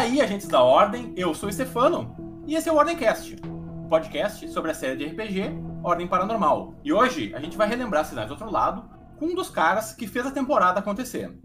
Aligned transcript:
aí, 0.00 0.18
agentes 0.18 0.48
da 0.48 0.62
Ordem, 0.62 1.12
eu 1.14 1.34
sou 1.34 1.50
o 1.50 1.52
Stefano 1.52 2.42
e 2.46 2.54
esse 2.54 2.70
é 2.70 2.72
o 2.72 2.76
Ordemcast, 2.76 3.36
podcast 3.86 4.48
sobre 4.48 4.70
a 4.70 4.74
série 4.74 4.96
de 4.96 5.04
RPG 5.04 5.42
Ordem 5.84 6.08
Paranormal. 6.08 6.74
E 6.82 6.90
hoje 6.90 7.34
a 7.34 7.38
gente 7.38 7.54
vai 7.54 7.68
relembrar 7.68 8.06
Sinais 8.06 8.28
do 8.28 8.30
Outro 8.30 8.50
Lado 8.50 8.88
com 9.18 9.26
um 9.26 9.34
dos 9.34 9.50
caras 9.50 9.92
que 9.92 10.06
fez 10.06 10.24
a 10.24 10.30
temporada 10.30 10.80
acontecer. 10.80 11.38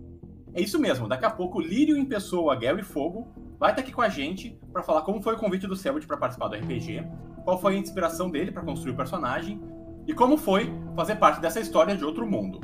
É 0.54 0.62
isso 0.62 0.80
mesmo, 0.80 1.06
daqui 1.06 1.26
a 1.26 1.30
pouco 1.30 1.60
Lírio 1.60 1.98
em 1.98 2.06
pessoa, 2.06 2.56
Gary 2.56 2.82
Fogo, 2.82 3.28
vai 3.60 3.72
estar 3.72 3.82
aqui 3.82 3.92
com 3.92 4.02
a 4.02 4.08
gente 4.08 4.58
para 4.72 4.82
falar 4.82 5.02
como 5.02 5.22
foi 5.22 5.34
o 5.34 5.38
convite 5.38 5.68
do 5.68 5.76
Selbit 5.76 6.08
para 6.08 6.16
participar 6.16 6.48
do 6.48 6.56
RPG, 6.56 7.06
qual 7.44 7.60
foi 7.60 7.76
a 7.76 7.78
inspiração 7.78 8.32
dele 8.32 8.54
para 8.54 8.64
construir 8.64 8.94
o 8.94 8.96
personagem 8.96 9.62
e 10.08 10.14
como 10.14 10.38
foi 10.38 10.74
fazer 10.96 11.16
parte 11.16 11.42
dessa 11.42 11.60
história 11.60 11.98
de 11.98 12.06
outro 12.06 12.26
mundo. 12.26 12.62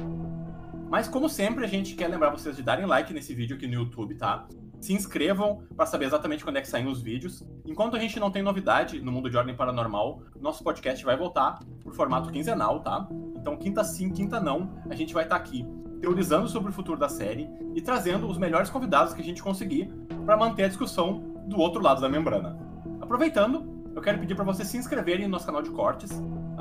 Mas 0.89 1.09
como 1.09 1.27
sempre, 1.27 1.65
a 1.65 1.67
gente 1.67 1.95
quer 1.95 2.07
lembrar 2.07 2.29
vocês 2.29 2.55
de 2.55 2.63
darem 2.63 2.85
like 2.85 3.13
nesse 3.13 3.33
vídeo 3.33 3.57
aqui 3.57 3.67
no 3.67 3.73
YouTube, 3.73 4.15
tá? 4.15 4.47
Se 4.81 4.93
inscrevam 4.93 5.61
para 5.75 5.85
saber 5.85 6.05
exatamente 6.05 6.43
quando 6.43 6.57
é 6.57 6.61
que 6.61 6.67
saem 6.67 6.87
os 6.87 7.01
vídeos. 7.01 7.45
Enquanto 7.63 7.95
a 7.95 7.99
gente 7.99 8.19
não 8.19 8.31
tem 8.31 8.41
novidade 8.41 8.99
no 8.99 9.11
mundo 9.11 9.29
de 9.29 9.37
ordem 9.37 9.55
paranormal, 9.55 10.23
nosso 10.39 10.63
podcast 10.63 11.05
vai 11.05 11.15
voltar 11.15 11.59
por 11.83 11.93
formato 11.93 12.31
quinzenal, 12.31 12.79
tá? 12.79 13.07
Então, 13.35 13.55
quinta 13.55 13.83
sim, 13.83 14.09
quinta 14.09 14.39
não, 14.39 14.73
a 14.89 14.95
gente 14.95 15.13
vai 15.13 15.23
estar 15.23 15.37
tá 15.37 15.41
aqui 15.41 15.63
teorizando 16.01 16.49
sobre 16.49 16.71
o 16.71 16.73
futuro 16.73 16.99
da 16.99 17.07
série 17.07 17.47
e 17.75 17.81
trazendo 17.81 18.27
os 18.27 18.39
melhores 18.39 18.71
convidados 18.71 19.13
que 19.13 19.21
a 19.21 19.23
gente 19.23 19.43
conseguir 19.43 19.87
para 20.25 20.35
manter 20.35 20.63
a 20.63 20.67
discussão 20.67 21.19
do 21.47 21.59
outro 21.59 21.79
lado 21.79 22.01
da 22.01 22.09
membrana. 22.09 22.57
Aproveitando, 22.99 23.91
eu 23.95 24.01
quero 24.01 24.17
pedir 24.17 24.33
para 24.33 24.43
vocês 24.43 24.67
se 24.67 24.77
inscreverem 24.77 25.25
no 25.25 25.31
nosso 25.31 25.45
canal 25.45 25.61
de 25.61 25.69
cortes. 25.69 26.09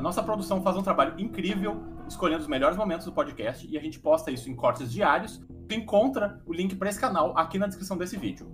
A 0.01 0.03
nossa 0.03 0.23
produção 0.23 0.63
faz 0.63 0.79
um 0.79 0.83
trabalho 0.83 1.21
incrível 1.21 1.83
escolhendo 2.09 2.41
os 2.41 2.49
melhores 2.49 2.75
momentos 2.75 3.05
do 3.05 3.13
podcast 3.13 3.69
e 3.71 3.77
a 3.77 3.81
gente 3.83 4.01
posta 4.01 4.31
isso 4.31 4.49
em 4.49 4.57
cortes 4.57 4.91
diários 4.91 5.45
Tu 5.69 5.75
encontra 5.75 6.41
o 6.47 6.55
link 6.55 6.75
para 6.75 6.89
esse 6.89 6.99
canal 6.99 7.37
aqui 7.37 7.59
na 7.59 7.67
descrição 7.67 7.99
desse 7.99 8.17
vídeo. 8.17 8.51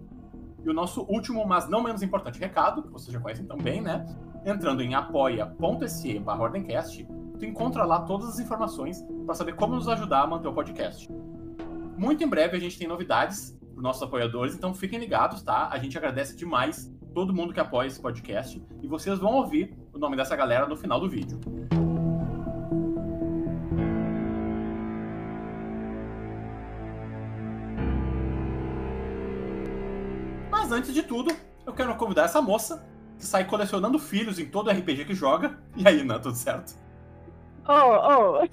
E 0.64 0.68
o 0.68 0.74
nosso 0.74 1.02
último, 1.02 1.46
mas 1.46 1.68
não 1.68 1.80
menos 1.80 2.02
importante 2.02 2.40
recado, 2.40 2.82
que 2.82 2.90
vocês 2.90 3.12
já 3.12 3.20
conhecem 3.20 3.46
também, 3.46 3.80
né? 3.80 4.04
Entrando 4.44 4.82
em 4.82 4.96
apoia.se 4.96 6.22
ordencast, 6.26 7.08
tu 7.38 7.44
encontra 7.44 7.84
lá 7.84 8.00
todas 8.00 8.30
as 8.30 8.40
informações 8.40 9.06
para 9.24 9.36
saber 9.36 9.54
como 9.54 9.76
nos 9.76 9.88
ajudar 9.88 10.22
a 10.22 10.26
manter 10.26 10.48
o 10.48 10.52
podcast. 10.52 11.08
Muito 11.96 12.24
em 12.24 12.28
breve 12.28 12.56
a 12.56 12.60
gente 12.60 12.76
tem 12.76 12.88
novidades 12.88 13.56
para 13.72 13.82
nossos 13.82 14.02
apoiadores, 14.02 14.56
então 14.56 14.74
fiquem 14.74 14.98
ligados, 14.98 15.44
tá? 15.44 15.68
A 15.70 15.78
gente 15.78 15.96
agradece 15.96 16.36
demais 16.36 16.92
todo 17.14 17.32
mundo 17.32 17.54
que 17.54 17.60
apoia 17.60 17.86
esse 17.86 18.02
podcast 18.02 18.60
e 18.82 18.88
vocês 18.88 19.18
vão 19.18 19.36
ouvir 19.36 19.74
o 19.96 19.98
nome 19.98 20.16
dessa 20.16 20.36
galera 20.36 20.66
no 20.66 20.76
final 20.76 21.00
do 21.00 21.08
vídeo. 21.08 21.40
Mas 30.50 30.70
antes 30.70 30.92
de 30.92 31.02
tudo, 31.02 31.34
eu 31.64 31.72
quero 31.72 31.94
convidar 31.96 32.24
essa 32.24 32.42
moça 32.42 32.86
que 33.18 33.24
sai 33.24 33.46
colecionando 33.46 33.98
filhos 33.98 34.38
em 34.38 34.46
todo 34.46 34.70
RPG 34.70 35.06
que 35.06 35.14
joga. 35.14 35.58
E 35.74 35.88
aí, 35.88 36.04
Nan, 36.04 36.20
tudo 36.20 36.36
certo? 36.36 36.76
Oh, 37.66 38.42
oh. 38.42 38.48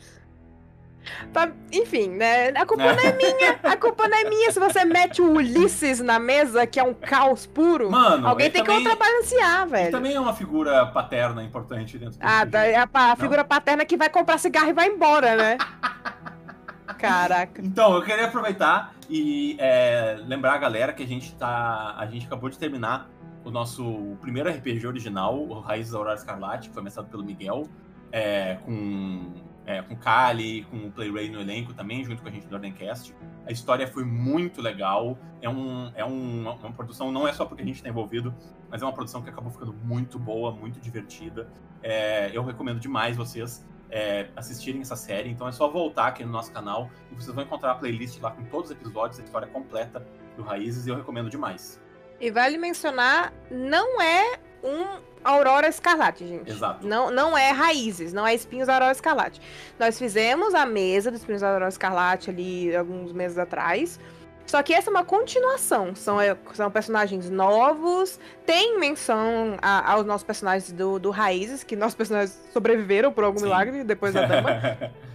Enfim, 1.72 2.10
né? 2.10 2.50
A 2.50 2.66
culpa 2.66 2.94
não 2.94 3.04
é 3.04 3.14
minha. 3.18 3.60
A 3.64 3.78
culpa 3.78 4.08
não 4.08 4.18
é 4.18 4.30
minha 4.30 4.52
se 4.52 4.60
você 4.60 4.86
mete 4.86 5.22
o 5.22 5.32
Ulisses 5.32 6.00
na 6.00 6.20
mesa, 6.20 6.66
que 6.66 6.80
é 6.80 6.84
um 6.84 6.94
caos 6.94 7.46
puro. 7.46 7.90
Mano, 7.92 8.28
alguém 8.28 8.50
tem 8.50 8.64
também, 8.64 8.84
que 8.84 8.90
contrabalancear, 8.90 9.68
velho. 9.68 9.92
também 9.92 10.16
é 10.16 10.20
uma 10.20 10.34
figura 10.34 10.86
paterna 10.88 11.44
importante 11.44 11.98
dentro 11.98 12.20
do 12.20 12.24
Ah, 12.24 12.46
é 12.54 12.76
a, 12.76 13.12
a 13.12 13.16
figura 13.16 13.44
paterna 13.44 13.86
que 13.86 13.98
vai 13.98 14.10
comprar 14.10 14.38
cigarro 14.38 14.70
e 14.70 14.74
vai 14.74 14.88
embora, 14.88 15.36
né? 15.36 15.58
Caraca. 16.98 17.62
Então, 17.62 17.96
eu 17.96 18.02
queria 18.02 18.26
aproveitar 18.26 18.94
e 19.10 19.58
é, 19.60 20.18
lembrar 20.26 20.54
a 20.54 20.58
galera 20.58 20.94
que 20.94 21.04
a 21.04 21.08
gente 21.08 21.34
tá. 21.36 21.96
A 21.98 22.06
gente 22.06 22.26
acabou 22.26 22.50
de 22.50 22.58
terminar 22.58 23.10
o 23.44 23.52
nosso 23.52 24.18
primeiro 24.22 24.50
RPG 24.50 24.88
original, 24.88 25.38
o 25.38 25.60
Raízes 25.60 25.92
da 25.92 25.98
Aurora 25.98 26.16
Escarlate, 26.16 26.70
que 26.70 26.74
foi 26.74 26.84
mestrado 26.84 27.10
pelo 27.10 27.24
Miguel, 27.24 27.68
é, 28.12 28.58
com, 28.64 29.34
é, 29.66 29.82
com 29.82 29.96
Kali, 29.96 30.64
com 30.66 30.88
o 30.88 30.92
Playray 30.92 31.30
no 31.30 31.40
elenco 31.40 31.74
também, 31.74 32.04
junto 32.04 32.22
com 32.22 32.28
a 32.28 32.32
gente 32.32 32.48
do 32.48 32.56
Ordencast. 32.56 33.16
A 33.46 33.52
história 33.52 33.88
foi 33.88 34.04
muito 34.04 34.62
legal. 34.62 35.18
É, 35.42 35.50
um, 35.50 35.92
é 35.96 36.04
um, 36.04 36.42
uma 36.42 36.72
produção, 36.72 37.12
não 37.12 37.28
é 37.28 37.34
só 37.34 37.46
porque 37.46 37.64
a 37.64 37.66
gente 37.66 37.78
está 37.78 37.90
envolvido, 37.90 38.34
mas 38.70 38.82
é 38.82 38.86
uma 38.86 38.94
produção 38.94 39.22
que 39.22 39.30
acabou 39.30 39.52
ficando 39.52 39.74
muito 39.74 40.20
boa, 40.20 40.52
muito 40.52 40.80
divertida. 40.80 41.50
É, 41.82 42.36
eu 42.36 42.44
recomendo 42.44 42.80
demais 42.80 43.16
vocês 43.16 43.66
é, 43.94 44.28
assistirem 44.36 44.82
essa 44.82 44.96
série. 44.96 45.30
Então 45.30 45.48
é 45.48 45.52
só 45.52 45.70
voltar 45.70 46.08
aqui 46.08 46.26
no 46.26 46.32
nosso 46.32 46.52
canal 46.52 46.90
e 47.12 47.16
vocês 47.16 47.34
vão 47.34 47.44
encontrar 47.44 47.72
a 47.72 47.76
playlist 47.76 48.20
lá 48.20 48.32
com 48.32 48.44
todos 48.46 48.72
os 48.72 48.76
episódios, 48.76 49.20
a 49.20 49.24
história 49.24 49.48
completa 49.48 50.06
do 50.36 50.42
Raízes 50.42 50.88
e 50.88 50.90
eu 50.90 50.96
recomendo 50.96 51.30
demais. 51.30 51.80
E 52.20 52.32
vale 52.32 52.58
mencionar, 52.58 53.34
não 53.52 54.02
é 54.02 54.40
um 54.64 55.14
Aurora 55.24 55.68
Escarlate, 55.68 56.28
gente. 56.28 56.52
Exato. 56.52 56.86
Não, 56.86 57.10
não 57.10 57.38
é 57.38 57.52
raízes, 57.52 58.12
não 58.12 58.28
é 58.28 58.34
espinhos 58.34 58.68
Aurora 58.68 58.92
Escarlate. 58.92 59.42
Nós 59.80 59.98
fizemos 59.98 60.54
a 60.54 60.66
mesa 60.66 61.10
dos 61.10 61.22
espinhos 61.22 61.42
Aurora 61.44 61.70
Escarlate 61.70 62.30
ali 62.30 62.76
alguns 62.76 63.14
meses 63.14 63.38
atrás. 63.38 64.00
Só 64.46 64.62
que 64.62 64.74
essa 64.74 64.90
é 64.90 64.92
uma 64.92 65.04
continuação. 65.06 65.96
São, 65.96 66.20
é, 66.20 66.36
são 66.54 66.70
personagens 66.70 67.30
novos. 67.30 68.20
Tem 68.46 68.78
menção 68.80 69.58
a, 69.62 69.94
aos 69.94 70.06
nossos 70.06 70.24
personagens 70.24 70.72
do, 70.72 71.00
do 71.00 71.10
Raízes, 71.12 71.64
que 71.64 71.76
nossos 71.76 71.96
personagens 71.96 72.38
sobreviveram 72.52 73.12
por 73.12 73.24
algum 73.24 73.40
Sim. 73.40 73.46
milagre 73.46 73.84
depois 73.84 74.14
da 74.14 74.26
dama. 74.28 74.52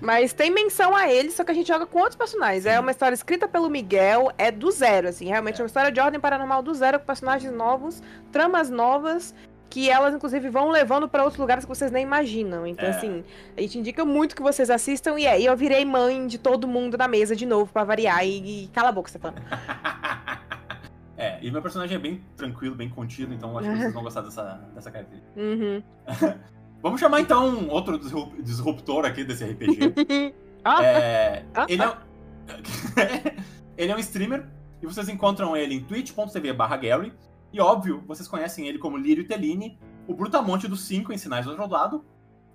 Mas 0.00 0.32
tem 0.32 0.50
menção 0.50 0.94
a 0.96 1.10
eles, 1.12 1.34
só 1.34 1.44
que 1.44 1.50
a 1.50 1.54
gente 1.54 1.68
joga 1.68 1.86
com 1.86 1.98
outros 1.98 2.16
personagens. 2.16 2.62
Sim. 2.64 2.70
É 2.70 2.80
uma 2.80 2.90
história 2.90 3.14
escrita 3.14 3.46
pelo 3.46 3.68
Miguel, 3.68 4.32
é 4.38 4.50
do 4.50 4.70
zero, 4.70 5.08
assim. 5.08 5.26
Realmente 5.26 5.56
é, 5.56 5.60
É. 5.60 5.62
uma 5.62 5.66
história 5.66 5.92
de 5.92 6.00
ordem 6.00 6.18
paranormal 6.20 6.62
do 6.62 6.74
zero, 6.74 6.98
com 6.98 7.06
personagens 7.06 7.52
novos, 7.52 8.02
tramas 8.32 8.70
novas. 8.70 9.34
Que 9.70 9.90
elas, 9.90 10.14
inclusive, 10.14 10.48
vão 10.48 10.70
levando 10.70 11.08
para 11.08 11.22
outros 11.22 11.38
lugares 11.38 11.64
que 11.64 11.68
vocês 11.68 11.90
nem 11.90 12.02
imaginam. 12.02 12.66
Então, 12.66 12.86
É. 12.86 12.90
assim, 12.90 13.22
a 13.56 13.60
gente 13.60 13.78
indica 13.78 14.04
muito 14.04 14.34
que 14.34 14.40
vocês 14.42 14.70
assistam. 14.70 15.18
E 15.20 15.26
aí, 15.26 15.44
eu 15.44 15.54
virei 15.56 15.84
mãe 15.84 16.26
de 16.26 16.38
todo 16.38 16.66
mundo 16.66 16.96
na 16.96 17.06
mesa 17.06 17.36
de 17.36 17.44
novo, 17.44 17.70
pra 17.72 17.84
variar. 17.84 18.24
E, 18.26 18.64
e 18.64 18.68
cala 18.68 18.88
a 18.88 18.92
boca, 18.92 19.10
Stefano. 19.10 19.36
é, 21.16 21.38
e 21.42 21.50
meu 21.50 21.60
personagem 21.60 21.96
é 21.96 21.98
bem 21.98 22.22
tranquilo, 22.36 22.74
bem 22.74 22.88
contido, 22.88 23.34
então 23.34 23.58
acho 23.58 23.68
que 23.68 23.76
vocês 23.76 23.92
vão 23.92 24.02
gostar 24.02 24.22
dessa, 24.22 24.42
dessa 24.74 24.90
característica. 24.90 25.32
Uhum. 25.38 25.82
Vamos 26.80 27.00
chamar 27.00 27.20
então 27.20 27.66
outro 27.68 27.98
disrup- 27.98 28.40
disruptor 28.40 29.04
aqui 29.04 29.24
desse 29.24 29.44
RPG. 29.44 30.34
Ah, 30.64 30.82
É, 30.84 31.44
Ah, 31.54 31.66
ele, 31.68 31.82
é... 31.82 33.34
ele 33.76 33.92
é 33.92 33.94
um 33.96 33.98
streamer 34.00 34.44
e 34.82 34.86
vocês 34.86 35.08
encontram 35.08 35.56
ele 35.56 35.74
em 35.76 35.80
twitch.tv 35.80 36.52
barra 36.52 36.76
Gary. 36.76 37.12
E 37.52 37.60
óbvio, 37.60 38.02
vocês 38.06 38.28
conhecem 38.28 38.66
ele 38.68 38.78
como 38.78 38.96
Lírio 38.96 39.26
Tellini, 39.26 39.78
o 40.06 40.14
Brutamonte 40.14 40.68
dos 40.68 40.82
5 40.86 41.12
em 41.12 41.18
Sinais 41.18 41.44
do 41.46 41.50
Outro 41.52 41.66
Lado. 41.70 42.04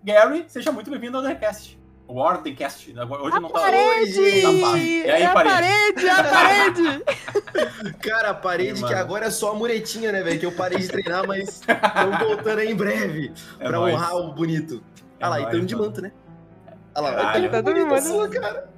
Gary, 0.04 0.46
seja 0.48 0.72
muito 0.72 0.90
bem-vindo 0.92 1.18
ao 1.18 1.24
Ordencast. 1.24 1.80
O 2.08 2.20
Ordencast. 2.20 2.92
Hoje 2.92 3.38
a 3.38 3.40
não 3.40 3.50
tá... 3.50 3.60
parede! 3.62 4.42
Tá 4.42 4.50
fácil. 4.68 4.78
E 4.78 5.10
aí, 5.10 5.22
É 5.22 5.26
a 5.26 5.34
parede? 5.34 5.54
parede, 5.56 6.06
é 6.06 6.12
a 6.12 6.24
parede! 6.24 7.04
Cara, 8.00 8.30
a 8.32 8.34
parede 8.34 8.70
Sim, 8.80 8.86
que 8.86 8.92
mano. 8.92 8.98
agora 8.98 9.26
é 9.26 9.32
só 9.32 9.52
a 9.52 9.56
muretinha, 9.56 10.12
né, 10.12 10.22
velho? 10.22 10.40
Que 10.40 10.46
eu 10.46 10.52
parei 10.52 10.78
de 10.80 10.88
treinar, 10.90 11.26
mas 11.26 11.62
tô 11.62 12.26
voltando 12.28 12.60
aí 12.60 12.72
em 12.72 12.76
breve 12.76 13.32
É 13.60 13.68
pra 13.70 13.80
nóis. 13.80 13.96
honrar 13.96 14.16
o 14.18 14.34
bonito. 14.34 14.84
É 15.20 15.26
Olha 15.26 15.30
lá, 15.30 15.40
e 15.40 15.42
nóis, 15.44 15.54
tamo 15.56 15.66
de 15.66 15.76
mano. 15.76 15.88
manto, 15.88 16.02
né? 16.02 16.12
Olha 16.96 17.10
lá, 17.10 17.16
Caralho. 17.16 17.46
tá 17.50 17.58
Tá 17.58 17.62
bonito 17.64 17.88
mundo- 17.88 17.96
assim, 17.96 18.30
cara. 18.30 18.70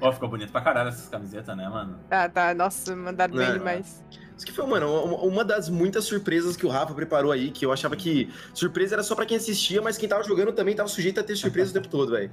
Ó, 0.00 0.12
ficou 0.12 0.28
bonito 0.28 0.50
pra 0.50 0.60
caralho 0.60 0.88
essas 0.88 1.08
camisetas, 1.08 1.56
né, 1.56 1.68
mano? 1.68 1.98
Tá, 2.08 2.28
tá. 2.28 2.52
Nossa, 2.54 2.94
mandaram 2.96 3.34
bem 3.34 3.46
Não. 3.46 3.58
demais. 3.58 4.02
Isso 4.40 4.46
que 4.46 4.52
foi, 4.54 4.64
mano, 4.64 4.90
uma, 5.04 5.16
uma 5.18 5.44
das 5.44 5.68
muitas 5.68 6.04
surpresas 6.06 6.56
que 6.56 6.64
o 6.64 6.68
Rafa 6.70 6.94
preparou 6.94 7.30
aí, 7.30 7.50
que 7.50 7.66
eu 7.66 7.70
achava 7.70 7.94
que 7.94 8.30
surpresa 8.54 8.94
era 8.94 9.02
só 9.02 9.14
pra 9.14 9.26
quem 9.26 9.36
assistia, 9.36 9.82
mas 9.82 9.98
quem 9.98 10.08
tava 10.08 10.22
jogando 10.24 10.50
também 10.50 10.74
tava 10.74 10.88
sujeito 10.88 11.20
a 11.20 11.22
ter 11.22 11.36
surpresa 11.36 11.70
o 11.70 11.74
tempo 11.74 11.88
todo, 11.88 12.12
velho. 12.12 12.30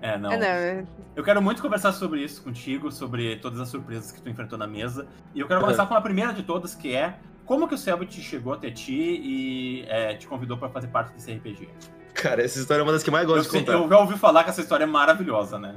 É, 0.00 0.16
não. 0.16 0.30
É, 0.30 0.36
não, 0.38 0.46
é- 0.46 0.84
Eu 1.16 1.24
quero 1.24 1.42
muito 1.42 1.60
conversar 1.60 1.90
sobre 1.94 2.22
isso 2.22 2.40
contigo, 2.42 2.92
sobre 2.92 3.34
todas 3.38 3.58
as 3.58 3.68
surpresas 3.70 4.12
que 4.12 4.22
tu 4.22 4.28
enfrentou 4.28 4.56
na 4.56 4.68
mesa. 4.68 5.04
E 5.34 5.40
eu 5.40 5.48
quero 5.48 5.60
começar 5.60 5.84
com 5.86 5.94
a 5.94 6.00
primeira 6.00 6.32
de 6.32 6.44
todas, 6.44 6.76
que 6.76 6.94
é 6.94 7.16
como 7.44 7.66
que 7.66 7.74
o 7.74 7.78
Selbit 7.78 8.20
chegou 8.22 8.52
até 8.52 8.70
ti 8.70 8.92
e 8.94 9.84
é, 9.88 10.14
te 10.14 10.28
convidou 10.28 10.56
pra 10.56 10.68
fazer 10.68 10.86
parte 10.86 11.12
desse 11.12 11.32
RPG. 11.32 11.68
Cara, 12.14 12.40
essa 12.44 12.56
história 12.60 12.82
é 12.82 12.84
uma 12.84 12.92
das 12.92 13.02
que 13.02 13.08
eu 13.10 13.12
mais 13.12 13.26
Eu, 13.28 13.34
gosto 13.34 13.46
de 13.46 13.50
sei- 13.50 13.60
contar. 13.64 13.72
eu 13.72 13.88
já 13.88 13.98
ouvi 13.98 14.16
falar 14.16 14.44
que 14.44 14.50
essa 14.50 14.60
história 14.60 14.84
é 14.84 14.86
maravilhosa, 14.86 15.58
né? 15.58 15.74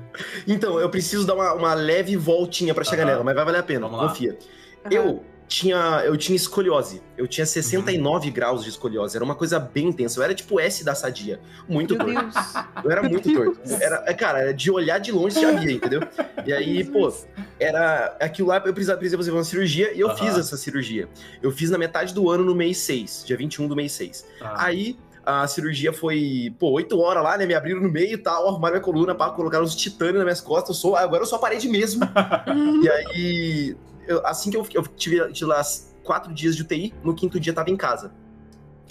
Então, 0.48 0.80
eu 0.80 0.90
preciso 0.92 1.26
dar 1.26 1.34
uma, 1.34 1.54
uma 1.54 1.74
leve 1.74 2.16
voltinha 2.16 2.72
pra 2.76 2.84
chegar 2.84 3.02
Aham. 3.02 3.12
nela, 3.14 3.24
mas 3.24 3.34
vai 3.36 3.46
valer 3.46 3.60
a 3.60 3.64
pena, 3.64 3.82
Vamos 3.88 4.00
lá. 4.00 4.08
confia. 4.10 4.38
Aham. 4.86 4.94
Eu 4.94 5.26
tinha, 5.48 6.02
eu 6.06 6.18
tinha 6.18 6.36
escoliose. 6.36 7.02
Eu 7.18 7.28
tinha 7.28 7.46
69 7.46 8.32
graus 8.32 8.64
de 8.64 8.70
escoliose. 8.70 9.16
Era 9.16 9.24
uma 9.24 9.36
coisa 9.36 9.60
bem 9.60 9.88
intensa. 9.88 10.20
Eu 10.20 10.24
era 10.24 10.34
tipo 10.34 10.60
S 10.60 10.84
da 10.84 10.96
sadia. 10.96 11.40
Muito 11.68 11.96
Meu 11.96 12.06
torto. 12.06 12.22
Deus. 12.22 12.54
Eu 12.84 12.92
era 12.92 13.02
Meu 13.02 13.12
muito 13.12 13.30
Deus. 13.30 13.58
torto. 13.58 13.84
Era, 13.84 14.04
é, 14.08 14.14
cara, 14.14 14.40
era 14.40 14.54
de 14.54 14.72
olhar 14.72 15.00
de 15.00 15.12
longe 15.12 15.40
já 15.40 15.52
via, 15.52 15.72
entendeu? 15.72 16.02
E 16.46 16.54
aí, 16.54 16.84
pô, 16.84 17.14
era 17.60 18.18
aquilo 18.20 18.48
lá, 18.50 18.58
eu 18.58 18.74
precisava, 18.74 18.98
precisava 18.98 19.24
fazer 19.24 19.32
uma 19.32 19.44
cirurgia 19.44 19.94
e 19.94 20.00
eu 20.00 20.10
Aham. 20.10 20.18
fiz 20.18 20.38
essa 20.38 20.58
cirurgia. 20.58 21.08
Eu 21.42 21.52
fiz 21.52 21.70
na 21.70 21.78
metade 21.78 22.14
do 22.14 22.30
ano, 22.30 22.44
no 22.44 22.56
mês 22.56 22.78
6, 22.80 23.24
dia 23.26 23.38
21 23.38 23.68
do 23.68 23.76
mês 23.76 23.92
6. 23.94 24.26
Tá. 24.40 24.54
Aí 24.58 24.98
a 25.26 25.48
cirurgia 25.48 25.92
foi, 25.92 26.54
pô, 26.60 26.72
8 26.72 27.00
horas 27.00 27.24
lá, 27.24 27.38
né? 27.38 27.46
Me 27.46 27.54
abriram 27.56 27.82
no 27.82 27.90
meio 27.90 28.14
e 28.14 28.18
tal, 28.18 28.48
arrumaram 28.48 28.76
minha 28.76 28.84
coluna, 28.84 29.16
pá, 29.16 29.32
colocaram 29.32 29.64
uns 29.64 29.76
titânios 29.76 30.18
nas 30.18 30.24
minhas 30.24 30.42
costas. 30.42 30.76
Eu 30.76 30.82
sou, 30.82 30.96
agora 30.96 31.24
eu 31.24 31.28
sou 31.28 31.38
a 31.38 31.42
parede 31.42 31.68
mesmo. 31.68 32.02
e 32.84 32.90
aí, 32.90 33.76
eu- 34.08 34.26
assim 34.26 34.50
que 34.52 34.58
eu, 34.58 34.66
eu 34.74 34.84
tive, 34.88 35.32
tive 35.34 35.50
lá 35.50 35.62
quatro 36.04 36.34
dias 36.34 36.56
de 36.56 36.62
UTI, 36.62 36.94
no 37.04 37.14
quinto 37.16 37.40
dia 37.40 37.54
tava 37.54 37.70
em 37.70 37.78
casa. 37.78 38.14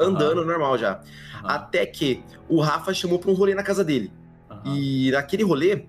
Andando 0.00 0.44
normal 0.44 0.76
já. 0.76 1.00
Aham, 1.36 1.44
Até 1.48 1.86
que 1.86 2.22
o 2.48 2.60
Rafa 2.60 2.92
chamou 2.92 3.18
pra 3.18 3.30
um 3.30 3.34
rolê 3.34 3.54
na 3.54 3.62
casa 3.62 3.84
dele. 3.84 4.12
aham. 4.50 4.62
E 4.76 5.10
naquele 5.12 5.44
rolê, 5.44 5.84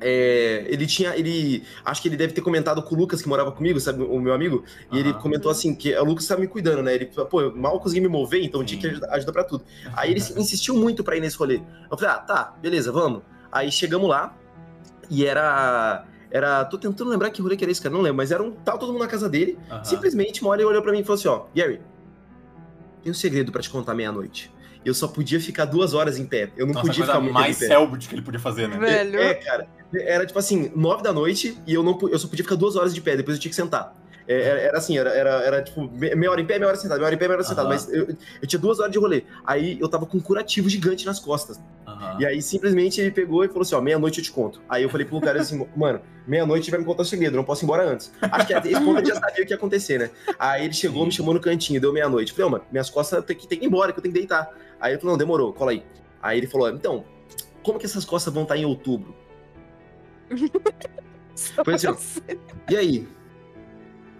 é, 0.00 0.64
ele 0.68 0.86
tinha. 0.86 1.16
ele 1.16 1.64
Acho 1.84 2.00
que 2.00 2.08
ele 2.08 2.16
deve 2.16 2.32
ter 2.32 2.40
comentado 2.42 2.80
com 2.82 2.94
o 2.94 2.98
Lucas, 2.98 3.20
que 3.20 3.28
morava 3.28 3.50
comigo, 3.50 3.80
sabe, 3.80 4.02
o 4.04 4.20
meu 4.20 4.32
amigo. 4.32 4.64
E 4.92 4.98
ele 4.98 5.12
comentou 5.14 5.50
assim: 5.50 5.74
que 5.74 5.92
o 5.96 6.04
Lucas 6.04 6.26
tava 6.26 6.40
me 6.40 6.46
cuidando, 6.46 6.82
né? 6.82 6.94
Ele 6.94 7.06
falou, 7.06 7.28
pô, 7.28 7.40
eu 7.42 7.56
mal 7.56 7.78
consegui 7.80 8.00
me 8.00 8.08
mover, 8.08 8.42
então 8.44 8.64
tinha 8.64 8.80
que 8.80 8.86
Sim. 8.86 8.92
ajudar, 8.92 9.14
ajudar 9.14 9.32
pra 9.32 9.44
tudo. 9.44 9.64
Aí 9.94 10.12
ele 10.12 10.20
insistiu 10.38 10.76
muito 10.76 11.02
pra 11.02 11.16
ir 11.16 11.20
nesse 11.20 11.36
rolê. 11.36 11.60
Eu 11.90 11.98
falei, 11.98 12.14
ah, 12.14 12.18
tá, 12.18 12.54
beleza, 12.62 12.92
vamos. 12.92 13.22
Aí 13.50 13.70
chegamos 13.72 14.08
lá 14.08 14.34
e 15.10 15.26
era. 15.26 16.04
Era. 16.30 16.64
Tô 16.64 16.78
tentando 16.78 17.10
lembrar 17.10 17.30
que 17.30 17.40
rolê 17.42 17.56
que 17.56 17.64
era 17.64 17.70
esse, 17.72 17.80
cara. 17.82 17.92
Não 17.94 18.00
lembro, 18.02 18.16
mas 18.18 18.30
era 18.30 18.42
um. 18.42 18.52
Tava 18.52 18.78
todo 18.78 18.92
mundo 18.92 19.02
na 19.02 19.08
casa 19.08 19.28
dele. 19.28 19.58
Simplesmente, 19.82 20.42
uma 20.42 20.50
hora 20.50 20.60
ele 20.60 20.68
olhou 20.68 20.82
pra 20.82 20.92
mim 20.92 21.00
e 21.00 21.04
falou 21.04 21.18
assim: 21.18 21.28
ó, 21.28 21.44
Gary, 21.54 21.80
tem 23.02 23.10
um 23.10 23.14
segredo 23.14 23.50
pra 23.50 23.60
te 23.62 23.70
contar 23.70 23.94
meia-noite. 23.94 24.52
Eu 24.84 24.94
só 24.94 25.06
podia 25.08 25.38
ficar 25.40 25.66
duas 25.66 25.92
horas 25.92 26.18
em 26.18 26.24
pé. 26.24 26.50
Eu 26.56 26.66
não 26.66 26.72
Nossa, 26.72 26.86
a 26.86 26.88
podia 26.88 27.04
coisa 27.04 27.12
ficar 27.12 27.20
muito 27.20 27.34
mais 27.34 27.56
em 27.56 27.60
pé. 27.60 27.66
Selbit 27.74 28.08
que 28.08 28.14
ele 28.14 28.22
podia 28.22 28.40
fazer, 28.40 28.66
né? 28.68 28.78
Velho. 28.78 29.18
É, 29.18 29.34
cara. 29.34 29.66
Era 29.92 30.24
tipo 30.24 30.38
assim, 30.38 30.72
nove 30.74 31.02
da 31.02 31.12
noite 31.12 31.60
e 31.66 31.74
eu, 31.74 31.82
não, 31.82 31.98
eu 32.08 32.18
só 32.18 32.28
podia 32.28 32.44
ficar 32.44 32.54
duas 32.56 32.76
horas 32.76 32.94
de 32.94 33.00
pé, 33.00 33.16
depois 33.16 33.36
eu 33.36 33.40
tinha 33.42 33.50
que 33.50 33.56
sentar. 33.56 33.92
É, 34.28 34.40
Era, 34.42 34.60
era 34.60 34.78
assim, 34.78 34.96
era, 34.96 35.10
era, 35.10 35.30
era 35.42 35.62
tipo 35.62 35.82
me- 35.90 36.14
meia 36.14 36.30
hora 36.30 36.40
em 36.40 36.46
pé, 36.46 36.58
meia 36.58 36.68
hora 36.68 36.76
sentado, 36.76 36.98
meia 36.98 37.06
hora 37.06 37.14
em 37.14 37.18
pé, 37.18 37.26
meia 37.26 37.38
hora 37.38 37.44
sentado. 37.44 37.66
Aham. 37.66 37.74
Mas 37.74 37.92
eu, 37.92 38.16
eu 38.40 38.46
tinha 38.46 38.60
duas 38.60 38.78
horas 38.78 38.92
de 38.92 38.98
rolê. 38.98 39.24
Aí 39.44 39.76
eu 39.80 39.88
tava 39.88 40.06
com 40.06 40.16
um 40.16 40.20
curativo 40.20 40.68
gigante 40.68 41.04
nas 41.04 41.18
costas. 41.18 41.60
Aham. 42.00 42.16
E 42.18 42.26
aí 42.26 42.40
simplesmente 42.40 43.00
ele 43.00 43.10
pegou 43.10 43.44
e 43.44 43.48
falou 43.48 43.62
assim: 43.62 43.74
ó, 43.74 43.80
meia-noite 43.80 44.18
eu 44.18 44.24
te 44.24 44.32
conto. 44.32 44.62
Aí 44.68 44.82
eu 44.82 44.88
falei 44.88 45.06
pro 45.06 45.20
cara 45.20 45.40
assim, 45.40 45.66
mano, 45.76 46.00
meia-noite 46.26 46.70
vai 46.70 46.80
me 46.80 46.86
contar 46.86 47.02
o 47.02 47.04
segredo, 47.04 47.34
eu 47.34 47.36
não 47.36 47.44
posso 47.44 47.62
ir 47.62 47.66
embora 47.66 47.84
antes. 47.86 48.12
Acho 48.22 48.46
que 48.46 48.54
esse 48.54 48.80
ponto 48.80 48.98
ele 48.98 49.06
já 49.06 49.16
sabia 49.16 49.44
o 49.44 49.46
que 49.46 49.52
ia 49.52 49.56
acontecer, 49.56 49.98
né? 49.98 50.10
Aí 50.38 50.64
ele 50.64 50.72
chegou, 50.72 51.04
me 51.04 51.12
chamou 51.12 51.34
no 51.34 51.40
cantinho, 51.40 51.80
deu 51.80 51.92
meia-noite. 51.92 52.32
Falei, 52.32 52.46
ó, 52.46 52.50
mano, 52.50 52.64
minhas 52.70 52.88
costas 52.88 53.22
tem 53.24 53.36
que, 53.36 53.46
tem 53.46 53.58
que 53.58 53.64
ir 53.66 53.68
embora, 53.68 53.92
que 53.92 53.98
eu 53.98 54.02
tenho 54.02 54.14
que 54.14 54.20
deitar. 54.20 54.50
Aí 54.80 54.92
ele 54.92 55.00
falou, 55.00 55.12
não, 55.12 55.18
demorou, 55.18 55.52
cola 55.52 55.72
aí. 55.72 55.84
Aí 56.22 56.38
ele 56.38 56.46
falou, 56.46 56.70
então, 56.70 57.04
como 57.62 57.78
que 57.78 57.84
essas 57.84 58.04
costas 58.04 58.32
vão 58.32 58.44
estar 58.44 58.56
em 58.56 58.64
outubro? 58.64 59.14
Foi 61.64 61.74
assim, 61.74 61.86
ó. 61.86 61.96
E 62.70 62.76
aí? 62.76 63.08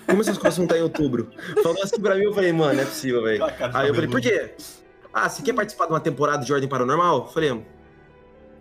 Como 0.07 0.21
essas 0.21 0.37
costas 0.37 0.57
vão 0.57 0.65
estar 0.65 0.79
em 0.79 0.83
outubro? 0.83 1.31
Falou 1.63 1.83
assim 1.83 2.01
pra 2.01 2.17
mim, 2.17 2.25
eu 2.25 2.35
falei, 2.35 2.53
mano, 2.53 2.75
não 2.75 2.83
é 2.83 2.85
possível, 2.85 3.23
velho. 3.23 3.45
Aí 3.73 3.89
eu 3.89 3.95
falei, 3.95 4.11
por 4.11 4.21
quê? 4.21 4.55
Ah, 5.13 5.29
você 5.29 5.43
quer 5.43 5.53
participar 5.53 5.87
de 5.87 5.93
uma 5.93 6.01
temporada 6.01 6.45
de 6.45 6.53
Ordem 6.53 6.69
Paranormal? 6.69 7.19
Eu 7.19 7.27
falei, 7.27 7.67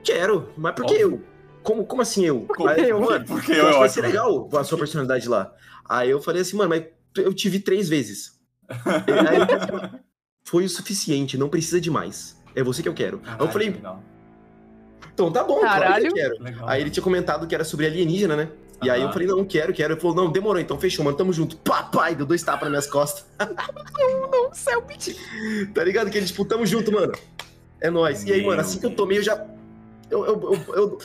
quero, 0.04 0.50
mas 0.58 0.74
por 0.76 0.86
que 0.86 0.96
eu? 0.96 1.22
Como, 1.62 1.86
como 1.86 2.02
assim 2.02 2.26
eu? 2.26 2.48
Como 2.56 2.70
Aí, 2.70 2.76
que- 2.86 2.92
eu, 2.92 3.00
mano, 3.02 3.26
Porque 3.26 3.52
eu 3.52 3.56
eu 3.58 3.64
acho 3.68 3.74
que 3.74 3.80
vai 3.80 3.90
ser 3.90 4.02
legal 4.02 4.50
a 4.56 4.64
sua 4.64 4.78
personalidade 4.78 5.28
lá. 5.28 5.54
Aí 5.88 6.10
eu 6.10 6.22
falei 6.22 6.42
assim, 6.42 6.56
mano, 6.58 6.70
mas 6.70 6.86
eu 7.18 7.34
te 7.34 7.50
vi 7.50 7.60
três 7.60 7.88
vezes. 7.90 8.40
Aí 8.68 9.36
ele 9.36 9.46
falou, 9.68 9.90
foi 10.44 10.64
o 10.66 10.70
suficiente, 10.70 11.38
não 11.38 11.50
precisa 11.50 11.80
de 11.80 11.92
mais. 11.92 12.40
É 12.56 12.64
você 12.64 12.82
que 12.82 12.90
eu 12.90 12.94
quero. 12.94 13.18
Aí 13.24 13.32
eu 13.34 13.38
Caralho, 13.38 13.52
falei, 13.52 13.70
legal, 13.70 14.04
então 15.14 15.32
tá 15.32 15.44
bom, 15.44 15.60
claro 15.60 15.74
que 15.76 15.80
Caralho. 15.82 16.08
eu 16.08 16.14
quero. 16.14 16.44
legal. 16.44 16.68
Aí 16.70 16.82
ele 16.82 16.90
tinha 16.90 17.04
comentado 17.04 17.46
que 17.46 17.54
era 17.54 17.64
sobre 17.64 17.86
alienígena, 17.86 18.36
né? 18.36 18.50
E 18.82 18.90
aí 18.90 19.02
eu 19.02 19.12
falei, 19.12 19.28
não, 19.28 19.44
quero, 19.44 19.74
quero. 19.74 19.94
Ele 19.94 20.00
falou, 20.02 20.16
não, 20.16 20.32
demorou, 20.32 20.62
então 20.62 20.80
fechou, 20.80 21.04
mano, 21.04 21.18
tamo 21.18 21.34
junto. 21.34 21.58
Papai, 21.58 22.16
deu 22.16 22.26
dois 22.26 22.42
tapas 22.44 22.62
nas 22.64 22.70
minhas 22.72 22.88
costas. 22.88 23.26
Não, 24.32 24.54
céu, 24.54 24.84
mentira. 24.88 25.18
Tá 25.74 25.84
ligado? 25.84 26.10
Que 26.10 26.18
eles, 26.18 26.30
tipo, 26.30 26.46
tamo 26.46 26.66
junto, 26.66 26.92
mano. 26.92 27.12
É 27.82 27.90
nóis. 27.90 28.24
E 28.24 28.32
aí, 28.32 28.46
mano, 28.46 28.62
assim 28.62 28.80
que 28.80 28.86
eu 28.86 28.92
tomei, 28.96 29.18
eu 29.18 29.24
já. 29.24 29.46
Eu, 30.10 30.26
eu, 30.26 30.54
eu- 30.68 30.76
eu- 30.76 30.98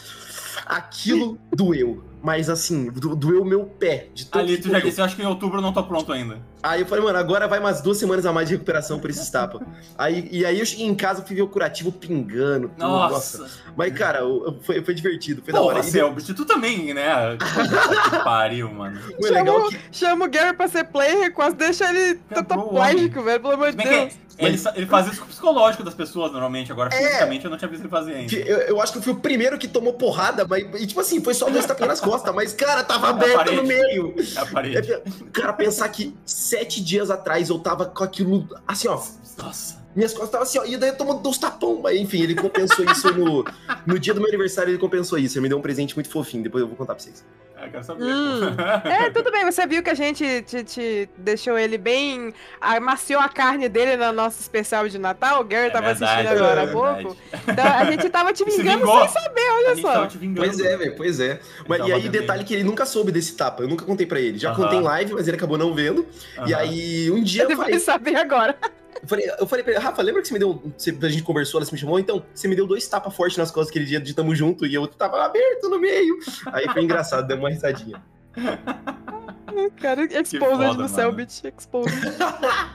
Aquilo 0.67 1.38
doeu. 1.55 2.03
Mas 2.25 2.49
assim, 2.49 2.87
do- 2.91 3.15
doeu 3.15 3.43
o 3.43 3.44
meu 3.44 3.65
pé. 3.67 4.06
De 4.15 4.25
tanto 4.25 4.43
Ali 4.44 4.56
tu 4.56 4.71
já 4.71 4.81
disse, 4.81 4.99
eu 4.99 5.05
acho 5.05 5.15
que 5.15 5.21
em 5.23 5.26
outubro 5.26 5.59
eu 5.59 5.62
não 5.62 5.75
tô 5.75 5.82
pronto 5.85 6.11
ainda. 6.11 6.38
Aí 6.62 6.81
eu 6.81 6.87
falei, 6.87 7.05
mano, 7.05 7.19
agora 7.19 7.47
vai 7.47 7.59
umas 7.59 7.82
duas 7.82 7.99
semanas 7.99 8.25
a 8.25 8.32
mais 8.32 8.49
de 8.49 8.55
recuperação 8.55 8.99
por 8.99 9.11
esses 9.11 9.29
tapas. 9.29 9.61
Aí, 9.99 10.26
e 10.32 10.47
aí 10.47 10.59
eu 10.59 10.65
cheguei 10.65 10.87
em 10.87 10.94
casa, 10.94 11.21
fui 11.23 11.37
ver 11.37 11.43
o 11.43 11.49
curativo 11.49 11.93
pingando. 11.93 12.71
tudo, 12.71 12.79
Nossa. 12.79 13.47
Mas, 13.76 13.93
cara, 13.93 14.21
eu- 14.21 14.43
eu- 14.47 14.59
foi, 14.62 14.82
foi 14.82 14.94
divertido, 14.94 15.43
foi 15.44 15.53
da 15.53 15.61
hora. 15.61 15.81
E 15.81 15.82
Selbit, 15.82 16.32
tu 16.32 16.47
também, 16.47 16.94
né? 16.94 17.37
que 17.37 18.19
pariu, 18.25 18.73
mano. 18.73 18.99
foi 19.21 19.31
legal 19.31 19.56
Chama, 19.56 19.71
que. 19.71 19.79
chama 19.93 20.25
o 20.25 20.29
Gary 20.31 20.56
pra 20.56 20.67
ser 20.69 20.85
player, 20.85 21.31
quase 21.35 21.56
deixa 21.56 21.91
ele 21.91 22.15
Quebrou 22.15 22.41
o 22.41 22.43
tetraplégico, 22.44 23.23
velho, 23.23 23.41
pelo 23.43 23.53
amor 23.55 23.71
de 23.71 23.76
Bem 23.76 23.87
que 23.87 23.93
Deus. 23.93 24.15
Ele, 24.39 24.61
ele 24.75 24.87
faz 24.87 25.07
isso 25.09 25.19
com 25.21 25.25
o 25.27 25.29
psicológico 25.29 25.83
das 25.83 25.95
pessoas 25.95 26.33
normalmente, 26.33 26.73
agora 26.73 26.95
É. 26.95 26.99
fisicamente 27.07 27.45
eu 27.45 27.51
não 27.51 27.59
tinha 27.59 27.69
visto 27.69 27.83
ele 27.83 27.89
fazer 27.89 28.15
ainda. 28.15 28.35
eu, 28.35 28.59
eu 28.59 28.81
acho 28.81 28.93
que 28.93 28.99
eu 28.99 29.03
fui 29.03 29.13
o 29.13 29.17
primeiro 29.17 29.59
que 29.59 29.69
tomou 29.69 29.93
porrada, 29.95 30.47
mas, 30.49 30.63
e, 30.81 30.87
tipo 30.87 31.01
assim, 31.01 31.23
foi 31.23 31.35
só 31.35 31.49
dois 31.51 31.65
tapinhas 31.67 31.89
nas 31.89 32.01
costas, 32.01 32.35
mas, 32.35 32.53
cara, 32.53 32.83
tava 32.83 33.09
aberto 33.11 33.37
parede. 33.37 33.57
no 33.57 33.63
meio. 33.65 34.15
É 34.37 34.41
a 34.41 34.47
parede. 34.47 34.93
É, 34.93 35.03
Cara, 35.33 35.53
pensar 35.53 35.89
que 35.89 36.15
sete 36.25 36.83
dias 36.83 37.11
atrás 37.11 37.49
eu 37.49 37.59
tava 37.59 37.87
com 37.87 38.03
aquilo 38.05 38.49
assim, 38.67 38.89
ó. 38.89 39.01
Nossa. 39.39 39.84
Minhas 39.94 40.12
costas 40.12 40.29
estavam 40.29 40.43
assim, 40.46 40.58
ó. 40.58 40.64
E 40.64 40.76
daí 40.76 40.91
eu 40.91 40.96
tomando 40.96 41.29
uns 41.29 41.38
tapão. 41.38 41.81
Mas 41.82 41.96
enfim, 41.99 42.23
ele 42.23 42.35
compensou 42.35 42.85
isso 42.85 43.12
no, 43.14 43.44
no 43.87 43.99
dia 43.99 44.12
do 44.12 44.20
meu 44.20 44.29
aniversário, 44.29 44.70
ele 44.70 44.79
compensou 44.79 45.19
isso. 45.19 45.37
Ele 45.38 45.43
me 45.44 45.49
deu 45.49 45.58
um 45.58 45.62
presente 45.62 45.94
muito 45.94 46.08
fofinho. 46.11 46.43
Depois 46.43 46.62
eu 46.62 46.69
vou 46.69 46.76
contar 46.76 46.94
pra 46.94 47.02
vocês. 47.02 47.25
Eu 47.62 47.70
quero 47.70 47.85
saber. 47.85 48.02
Hum. 48.05 48.41
É, 48.85 49.08
tudo 49.08 49.31
bem, 49.31 49.43
você 49.44 49.67
viu 49.67 49.82
que 49.82 49.88
a 49.88 49.94
gente 49.94 50.43
te, 50.43 50.64
te 50.64 51.08
deixou 51.17 51.56
ele 51.58 51.79
bem. 51.79 52.35
amaciou 52.61 53.20
a 53.20 53.29
carne 53.29 53.69
dele 53.70 53.96
no 53.96 54.12
nosso 54.12 54.38
especial 54.41 54.87
de 54.88 54.99
Natal. 54.99 55.41
O 55.41 55.44
Gary 55.44 55.69
É 55.69 55.70
tava 55.70 55.87
verdade, 55.87 56.26
assistindo 56.29 56.44
agora 56.44 56.61
é 56.61 56.64
há 56.64 56.69
pouco. 56.69 57.17
Então 57.49 57.64
a 57.64 57.85
gente 57.87 58.11
tava 58.11 58.32
te 58.35 58.43
E 58.47 58.50
se 58.50 58.62
vingando 58.62 58.87
sem 58.87 59.08
saber, 59.08 59.40
A 59.49 59.55
olha 59.55 59.69
gente 59.76 59.81
só. 59.82 59.93
tava 59.93 60.06
te 60.08 60.19
vingando. 60.19 60.47
Pois 60.47 60.61
é, 60.61 60.76
velho, 60.76 60.97
pois 60.97 61.20
é. 61.20 61.40
Mas, 61.67 61.87
e 61.87 61.93
aí, 61.93 62.08
detalhe 62.08 62.44
que 62.44 62.52
ele 62.52 62.64
nunca 62.64 62.85
soube 62.85 63.11
desse 63.11 63.35
tapa. 63.35 63.62
Eu 63.62 63.69
nunca 63.69 63.85
contei 63.87 64.05
pra 64.05 64.20
ele. 64.20 64.37
Já 64.38 64.50
Aham. 64.50 64.62
contei 64.62 64.79
em 64.79 64.82
live, 64.82 65.14
mas 65.14 65.26
ele 65.29 65.37
acabou 65.37 65.56
não 65.56 65.73
vendo. 65.73 66.05
E 66.47 66.52
Aham. 66.52 66.56
aí, 66.61 67.11
um 67.11 67.23
dia 67.23 67.44
Ele 67.44 67.55
vai 67.55 67.67
falei, 67.67 67.81
saber 67.81 68.17
agora. 68.17 68.58
Eu 69.05 69.09
falei, 69.09 69.31
eu 69.39 69.47
falei 69.47 69.62
pra 69.62 69.75
ele, 69.75 69.83
Rafa, 69.83 70.03
lembra 70.03 70.23
que 70.23 70.29
você 70.29 70.35
me 70.35 70.41
deu. 70.41 70.62
Você, 70.77 70.97
a 71.03 71.09
gente 71.09 71.23
conversou, 71.23 71.59
ela 71.59 71.67
se 71.67 71.73
me 71.73 71.79
chamou? 71.79 71.99
Então, 71.99 72.25
você 72.35 72.49
me 72.49 72.56
deu 72.56 72.67
dois 72.67 72.89
tapas 72.89 73.15
fortes 73.15 73.37
nas 73.37 73.51
costas 73.51 73.69
aquele 73.69 73.85
dia 73.85 74.01
de 74.01 74.15
tamo 74.15 74.35
junto 74.35 74.65
e 74.65 74.75
eu 74.75 74.87
tava 74.87 75.23
aberto 75.23 75.69
no 75.69 75.79
meio. 75.79 76.19
Aí 76.47 76.67
foi 76.73 76.83
engraçado, 76.83 77.27
deu 77.27 77.37
uma 77.37 77.51
risadinha. 77.51 78.03
Cara, 79.77 80.05
exposed 80.05 80.39
foda, 80.39 80.73
no. 80.73 80.89
Selbit, 80.89 81.47
exposed. 81.47 81.95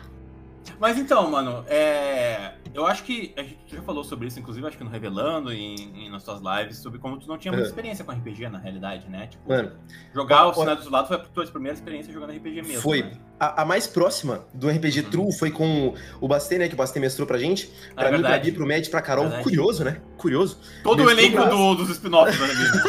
Mas 0.79 0.97
então, 0.97 1.29
mano, 1.29 1.65
é... 1.67 2.53
eu 2.73 2.85
acho 2.85 3.03
que 3.03 3.33
a 3.37 3.41
gente 3.43 3.57
já 3.67 3.81
falou 3.81 4.03
sobre 4.03 4.27
isso, 4.27 4.39
inclusive, 4.39 4.65
acho 4.67 4.77
que 4.77 4.83
no 4.83 4.89
Revelando 4.89 5.51
e 5.51 5.57
em, 5.59 6.05
em 6.05 6.09
nas 6.11 6.23
suas 6.23 6.39
lives, 6.41 6.77
sobre 6.77 6.99
como 6.99 7.17
tu 7.17 7.27
não 7.27 7.37
tinha 7.37 7.51
muita 7.51 7.65
É. 7.65 7.69
experiência 7.69 8.03
com 8.05 8.11
RPG, 8.11 8.47
na 8.49 8.57
realidade, 8.59 9.07
né? 9.09 9.27
Tipo, 9.27 9.49
Mano, 9.49 9.71
jogar 10.13 10.47
o. 10.47 10.53
Sinal 10.53 10.75
do 10.75 10.89
Lado 10.89 11.07
foi 11.07 11.17
a 11.17 11.19
tua 11.19 11.45
primeira 11.47 11.75
experiência 11.77 12.11
jogando 12.13 12.31
RPG 12.31 12.61
mesmo. 12.61 12.81
Foi. 12.81 13.03
né? 13.03 13.11
A, 13.39 13.61
a 13.61 13.65
mais 13.65 13.87
próxima 13.87 14.45
do 14.53 14.67
RPG 14.69 14.99
Uhum. 14.99 15.09
True 15.09 15.31
foi 15.31 15.49
com 15.49 15.93
o 16.19 16.27
Bastê, 16.27 16.57
né? 16.57 16.67
Que 16.67 16.73
o 16.73 16.77
Bastê 16.77 16.99
mestrou 16.99 17.25
pra 17.25 17.37
gente. 17.37 17.71
É 17.91 17.93
Pra 17.93 18.11
mim, 18.11 18.19
pra 18.19 18.29
verdade. 18.29 18.51
Gui, 18.51 18.57
pro 18.57 18.67
Matt, 18.67 18.89
pra 18.89 19.01
Carol. 19.01 19.23
Verdade. 19.25 19.43
Curioso, 19.45 19.83
né? 19.85 20.01
Curioso. 20.17 20.59
Todo 20.83 21.03
o 21.03 21.05
Mestrou 21.05 21.25
elenco 21.25 21.37
pra- 21.41 21.49
do- 21.49 21.75
dos 21.75 21.89
spin-offs 21.89 22.37
vida. 22.37 22.83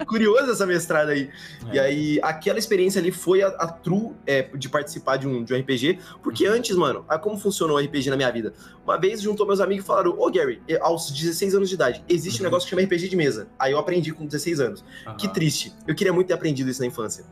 Curioso 0.06 0.50
essa 0.50 0.66
mestrada 0.66 1.12
aí. 1.12 1.30
É. 1.70 1.74
E 1.74 1.78
aí, 1.78 2.20
aquela 2.22 2.58
experiência 2.58 3.00
ali 3.00 3.12
foi 3.12 3.42
a, 3.42 3.46
a 3.48 3.68
true 3.68 4.10
é, 4.26 4.42
de 4.42 4.68
participar 4.68 5.18
de 5.18 5.28
um, 5.28 5.44
de 5.44 5.54
um 5.54 5.58
RPG. 5.60 6.00
Porque 6.22 6.48
Uhum. 6.48 6.54
antes, 6.56 6.74
mano, 6.76 7.04
como 7.18 7.38
funcionou 7.38 7.76
o 7.76 7.80
RPG 7.80 8.10
na 8.10 8.16
minha 8.16 8.32
vida? 8.32 8.54
Uma 8.84 8.98
vez 8.98 9.20
juntou 9.22 9.46
meus 9.46 9.60
amigos 9.60 9.84
e 9.84 9.86
falaram: 9.86 10.14
Ô 10.18 10.30
Gary, 10.30 10.62
eh, 10.68 10.78
aos 10.80 11.10
16 11.10 11.54
anos 11.54 11.68
de 11.68 11.74
idade, 11.74 12.04
existe 12.08 12.40
um 12.40 12.44
Uhum. 12.44 12.50
negócio 12.50 12.66
que 12.68 12.70
chama 12.70 12.82
RPG 12.82 13.08
de 13.08 13.16
mesa. 13.16 13.48
Aí 13.58 13.72
eu 13.72 13.78
aprendi 13.78 14.12
com 14.12 14.26
16 14.26 14.60
anos. 14.60 14.84
Que 15.18 15.26
Aham. 15.26 15.32
triste. 15.34 15.72
Eu 15.86 15.94
queria 15.94 16.12
muito 16.12 16.28
ter 16.28 16.34
aprendido 16.34 16.68
isso 16.70 16.80
na 16.80 16.86
infância. 16.86 17.24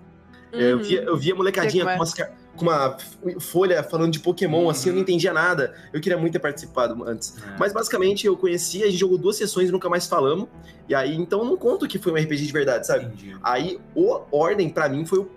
É, 0.52 0.70
Eu, 0.72 0.76
Uhum. 0.78 0.82
via, 0.82 1.02
eu 1.02 1.16
via 1.16 1.34
molecadinha 1.34 1.84
com, 1.84 1.90
é. 1.90 1.94
umas 1.96 2.12
com 2.14 2.62
uma 2.62 2.96
folha 3.40 3.82
falando 3.82 4.12
de 4.12 4.20
Pokémon, 4.20 4.68
assim, 4.68 4.90
eu 4.90 4.92
não 4.92 4.98
Uhum. 4.98 5.02
entendia 5.02 5.32
nada. 5.32 5.74
Eu 5.94 6.00
queria 6.00 6.18
muito 6.18 6.34
ter 6.34 6.38
participado 6.40 7.02
antes. 7.04 7.36
É. 7.42 7.56
Mas 7.58 7.72
basicamente 7.72 8.26
eu 8.26 8.36
conheci, 8.36 8.82
a 8.82 8.86
gente 8.86 8.98
jogou 8.98 9.16
duas 9.16 9.36
sessões 9.36 9.70
e 9.70 9.72
nunca 9.72 9.88
mais 9.88 10.06
falamos. 10.06 10.48
E 10.88 10.94
aí, 10.94 11.14
então 11.16 11.38
eu 11.38 11.44
não 11.46 11.56
conto 11.56 11.88
que 11.88 11.98
foi 11.98 12.12
um 12.12 12.16
RPG 12.16 12.44
de 12.46 12.52
verdade, 12.52 12.86
sabe? 12.86 13.06
Entendi. 13.06 13.34
Aí 13.42 13.78
o 13.94 14.20
Ordem, 14.30 14.68
pra 14.68 14.88
mim, 14.90 15.06
foi 15.06 15.20
o. 15.20 15.30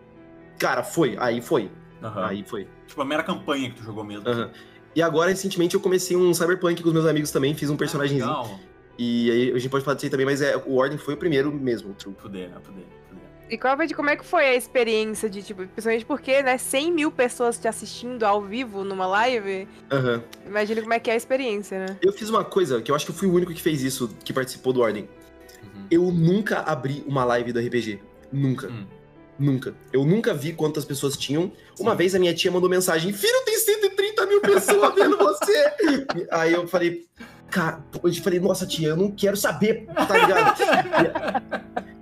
Cara, 0.59 0.83
foi. 0.83 1.15
Aí 1.19 1.41
foi. 1.41 1.71
Aí 2.01 2.43
foi. 2.45 2.67
Tipo, 2.85 3.01
a 3.01 3.05
mera 3.05 3.23
campanha 3.23 3.69
que 3.69 3.77
tu 3.77 3.83
jogou 3.83 4.03
mesmo. 4.03 4.27
Aham. 4.29 4.51
E 4.95 5.01
agora, 5.01 5.29
recentemente, 5.29 5.75
eu 5.75 5.81
comecei 5.81 6.15
um 6.15 6.33
Cyberpunk 6.33 6.81
com 6.81 6.87
os 6.87 6.93
meus 6.93 7.05
amigos 7.05 7.29
também, 7.31 7.53
fiz 7.53 7.69
um 7.69 7.73
Ah, 7.73 7.77
personagemzinho. 7.77 8.25
legal. 8.25 8.59
e 8.97 9.29
aí 9.31 9.51
a 9.51 9.59
gente 9.59 9.69
pode 9.69 9.83
falar 9.83 9.95
disso 9.95 10.05
aí 10.05 10.09
também, 10.09 10.25
mas 10.25 10.41
é, 10.41 10.55
o 10.65 10.75
Ordem 10.75 10.97
foi 10.97 11.15
o 11.15 11.17
primeiro 11.17 11.51
mesmo, 11.51 11.91
o 11.91 11.93
True. 11.93 12.15
Fuder, 12.17 12.49
né? 12.49 12.55
Fuder. 12.63 12.83
E 13.47 13.57
qual 13.59 13.75
foi 13.77 13.85
de 13.85 13.93
como 13.93 14.09
é 14.09 14.15
que 14.15 14.25
foi 14.25 14.43
a 14.45 14.55
experiência 14.55 15.29
de, 15.29 15.43
tipo, 15.43 15.67
principalmente 15.67 16.03
porque, 16.05 16.41
né, 16.41 16.57
100 16.57 16.91
mil 16.91 17.11
pessoas 17.11 17.59
te 17.59 17.67
assistindo 17.67 18.23
ao 18.23 18.41
vivo 18.41 18.83
numa 18.83 19.05
live? 19.05 19.67
Aham. 19.91 20.23
Imagina 20.47 20.81
como 20.81 20.93
é 20.93 20.99
que 20.99 21.11
é 21.11 21.13
a 21.13 21.15
experiência, 21.15 21.77
né? 21.85 21.97
Eu 22.01 22.11
fiz 22.11 22.27
uma 22.29 22.43
coisa 22.43 22.81
que 22.81 22.89
eu 22.89 22.95
acho 22.95 23.05
que 23.05 23.11
eu 23.11 23.15
fui 23.15 23.27
o 23.27 23.33
único 23.33 23.53
que 23.53 23.61
fez 23.61 23.83
isso, 23.83 24.09
que 24.23 24.33
participou 24.33 24.73
do 24.73 24.81
Ordem. 24.81 25.07
Uhum. 25.61 25.85
Eu 25.91 26.01
nunca 26.11 26.61
abri 26.61 27.03
uma 27.05 27.23
live 27.23 27.51
do 27.53 27.59
RPG. 27.59 27.99
Nunca. 28.31 28.67
Hum. 28.67 28.85
Nunca. 29.37 29.75
Eu 29.93 30.03
nunca 30.05 30.33
vi 30.33 30.51
quantas 30.53 30.83
pessoas 30.85 31.15
tinham. 31.15 31.51
Uma 31.79 31.91
Sim. 31.91 31.97
vez 31.97 32.15
a 32.15 32.19
minha 32.19 32.33
tia 32.33 32.49
mandou 32.51 32.67
mensagem: 32.69 33.13
Filho, 33.13 33.43
tem 33.45 33.59
130 33.59 34.04
mil 34.27 34.41
pessoas 34.41 34.93
vendo 34.95 35.17
você. 35.17 35.73
Aí 36.31 36.53
eu 36.53 36.67
falei. 36.67 37.05
Cara, 37.51 37.79
eu 38.03 38.13
falei, 38.15 38.39
nossa 38.39 38.65
tia, 38.65 38.89
eu 38.89 38.97
não 38.97 39.11
quero 39.11 39.37
saber, 39.37 39.85
tá 39.85 40.17
ligado? 40.17 41.41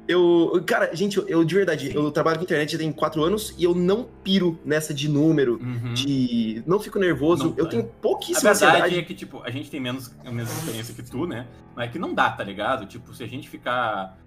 Eu, 0.08 0.62
cara, 0.66 0.94
gente, 0.94 1.18
eu, 1.18 1.28
eu 1.30 1.44
de 1.46 1.56
verdade, 1.56 1.96
eu 1.96 2.12
trabalho 2.12 2.38
com 2.38 2.44
internet 2.44 2.72
já 2.74 2.78
tem 2.78 2.92
quatro 2.92 3.24
anos 3.24 3.54
e 3.58 3.64
eu 3.64 3.74
não 3.74 4.04
piro 4.24 4.60
nessa 4.66 4.94
de 4.94 5.08
número, 5.08 5.60
Uhum. 5.62 5.94
de. 5.94 6.62
Não 6.66 6.80
fico 6.80 7.00
nervoso. 7.00 7.50
Não, 7.52 7.56
eu 7.58 7.68
tenho 7.68 7.84
A 7.84 8.02
pouquíssima 8.02 8.52
verdade 8.54 8.66
ansiedade. 8.78 9.00
é 9.00 9.02
que, 9.04 9.14
tipo, 9.14 9.42
a 9.44 9.50
gente 9.50 9.70
tem 9.72 9.80
menos, 9.80 10.14
a 10.26 10.32
mesma 10.32 10.54
experiência 10.60 10.94
que 10.94 11.04
tu, 11.10 11.26
né? 11.26 11.48
Mas 11.76 11.88
é 11.88 11.92
que 11.92 12.00
não 12.00 12.14
dá, 12.14 12.30
tá 12.32 12.44
ligado? 12.44 12.86
Tipo, 12.86 13.14
se 13.14 13.24
a 13.24 13.28
gente 13.28 13.50
ficar 13.50 14.18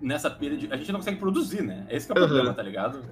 nessa 0.00 0.30
pira 0.30 0.54
de. 0.56 0.70
A 0.70 0.76
gente 0.76 0.92
não 0.92 1.00
consegue 1.00 1.18
produzir, 1.18 1.62
né? 1.62 1.86
Esse 1.88 2.06
que 2.06 2.12
é 2.12 2.14
o 2.14 2.22
Uhum. 2.22 2.28
problema, 2.28 2.54
tá 2.54 2.62
ligado? 2.62 3.02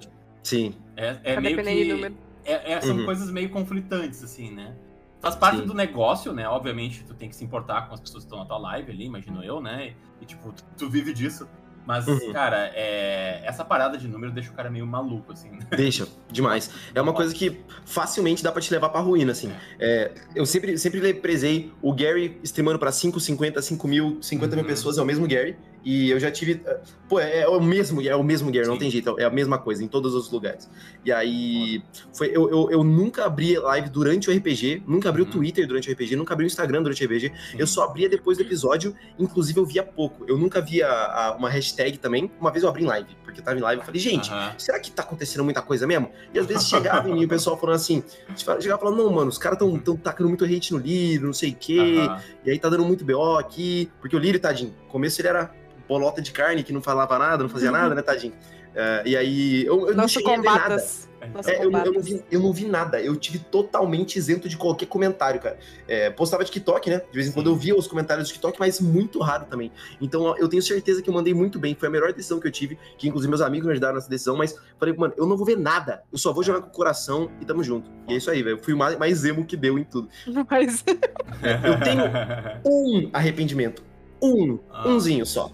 Sim. 0.43 0.75
É, 0.95 1.17
é 1.23 1.39
meio 1.39 1.57
que. 1.63 2.11
É, 2.45 2.73
é- 2.73 2.81
são 2.81 2.95
Uhum. 2.97 3.05
coisas 3.05 3.29
meio 3.31 3.49
conflitantes, 3.49 4.23
assim, 4.23 4.51
né? 4.51 4.73
Faz 5.19 5.35
parte 5.35 5.59
Sim. 5.59 5.65
do 5.67 5.73
negócio, 5.73 6.33
né? 6.33 6.47
Obviamente, 6.47 7.03
tu 7.03 7.13
tem 7.13 7.29
que 7.29 7.35
se 7.35 7.43
importar 7.43 7.87
com 7.87 7.93
as 7.93 7.99
pessoas 7.99 8.23
que 8.23 8.27
estão 8.27 8.39
na 8.39 8.45
tua 8.45 8.57
live 8.57 8.91
ali, 8.91 9.05
imagino 9.05 9.43
eu, 9.43 9.61
né? 9.61 9.93
E, 10.19 10.25
tipo, 10.25 10.51
tu, 10.51 10.63
tu 10.77 10.89
vive 10.89 11.13
disso. 11.13 11.47
Mas, 11.85 12.07
Uhum. 12.07 12.31
cara, 12.31 12.71
é... 12.75 13.41
essa 13.43 13.65
parada 13.65 13.97
de 13.97 14.07
número 14.07 14.31
deixa 14.31 14.51
o 14.51 14.53
cara 14.53 14.69
meio 14.69 14.85
maluco, 14.85 15.31
assim. 15.33 15.49
né? 15.49 15.59
Deixa, 15.75 16.07
demais. 16.31 16.69
É 16.93 17.01
uma 17.01 17.11
coisa 17.13 17.33
que 17.33 17.59
facilmente 17.85 18.43
dá 18.43 18.51
pra 18.51 18.61
te 18.61 18.71
levar 18.71 18.89
pra 18.89 18.99
ruína, 19.01 19.31
assim. 19.31 19.51
É, 19.79 20.11
eu 20.35 20.45
sempre, 20.45 20.77
sempre 20.77 21.13
prezei 21.15 21.71
o 21.81 21.91
Gary 21.93 22.39
streamando 22.43 22.77
pra 22.79 22.91
5, 22.91 23.19
50, 23.19 23.61
5 23.63 23.87
mil, 23.87 24.17
50 24.21 24.55
mil 24.55 24.63
Uhum. 24.63 24.69
pessoas, 24.69 24.97
é 24.97 25.01
o 25.01 25.05
mesmo 25.05 25.27
Gary. 25.27 25.55
E 25.83 26.09
eu 26.11 26.19
já 26.19 26.29
tive. 26.31 26.53
uh, 26.65 26.79
Pô, 27.09 27.19
é, 27.19 27.39
é 27.41 27.47
o 27.47 27.59
mesmo, 27.61 28.01
é 28.01 28.15
o 28.15 28.23
mesmo 28.23 28.49
não 28.49 28.73
Sim. 28.75 28.79
tem 28.79 28.89
jeito, 28.89 29.19
é 29.19 29.25
a 29.25 29.29
mesma 29.29 29.57
coisa 29.57 29.83
em 29.83 29.87
todos 29.87 30.13
os 30.15 30.31
lugares. 30.31 30.69
E 31.03 31.11
aí. 31.11 31.83
Foi, 32.13 32.27
eu, 32.27 32.49
eu, 32.49 32.71
eu 32.71 32.83
nunca 32.83 33.25
abri 33.25 33.57
live 33.57 33.89
durante 33.89 34.29
o 34.29 34.33
RPG, 34.33 34.83
nunca 34.87 35.09
abri 35.09 35.21
Uhum. 35.23 35.27
o 35.27 35.31
Twitter 35.31 35.67
durante 35.67 35.89
o 35.89 35.91
RPG, 35.93 36.15
nunca 36.15 36.33
abri 36.33 36.45
o 36.45 36.47
Instagram 36.47 36.83
durante 36.83 37.03
o 37.03 37.05
RPG. 37.07 37.31
Eu 37.57 37.67
só 37.67 37.83
abria 37.83 38.07
depois 38.07 38.37
do 38.37 38.43
episódio, 38.43 38.95
inclusive 39.19 39.59
eu 39.59 39.65
via 39.65 39.83
pouco. 39.83 40.23
Eu 40.27 40.37
nunca 40.37 40.61
via 40.61 40.87
a- 40.87 41.35
uma 41.37 41.49
hashtag 41.49 41.97
também. 41.97 42.31
Uma 42.39 42.49
vez 42.51 42.63
eu 42.63 42.69
abri 42.69 42.83
em 42.83 42.87
live, 42.87 43.09
porque 43.23 43.39
eu 43.41 43.43
tava 43.43 43.57
em 43.57 43.61
live 43.61 43.81
e 43.81 43.85
falei, 43.85 43.99
gente, 43.99 44.29
será 44.57 44.79
que 44.79 44.89
tá 44.91 45.01
acontecendo 45.03 45.43
muita 45.43 45.61
coisa 45.61 45.85
mesmo? 45.85 46.09
E 46.33 46.39
às 46.39 46.45
vezes 46.45 46.67
chegava 46.67 47.09
em 47.09 47.13
mim 47.13 47.25
o 47.25 47.27
pessoal 47.27 47.57
falando 47.57 47.75
assim, 47.75 48.01
chegava 48.35 48.79
falando, 48.81 48.97
não, 49.03 49.11
mano, 49.11 49.29
os 49.29 49.37
caras 49.37 49.57
tão, 49.59 49.77
tão 49.79 49.97
tacando 49.97 50.29
muito 50.29 50.45
hate 50.45 50.71
no 50.71 50.79
Lírio, 50.79 51.25
não 51.25 51.33
sei 51.33 51.51
o 51.51 51.55
quê, 51.55 51.77
e 52.45 52.51
aí 52.51 52.57
tá 52.59 52.69
dando 52.69 52.85
muito 52.85 53.03
BO 53.03 53.37
aqui, 53.37 53.89
porque 53.99 54.15
o 54.15 54.19
Lírio, 54.19 54.39
tadinho, 54.39 54.73
no 54.85 54.87
começo 54.91 55.19
ele 55.19 55.27
era 55.27 55.51
bolota 55.87 56.21
de 56.21 56.31
carne, 56.31 56.63
que 56.63 56.73
não 56.73 56.81
falava 56.81 57.17
nada, 57.19 57.43
não 57.43 57.49
fazia 57.49 57.71
nada, 57.71 57.93
né, 57.95 58.01
tadinho? 58.01 58.33
É, 58.73 59.03
e 59.05 59.17
aí, 59.17 59.65
eu, 59.65 59.81
eu 59.89 59.95
não 59.95 60.03
Nosso 60.03 60.19
a 60.19 60.21
ver 60.31 60.37
nada. 60.37 60.59
combatas. 60.61 61.09
Nosso 61.35 61.49
É, 61.51 61.63
eu, 61.63 61.69
não- 61.69 61.79
eu 61.79 61.85
não 61.87 61.93
combatas. 61.93 62.05
vi, 62.05 62.23
eu 62.31 62.39
não 62.39 62.53
vi 62.53 62.65
nada, 62.65 63.01
eu 63.01 63.15
tive 63.17 63.37
totalmente 63.37 64.15
isento 64.17 64.47
de 64.47 64.55
qualquer 64.55 64.85
comentário, 64.85 65.41
cara. 65.41 65.59
É, 65.89 66.09
postava 66.09 66.43
TikTok, 66.45 66.89
né? 66.89 66.99
De 66.99 67.13
vez 67.13 67.27
em 67.27 67.31
quando 67.33 67.47
eu 67.49 67.55
via 67.55 67.75
os 67.75 67.85
comentários 67.85 68.25
do 68.27 68.31
TikTok, 68.31 68.57
mas 68.57 68.79
muito 68.79 69.19
raro 69.19 69.45
também. 69.45 69.71
Então 69.99 70.35
eu 70.37 70.47
tenho 70.47 70.63
certeza 70.63 71.01
que 71.01 71.09
eu 71.09 71.13
mandei 71.13 71.33
muito 71.33 71.59
bem, 71.59 71.75
foi 71.75 71.89
a 71.89 71.91
melhor 71.91 72.13
decisão 72.13 72.39
que 72.39 72.47
eu 72.47 72.51
tive, 72.51 72.79
que 72.97 73.09
inclusive 73.09 73.29
meus 73.29 73.41
amigos 73.41 73.65
me 73.67 73.73
ajudaram 73.73 73.95
nessa 73.95 74.09
decisão, 74.09 74.37
mas 74.37 74.57
falei, 74.79 74.95
mano, 74.95 75.13
eu 75.17 75.25
não 75.27 75.35
vou 75.35 75.45
ver 75.45 75.57
nada, 75.57 76.01
eu 76.11 76.17
só 76.17 76.31
vou 76.31 76.41
jogar 76.41 76.61
com 76.61 76.69
o 76.69 76.71
coração 76.71 77.29
e 77.41 77.45
tamo 77.45 77.61
junto. 77.63 77.91
E 78.07 78.13
é 78.13 78.17
isso 78.17 78.31
aí, 78.31 78.41
velho. 78.41 78.55
Eu 78.57 78.63
fui 78.63 78.73
o 78.73 78.77
mais, 78.77 78.97
mais 78.97 79.25
emo 79.25 79.45
que 79.45 79.57
deu 79.57 79.77
em 79.77 79.83
tudo. 79.83 80.07
Mas 80.49 80.83
Eu 81.43 81.79
tenho 81.83 82.03
um 82.65 83.09
arrependimento. 83.13 83.83
Um, 84.23 84.57
Ah. 84.71 84.87
umzinho 84.87 85.25
só. 85.25 85.51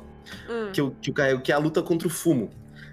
Hum, 0.50 0.70
que, 0.74 0.82
eu, 0.82 0.96
que, 1.02 1.12
eu, 1.16 1.40
que 1.42 1.52
é 1.52 1.56
a 1.56 1.58
luta 1.58 1.82
contra 1.82 2.08
o 2.08 2.12
fumo. 2.12 2.50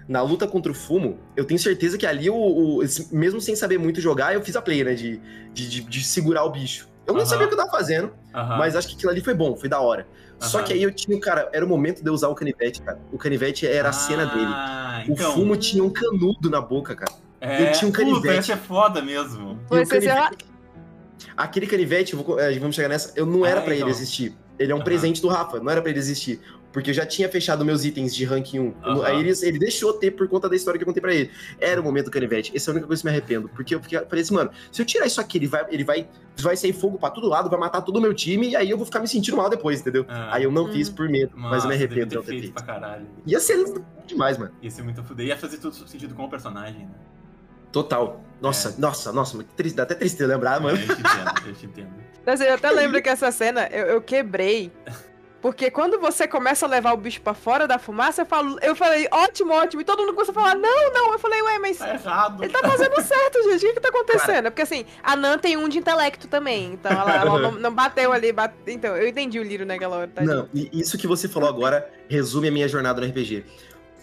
Na 0.07 0.21
luta 0.21 0.47
contra 0.47 0.71
o 0.71 0.75
fumo, 0.75 1.17
eu 1.35 1.43
tenho 1.45 1.59
certeza 1.59 1.97
que 1.97 2.05
ali, 2.05 2.29
o, 2.29 2.35
o- 2.35 2.81
mesmo 3.11 3.41
sem 3.41 3.55
saber 3.55 3.79
muito 3.79 3.99
jogar, 3.99 4.35
eu 4.35 4.41
fiz 4.43 4.55
a 4.55 4.61
play, 4.61 4.83
né? 4.83 4.93
De, 4.93 5.19
de, 5.51 5.67
de- 5.67 5.81
de 5.81 6.03
segurar 6.03 6.43
o 6.43 6.51
bicho. 6.51 6.87
Eu 7.07 7.13
não 7.13 7.25
sabia 7.25 7.45
o 7.45 7.47
que 7.47 7.53
eu 7.53 7.57
tava 7.57 7.71
fazendo, 7.71 8.11
mas 8.33 8.75
acho 8.75 8.87
que 8.87 8.95
aquilo 8.95 9.11
ali 9.11 9.21
foi 9.21 9.33
bom, 9.33 9.55
foi 9.55 9.67
da 9.69 9.79
hora. 9.79 10.07
Só 10.39 10.61
que 10.61 10.73
aí 10.73 10.83
eu 10.83 10.91
tinha, 10.91 11.19
cara, 11.19 11.49
era 11.53 11.65
o 11.65 11.67
momento 11.69 12.03
de 12.03 12.09
eu 12.09 12.13
usar 12.13 12.27
o 12.27 12.35
canivete, 12.35 12.81
cara. 12.81 12.99
O 13.11 13.17
canivete 13.17 13.65
era 13.65 13.89
a 13.89 13.93
cena 13.93 14.25
dele. 14.25 14.45
Ah, 14.47 15.03
O 15.07 15.11
então, 15.13 15.33
fumo 15.33 15.55
tinha 15.55 15.83
um 15.83 15.89
canudo 15.89 16.49
na 16.49 16.59
boca, 16.61 16.95
cara. 16.95 17.11
é... 17.41 17.69
eu 17.69 17.71
tinha 17.71 17.87
um 17.87 17.91
Puta, 17.91 18.03
canivete. 18.05 18.39
esse 18.39 18.51
é 18.51 18.57
foda 18.57 19.01
mesmo. 19.01 19.59
E 19.71 19.79
o 19.79 19.85
sei 19.85 20.01
lá, 20.07 20.15
canivete- 20.29 20.45
Aquele 21.37 21.67
canivete, 21.67 22.15
vou- 22.15 22.39
eh, 22.39 22.57
vamos 22.59 22.75
chegar 22.75 22.89
nessa, 22.89 23.11
eu 23.15 23.25
não 23.25 23.45
era 23.45 23.59
Ah, 23.59 23.63
pra 23.63 23.73
ele 23.73 23.81
então. 23.83 23.89
existir. 23.89 24.35
Ele 24.59 24.71
é 24.71 24.75
um 24.75 24.81
presente 24.81 25.21
do 25.21 25.27
Rafa, 25.27 25.59
não 25.59 25.69
era 25.71 25.81
pra 25.81 25.89
ele 25.89 25.99
existir. 25.99 26.39
Porque 26.75 26.89
eu 26.89 26.93
já 26.93 27.05
tinha 27.05 27.29
fechado 27.29 27.63
meus 27.63 27.85
itens 27.85 28.13
de 28.13 28.25
ranking 28.25 28.59
1. 28.59 28.63
Eu 28.65 28.73
não- 28.83 28.91
Aham. 29.01 29.05
Aí 29.05 29.19
ele, 29.21 29.31
ele 29.43 29.57
deixou 29.57 29.93
ter 29.93 30.11
por 30.11 30.27
conta 30.27 30.49
da 30.49 30.57
história 30.57 30.77
que 30.77 30.83
eu 30.83 30.85
contei 30.85 30.99
pra 30.99 31.13
ele. 31.15 31.31
Era 31.57 31.79
o 31.79 31.83
momento 31.85 32.05
do 32.07 32.11
canivete. 32.11 32.51
Essa 32.53 32.69
é 32.69 32.71
a 32.71 32.73
única 32.73 32.87
coisa 32.87 33.01
que 33.01 33.07
eu 33.07 33.11
me 33.13 33.17
arrependo. 33.17 33.47
Porque 33.47 33.73
eu 33.75 33.81
fiquei- 33.81 33.99
falei 34.01 34.21
assim, 34.21 34.33
mano, 34.33 34.51
se 34.73 34.81
eu 34.81 34.85
tirar 34.85 35.05
isso 35.05 35.21
aqui, 35.21 35.37
ele 35.37 35.47
vai, 35.47 35.65
ele 35.69 35.85
vai, 35.85 36.05
vai 36.37 36.57
sair 36.57 36.73
fogo 36.73 36.97
pra 36.99 37.09
todo 37.11 37.29
lado, 37.29 37.49
vai 37.49 37.57
matar 37.57 37.81
todo 37.81 37.95
o 37.95 38.01
meu 38.01 38.13
time, 38.13 38.49
e 38.49 38.55
aí 38.57 38.69
eu 38.69 38.75
vou 38.75 38.85
ficar 38.85 38.99
me 38.99 39.07
sentindo 39.07 39.37
mal 39.37 39.49
depois, 39.49 39.79
entendeu? 39.79 40.05
Ah. 40.09 40.35
Aí 40.35 40.43
eu 40.43 40.51
não 40.51 40.65
Hum. 40.65 40.73
fiz 40.73 40.89
por 40.89 41.07
medo, 41.07 41.31
mas 41.33 41.43
eu 41.43 41.49
me 41.49 41.55
Nossa, 41.55 41.67
arrependo 41.69 42.07
de 42.07 42.15
não 42.17 42.23
ter 42.23 42.27
feito 42.41 42.51
pra 42.53 42.63
caralho. 42.63 43.07
Ia 43.25 43.39
ser 43.39 43.63
demais, 44.05 44.37
mano. 44.37 44.51
Ia 44.61 44.69
ser 44.69 44.83
muito 44.83 45.01
foda. 45.01 45.23
Ia 45.23 45.37
fazer 45.37 45.57
tudo 45.59 45.73
sentido 45.87 46.13
com 46.13 46.25
o 46.25 46.29
personagem, 46.29 46.81
né? 46.81 46.91
Total. 47.71 48.21
Nossa, 48.41 48.75
nossa, 48.77 49.13
nossa, 49.13 49.35
muito 49.37 49.53
triste, 49.53 49.77
dá 49.77 49.83
até 49.83 49.95
triste 49.95 50.21
lembrar, 50.25 50.59
mano. 50.59 50.77
É, 50.77 50.81
eu 50.83 50.87
te 50.87 51.01
entendo, 51.01 51.47
eu 51.47 51.53
te 51.53 51.65
entendo. 51.65 51.89
Assim, 52.25 52.43
eu 52.43 52.53
até 52.55 52.69
lembro 52.69 53.01
que 53.01 53.07
essa 53.07 53.31
cena 53.31 53.65
eu, 53.71 53.85
eu 53.85 54.01
quebrei. 54.01 54.73
Porque 55.41 55.69
quando 55.69 55.99
você 55.99 56.27
começa 56.27 56.65
a 56.65 56.69
levar 56.69 56.93
o 56.93 56.97
bicho 56.97 57.21
pra 57.21 57.33
fora 57.33 57.67
da 57.67 57.77
fumaça, 57.77 58.23
eu, 58.23 58.25
falo, 58.25 58.57
eu 58.61 58.75
falei, 58.75 59.07
ótimo, 59.11 59.53
ótimo. 59.53 59.81
E 59.81 59.85
todo 59.85 59.99
mundo 59.99 60.13
começa 60.13 60.31
a 60.31 60.33
falar, 60.33 60.55
não, 60.55 60.91
não. 60.91 61.13
Eu 61.13 61.19
falei, 61.19 61.41
ué, 61.41 61.59
mas 61.59 61.77
Tá 61.77 61.93
errado. 61.93 62.43
ele 62.43 62.51
tá 62.51 62.67
fazendo 62.67 62.95
certo, 63.03 63.43
gente. 63.43 63.57
O 63.57 63.67
que, 63.67 63.73
que 63.73 63.79
tá 63.79 63.89
acontecendo? 63.89 64.45
Porque 64.45 64.63
assim, 64.63 64.85
a 65.03 65.15
Nan 65.15 65.37
tem 65.37 65.55
um 65.55 65.69
de 65.69 65.77
intelecto 65.77 66.27
também. 66.27 66.73
Então 66.73 66.91
ela, 66.91 67.15
ela 67.15 67.39
não, 67.39 67.51
não 67.51 67.73
bateu 67.73 68.11
ali. 68.11 68.31
Bate... 68.31 68.55
Então, 68.65 68.95
eu 68.97 69.07
entendi 69.07 69.39
o 69.39 69.43
Liro 69.43 69.65
naquela 69.65 69.97
hora, 69.97 70.07
tá? 70.13 70.23
Não, 70.23 70.49
e 70.53 70.69
isso 70.73 70.97
que 70.97 71.05
você 71.05 71.27
falou 71.27 71.47
agora 71.47 71.87
resume 72.09 72.47
a 72.47 72.51
minha 72.51 72.67
jornada 72.67 72.99
no 72.99 73.07
RPG. 73.07 73.45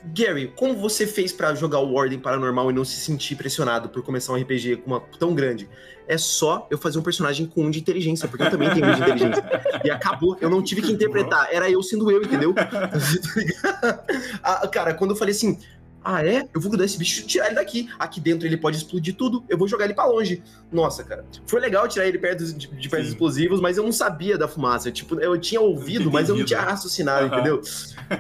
Gary, 0.05 0.53
como 0.57 0.75
você 0.75 1.07
fez 1.07 1.33
pra 1.33 1.55
jogar 1.55 1.79
o 1.81 1.95
Ordem 1.95 2.19
Paranormal 2.19 2.71
e 2.71 2.75
não 2.75 2.85
se 2.85 2.97
sentir 2.97 3.37
pressionado 3.37 3.89
por 3.89 4.03
começar 4.03 4.33
um 4.33 4.37
RPG 4.37 4.77
com 4.77 4.91
uma 4.91 5.01
tão 5.19 5.35
grande? 5.35 5.69
É 6.09 6.19
só 6.19 6.67
eu 6.71 6.77
fazer 6.77 6.99
um 6.99 7.03
personagem 7.03 7.47
com 7.47 7.65
um 7.65 7.71
de 7.71 7.79
inteligência, 7.79 8.27
porque 8.27 8.43
eu 8.43 8.51
também 8.51 8.69
tenho 8.71 8.87
um 8.87 8.95
de 8.95 9.01
inteligência. 9.01 9.45
E 9.85 9.91
acabou, 9.91 10.37
eu 10.41 10.51
não 10.51 10.61
tive 10.63 10.83
que 10.83 10.91
interpretar, 10.91 11.49
era 11.53 11.71
eu 11.71 11.83
sendo 11.83 12.11
eu, 12.11 12.23
entendeu? 12.23 12.53
ah, 14.43 14.67
cara, 14.69 14.95
quando 14.95 15.13
eu 15.13 15.17
falei 15.17 15.33
assim, 15.33 15.59
ah 16.05 16.25
é? 16.25 16.49
Eu 16.55 16.61
vou 16.61 16.71
grudar 16.71 16.87
esse 16.87 16.99
bicho 16.99 17.23
e 17.23 17.27
tirar 17.27 17.47
ele 17.47 17.55
daqui. 17.55 17.89
Aqui 17.99 18.21
dentro 18.21 18.47
ele 18.47 18.57
pode 18.57 18.77
explodir 18.77 19.15
tudo, 19.15 19.45
eu 19.49 19.57
vou 19.57 19.69
jogar 19.69 19.85
ele 19.85 19.95
pra 19.95 20.05
longe. 20.07 20.43
Nossa, 20.71 21.05
cara. 21.05 21.25
Foi 21.47 21.61
legal 21.61 21.87
tirar 21.89 22.07
ele 22.07 22.19
perto 22.19 22.45
de, 22.45 22.67
de 22.67 22.89
perto 22.89 23.07
explosivos, 23.07 23.61
mas 23.61 23.77
eu 23.77 23.85
não 23.85 23.93
sabia 23.93 24.37
da 24.37 24.49
fumaça. 24.49 24.91
Tipo, 24.91 25.21
eu 25.21 25.39
tinha 25.39 25.61
ouvido, 25.61 26.11
mas 26.11 26.29
eu 26.29 26.37
não 26.37 26.45
tinha 26.45 26.61
raciocinado, 26.61 27.27
Aham. 27.27 27.35
entendeu? 27.35 27.61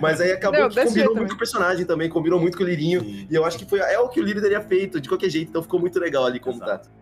Mas 0.01 0.21
aí 0.21 0.33
acabou 0.33 0.61
Não, 0.61 0.69
que 0.69 0.85
combinou 0.85 1.15
muito 1.15 1.31
com 1.31 1.35
o 1.35 1.39
personagem 1.39 1.85
também, 1.87 2.09
combinou 2.09 2.41
muito 2.41 2.57
com 2.57 2.65
o 2.65 2.67
Lirinho. 2.67 3.01
Sim. 3.01 3.27
E 3.31 3.35
eu 3.35 3.45
acho 3.45 3.59
que 3.59 3.65
foi, 3.65 3.81
é 3.81 3.99
o 3.99 4.09
que 4.09 4.21
o 4.21 4.23
Lírio 4.25 4.41
teria 4.41 4.61
feito, 4.61 5.01
de 5.01 5.09
qualquer 5.09 5.31
jeito, 5.31 5.49
então 5.51 5.63
ficou 5.63 5.81
muito 5.81 5.99
legal 5.99 6.25
ali 6.25 6.39
como 6.39 6.57
Exato. 6.57 6.89
tá. 6.89 7.02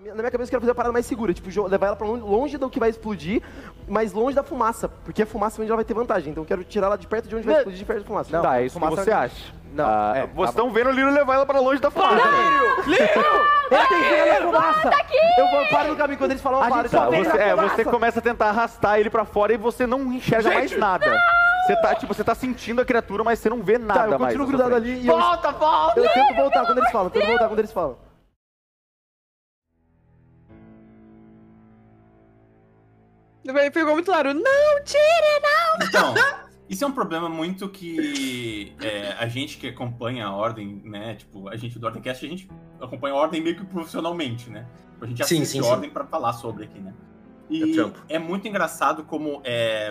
Minha- 0.00 0.14
na 0.14 0.22
minha 0.22 0.30
cabeça 0.30 0.48
eu 0.48 0.50
quero 0.50 0.60
fazer 0.62 0.72
a 0.72 0.74
parada 0.74 0.92
mais 0.92 1.06
segura, 1.06 1.32
tipo, 1.34 1.48
levar 1.68 1.88
ela 1.88 1.96
pra 1.96 2.06
longe, 2.06 2.22
longe 2.22 2.58
do 2.58 2.68
que 2.70 2.78
vai 2.80 2.90
explodir, 2.90 3.42
mas 3.88 4.12
longe 4.12 4.34
da 4.34 4.42
fumaça, 4.42 4.88
porque 4.88 5.22
a 5.22 5.26
fumaça 5.26 5.60
onde 5.60 5.70
ela 5.70 5.76
vai 5.76 5.84
ter 5.84 5.94
vantagem. 5.94 6.30
Então 6.30 6.42
eu 6.42 6.46
quero 6.46 6.64
tirar 6.64 6.86
ela 6.88 6.96
de 6.98 7.06
perto 7.06 7.28
de 7.28 7.34
onde 7.36 7.44
vai 7.44 7.54
Não. 7.54 7.60
explodir, 7.60 7.78
de 7.78 7.84
perto 7.84 8.00
da 8.00 8.06
fumaça. 8.06 8.30
Não, 8.36 8.42
tá, 8.42 8.60
é 8.60 8.66
isso 8.66 8.78
que 8.78 8.84
fumaça- 8.84 9.04
você 9.04 9.12
acha. 9.12 9.60
Não, 9.72 9.84
Ah, 9.86 10.12
é, 10.16 10.20
vocês 10.26 10.36
tá 10.36 10.44
estão 10.50 10.70
vendo 10.72 10.88
o 10.88 10.92
Liro 10.92 11.10
levar 11.10 11.34
ela 11.34 11.46
pra 11.46 11.60
longe 11.60 11.80
da 11.80 11.90
fumaça. 11.92 12.16
Ele 12.86 12.96
tem 12.96 13.86
que 14.02 14.08
ver 14.08 14.26
na 14.40 14.46
fumaça! 14.46 14.90
Eu 15.38 15.48
vou 15.48 15.66
parar 15.68 15.84
no 15.88 15.96
caminho 15.96 16.18
quando 16.18 16.30
eles 16.32 16.42
falam, 16.42 16.58
eu 16.60 16.64
A 16.64 16.68
paro. 16.68 16.82
gente 16.88 16.90
tá, 16.90 17.08
você, 17.08 17.38
é, 17.42 17.54
você 17.54 17.84
começa 17.84 18.18
a 18.18 18.22
tentar 18.22 18.48
arrastar 18.48 18.98
ele 18.98 19.08
pra 19.10 19.24
fora 19.24 19.52
e 19.52 19.56
você 19.56 19.86
não 19.86 20.00
enxerga 20.12 20.50
mais 20.50 20.76
nada. 20.76 21.06
Você 21.66 21.76
tá, 21.76 21.94
tipo, 21.94 22.12
você 22.12 22.24
tá 22.24 22.34
sentindo 22.34 22.80
a 22.80 22.84
criatura, 22.84 23.22
mas 23.22 23.38
você 23.38 23.48
não 23.48 23.62
vê 23.62 23.78
nada 23.78 24.00
Tá, 24.00 24.06
eu 24.06 24.18
mais. 24.18 24.34
continuo 24.36 24.46
sua 24.46 24.56
grudado 24.56 24.74
ali 24.74 25.02
e 25.02 25.06
eu, 25.06 25.16
Volta, 25.16 25.52
volta! 25.52 26.00
eu 26.00 26.08
tento 26.12 26.34
voltar 26.34 26.66
quando 26.66 26.78
eles 26.78 26.90
falam, 26.90 27.10
tento 27.10 27.26
voltar 27.26 27.46
quando 27.48 27.58
eles 27.60 27.72
falam. 27.72 27.96
Ficou 33.72 33.92
muito 33.94 34.06
claro. 34.06 34.34
Não, 34.34 34.84
tira! 34.84 35.86
Então, 35.88 36.14
isso 36.68 36.84
é 36.84 36.86
um 36.86 36.92
problema 36.92 37.28
muito 37.28 37.68
que 37.68 38.74
é, 38.80 39.12
a 39.18 39.26
gente 39.26 39.56
que 39.58 39.68
acompanha 39.68 40.26
a 40.26 40.32
Ordem, 40.34 40.82
né? 40.84 41.14
Tipo, 41.14 41.48
a 41.48 41.56
gente 41.56 41.78
do 41.78 41.86
Ordemcast, 41.86 42.24
a 42.24 42.28
gente 42.28 42.48
acompanha 42.80 43.14
a 43.14 43.18
Ordem 43.18 43.40
meio 43.42 43.56
que 43.56 43.64
profissionalmente, 43.64 44.50
né? 44.50 44.66
A 45.00 45.06
gente 45.06 45.22
assiste 45.22 45.46
sim, 45.46 45.60
a 45.60 45.62
sim. 45.62 45.68
Ordem 45.68 45.90
pra 45.90 46.04
falar 46.04 46.34
sobre 46.34 46.64
aqui, 46.64 46.78
né? 46.78 46.92
E 47.48 47.80
É 48.08 48.16
é 48.16 48.18
muito 48.18 48.46
engraçado 48.46 49.02
como 49.04 49.40
é, 49.42 49.90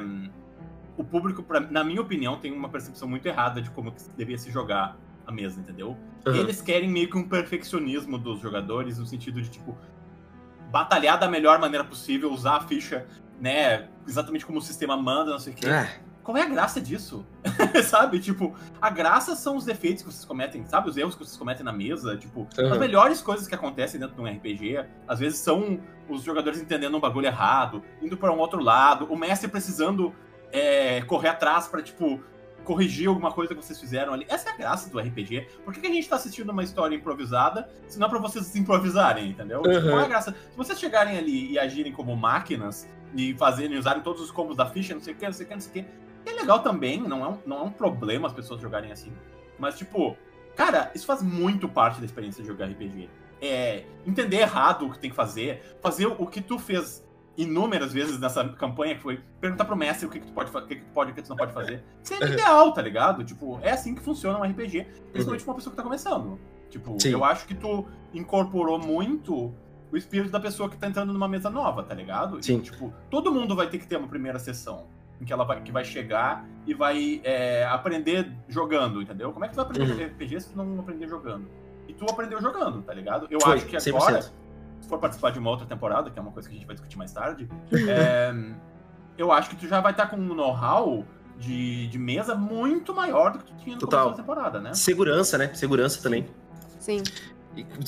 o 0.96 1.04
público, 1.04 1.42
pra- 1.44 1.60
na 1.60 1.84
minha 1.84 2.00
opinião, 2.02 2.38
tem 2.38 2.52
uma 2.54 2.70
percepção 2.70 3.08
muito 3.10 3.26
errada 3.26 3.62
de 3.62 3.70
como 3.72 3.92
que 3.92 4.04
devia 4.16 4.38
se 4.38 4.52
jogar 4.52 4.96
a 5.26 5.32
mesa, 5.32 5.60
entendeu? 5.60 5.98
Aham. 6.26 6.38
Eles 6.38 6.62
querem 6.62 6.88
meio 6.90 7.10
que 7.10 7.18
um 7.18 7.28
perfeccionismo 7.28 8.18
dos 8.18 8.40
jogadores, 8.40 8.98
no 9.00 9.06
sentido 9.06 9.42
de, 9.42 9.50
tipo, 9.50 9.76
batalhar 10.72 11.20
da 11.20 11.28
melhor 11.28 11.60
maneira 11.60 11.84
possível, 11.84 12.32
usar 12.32 12.58
a 12.58 12.62
ficha, 12.62 13.06
né, 13.40 13.88
exatamente 14.08 14.46
como 14.46 14.60
o 14.60 14.62
sistema 14.62 14.98
manda, 14.98 15.32
não 15.32 15.40
sei 15.40 15.54
o 15.54 15.56
quê. 15.56 15.68
Ah, 15.68 15.90
qual 16.24 16.38
é 16.38 16.44
a 16.44 16.48
graça 16.48 16.80
disso? 16.80 17.26
sabe? 17.86 18.20
Tipo, 18.20 18.56
a 18.80 18.90
graça 18.90 19.36
são 19.36 19.58
os 19.58 19.66
defeitos 19.66 20.04
que 20.04 20.12
vocês 20.12 20.26
cometem, 20.26 20.64
sabe? 20.66 20.90
Os 20.90 20.96
erros 20.96 21.16
que 21.16 21.26
vocês 21.26 21.38
cometem 21.38 21.66
na 21.66 21.72
mesa. 21.72 22.16
Tipo, 22.18 22.48
Aham. 22.58 22.74
as 22.74 22.78
melhores 22.78 23.22
coisas 23.22 23.48
que 23.48 23.56
acontecem 23.56 24.00
dentro 24.00 24.16
de 24.16 24.22
um 24.22 24.26
RPG, 24.26 24.86
às 25.08 25.20
vezes 25.20 25.40
são 25.40 25.80
os 26.08 26.22
jogadores 26.22 26.62
entendendo 26.62 26.96
um 26.96 27.00
bagulho 27.00 27.26
errado, 27.26 27.84
indo 28.02 28.16
pra 28.16 28.32
um 28.32 28.38
outro 28.38 28.62
lado, 28.62 29.06
o 29.06 29.16
mestre 29.16 29.48
precisando 29.50 30.14
é, 30.52 31.02
correr 31.02 31.30
atrás 31.30 31.68
pra, 31.68 31.82
tipo, 31.82 32.22
corrigir 32.64 33.08
alguma 33.08 33.32
coisa 33.32 33.56
que 33.56 33.66
vocês 33.66 33.80
fizeram 33.80 34.14
ali. 34.14 34.26
Essa 34.30 34.50
é 34.50 34.54
a 34.54 34.58
graça 34.58 34.90
do 34.90 35.00
RPG. 35.00 35.48
Por 35.66 35.74
que, 35.74 35.82
que 35.82 35.88
a 35.88 35.92
gente 35.92 36.08
tá 36.08 36.16
assistindo 36.16 36.52
uma 36.52 36.64
história 36.64 36.96
improvisada 36.96 37.68
se 37.88 37.98
não 37.98 38.06
é 38.06 38.10
pra 38.10 38.20
vocês 38.20 38.56
improvisarem, 38.56 39.30
entendeu? 39.32 39.64
Tipo, 39.64 39.76
Aham. 39.76 39.90
qual 39.90 40.00
é 40.02 40.06
a 40.06 40.08
graça? 40.08 40.36
Se 40.52 40.56
vocês 40.56 40.80
chegarem 40.80 41.18
ali 41.18 41.54
e 41.54 41.58
agirem 41.58 41.92
como 41.92 42.16
máquinas 42.16 42.88
e 43.16 43.34
fazerem, 43.36 43.78
usarem 43.78 44.02
todos 44.02 44.22
os 44.22 44.32
combos 44.32 44.56
da 44.56 44.66
ficha, 44.66 44.94
não 44.94 45.02
sei 45.02 45.14
o 45.14 45.18
que, 45.18 45.26
não 45.26 45.34
sei 45.34 45.46
o 45.46 45.50
que, 45.50 45.56
não 45.56 45.62
sei 45.62 45.70
o 45.70 45.74
que, 45.74 45.92
é 46.30 46.34
legal 46.34 46.60
também, 46.60 47.00
não 47.00 47.26
é, 47.26 47.30
um, 47.30 47.38
não 47.46 47.58
é 47.60 47.62
um 47.64 47.72
problema 47.72 48.28
as 48.28 48.34
pessoas 48.34 48.62
jogarem 48.62 48.92
assim. 48.92 49.12
Mas, 49.58 49.78
tipo, 49.78 50.16
cara, 50.56 50.92
isso 50.94 51.06
faz 51.06 51.22
muito 51.22 51.68
parte 51.68 52.00
da 52.00 52.06
experiência 52.06 52.42
de 52.42 52.48
jogar 52.48 52.66
RPG. 52.68 53.10
É 53.42 53.86
entender 54.06 54.38
errado 54.38 54.86
o 54.86 54.92
que 54.92 55.00
tem 55.00 55.10
que 55.10 55.16
fazer, 55.16 55.78
fazer 55.82 56.08
o 56.08 56.26
que 56.26 56.42
tu 56.42 56.60
fez 56.60 57.04
inúmeras 57.38 57.94
vezes 57.94 58.20
nessa 58.20 58.48
campanha, 58.50 58.96
que 58.96 59.02
foi 59.02 59.22
perguntar 59.40 59.64
pro 59.64 59.76
mestre 59.76 60.06
o 60.06 60.10
que, 60.10 60.20
que 60.20 60.28
tu 60.28 60.34
pode 60.34 60.52
fazer, 60.52 60.66
o 60.66 60.68
que, 60.68 60.76
que 60.76 60.82
tu 60.82 60.92
pode 60.92 61.12
o 61.12 61.16
que 61.16 61.22
tu 61.22 61.30
não 61.30 61.38
pode 61.38 61.54
fazer. 61.54 61.82
Isso 62.04 62.14
é 62.14 62.18
ideal, 62.18 62.74
tá 62.74 62.82
ligado? 62.82 63.24
Tipo, 63.24 63.60
é 63.62 63.72
assim 63.72 63.96
que 63.96 64.02
funciona 64.02 64.38
um 64.38 64.44
RPG, 64.44 64.86
principalmente 65.14 65.44
pra 65.44 65.52
uma 65.52 65.56
pessoa 65.56 65.72
que 65.72 65.78
tá 65.78 65.84
começando. 65.84 66.38
Tipo, 66.70 67.00
Sim. 67.02 67.12
eu 67.12 67.24
acho 67.24 67.48
que 67.48 67.56
tu 67.56 67.88
incorporou 68.14 68.78
muito 68.78 69.54
o 69.92 69.98
espírito 69.98 70.32
da 70.32 70.40
pessoa 70.40 70.70
que 70.70 70.78
tá 70.78 70.88
entrando 70.88 71.12
numa 71.12 71.28
mesa 71.28 71.50
nova, 71.50 71.84
tá 71.84 71.94
ligado? 71.96 72.42
Sim. 72.44 72.58
E, 72.58 72.62
tipo, 72.62 72.94
todo 73.10 73.32
mundo 73.32 73.56
vai 73.56 73.68
ter 73.68 73.80
que 73.80 73.88
ter 73.88 73.98
uma 73.98 74.08
primeira 74.08 74.38
sessão 74.40 74.86
em 75.20 75.26
que 75.26 75.34
ela 75.34 75.44
vai, 75.44 75.62
que 75.62 75.72
vai 75.72 75.84
chegar 75.84 76.46
e 76.66 76.74
vai 76.74 77.20
é, 77.24 77.66
aprender 77.66 78.32
jogando, 78.48 79.02
entendeu? 79.02 79.32
Como 79.34 79.44
é 79.44 79.48
que 79.48 79.54
tu 79.54 79.58
vai 79.58 79.66
aprender 79.66 80.04
Uhum. 80.04 80.10
RPG 80.10 80.42
se 80.42 80.50
tu 80.52 80.58
não 80.58 80.80
aprender 80.80 81.08
jogando? 81.08 81.48
E 81.88 81.94
tu 81.94 82.06
aprendeu 82.10 82.42
jogando, 82.42 82.82
tá 82.84 82.94
ligado? 82.94 83.28
Eu 83.30 83.40
Foi, 83.42 83.56
acho 83.56 83.66
que 83.66 83.76
100%. 83.76 83.96
agora, 83.96 84.22
se 84.22 84.88
for 84.88 85.00
participar 85.00 85.32
de 85.32 85.40
uma 85.40 85.50
outra 85.50 85.66
temporada, 85.66 86.10
que 86.10 86.18
é 86.18 86.22
uma 86.22 86.32
coisa 86.32 86.48
que 86.48 86.56
a 86.56 86.58
gente 86.58 86.68
vai 86.68 86.76
discutir 86.76 86.98
mais 86.98 87.12
tarde, 87.12 87.50
é, 87.90 88.34
eu 89.18 89.32
acho 89.32 89.50
que 89.50 89.56
tu 89.58 89.68
já 89.68 89.82
vai 89.82 89.92
estar 89.92 90.08
com 90.08 90.16
um 90.16 90.34
know-how 90.34 91.04
de, 91.38 91.88
de 91.88 91.98
mesa 91.98 92.36
muito 92.36 92.94
maior 92.94 93.32
do 93.32 93.40
que 93.40 93.46
tu 93.46 93.56
tinha 93.58 93.76
no 93.76 93.80
Total. 93.82 94.04
começo 94.04 94.18
da 94.18 94.24
temporada, 94.24 94.62
né? 94.62 94.74
Segurança, 94.74 95.38
né? 95.38 95.54
Segurança 95.54 96.02
também. 96.02 96.28
Sim. 96.80 97.02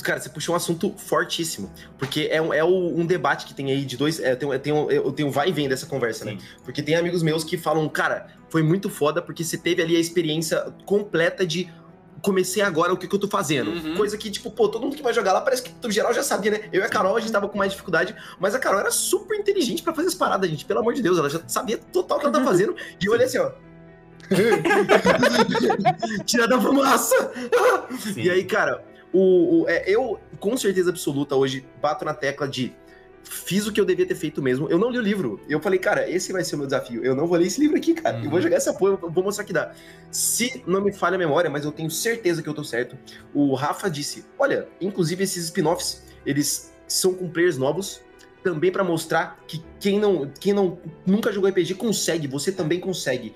Cara, 0.02 0.20
você 0.20 0.28
puxou 0.28 0.54
um 0.54 0.56
assunto 0.56 0.94
fortíssimo. 0.96 1.70
Porque 1.98 2.28
é, 2.30 2.40
um, 2.40 2.52
é 2.52 2.64
um 2.64 3.04
debate 3.06 3.46
que 3.46 3.54
tem 3.54 3.70
aí 3.70 3.84
de 3.84 3.96
dois. 3.96 4.20
É, 4.20 4.34
tem, 4.36 4.48
um- 4.48 4.58
tem 4.58 4.72
eu 4.72 5.12
tenho 5.12 5.30
vai 5.30 5.48
e 5.48 5.52
vem 5.52 5.68
dessa 5.68 5.86
conversa, 5.86 6.24
né? 6.24 6.32
Sim. 6.32 6.46
Porque 6.64 6.82
tem 6.82 6.94
amigos 6.94 7.22
meus 7.22 7.44
que 7.44 7.56
falam, 7.56 7.88
cara, 7.88 8.28
foi 8.48 8.62
muito 8.62 8.88
foda 8.90 9.20
porque 9.22 9.42
você 9.44 9.56
teve 9.56 9.82
ali 9.82 9.96
a 9.96 10.00
experiência 10.00 10.60
completa 10.84 11.46
de. 11.46 11.70
Comecei 12.20 12.62
agora 12.62 12.92
o 12.92 12.96
que, 12.96 13.08
que 13.08 13.14
eu 13.16 13.18
tô 13.18 13.26
fazendo. 13.26 13.72
Uhum. 13.72 13.96
Coisa 13.96 14.16
que, 14.16 14.30
tipo, 14.30 14.48
pô, 14.48 14.68
todo 14.68 14.80
mundo 14.84 14.94
que 14.94 15.02
vai 15.02 15.12
jogar 15.12 15.32
lá 15.32 15.40
parece 15.40 15.60
que 15.64 15.72
no 15.82 15.90
geral 15.90 16.14
já 16.14 16.22
sabia, 16.22 16.52
né? 16.52 16.60
Eu 16.72 16.80
e 16.80 16.84
a 16.84 16.88
Carol, 16.88 17.16
a 17.16 17.20
gente 17.20 17.32
tava 17.32 17.48
com 17.48 17.58
mais 17.58 17.72
dificuldade, 17.72 18.14
mas 18.38 18.54
a 18.54 18.60
Carol 18.60 18.78
era 18.78 18.92
super 18.92 19.36
inteligente 19.36 19.82
pra 19.82 19.92
fazer 19.92 20.06
as 20.06 20.14
paradas, 20.14 20.48
gente. 20.48 20.64
Pelo 20.64 20.78
amor 20.78 20.94
de 20.94 21.02
Deus, 21.02 21.18
ela 21.18 21.28
já 21.28 21.40
sabia 21.48 21.76
total 21.78 22.18
o 22.18 22.20
que 22.20 22.26
ela 22.26 22.32
tava 22.32 22.44
fazendo. 22.44 22.76
E 23.00 23.06
eu 23.06 23.12
olhei 23.12 23.26
assim, 23.26 23.38
ó. 23.38 23.50
Tirar 26.24 26.46
da 26.46 26.60
fumaça! 26.60 27.32
E 28.16 28.30
aí, 28.30 28.44
cara, 28.44 28.84
o, 29.12 29.62
o- 29.62 29.68
é, 29.68 29.84
eu, 29.88 30.18
com 30.40 30.56
certeza 30.56 30.90
absoluta, 30.90 31.36
hoje 31.36 31.64
bato 31.80 32.04
na 32.04 32.14
tecla 32.14 32.48
de 32.48 32.72
fiz 33.24 33.66
o 33.66 33.72
que 33.72 33.80
eu 33.80 33.84
devia 33.84 34.04
ter 34.06 34.14
feito 34.16 34.42
mesmo. 34.42 34.68
Eu 34.68 34.78
não 34.78 34.90
li 34.90 34.98
o 34.98 35.02
livro. 35.02 35.40
Eu 35.48 35.60
falei, 35.60 35.78
cara, 35.78 36.10
esse 36.10 36.32
vai 36.32 36.42
ser 36.44 36.56
o 36.56 36.58
meu 36.58 36.66
desafio. 36.66 37.04
Eu 37.04 37.14
não 37.14 37.26
vou 37.26 37.38
ler 37.38 37.46
esse 37.46 37.60
livro 37.60 37.76
aqui, 37.76 37.94
cara. 37.94 38.16
Eu 38.18 38.24
vou 38.24 38.34
Uhum. 38.34 38.40
jogar 38.42 38.56
essa 38.56 38.72
porra, 38.74 38.98
eu 39.00 39.10
vou 39.10 39.22
mostrar 39.24 39.44
que 39.44 39.52
dá. 39.52 39.72
Se 40.10 40.62
não 40.66 40.80
me 40.82 40.92
falha 40.92 41.14
a 41.14 41.18
memória, 41.18 41.48
mas 41.48 41.64
eu 41.64 41.70
tenho 41.72 41.90
certeza 41.90 42.42
que 42.42 42.48
eu 42.48 42.54
tô 42.54 42.64
certo. 42.64 42.96
O 43.32 43.54
Rafa 43.54 43.88
disse: 43.88 44.24
olha, 44.38 44.68
inclusive 44.80 45.22
esses 45.24 45.44
spin-offs, 45.44 46.02
eles 46.26 46.72
são 46.88 47.14
com 47.14 47.28
players 47.28 47.56
novos. 47.56 48.00
Também 48.42 48.72
pra 48.72 48.82
mostrar 48.82 49.38
que 49.46 49.62
quem 49.78 50.00
não, 50.00 50.28
quem 50.40 50.52
não 50.52 50.76
nunca 51.06 51.30
jogou 51.32 51.48
RPG 51.48 51.74
consegue, 51.74 52.26
você 52.26 52.50
também 52.50 52.80
consegue. 52.80 53.32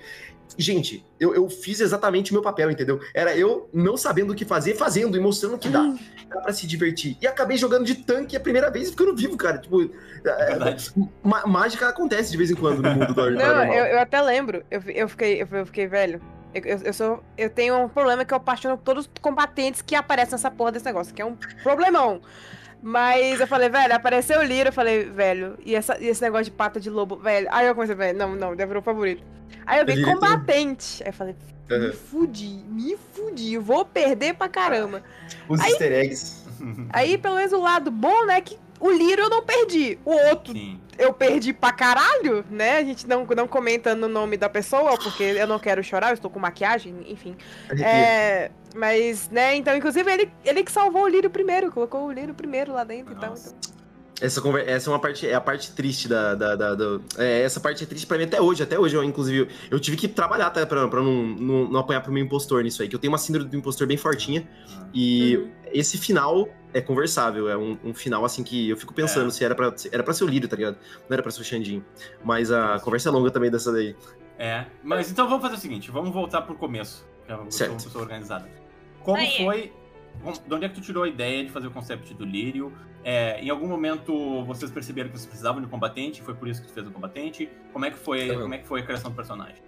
Gente, 0.57 1.05
eu, 1.19 1.33
eu 1.35 1.49
fiz 1.49 1.79
exatamente 1.79 2.31
o 2.31 2.33
meu 2.33 2.41
papel, 2.43 2.69
entendeu? 2.71 2.99
Era 3.13 3.35
eu 3.35 3.69
não 3.73 3.97
sabendo 3.97 4.33
o 4.33 4.35
que 4.35 4.45
fazer, 4.45 4.75
fazendo 4.75 5.17
e 5.17 5.19
mostrando 5.19 5.57
que 5.57 5.69
dá. 5.69 5.93
Dá 6.29 6.41
pra 6.41 6.53
se 6.53 6.67
divertir. 6.67 7.17
E 7.21 7.27
acabei 7.27 7.57
jogando 7.57 7.85
de 7.85 7.95
tanque 7.95 8.35
a 8.35 8.39
primeira 8.39 8.69
vez 8.69 8.87
e 8.87 8.91
ficando 8.91 9.15
vivo, 9.15 9.37
cara. 9.37 9.57
Tipo, 9.57 9.83
é, 9.83 10.77
má- 11.23 11.45
mágica 11.45 11.87
acontece 11.87 12.31
de 12.31 12.37
vez 12.37 12.51
em 12.51 12.55
quando 12.55 12.81
no 12.81 12.89
mundo 12.91 13.13
do 13.13 13.31
Não, 13.31 13.63
eu, 13.73 13.85
eu 13.85 13.99
até 13.99 14.21
lembro. 14.21 14.63
Eu, 14.69 14.81
eu, 14.87 15.09
fiquei, 15.09 15.41
eu, 15.41 15.47
eu 15.51 15.65
fiquei 15.65 15.87
velho. 15.87 16.21
Eu, 16.53 16.61
eu, 16.63 16.77
eu 16.85 16.93
sou, 16.93 17.23
eu 17.37 17.49
tenho 17.49 17.77
um 17.77 17.89
problema 17.89 18.25
que 18.25 18.33
eu 18.33 18.37
apaixono 18.37 18.77
todos 18.77 19.05
os 19.05 19.11
combatentes 19.21 19.81
que 19.81 19.95
aparecem 19.95 20.31
nessa 20.33 20.49
porra 20.49 20.71
desse 20.71 20.85
negócio, 20.85 21.13
que 21.13 21.21
é 21.21 21.25
um 21.25 21.35
problemão. 21.61 22.21
Mas 22.81 23.39
eu 23.39 23.47
falei, 23.47 23.69
velho, 23.69 23.93
apareceu 23.95 24.39
o 24.39 24.43
Liro, 24.43 24.69
eu 24.69 24.73
falei, 24.73 25.05
velho, 25.05 25.57
e, 25.65 25.75
essa, 25.75 25.97
e 25.99 26.07
esse 26.07 26.21
negócio 26.21 26.45
de 26.45 26.51
pata 26.51 26.79
de 26.79 26.89
lobo, 26.89 27.17
velho. 27.17 27.47
Aí 27.51 27.67
eu 27.67 27.73
comecei, 27.73 27.95
velho, 27.95 28.17
não, 28.17 28.35
não, 28.35 28.55
deve 28.55 28.71
ser 28.71 28.77
o 28.77 28.81
favorito. 28.81 29.23
Aí 29.65 29.79
eu 29.79 29.85
vi 29.85 30.03
combatente. 30.03 31.03
Aí 31.03 31.09
eu 31.09 31.13
falei, 31.13 31.35
me 31.69 31.91
fudi, 31.93 32.63
me 32.69 32.97
fudi, 33.13 33.57
vou 33.57 33.83
perder 33.83 34.35
pra 34.35 34.47
caramba. 34.47 35.03
Os 35.49 35.59
aí- 35.59 35.71
easter 35.71 35.91
eggs. 35.91 36.47
Aí, 36.89 37.17
pelo 37.17 37.35
menos, 37.35 37.53
o 37.53 37.61
lado 37.61 37.91
bom, 37.91 38.25
né, 38.25 38.41
que 38.41 38.57
o 38.79 38.89
Liro 38.91 39.23
eu 39.23 39.29
não 39.29 39.41
perdi. 39.43 39.97
O 40.05 40.11
outro 40.29 40.53
Sim. 40.53 40.79
eu 40.97 41.13
perdi 41.13 41.53
pra 41.53 41.71
caralho, 41.71 42.43
né? 42.49 42.77
A 42.77 42.83
gente 42.83 43.07
não, 43.07 43.25
não 43.25 43.47
comenta 43.47 43.95
no 43.95 44.07
nome 44.07 44.37
da 44.37 44.49
pessoa, 44.49 44.97
porque 44.97 45.23
eu 45.23 45.47
não 45.47 45.59
quero 45.59 45.83
chorar, 45.83 46.09
eu 46.09 46.13
estou 46.15 46.29
com 46.31 46.39
maquiagem, 46.39 46.95
enfim. 47.07 47.35
É, 47.81 48.51
mas, 48.75 49.29
né, 49.29 49.55
então, 49.55 49.75
inclusive, 49.75 50.11
ele, 50.11 50.31
ele 50.45 50.63
que 50.63 50.71
salvou 50.71 51.03
o 51.03 51.07
Lírio 51.07 51.29
primeiro, 51.29 51.71
colocou 51.71 52.05
o 52.05 52.11
Lírio 52.11 52.33
primeiro 52.33 52.73
lá 52.73 52.83
dentro, 52.83 53.13
então. 53.13 53.29
Nossa. 53.31 53.55
Essa, 54.19 54.41
conver- 54.41 54.67
essa 54.67 54.89
é 54.89 54.93
uma 54.93 54.97
parte, 54.99 55.27
é 55.29 55.35
a 55.35 55.39
parte 55.41 55.71
triste 55.73 56.07
da. 56.07 56.33
da, 56.33 56.55
da- 56.55 56.73
do- 56.73 57.03
é, 57.19 57.43
essa 57.43 57.59
parte 57.59 57.83
é 57.83 57.85
triste 57.87 58.07
pra 58.07 58.17
mim 58.17 58.23
até 58.23 58.41
hoje. 58.41 58.63
Até 58.63 58.79
hoje, 58.79 58.95
eu, 58.95 59.03
inclusive, 59.03 59.47
eu 59.69 59.79
tive 59.79 59.95
que 59.95 60.07
trabalhar 60.07 60.49
tá, 60.49 60.65
pra, 60.65 60.87
pra 60.87 61.03
não, 61.03 61.13
não, 61.23 61.69
não 61.69 61.79
apanhar 61.79 62.01
pro 62.01 62.11
meu 62.11 62.23
impostor 62.23 62.63
nisso 62.63 62.81
aí, 62.81 62.87
que 62.87 62.95
eu 62.95 62.99
tenho 62.99 63.11
uma 63.13 63.19
síndrome 63.19 63.47
do 63.47 63.55
impostor 63.55 63.85
bem 63.85 63.95
fortinha. 63.95 64.47
E 64.91 65.37
Uhum. 65.37 65.51
Esse 65.73 65.97
final 65.97 66.47
é 66.73 66.81
conversável, 66.81 67.49
é 67.49 67.57
um, 67.57 67.77
um 67.83 67.93
final 67.93 68.23
assim 68.25 68.43
que 68.43 68.69
eu 68.69 68.77
fico 68.77 68.93
pensando 68.93 69.27
É. 69.27 69.31
se 69.31 69.43
era 69.43 69.55
pra, 69.55 69.75
se 69.77 69.89
era 69.93 70.03
pra 70.03 70.13
ser 70.13 70.23
o 70.23 70.27
Lírio, 70.27 70.47
tá 70.47 70.55
ligado? 70.55 70.77
Não 71.09 71.13
era 71.13 71.21
pra 71.23 71.31
ser 71.31 71.41
o 71.41 71.43
Xandinho. 71.43 71.83
Mas 72.23 72.51
a 72.51 72.79
conversa 72.79 73.09
é 73.09 73.11
longa 73.11 73.31
também 73.31 73.49
dessa 73.49 73.71
daí. 73.71 73.95
É, 74.37 74.65
mas 74.83 75.09
então 75.11 75.27
vamos 75.27 75.41
fazer 75.41 75.55
o 75.55 75.59
seguinte, 75.59 75.89
vamos 75.89 76.11
voltar 76.11 76.41
pro 76.43 76.55
começo. 76.55 77.07
Eu 77.27 77.37
sou 77.37 77.51
Certo. 77.51 77.71
uma 77.71 77.81
pessoa 77.81 78.03
organizada. 78.03 78.47
Como 79.03 79.17
Aí. 79.17 79.43
foi. 79.43 79.73
De 80.47 80.53
onde 80.53 80.65
é 80.65 80.69
que 80.69 80.75
tu 80.75 80.81
tirou 80.81 81.03
a 81.03 81.07
ideia 81.07 81.43
de 81.45 81.51
fazer 81.51 81.67
o 81.67 81.71
concept 81.71 82.11
do 82.13 82.25
Lírio? 82.25 82.73
É, 83.03 83.39
em 83.39 83.49
algum 83.49 83.67
momento 83.67 84.43
vocês 84.45 84.71
perceberam 84.71 85.09
que 85.09 85.15
vocês 85.17 85.27
precisavam 85.27 85.61
de 85.61 85.67
um 85.67 85.69
combatente, 85.69 86.21
foi 86.23 86.33
por 86.33 86.47
isso 86.47 86.59
que 86.61 86.67
tu 86.67 86.73
fez 86.73 86.87
o 86.87 86.91
combatente? 86.91 87.47
Como 87.71 87.85
é 87.85 87.91
que 87.91 87.97
foi, 87.97 88.35
como 88.35 88.53
é 88.53 88.57
que 88.57 88.67
foi 88.67 88.81
a 88.81 88.83
criação 88.83 89.11
do 89.11 89.15
personagem? 89.15 89.61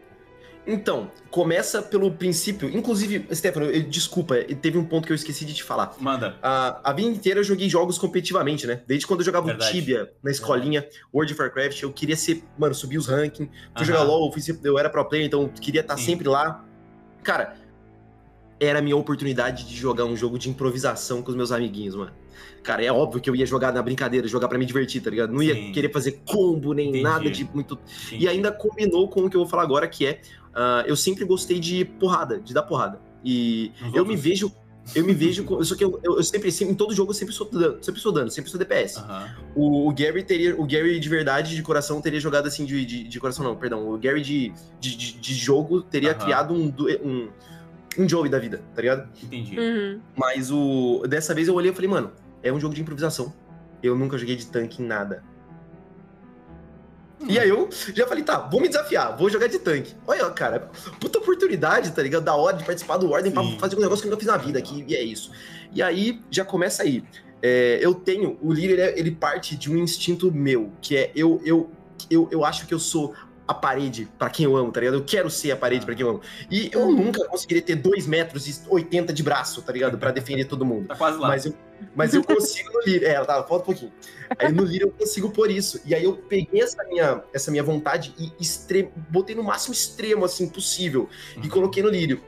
Então, 0.71 1.09
começa 1.31 1.81
pelo 1.81 2.11
princípio. 2.11 2.69
Inclusive, 2.69 3.25
Stefano, 3.35 3.65
eu- 3.65 3.81
desculpa, 3.83 4.35
teve 4.61 4.77
um 4.77 4.85
ponto 4.85 5.07
que 5.07 5.11
eu 5.11 5.15
esqueci 5.15 5.43
de 5.43 5.55
te 5.55 5.63
falar. 5.63 5.95
Manda. 5.99 6.37
A, 6.43 6.91
a 6.91 6.93
vida 6.93 7.09
inteira 7.09 7.39
eu 7.39 7.43
joguei 7.43 7.67
jogos 7.67 7.97
competitivamente, 7.97 8.67
né? 8.67 8.83
Desde 8.85 9.07
quando 9.07 9.21
eu 9.21 9.25
jogava 9.25 9.47
Verdade. 9.47 9.71
o 9.71 9.73
Tibia 9.73 10.13
na 10.21 10.29
escolinha, 10.29 10.87
World 11.11 11.33
of 11.33 11.41
Warcraft, 11.41 11.81
eu 11.81 11.91
queria 11.91 12.15
ser, 12.15 12.43
mano, 12.57 12.75
subir 12.75 12.99
os 12.99 13.07
rankings. 13.07 13.51
Fui 13.51 13.61
Aham. 13.77 13.85
jogar 13.85 14.03
LOL, 14.03 14.31
eu, 14.63 14.77
era 14.77 14.89
pro 14.91 15.03
player, 15.05 15.25
então 15.25 15.41
eu 15.41 15.49
queria 15.49 15.81
estar 15.81 15.97
Sim. 15.97 16.05
sempre 16.05 16.27
lá. 16.29 16.63
Cara, 17.23 17.55
era 18.59 18.77
a 18.77 18.81
minha 18.81 18.95
oportunidade 18.95 19.67
de 19.67 19.75
jogar 19.75 20.05
um 20.05 20.15
jogo 20.15 20.37
de 20.37 20.49
improvisação 20.49 21.23
com 21.23 21.31
os 21.31 21.35
meus 21.35 21.51
amiguinhos, 21.51 21.95
mano. 21.95 22.11
Cara, 22.63 22.83
é 22.83 22.91
óbvio 22.91 23.21
que 23.21 23.29
eu 23.29 23.35
ia 23.35 23.45
jogar 23.45 23.71
na 23.73 23.81
brincadeira, 23.81 24.27
jogar 24.27 24.47
pra 24.47 24.57
me 24.57 24.65
divertir, 24.65 25.01
tá 25.01 25.09
ligado? 25.09 25.31
Não 25.31 25.41
ia 25.41 25.55
Sim. 25.55 25.71
querer 25.71 25.91
fazer 25.91 26.21
combo 26.25 26.73
nem 26.73 26.89
Entendi. 26.89 27.03
nada 27.03 27.29
de 27.31 27.43
muito 27.53 27.79
Sim. 27.85 28.17
e 28.17 28.27
ainda 28.27 28.51
combinou 28.51 29.07
com 29.09 29.21
o 29.25 29.29
que 29.29 29.35
eu 29.35 29.41
vou 29.41 29.49
falar 29.49 29.63
agora, 29.63 29.87
que 29.87 30.05
é 30.05 30.21
ah, 30.53 30.83
eu 30.87 30.95
sempre 30.95 31.25
gostei 31.25 31.59
de 31.59 31.85
porrada, 31.85 32.39
de 32.39 32.53
dar 32.53 32.63
porrada. 32.63 32.99
E 33.23 33.71
Nos 33.81 33.87
eu 33.95 34.03
me 34.05 34.11
outros? 34.11 34.21
vejo. 34.21 34.51
Eu 34.95 35.05
me 35.05 35.13
vejo. 35.13 35.43
com- 35.43 35.63
Só 35.63 35.75
que 35.75 35.83
eu, 35.83 35.99
eu, 36.03 36.17
eu 36.17 36.23
sempre, 36.23 36.51
sempre, 36.51 36.73
em 36.73 36.75
todo 36.75 36.95
jogo, 36.95 37.11
eu 37.11 37.15
sempre 37.15 37.33
sou 37.33 37.47
dano, 37.47 37.77
sempre 37.83 38.01
sou 38.01 38.11
dano, 38.11 38.31
sempre 38.31 38.49
sou 38.49 38.57
DPS. 38.59 38.97
Aham. 38.97 39.29
O, 39.55 39.87
o 39.87 39.93
Gary 39.93 40.23
teria. 40.23 40.59
O 40.59 40.65
Gary 40.65 40.99
de 40.99 41.09
verdade, 41.09 41.55
de 41.55 41.61
coração, 41.61 42.01
teria 42.01 42.19
jogado 42.19 42.47
assim 42.47 42.65
de. 42.65 42.83
De, 42.85 43.03
de 43.03 43.19
coração, 43.19 43.43
não, 43.45 43.55
perdão. 43.55 43.87
O 43.87 43.97
Gary 43.99 44.21
de, 44.21 44.51
de, 44.79 44.95
de, 44.95 45.11
de 45.13 45.33
jogo 45.35 45.81
teria 45.81 46.11
Aham. 46.11 46.19
criado 46.19 46.53
um, 46.55 46.73
um. 47.03 47.29
Um 47.97 48.07
Joey 48.07 48.29
da 48.29 48.39
vida, 48.39 48.61
tá 48.73 48.81
ligado? 48.81 49.09
Entendi. 49.21 49.59
Uhum. 49.59 49.99
Mas 50.15 50.49
o. 50.49 51.03
Dessa 51.07 51.33
vez 51.35 51.47
eu 51.47 51.53
olhei 51.55 51.71
e 51.71 51.73
falei, 51.73 51.89
mano, 51.89 52.11
é 52.41 52.51
um 52.53 52.59
jogo 52.59 52.73
de 52.73 52.81
improvisação. 52.81 53.33
Eu 53.83 53.95
nunca 53.95 54.17
joguei 54.17 54.35
de 54.35 54.47
tanque 54.47 54.81
em 54.81 54.85
nada. 54.85 55.23
E 57.27 57.37
aí 57.37 57.49
eu 57.49 57.67
já 57.93 58.07
falei, 58.07 58.23
tá, 58.23 58.39
vou 58.39 58.61
me 58.61 58.67
desafiar, 58.67 59.15
vou 59.17 59.29
jogar 59.29 59.47
de 59.47 59.59
tanque. 59.59 59.93
Olha, 60.07 60.29
cara, 60.29 60.69
puta 60.99 61.19
oportunidade, 61.19 61.91
tá 61.91 62.01
ligado? 62.01 62.23
Da 62.23 62.35
hora 62.35 62.55
de 62.57 62.63
participar 62.63 62.97
do 62.97 63.11
Ordem 63.11 63.31
pra 63.31 63.43
fazer 63.59 63.75
um 63.75 63.81
negócio 63.81 64.01
que 64.03 64.07
eu 64.07 64.11
nunca 64.11 64.21
fiz 64.21 64.27
na 64.31 64.37
vida 64.37 64.57
aqui, 64.57 64.85
e 64.87 64.95
é 64.95 65.03
isso. 65.03 65.31
E 65.73 65.81
aí 65.81 66.21
já 66.31 66.45
começa 66.45 66.83
aí. 66.83 67.03
É, 67.41 67.79
eu 67.81 67.93
tenho, 67.93 68.37
o 68.41 68.51
líder, 68.51 68.93
ele, 68.97 69.09
é- 69.09 69.13
parte 69.13 69.55
de 69.55 69.71
um 69.71 69.77
instinto 69.77 70.31
meu, 70.31 70.71
que 70.81 70.95
é 70.97 71.11
eu, 71.15 71.41
eu, 71.43 71.69
eu, 72.09 72.27
eu 72.31 72.43
acho 72.45 72.65
que 72.67 72.73
eu 72.73 72.79
sou 72.79 73.13
a 73.47 73.53
parede 73.53 74.07
pra 74.17 74.29
quem 74.29 74.45
eu 74.45 74.55
amo, 74.55 74.71
tá 74.71 74.79
ligado? 74.79 74.95
Eu 74.95 75.03
quero 75.03 75.29
ser 75.29 75.51
a 75.51 75.55
parede 75.55 75.85
pra 75.85 75.95
quem 75.95 76.05
eu 76.05 76.11
amo. 76.11 76.21
E 76.51 76.69
eu 76.71 76.91
nunca 76.91 77.25
conseguiria 77.27 77.63
ter 77.63 77.75
2 77.75 78.05
metros 78.05 78.47
e 78.47 78.61
80 78.69 79.11
de 79.11 79.23
braço, 79.23 79.61
tá 79.61 79.73
ligado? 79.73 79.97
Pra 79.97 80.11
defender 80.11 80.45
todo 80.45 80.63
mundo. 80.63 80.87
Tá 80.87 80.95
quase 80.95 81.17
lá. 81.17 81.29
Mas 81.29 81.45
eu, 81.47 81.53
mas 81.95 82.13
eu 82.13 82.23
consigo 82.23 82.71
no 82.73 82.81
Lírio. 82.81 83.07
É, 83.07 83.13
tá, 83.25 83.43
falta 83.43 83.63
um 83.63 83.65
pouquinho. 83.65 83.91
Aí 84.37 84.51
no 84.51 84.63
Lírio 84.63 84.87
eu 84.87 84.91
consigo 84.91 85.29
por 85.31 85.49
isso. 85.49 85.81
E 85.85 85.95
aí 85.95 86.03
eu 86.03 86.15
peguei 86.15 86.61
essa 86.61 86.83
minha, 86.85 87.23
essa 87.33 87.49
minha 87.51 87.63
vontade 87.63 88.13
e 88.17 88.31
extre... 88.39 88.89
botei 89.09 89.35
no 89.35 89.43
máximo 89.43 89.73
extremo, 89.73 90.23
assim, 90.25 90.47
possível. 90.47 91.09
E 91.35 91.39
Uhum. 91.41 91.49
coloquei 91.49 91.81
no 91.83 91.89
Lírio. 91.89 92.21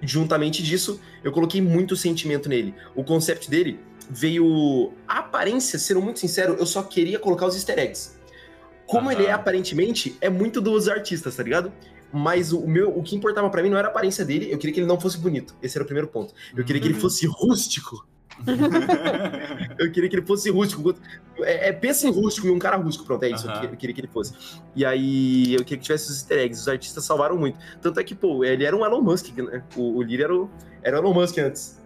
Juntamente 0.00 0.62
disso, 0.62 1.00
eu 1.24 1.32
coloquei 1.32 1.60
muito 1.60 1.96
sentimento 1.96 2.48
nele. 2.48 2.74
O 2.94 3.02
concept 3.02 3.50
dele 3.50 3.80
veio. 4.08 4.92
A 5.06 5.18
aparência, 5.18 5.78
sendo 5.78 6.00
muito 6.00 6.20
sincero, 6.20 6.56
eu 6.58 6.66
só 6.66 6.82
queria 6.82 7.18
colocar 7.18 7.46
os 7.46 7.54
easter 7.56 7.78
eggs. 7.78 8.16
Como 8.86 9.10
Aham. 9.10 9.18
ele 9.18 9.26
é 9.26 9.32
aparentemente, 9.32 10.16
é 10.20 10.30
muito 10.30 10.60
dos 10.60 10.88
artistas, 10.88 11.36
tá 11.36 11.42
ligado? 11.42 11.72
Mas 12.10 12.52
o, 12.54 12.66
meu, 12.66 12.96
o 12.96 13.02
que 13.02 13.14
importava 13.14 13.50
pra 13.50 13.62
mim 13.62 13.68
não 13.68 13.76
era 13.76 13.88
a 13.88 13.90
aparência 13.90 14.24
dele, 14.24 14.50
eu 14.50 14.56
queria 14.56 14.72
que 14.72 14.80
ele 14.80 14.86
não 14.86 14.98
fosse 14.98 15.18
bonito. 15.18 15.54
Esse 15.62 15.76
era 15.76 15.82
o 15.82 15.86
primeiro 15.86 16.08
ponto. 16.08 16.32
Eu 16.56 16.64
queria 16.64 16.80
que 16.80 16.86
ele 16.88 16.94
Uhum. 16.94 17.00
fosse 17.00 17.26
rústico. 17.26 18.06
Eu 19.78 19.90
queria 19.92 20.08
que 20.08 20.16
ele 20.16 20.26
fosse 20.26 20.50
rústico. 20.50 20.94
É, 21.40 21.68
é 21.68 21.72
pensa 21.72 22.06
em 22.06 22.10
rústico 22.10 22.46
e 22.46 22.50
um 22.50 22.58
cara 22.58 22.76
rústico, 22.76 23.04
pronto, 23.04 23.22
é 23.24 23.30
isso. 23.30 23.46
Eu 23.46 23.50
Aham. 23.50 23.60
queria, 23.60 23.74
eu 23.74 23.78
queria 23.78 23.94
que 23.94 24.00
ele 24.00 24.08
fosse. 24.08 24.34
E 24.74 24.84
aí, 24.84 25.54
eu 25.54 25.64
queria 25.64 25.78
que 25.78 25.84
tivesse 25.84 26.10
os 26.10 26.16
easter 26.18 26.38
eggs. 26.38 26.60
Os 26.60 26.68
artistas 26.68 27.04
salvaram 27.04 27.36
muito. 27.36 27.58
Tanto 27.80 28.00
é 28.00 28.04
que, 28.04 28.14
pô, 28.14 28.44
ele 28.44 28.64
era 28.64 28.76
um 28.76 28.84
Elon 28.84 29.00
Musk, 29.02 29.36
né? 29.36 29.62
O, 29.76 29.98
o 29.98 30.02
era 30.02 30.34
o, 30.34 30.50
era 30.82 30.96
o 30.96 31.00
Elon 31.00 31.14
Musk 31.14 31.38
antes. 31.38 31.80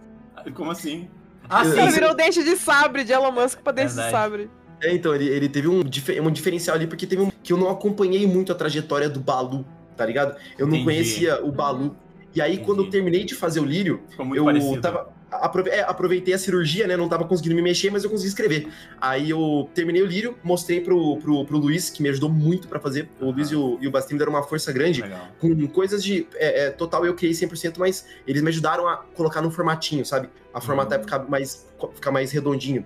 Como 0.53 0.71
assim? 0.71 1.09
Ah, 1.49 1.65
sim. 1.65 1.89
virou 1.91 2.11
o 2.11 2.13
dente 2.13 2.43
de 2.43 2.55
sabre 2.55 3.03
de 3.03 3.11
Elon 3.11 3.31
Musk 3.31 3.59
pra 3.61 3.73
dente 3.73 3.89
de 3.89 3.95
Verdade. 3.95 4.11
sabre. 4.11 4.49
É, 4.81 4.93
então, 4.93 5.13
ele, 5.15 5.27
ele 5.27 5.47
teve 5.47 5.67
um, 5.67 5.79
um 5.79 6.31
diferencial 6.31 6.75
ali, 6.75 6.87
porque 6.87 7.07
teve 7.07 7.21
um. 7.21 7.31
que 7.43 7.53
eu 7.53 7.57
não 7.57 7.69
acompanhei 7.69 8.25
muito 8.27 8.51
a 8.51 8.55
trajetória 8.55 9.09
do 9.09 9.19
Balu, 9.19 9.65
tá 9.95 10.05
ligado? 10.05 10.35
Eu 10.57 10.65
não 10.67 10.73
Entendi. 10.75 10.83
conhecia 10.83 11.43
o 11.43 11.51
Balu. 11.51 11.95
E 12.35 12.41
aí, 12.41 12.57
quando 12.57 12.79
eu 12.79 12.83
Entendi. 12.85 12.91
terminei 12.91 13.23
de 13.23 13.35
fazer 13.35 13.59
o 13.59 13.65
Lírio, 13.65 14.01
eu 14.35 14.45
parecido. 14.45 14.81
tava. 14.81 15.09
Aprove- 15.41 15.69
é, 15.69 15.81
aproveitei 15.81 16.33
a 16.33 16.37
cirurgia, 16.37 16.87
né? 16.87 16.95
Não 16.97 17.07
tava 17.09 17.25
conseguindo 17.25 17.55
me 17.55 17.61
mexer, 17.61 17.89
mas 17.91 18.03
eu 18.03 18.09
consegui 18.09 18.29
escrever. 18.29 18.67
Aí 18.99 19.29
eu 19.29 19.69
terminei 19.73 20.01
o 20.01 20.05
lírio, 20.05 20.37
mostrei 20.43 20.81
pro, 20.81 21.17
pro, 21.17 21.45
pro 21.45 21.57
Luiz, 21.57 21.89
que 21.89 22.01
me 22.01 22.09
ajudou 22.09 22.29
muito 22.29 22.67
pra 22.67 22.79
fazer. 22.79 23.09
O 23.19 23.31
Luiz 23.31 23.49
e 23.49 23.55
o, 23.55 23.77
e 23.81 23.87
o 23.87 23.91
Bastinho 23.91 24.17
deram 24.19 24.31
uma 24.33 24.43
força 24.43 24.71
grande. 24.71 25.01
Legal. 25.01 25.27
Com 25.39 25.67
coisas 25.67 26.03
de. 26.03 26.27
É, 26.35 26.65
é, 26.65 26.69
total 26.69 27.05
eu 27.05 27.13
criei 27.13 27.33
100%, 27.33 27.75
mas 27.77 28.05
eles 28.27 28.41
me 28.41 28.49
ajudaram 28.49 28.87
a 28.87 28.97
colocar 28.97 29.41
num 29.41 29.51
formatinho, 29.51 30.05
sabe? 30.05 30.29
A 30.53 30.61
formatar 30.61 30.97
Uhum. 30.99 31.03
ficar 31.05 31.19
mais, 31.29 31.67
ficar 31.95 32.11
mais 32.11 32.31
redondinho. 32.31 32.85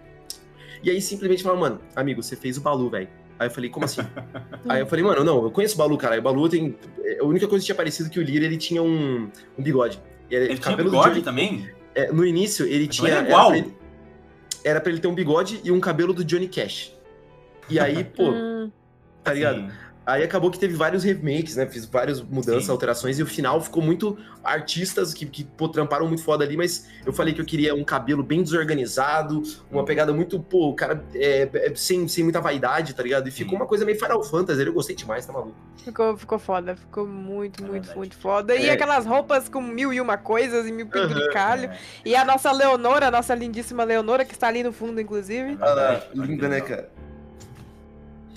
E 0.83 0.89
aí 0.89 1.01
simplesmente 1.01 1.41
falaram, 1.43 1.62
mano, 1.62 1.81
amigo, 1.95 2.21
você 2.21 2.36
fez 2.36 2.57
o 2.57 2.62
Balu, 2.62 2.89
velho. 2.89 3.07
Aí 3.39 3.47
eu 3.47 3.51
falei, 3.51 3.69
como 3.69 3.86
assim? 3.86 4.01
aí 4.67 4.79
eu 4.81 4.88
falei, 4.88 5.03
mano, 5.03 5.23
não, 5.23 5.43
eu 5.43 5.51
conheço 5.51 5.75
o 5.75 5.77
Balu, 5.77 5.97
cara. 5.97 6.17
O 6.17 6.21
Balu 6.21 6.49
tem. 6.49 6.75
A 7.19 7.23
única 7.25 7.47
coisa 7.47 7.62
que 7.62 7.67
tinha 7.67 7.75
parecido 7.75 8.10
que 8.10 8.19
o 8.19 8.23
Lírio, 8.23 8.45
ele 8.45 8.57
tinha 8.57 8.81
um, 8.81 9.29
um 9.57 9.63
bigode. 9.63 10.01
E 10.29 10.36
Ele 10.36 10.57
tinha 10.57 10.75
bigode 10.75 11.21
também? 11.21 11.69
É, 11.97 12.12
no 12.12 12.25
início, 12.25 12.65
ele 12.65 12.88
tinha. 12.88 13.10
é 13.10 13.13
era 13.15 13.27
igual. 13.27 13.47
pra 13.49 13.57
ele- 13.57 13.73
Era 14.63 14.81
pra 14.81 14.91
ele 14.91 14.99
ter 15.01 15.07
um 15.07 15.15
bigode 15.15 15.62
e 15.63 15.71
um 15.71 15.79
cabelo 15.79 16.13
do 16.13 16.23
Johnny 16.25 16.47
Cash. 16.47 16.93
E 17.69 17.79
aí, 17.79 18.03
pô, 18.03 18.29
Hum. 18.31 18.71
tá 19.23 19.33
ligado? 19.33 19.60
Sim. 19.62 19.69
Aí 20.08 20.24
acabou 20.24 20.50
que 20.50 20.58
teve 20.58 20.74
vários 20.74 21.04
remakes, 21.04 21.58
né? 21.58 21.67
Fiz 21.67 21.86
várias 21.86 22.22
mudanças, 22.22 22.63
Sim. 22.67 22.72
alterações, 22.72 23.20
e 23.20 23.24
o 23.24 23.26
final 23.26 23.60
ficou 23.60 23.84
muito 23.84 24.17
artistas 24.41 25.13
que, 25.13 25.26
que 25.26 25.43
pô, 25.43 25.67
tramparam 25.67 26.08
muito 26.08 26.24
foda 26.24 26.46
ali, 26.46 26.56
mas 26.56 26.88
eu 27.06 27.12
falei 27.12 27.34
que 27.34 27.41
eu 27.41 27.46
queria 27.46 27.76
um 27.76 27.84
cabelo 27.84 28.24
bem 28.24 28.41
desorganizado, 28.41 29.43
uma 29.70 29.84
pegada 29.84 30.13
muito, 30.13 30.39
pô, 30.39 30.70
o 30.70 30.74
cara 30.74 31.04
é, 31.13 31.50
é, 31.54 31.76
sem, 31.76 32.08
sem 32.08 32.24
muita 32.24 32.39
vaidade, 32.39 32.93
tá 32.96 33.04
ligado? 33.04 33.28
E 33.28 33.32
ficou 33.32 33.50
Sim. 33.52 33.56
uma 33.58 33.65
coisa 33.65 33.84
meio 33.84 34.00
Final 34.00 34.24
Fantasy, 34.24 34.65
eu 34.65 34.72
gostei 34.72 34.96
demais, 34.96 35.26
tá 35.26 35.34
maluco? 35.34 35.54
Ficou, 35.84 36.15
ficou 36.17 36.39
foda, 36.39 36.76
ficou 36.78 37.06
muito, 37.06 37.62
É 37.62 37.67
muito, 37.67 37.74
verdade. 37.84 37.98
muito 37.98 38.15
foda. 38.17 38.56
E 38.56 38.67
É. 38.67 38.72
aquelas 38.72 39.06
roupas 39.06 39.50
com 39.50 39.62
mil 39.62 39.91
e 39.91 40.00
uma 40.00 40.17
coisas 40.17 40.65
e 40.67 40.72
mil 40.72 40.88
penduricalho. 40.88 41.65
É, 41.70 41.78
E 42.06 42.15
a 42.15 42.24
nossa 42.24 42.50
Leonora, 42.52 43.08
a 43.08 43.12
nossa 43.12 43.36
lindíssima 43.36 43.84
Leonora, 43.84 44.24
que 44.24 44.34
está 44.34 44.48
ali 44.48 44.63
no 44.63 44.72
fundo, 44.72 45.02
inclusive. 45.02 45.56
verdade. 45.56 46.06
linda, 46.13 46.48
né, 46.48 46.62
cara? 46.62 46.89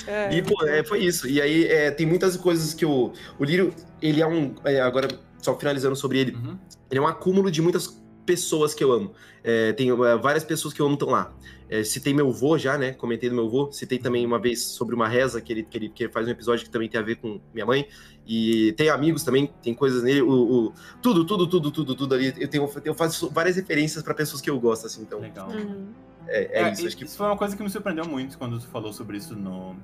É, 0.07 0.37
E, 0.37 0.43
pô, 0.43 0.65
é, 0.67 0.83
foi 0.85 1.01
isso. 1.05 1.29
E 1.29 1.41
aí 1.41 1.65
é, 1.67 1.91
tem 1.91 2.07
muitas 2.07 2.37
coisas 2.37 2.75
que 2.75 2.85
o, 2.87 3.13
o 3.39 3.45
Lírio, 3.45 3.73
ele 4.01 4.21
é 4.21 4.27
um. 4.27 4.55
é, 4.65 4.81
agora, 4.81 5.09
só 5.41 5.57
finalizando 5.59 5.97
sobre 5.97 6.19
ele, 6.19 6.33
Uhum. 6.33 6.59
ele 6.91 6.99
é 6.99 7.03
um 7.03 7.07
acúmulo 7.07 7.51
de 7.51 7.61
muitas 7.63 8.01
pessoas 8.27 8.75
que 8.75 8.85
eu 8.85 8.93
amo. 8.93 9.13
É, 9.43 9.73
tem 9.73 9.91
é, 9.91 9.95
várias 10.19 10.45
pessoas 10.45 10.73
que 10.75 10.81
eu 10.81 10.87
amo 10.87 10.95
estão 10.95 11.09
lá. 11.11 11.33
É, 11.69 11.83
citei 11.85 12.13
meu 12.13 12.33
vô 12.33 12.59
já, 12.59 12.77
né? 12.77 12.93
Comentei 12.93 13.29
do 13.29 13.35
meu 13.35 13.49
vô. 13.49 13.71
Citei 13.73 13.99
também 13.99 14.27
uma 14.27 14.39
vez 14.41 14.61
sobre 14.63 14.95
uma 14.95 15.09
reza 15.09 15.41
que 15.41 15.53
ele, 15.53 15.63
que 15.63 15.79
ele, 15.79 15.89
que 15.89 16.03
ele 16.05 16.13
faz 16.13 16.27
um 16.27 16.31
episódio 16.31 16.65
que 16.65 16.71
também 16.71 16.89
tem 16.89 17.01
a 17.01 17.03
ver 17.05 17.17
com 17.17 17.41
minha 17.55 17.65
mãe. 17.65 17.87
E 18.27 18.73
tem 18.73 18.89
amigos 18.91 19.23
também, 19.25 19.51
tem 19.63 19.73
coisas 19.75 20.03
nele. 20.03 20.21
O, 20.23 20.31
o- 20.67 20.73
tudo, 21.01 21.25
tudo, 21.25 21.47
tudo, 21.47 21.71
tudo, 21.71 21.95
tudo 21.95 22.15
ali. 22.15 22.35
Eu, 22.39 22.49
tenho, 22.49 22.69
eu 22.85 22.95
faço 22.95 23.31
várias 23.31 23.57
referências 23.57 24.03
pra 24.03 24.15
pessoas 24.15 24.43
que 24.43 24.51
eu 24.51 24.59
gosto, 24.61 24.87
assim. 24.87 25.03
Então, 25.03 25.21
Legal. 25.21 25.49
Uhum. 25.49 25.87
É, 26.31 26.61
é 26.61 26.63
É, 26.63 26.73
isso. 26.73 26.87
Acho 26.87 26.97
que 26.97 27.05
Isso 27.05 27.17
foi 27.17 27.27
uma 27.27 27.37
coisa 27.37 27.57
que 27.57 27.63
me 27.63 27.69
surpreendeu 27.71 28.07
muito 28.07 28.39
quando 28.39 28.59
tu 28.59 28.67
falou 28.69 28.93
sobre 28.93 29.17
isso 29.17 29.35
no, 29.37 29.75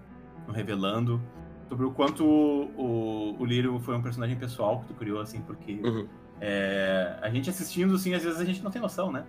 no 0.47 0.53
Revelando. 0.53 1.21
Sobre 1.69 1.85
o 1.85 1.91
quanto 1.91 2.25
o, 2.25 3.37
o 3.39 3.45
Lírio 3.45 3.79
foi 3.81 3.97
um 3.97 4.03
personagem 4.03 4.37
pessoal 4.37 4.81
que 4.81 4.87
tu 4.87 4.95
criou, 4.95 5.21
assim, 5.21 5.41
porque 5.41 5.73
Uhum. 5.83 6.07
é, 6.41 7.17
a 7.21 7.29
gente 7.31 7.51
assistindo, 7.51 7.95
assim, 7.97 8.15
às 8.15 8.23
vezes 8.23 8.41
a 8.41 8.45
gente 8.45 8.63
não 8.63 8.71
tem 8.71 8.81
noção, 8.81 9.11
né? 9.11 9.25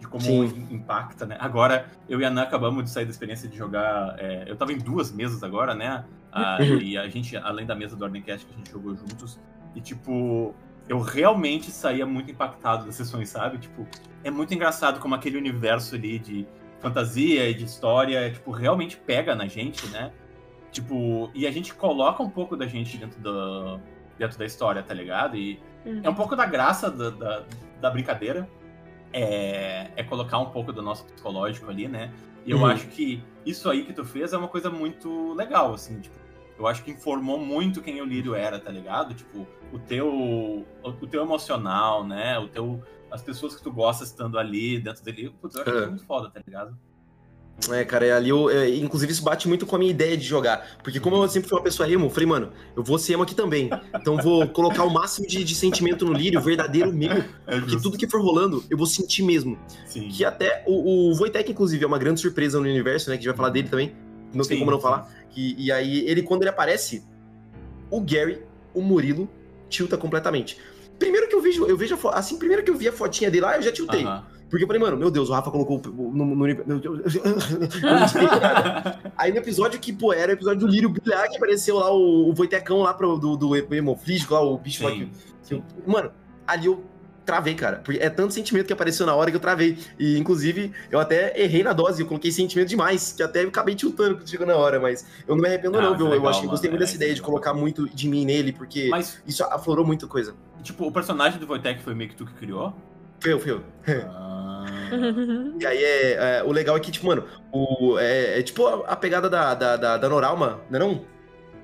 De 0.00 0.08
como 0.08 0.22
Sim. 0.22 0.44
im- 0.70 0.76
impacta, 0.76 1.26
né? 1.26 1.36
Agora, 1.38 1.86
eu 2.08 2.20
e 2.20 2.24
a 2.24 2.28
Ana 2.28 2.42
acabamos 2.42 2.84
de 2.84 2.90
sair 2.90 3.04
da 3.04 3.10
experiência 3.10 3.48
de 3.48 3.56
jogar. 3.56 4.16
é, 4.18 4.44
eu 4.46 4.56
tava 4.56 4.72
em 4.72 4.78
duas 4.78 5.12
mesas 5.12 5.42
agora, 5.42 5.74
né? 5.74 6.04
Ah, 6.32 6.56
Uhum. 6.60 6.78
e 6.80 6.96
a 6.96 7.06
gente, 7.08 7.36
além 7.36 7.66
da 7.66 7.74
mesa 7.74 7.94
do 7.94 8.02
Ordemcast 8.04 8.46
que 8.46 8.54
a 8.54 8.56
gente 8.56 8.70
jogou 8.70 8.96
juntos, 8.96 9.38
e 9.74 9.80
tipo, 9.82 10.54
eu 10.88 10.98
realmente 10.98 11.70
saía 11.70 12.06
muito 12.06 12.30
impactado 12.30 12.86
das 12.86 12.94
sessões, 12.94 13.28
sabe? 13.28 13.58
Tipo, 13.58 13.86
é 14.24 14.30
muito 14.30 14.52
engraçado 14.54 14.98
como 14.98 15.14
aquele 15.14 15.36
universo 15.36 15.94
ali 15.94 16.18
de 16.18 16.46
fantasia 16.82 17.48
e 17.48 17.54
de 17.54 17.64
história, 17.64 18.30
tipo, 18.30 18.50
realmente 18.50 18.96
pega 18.96 19.34
na 19.34 19.46
gente, 19.46 19.86
né? 19.88 20.12
Tipo, 20.70 21.30
e 21.34 21.46
a 21.46 21.50
gente 21.50 21.72
coloca 21.74 22.22
um 22.22 22.28
pouco 22.30 22.56
da 22.56 22.66
gente 22.66 22.96
dentro 22.96 23.20
da, 23.20 23.78
dentro 24.18 24.38
da 24.38 24.44
história, 24.44 24.82
tá 24.82 24.92
ligado? 24.92 25.36
E 25.36 25.60
é 26.02 26.08
um 26.10 26.14
pouco 26.14 26.34
da 26.34 26.44
graça 26.46 26.90
da, 26.90 27.10
da, 27.10 27.44
da 27.80 27.90
brincadeira. 27.90 28.48
É, 29.12 29.90
é 29.94 30.02
colocar 30.02 30.38
um 30.38 30.46
pouco 30.46 30.72
do 30.72 30.80
nosso 30.80 31.04
psicológico 31.04 31.70
ali, 31.70 31.86
né? 31.86 32.10
E 32.46 32.50
eu 32.50 32.58
Uhum. 32.58 32.66
acho 32.66 32.86
que 32.88 33.22
isso 33.44 33.68
aí 33.70 33.84
que 33.84 33.92
tu 33.92 34.04
fez 34.04 34.32
é 34.32 34.38
uma 34.38 34.48
coisa 34.48 34.70
muito 34.70 35.34
legal, 35.34 35.74
assim, 35.74 36.00
tipo, 36.00 36.16
eu 36.58 36.66
acho 36.66 36.82
que 36.82 36.90
informou 36.90 37.38
muito 37.38 37.82
quem 37.82 38.00
o 38.00 38.04
Lírio 38.04 38.34
era, 38.34 38.58
tá 38.58 38.70
ligado? 38.70 39.14
Tipo, 39.14 39.46
o 39.72 39.78
teu, 39.78 40.64
o 40.82 41.06
teu 41.06 41.22
emocional, 41.22 42.04
né? 42.06 42.38
O 42.38 42.48
teu, 42.48 42.82
as 43.12 43.22
pessoas 43.22 43.54
que 43.54 43.62
tu 43.62 43.70
gosta 43.70 44.04
estando 44.04 44.38
ali 44.38 44.78
dentro 44.80 45.04
dele. 45.04 45.32
Putz, 45.40 45.54
eu 45.54 45.62
acho 45.62 45.70
É. 45.70 45.78
isso 45.80 45.88
muito 45.90 46.04
foda, 46.06 46.30
tá 46.30 46.40
ligado? 46.44 46.76
É, 47.70 47.84
cara, 47.84 48.06
é 48.06 48.12
ali 48.12 48.30
eu, 48.30 48.50
é, 48.50 48.68
inclusive 48.70 49.12
isso 49.12 49.22
bate 49.22 49.46
muito 49.46 49.66
com 49.66 49.76
a 49.76 49.78
minha 49.78 49.90
ideia 49.90 50.16
de 50.16 50.24
jogar. 50.24 50.78
Porque 50.82 50.98
como 50.98 51.16
eu 51.16 51.28
sempre 51.28 51.48
fui 51.48 51.56
uma 51.56 51.62
pessoa 51.62 51.88
emo, 51.88 52.06
eu 52.06 52.10
falei, 52.10 52.26
mano, 52.26 52.50
eu 52.74 52.82
vou 52.82 52.98
ser 52.98 53.12
emo 53.12 53.22
aqui 53.22 53.34
também. 53.34 53.70
Então 53.94 54.16
vou 54.16 54.48
colocar 54.48 54.82
o 54.84 54.90
máximo 54.90 55.28
de, 55.28 55.44
de 55.44 55.54
sentimento 55.54 56.04
no 56.04 56.12
lírio, 56.12 56.40
verdadeiro 56.40 56.92
meu. 56.92 57.12
É 57.46 57.60
Porque 57.60 57.78
tudo 57.80 57.98
que 57.98 58.08
for 58.08 58.20
rolando, 58.20 58.64
eu 58.70 58.76
vou 58.76 58.86
sentir 58.86 59.22
mesmo. 59.22 59.58
Sim. 59.86 60.08
Que 60.08 60.24
até 60.24 60.64
o, 60.66 61.10
o 61.10 61.14
Wojtek, 61.16 61.52
inclusive, 61.52 61.84
é 61.84 61.86
uma 61.86 61.98
grande 61.98 62.20
surpresa 62.20 62.58
no 62.58 62.64
universo, 62.64 63.10
né? 63.10 63.16
Que 63.16 63.20
a 63.20 63.22
gente 63.22 63.28
vai 63.28 63.36
falar 63.36 63.50
dele 63.50 63.68
também. 63.68 63.94
Não 64.32 64.44
tem 64.44 64.58
como 64.58 64.70
não 64.70 64.80
falar. 64.80 65.08
E, 65.36 65.66
e 65.66 65.70
aí, 65.70 66.08
ele, 66.08 66.22
quando 66.22 66.42
ele 66.42 66.50
aparece, 66.50 67.04
o 67.90 68.00
Gary, 68.00 68.42
o 68.72 68.80
Murilo, 68.80 69.28
tilta 69.68 69.96
completamente. 69.96 70.56
Primeiro 71.02 71.28
que 71.28 71.34
eu 71.34 71.42
vejo, 71.42 71.66
eu 71.66 71.76
vejo 71.76 71.98
a 72.08 72.18
assim, 72.18 72.38
primeiro 72.38 72.62
que 72.62 72.70
eu 72.70 72.76
vi 72.76 72.88
a 72.88 72.92
fotinha 72.92 73.28
dele 73.28 73.44
lá, 73.44 73.56
eu 73.56 73.62
já 73.62 73.72
tiltei. 73.72 74.04
Aham. 74.04 74.24
Porque 74.48 74.64
eu 74.64 74.68
falei, 74.68 74.82
mano, 74.82 74.98
meu 74.98 75.10
Deus, 75.10 75.30
o 75.30 75.32
Rafa 75.32 75.50
colocou 75.50 75.80
no, 75.84 76.12
no. 76.12 76.46
Eu 76.46 76.56
sei. 78.06 78.22
Aí 79.16 79.32
no 79.32 79.38
episódio 79.38 79.80
que, 79.80 79.92
pô, 79.94 80.12
era 80.12 80.30
o 80.30 80.34
episódio 80.34 80.60
do 80.60 80.66
Lírio 80.66 80.90
brilhar, 80.90 81.26
que 81.28 81.36
apareceu 81.38 81.78
lá 81.78 81.90
o, 81.90 82.28
o 82.28 82.34
Voitecão 82.34 82.80
lá 82.82 82.92
pro, 82.92 83.16
do, 83.16 83.34
do 83.34 83.48
lá, 83.48 84.42
o 84.42 84.58
bicho 84.58 84.84
lá 84.84 84.90
que, 84.90 84.98
Sim, 84.98 85.10
que 85.42 85.54
eu- 85.54 85.64
Mano, 85.86 86.12
ali 86.46 86.66
eu 86.66 86.84
travei, 87.24 87.54
cara. 87.54 87.80
Porque 87.82 87.98
é 88.00 88.10
tanto 88.10 88.34
sentimento 88.34 88.66
que 88.66 88.72
apareceu 88.72 89.06
na 89.06 89.14
hora 89.14 89.30
que 89.30 89.36
eu 89.36 89.40
travei. 89.40 89.78
E, 89.98 90.18
inclusive, 90.18 90.70
eu 90.90 91.00
até 91.00 91.40
errei 91.40 91.62
na 91.62 91.72
dose, 91.72 92.02
eu 92.02 92.06
coloquei 92.06 92.30
sentimento 92.30 92.68
demais, 92.68 93.12
que 93.12 93.22
até 93.22 93.40
acabei 93.42 93.74
tiltando 93.74 94.16
quando 94.16 94.28
chegou 94.28 94.46
na 94.46 94.56
hora, 94.56 94.78
mas 94.78 95.06
eu 95.26 95.34
não 95.34 95.42
me 95.42 95.48
arrependo, 95.48 95.78
Ah, 95.78 95.82
não, 95.82 95.96
viu? 95.96 96.06
eu 96.06 96.12
legal, 96.12 96.28
acho 96.28 96.40
que 96.40 96.46
eu 96.46 96.50
gostei 96.50 96.68
muito 96.70 96.82
é, 96.82 96.84
dessa 96.84 96.96
ideia 96.96 97.14
de 97.14 97.20
é 97.20 97.24
colocar 97.24 97.54
muito 97.54 97.88
de 97.88 98.08
mim 98.08 98.24
nele, 98.24 98.52
porque 98.52 98.88
Mas, 98.90 99.22
isso 99.26 99.42
aflorou 99.44 99.86
muita 99.86 100.06
coisa. 100.06 100.34
Tipo, 100.62 100.86
o 100.86 100.92
personagem 100.92 101.38
do 101.38 101.46
Wojtek 101.46 101.82
foi 101.82 101.94
meio 101.94 102.10
que 102.10 102.16
tu 102.16 102.26
que 102.26 102.34
criou? 102.34 102.74
Foi 103.20 103.32
eu, 103.32 103.40
foi 103.40 103.52
eu. 103.52 103.64
Ah, 104.08 104.64
E 105.60 105.66
aí 105.66 105.84
é, 105.84 106.12
é, 106.38 106.42
o 106.44 106.52
legal 106.52 106.76
é 106.76 106.80
que, 106.80 106.90
tipo, 106.90 107.06
mano, 107.06 107.24
o, 107.52 107.98
é, 107.98 108.38
é 108.38 108.42
tipo 108.42 108.66
a, 108.66 108.92
a 108.92 108.96
pegada 108.96 109.28
da, 109.28 109.54
da, 109.54 109.76
da, 109.76 109.96
da 109.96 110.08
Noralma, 110.08 110.60
não 110.70 110.76
é 110.76 110.82
não? 110.82 111.04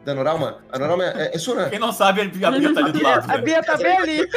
Da 0.05 0.15
Noralma? 0.15 0.59
A 0.71 0.79
Noralma 0.79 1.05
é, 1.05 1.35
é 1.35 1.39
sua, 1.39 1.55
né? 1.57 1.71
Quem 1.71 1.79
não 1.79 1.93
sabe, 1.93 2.21
a 2.21 2.25
Bia 2.25 2.41
tá 2.41 2.81
ali 2.81 2.93
do 2.93 3.03
lado. 3.03 3.31
A 3.31 3.37
né? 3.37 3.43
Bia 3.43 3.63
tá 3.63 3.77
bem 3.77 3.97
ali. 3.97 4.29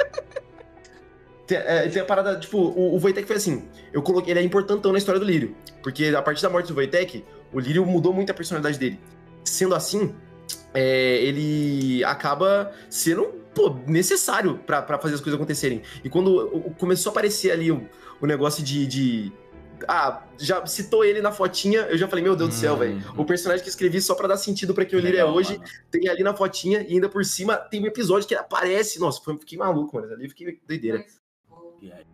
Tem, 1.48 1.58
é, 1.58 1.90
tem 1.90 2.02
a 2.02 2.06
parada, 2.06 2.40
tipo, 2.40 2.58
o, 2.58 2.96
o 2.96 2.98
Wojtek 2.98 3.28
foi 3.28 3.36
assim, 3.36 3.68
eu 3.92 4.02
coloquei, 4.02 4.32
ele 4.32 4.40
é 4.40 4.44
importantão 4.44 4.94
na 4.94 4.98
história 4.98 5.20
do 5.20 5.26
Lírio, 5.26 5.54
porque 5.84 6.06
a 6.06 6.22
partir 6.22 6.42
da 6.42 6.50
morte 6.50 6.72
do 6.72 6.76
Wojtek, 6.76 7.26
o 7.52 7.60
Lírio 7.60 7.86
mudou 7.86 8.14
muito 8.14 8.30
a 8.30 8.34
personalidade 8.34 8.80
dele. 8.80 8.98
Sendo 9.44 9.76
assim, 9.76 10.16
é, 10.74 11.18
ele 11.24 12.04
acaba 12.04 12.72
sendo 12.90 13.26
pô, 13.54 13.76
necessário 13.88 14.58
pra 14.66 14.82
pra 14.82 14.98
fazer 14.98 15.16
as 15.16 15.22
coisas 15.22 15.38
acontecerem. 15.40 15.82
E 16.04 16.10
quando 16.10 16.50
começou 16.80 17.10
a 17.10 17.12
aparecer 17.12 17.52
ali 17.52 17.72
o, 17.72 17.88
o 18.22 18.26
negócio 18.26 18.64
de, 18.64 18.88
de- 18.88 19.34
Ah, 19.88 20.24
já 20.38 20.64
citou 20.66 21.04
ele 21.04 21.22
na 21.22 21.32
fotinha, 21.32 21.82
eu 21.90 21.98
já 21.98 22.08
falei, 22.08 22.24
meu 22.24 22.36
Deus 22.36 22.50
do 22.52 22.56
céu, 22.56 22.76
Hum. 22.76 22.78
velho. 22.78 23.04
O 23.18 23.26
personagem 23.26 23.64
que 23.64 23.68
eu 23.70 23.72
escrevi 23.72 24.00
só 24.00 24.14
pra 24.16 24.28
dar 24.28 24.38
sentido 24.38 24.74
pra 24.74 24.86
quem 24.86 24.98
o 24.98 25.02
Lírio 25.02 25.20
é 25.20 25.26
hoje, 25.26 25.58
mano. 25.58 25.70
tem 25.90 26.08
ali 26.08 26.22
na 26.24 26.34
fotinha, 26.36 26.86
e 26.88 26.94
ainda 26.94 27.10
por 27.10 27.26
cima 27.26 27.58
tem 27.58 27.82
um 27.84 27.88
episódio 27.88 28.28
que 28.28 28.34
ele 28.36 28.42
aparece. 28.42 29.00
Nossa, 29.00 29.20
foi- 29.24 29.38
fiquei 29.40 29.58
maluco, 29.58 29.96
mano. 30.00 30.14
Ali 30.14 30.30
fiquei 30.30 30.60
doideira. 30.68 31.04
E 31.82 31.92
aí? 31.92 32.06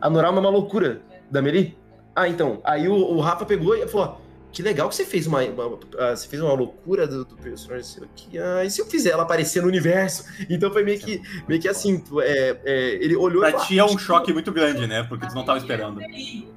A 0.00 0.10
Norama 0.10 0.38
é 0.38 0.40
uma 0.40 0.50
loucura 0.50 1.02
da 1.30 1.40
Meli? 1.40 1.78
Ah, 2.14 2.28
então. 2.28 2.60
Aí 2.64 2.88
o, 2.88 2.94
o 2.94 3.20
Rafa 3.20 3.44
pegou 3.46 3.74
e 3.76 3.86
falou: 3.86 4.06
ó, 4.18 4.19
que 4.52 4.62
legal 4.62 4.88
que 4.88 4.94
você 4.94 5.04
fez 5.04 5.26
uma. 5.26 5.42
uma- 5.42 5.78
ah, 5.98 6.14
você 6.16 6.26
fez 6.28 6.42
uma 6.42 6.52
loucura 6.52 7.06
do, 7.06 7.24
do 7.24 7.36
personagem 7.36 8.02
aqui. 8.04 8.38
Ah, 8.38 8.64
e 8.64 8.70
se 8.70 8.80
eu 8.80 8.86
fizer 8.86 9.10
ela 9.10 9.22
aparecer 9.22 9.62
no 9.62 9.68
universo? 9.68 10.24
Então 10.48 10.72
foi 10.72 10.82
meio 10.82 10.98
que, 10.98 11.20
meio 11.48 11.60
que 11.60 11.68
assim, 11.68 11.98
tu- 12.00 12.20
é, 12.20 12.60
é, 12.64 12.90
ele 13.02 13.14
olhou 13.16 13.46
e 13.46 13.50
Pra 13.52 13.60
ti 13.60 13.78
é 13.78 13.84
um 13.84 13.96
choque 13.98 14.32
muito 14.32 14.50
grande, 14.52 14.86
né? 14.86 15.02
Porque 15.04 15.26
tu 15.26 15.34
não 15.34 15.44
tava 15.44 15.58
esperando. 15.58 16.00
É 16.02 16.06
delírio. 16.06 16.48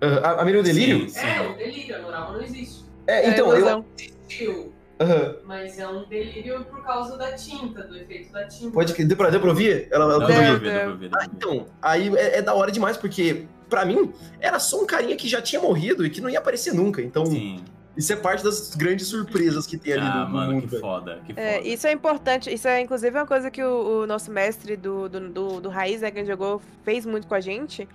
"Ah, 0.00 0.30
a, 0.30 0.42
a 0.42 0.50
é 0.50 0.58
um 0.58 0.62
delírio? 0.62 1.08
Sim, 1.08 1.20
sim. 1.20 1.26
É, 1.26 1.48
o 1.48 1.56
delírio, 1.56 1.96
a 1.96 1.98
Norama 2.00 2.32
não 2.32 2.42
existe. 2.42 2.84
É, 3.06 3.28
então, 3.30 3.48
eu. 3.50 3.56
ilusão. 3.58 3.84
Existiu, 3.98 4.72
Aham. 5.00 5.36
mas 5.44 5.78
é 5.78 5.88
um 5.88 6.04
delírio 6.08 6.64
por 6.66 6.82
causa 6.84 7.16
da 7.16 7.32
tinta, 7.32 7.82
do 7.82 7.96
efeito 7.96 8.32
da 8.32 8.44
tinta. 8.46 8.70
pode 8.72 8.94
que. 8.94 9.04
Deu 9.04 9.16
pra, 9.16 9.30
deu 9.30 9.40
pra 9.40 9.48
ouvir? 9.50 9.88
Ela, 9.90 10.04
ela 10.04 10.18
Não, 10.18 10.26
deu 10.26 10.36
pra 10.36 10.52
ouvir? 10.52 10.60
ver, 10.70 10.86
deu 10.86 10.96
deu 10.96 11.10
pra 11.10 11.20
Ah, 11.22 11.26
então, 11.34 11.66
aí 11.80 12.14
é, 12.16 12.38
é 12.38 12.42
da 12.42 12.54
hora 12.54 12.70
demais, 12.70 12.96
porque, 12.96 13.46
pra 13.72 13.86
mim, 13.86 14.12
era 14.38 14.58
só 14.58 14.82
um 14.82 14.86
carinha 14.86 15.16
que 15.16 15.26
já 15.26 15.40
tinha 15.40 15.62
morrido 15.62 16.04
e 16.04 16.10
que 16.10 16.20
não 16.20 16.28
ia 16.28 16.38
aparecer 16.38 16.74
nunca. 16.74 17.00
Então, 17.00 17.24
Sim. 17.24 17.64
isso 17.96 18.12
é 18.12 18.16
parte 18.16 18.44
das 18.44 18.74
grandes 18.76 19.06
surpresas 19.06 19.66
que 19.66 19.78
tem 19.78 19.94
ali 19.94 20.02
Ah, 20.04 20.14
no, 20.18 20.24
no 20.26 20.30
mano, 20.34 20.52
mundo. 20.52 20.68
que 20.68 20.78
foda, 20.78 21.22
que 21.24 21.32
foda. 21.32 21.40
É, 21.40 21.62
isso 21.66 21.86
é 21.86 21.92
importante, 21.92 22.52
isso 22.52 22.68
é 22.68 22.82
inclusive 22.82 23.16
uma 23.18 23.26
coisa 23.26 23.50
que 23.50 23.64
o, 23.64 24.02
o 24.02 24.06
nosso 24.06 24.30
mestre 24.30 24.76
do, 24.76 25.08
do, 25.08 25.20
do, 25.30 25.60
do 25.62 25.68
Raiz, 25.70 26.02
né, 26.02 26.10
que 26.10 26.18
a 26.18 26.20
gente 26.20 26.30
jogou, 26.30 26.60
fez 26.84 27.06
muito 27.06 27.26
com 27.26 27.34
a 27.34 27.40
gente. 27.40 27.88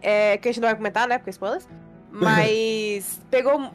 É, 0.00 0.36
que 0.36 0.48
a 0.48 0.50
gente 0.52 0.60
não 0.60 0.66
vai 0.68 0.76
comentar, 0.76 1.06
né, 1.06 1.16
porque 1.18 1.30
é 1.30 1.32
spoilers. 1.32 1.68
Mas 2.10 3.20
pegou. 3.30 3.70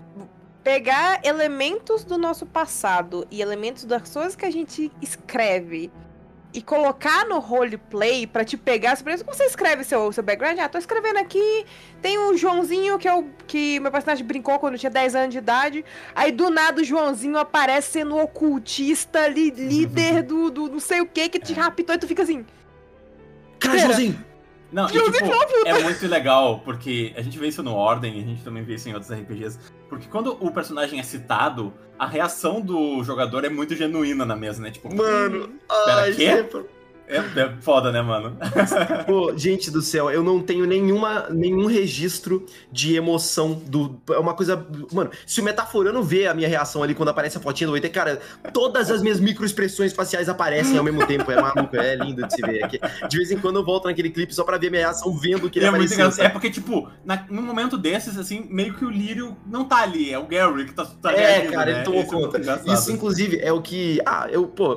Pegar 0.64 1.22
elementos 1.24 2.04
do 2.04 2.18
nosso 2.18 2.46
passado 2.46 3.26
e 3.32 3.42
elementos 3.42 3.86
das 3.86 4.12
coisas 4.14 4.36
que 4.36 4.44
a 4.44 4.52
gente 4.52 4.92
escreve 5.02 5.90
e 6.58 6.62
colocar 6.64 7.24
no 7.28 7.38
roleplay 7.38 8.26
pra 8.26 8.44
te 8.44 8.58
pegar. 8.58 8.98
Por 8.98 9.12
exemplo, 9.12 9.32
você 9.32 9.44
escreve 9.44 9.84
seu, 9.84 10.12
seu 10.12 10.24
background, 10.24 10.58
ah, 10.58 10.68
tô 10.68 10.80
escrevendo 10.80 11.18
aqui, 11.20 11.64
tem 12.02 12.18
o 12.18 12.36
Joãozinho, 12.36 12.98
que 12.98 13.08
é 13.08 13.14
o 13.14 13.26
que 13.46 13.80
meu 13.80 13.92
personagem 13.92 14.26
brincou 14.26 14.58
quando 14.58 14.74
eu 14.74 14.80
tinha 14.80 14.90
10 14.90 15.16
anos 15.16 15.30
de 15.34 15.38
idade. 15.38 15.86
Aí 16.16 16.32
do 16.32 16.50
nada 16.50 16.82
o 16.82 16.84
Joãozinho 16.84 17.38
aparece 17.38 17.92
sendo 17.92 18.18
ocultista, 18.18 19.28
li- 19.28 19.52
líder 19.52 20.24
do, 20.26 20.50
do 20.50 20.68
não 20.68 20.80
sei 20.80 21.00
o 21.00 21.06
que, 21.06 21.30
que 21.30 21.40
te 21.40 21.54
raptou 21.54 21.94
e 21.96 22.00
tu 22.00 22.08
fica 22.08 22.24
assim. 22.24 22.44
Cara. 23.60 23.78
Joãozinho! 23.78 24.26
Não, 24.72 24.86
e, 24.88 24.92
tipo, 24.92 25.06
é 25.66 25.84
muito 25.84 26.08
legal, 26.08 26.60
porque 26.66 27.14
a 27.16 27.22
gente 27.22 27.38
vê 27.38 27.48
isso 27.50 27.62
no 27.62 27.74
Ordem, 27.74 28.20
a 28.20 28.26
gente 28.26 28.44
também 28.44 28.64
vê 28.64 28.74
isso 28.76 28.90
em 28.90 28.94
outros 28.96 29.12
RPGs. 29.12 29.60
Porque 29.90 30.08
quando 30.08 30.38
o 30.44 30.52
personagem 30.52 31.00
é 31.00 31.04
citado, 31.04 31.74
a 31.98 32.06
reação 32.06 32.62
do 32.62 33.04
jogador 33.04 33.46
é 33.46 33.50
muito 33.50 33.76
genuína 33.76 34.26
na 34.26 34.36
mesa, 34.36 34.62
né? 34.62 34.70
Tipo, 34.72 34.94
Mano, 34.94 35.48
Pera, 35.86 35.96
ai, 36.02 36.14
quê? 36.14 36.36
sempre- 36.38 36.66
é, 37.08 37.18
é 37.18 37.54
foda, 37.62 37.92
né, 37.92 38.02
mano? 38.02 38.36
Pô, 39.06 39.34
gente 39.38 39.72
do 39.72 39.82
céu, 39.82 40.10
eu 40.12 40.22
não 40.24 40.42
tenho 40.42 40.66
nenhuma, 40.66 41.28
nenhum 41.30 41.66
registro 41.66 42.46
de 42.72 42.96
emoção 42.96 43.54
do. 43.54 44.00
É 44.10 44.18
uma 44.20 44.34
coisa. 44.34 44.66
Mano, 44.92 45.10
se 45.26 45.40
o 45.40 45.44
metaforano 45.44 46.04
vê 46.04 46.28
a 46.28 46.34
minha 46.34 46.48
reação 46.48 46.84
ali 46.84 46.94
quando 46.94 47.10
aparece 47.10 47.38
a 47.38 47.42
fotinha 47.42 47.68
do 47.68 47.74
8, 47.74 47.90
cara, 47.92 48.20
todas 48.54 48.92
as 48.92 49.02
minhas 49.02 49.20
microexpressões 49.20 49.94
faciais 49.94 50.28
aparecem 50.30 50.78
ao 50.78 50.84
mesmo 50.84 51.06
tempo. 51.08 51.32
É 51.32 51.42
maluco, 51.42 51.76
é 51.78 51.96
lindo 51.96 52.26
de 52.28 52.34
se 52.34 52.42
ver. 52.42 52.64
É 52.64 52.68
que, 52.68 52.80
de 53.08 53.18
vez 53.18 53.32
em 53.32 53.38
quando 53.38 53.58
eu 53.58 53.66
volto 53.66 53.86
naquele 53.86 54.10
clipe 54.10 54.34
só 54.34 54.44
pra 54.44 54.58
ver 54.58 54.70
minha 54.70 54.84
reação 54.84 55.16
vendo 55.18 55.50
que 55.50 55.60
ele 55.60 55.66
é 55.66 55.70
apareceu. 55.70 56.12
É 56.20 56.30
porque, 56.30 56.50
tipo, 56.50 56.90
na, 57.06 57.26
num 57.30 57.42
momento 57.42 57.78
desses, 57.78 58.18
assim, 58.18 58.46
meio 58.50 58.74
que 58.74 58.84
o 58.84 58.90
Lírio 58.90 59.38
não 59.46 59.66
tá 59.66 59.78
ali, 59.78 60.12
é 60.12 60.20
o 60.20 60.26
Gary 60.26 60.66
que 60.66 60.74
tá, 60.74 60.86
tá 60.86 61.12
É, 61.14 61.16
reagindo, 61.18 61.54
cara, 61.54 61.72
né? 61.72 61.78
ele 61.78 61.86
tomou 61.86 62.02
Isso 62.02 62.10
é 62.16 62.20
conta. 62.22 62.38
engraçado. 62.38 62.74
Isso, 62.74 62.92
inclusive, 62.92 63.40
é 63.40 63.52
o 63.52 63.62
que. 63.62 64.02
Ah, 64.06 64.28
eu, 64.30 64.46
pô, 64.48 64.76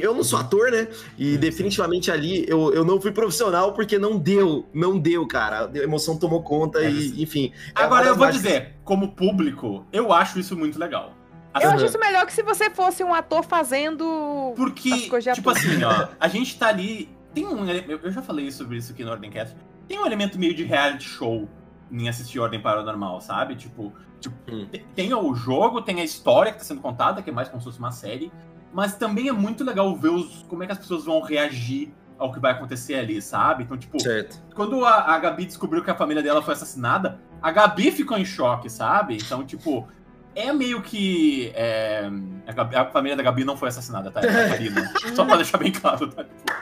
eu 0.00 0.14
não 0.14 0.24
sou 0.24 0.38
ator, 0.38 0.70
né? 0.70 0.88
E 1.18 1.36
definitivamente 1.54 2.10
ali 2.10 2.44
eu, 2.48 2.72
eu 2.74 2.84
não 2.84 3.00
fui 3.00 3.12
profissional 3.12 3.72
porque 3.72 3.98
não 3.98 4.18
deu, 4.18 4.66
não 4.74 4.98
deu, 4.98 5.26
cara. 5.26 5.70
A 5.72 5.78
emoção 5.78 6.16
tomou 6.18 6.42
conta 6.42 6.80
É 6.80 6.90
e, 6.90 7.22
enfim. 7.22 7.52
é 7.76 7.82
Agora, 7.82 8.06
eu 8.06 8.16
vou 8.16 8.26
mágicas- 8.26 8.42
dizer, 8.52 8.74
como 8.84 9.12
público, 9.12 9.86
eu 9.92 10.12
acho 10.12 10.38
isso 10.38 10.56
muito 10.56 10.78
legal. 10.78 11.14
Eu 11.54 11.68
Aham. 11.68 11.76
acho 11.76 11.84
isso 11.86 11.98
melhor 12.00 12.26
que 12.26 12.32
se 12.32 12.42
você 12.42 12.68
fosse 12.68 13.04
um 13.04 13.14
ator 13.14 13.44
fazendo. 13.44 14.52
Porque, 14.56 14.90
tipo 15.34 15.50
assim, 15.50 15.82
ó, 15.84 16.08
a 16.18 16.26
gente 16.28 16.58
tá 16.58 16.66
ali. 16.68 17.08
Tem 17.32 17.46
um. 17.46 17.64
Eu 17.68 18.00
eu 18.02 18.10
já 18.10 18.20
falei 18.22 18.50
sobre 18.50 18.76
isso 18.76 18.92
aqui 18.92 19.04
no 19.04 19.10
Ordemcast. 19.12 19.54
Tem 19.86 19.98
um 19.98 20.04
elemento 20.06 20.38
meio 20.38 20.54
de 20.54 20.64
reality 20.64 21.04
show 21.08 21.48
em 21.92 22.08
assistir 22.08 22.40
Ordem 22.40 22.60
Paranormal, 22.60 23.20
sabe? 23.20 23.54
Tipo, 23.54 23.92
tipo 24.20 24.34
Hum. 24.50 24.66
te- 24.70 24.84
tem 24.96 25.14
o 25.14 25.32
jogo, 25.34 25.80
tem 25.80 26.00
a 26.00 26.04
história 26.04 26.50
que 26.52 26.58
tá 26.58 26.64
sendo 26.64 26.80
contada, 26.80 27.22
que 27.22 27.30
é 27.30 27.32
mais 27.32 27.48
como 27.48 27.60
se 27.60 27.66
fosse 27.66 27.78
uma 27.78 27.92
série. 27.92 28.32
Mas 28.74 28.96
também 28.96 29.28
é 29.28 29.32
muito 29.32 29.62
legal 29.64 29.94
ver 29.96 30.08
os, 30.08 30.42
como 30.48 30.62
é 30.62 30.66
que 30.66 30.72
as 30.72 30.78
pessoas 30.78 31.04
vão 31.04 31.20
reagir 31.22 31.92
ao 32.18 32.32
que 32.32 32.40
vai 32.40 32.52
acontecer 32.52 32.94
ali, 32.96 33.22
sabe? 33.22 33.62
Então, 33.64 33.76
tipo, 33.78 34.00
Certo. 34.00 34.42
quando 34.54 34.84
a, 34.84 35.14
a 35.14 35.18
Gabi 35.18 35.46
descobriu 35.46 35.82
que 35.82 35.90
a 35.90 35.94
família 35.94 36.22
dela 36.22 36.42
foi 36.42 36.54
assassinada, 36.54 37.20
a 37.40 37.50
Gabi 37.52 37.90
ficou 37.92 38.18
em 38.18 38.24
choque, 38.24 38.68
sabe? 38.68 39.16
Então, 39.16 39.44
tipo, 39.44 39.86
é 40.34 40.52
meio 40.52 40.82
que. 40.82 41.52
é, 41.54 42.10
a, 42.46 42.52
Gabi- 42.52 42.76
a 42.76 42.84
família 42.86 43.16
da 43.16 43.22
Gabi 43.22 43.44
não 43.44 43.56
foi 43.56 43.68
assassinada, 43.68 44.10
tá? 44.10 44.20
É 44.20 44.28
a 44.46 44.48
Karina. 44.48 44.92
Só 45.14 45.24
pra 45.24 45.36
deixar 45.36 45.58
bem 45.58 45.70
claro, 45.70 46.08
tá? 46.08 46.24
Tipo, 46.24 46.52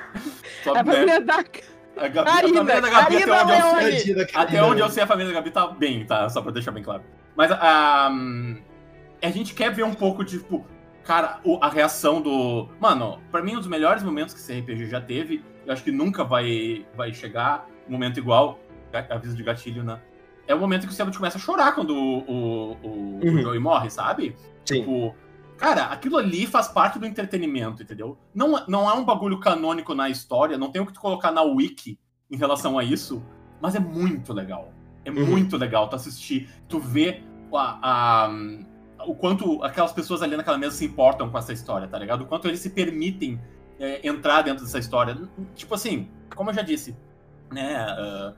só, 0.65 0.75
A 0.77 0.83
né? 0.83 0.93
família 0.93 1.21
da. 1.21 1.35
a, 1.39 2.09
Gabi, 2.09 2.29
a 2.31 2.35
família 2.37 2.81
da 2.81 2.91
Gabi, 2.91 3.17
até 3.23 3.33
onde, 3.33 3.53
eu 3.53 3.93
sei, 4.01 4.27
até 4.35 4.63
onde 4.63 4.81
eu 4.81 4.89
sei, 4.91 5.03
a 5.03 5.07
família 5.07 5.33
da 5.33 5.39
Gabi 5.41 5.51
tá 5.51 5.67
bem, 5.69 6.05
tá? 6.05 6.29
Só 6.29 6.41
pra 6.43 6.53
deixar 6.53 6.73
bem 6.73 6.83
claro. 6.83 7.03
Mas 7.37 7.51
a, 7.53 8.11
a 9.23 9.31
gente 9.31 9.55
quer 9.55 9.71
ver 9.73 9.85
um 9.85 9.95
pouco, 9.95 10.25
tipo, 10.25 10.67
cara, 11.05 11.41
o- 11.45 11.59
a 11.61 11.69
reação 11.69 12.21
do. 12.21 12.69
Mano, 12.81 13.19
pra 13.31 13.43
mim, 13.43 13.53
um 13.57 13.59
dos 13.59 13.67
melhores 13.69 14.03
momentos 14.03 14.35
que 14.35 14.41
esse 14.41 14.53
RPG 14.53 14.87
já 14.87 15.01
teve, 15.01 15.45
eu 15.67 15.73
acho 15.73 15.83
que 15.85 15.93
nunca 15.93 16.25
vai, 16.25 16.87
vai 16.97 17.13
chegar 17.13 17.67
um 17.89 17.93
momento 17.93 18.19
igual, 18.19 18.59
aviso 19.11 19.37
de 19.37 19.43
gatilho, 19.43 19.83
né? 19.83 20.01
É 20.47 20.55
o 20.55 20.59
momento 20.59 20.87
que 20.87 20.93
o 20.93 20.97
Sebut 20.97 21.17
começa 21.17 21.39
a 21.39 21.41
chorar 21.41 21.73
quando 21.75 21.95
o, 21.95 22.19
o, 22.19 22.73
o, 22.83 22.89
o 23.23 23.27
Uhum. 23.27 23.43
Joey 23.43 23.59
morre, 23.61 23.89
sabe? 23.91 24.35
Sim. 24.65 24.81
Tipo, 24.81 25.15
cara, 25.57 25.85
aquilo 25.87 26.17
ali 26.19 26.47
faz 26.47 26.67
parte 26.69 26.99
do 26.99 27.07
entretenimento, 27.07 27.83
entendeu? 27.83 28.19
Não, 28.35 28.65
não 28.67 28.91
é 28.91 28.93
um 28.95 29.05
bagulho 29.05 29.39
canônico 29.39 29.95
na 29.95 30.09
história, 30.11 30.59
não 30.59 30.71
tem 30.71 30.83
o 30.83 30.87
que 30.87 30.93
tu 30.93 31.01
colocar 31.01 31.31
na 31.31 31.43
wiki 31.43 31.97
em 32.31 32.37
relação 32.37 32.77
a 32.79 32.83
isso, 32.85 33.23
mas 33.61 33.75
é 33.77 33.79
muito 33.81 34.33
legal. 34.33 34.73
É 35.05 35.11
Uhum. 35.11 35.27
muito 35.27 35.57
legal 35.57 35.89
tu 35.89 35.95
assistir, 35.97 36.49
tu 36.69 36.79
ver 36.81 37.25
a, 37.55 38.25
a- 38.27 38.31
o 39.07 39.15
quanto 39.15 39.63
aquelas 39.63 39.93
pessoas 39.93 40.23
ali 40.23 40.37
naquela 40.37 40.59
mesa 40.59 40.77
se 40.77 40.85
importam 40.85 41.31
com 41.31 41.39
essa 41.39 41.53
história, 41.53 41.87
tá 41.89 41.99
ligado? 41.99 42.23
O 42.23 42.27
quanto 42.27 42.49
eles 42.49 42.61
se 42.61 42.71
permitem 42.71 43.41
é, 43.79 44.07
entrar 44.07 44.43
dentro 44.43 44.65
dessa 44.65 44.79
história. 44.79 45.17
Tipo 45.55 45.75
assim, 45.75 46.09
como 46.35 46.51
eu 46.51 46.55
já 46.55 46.63
disse, 46.63 46.97
né? 47.51 47.77
ah, 47.77 48.35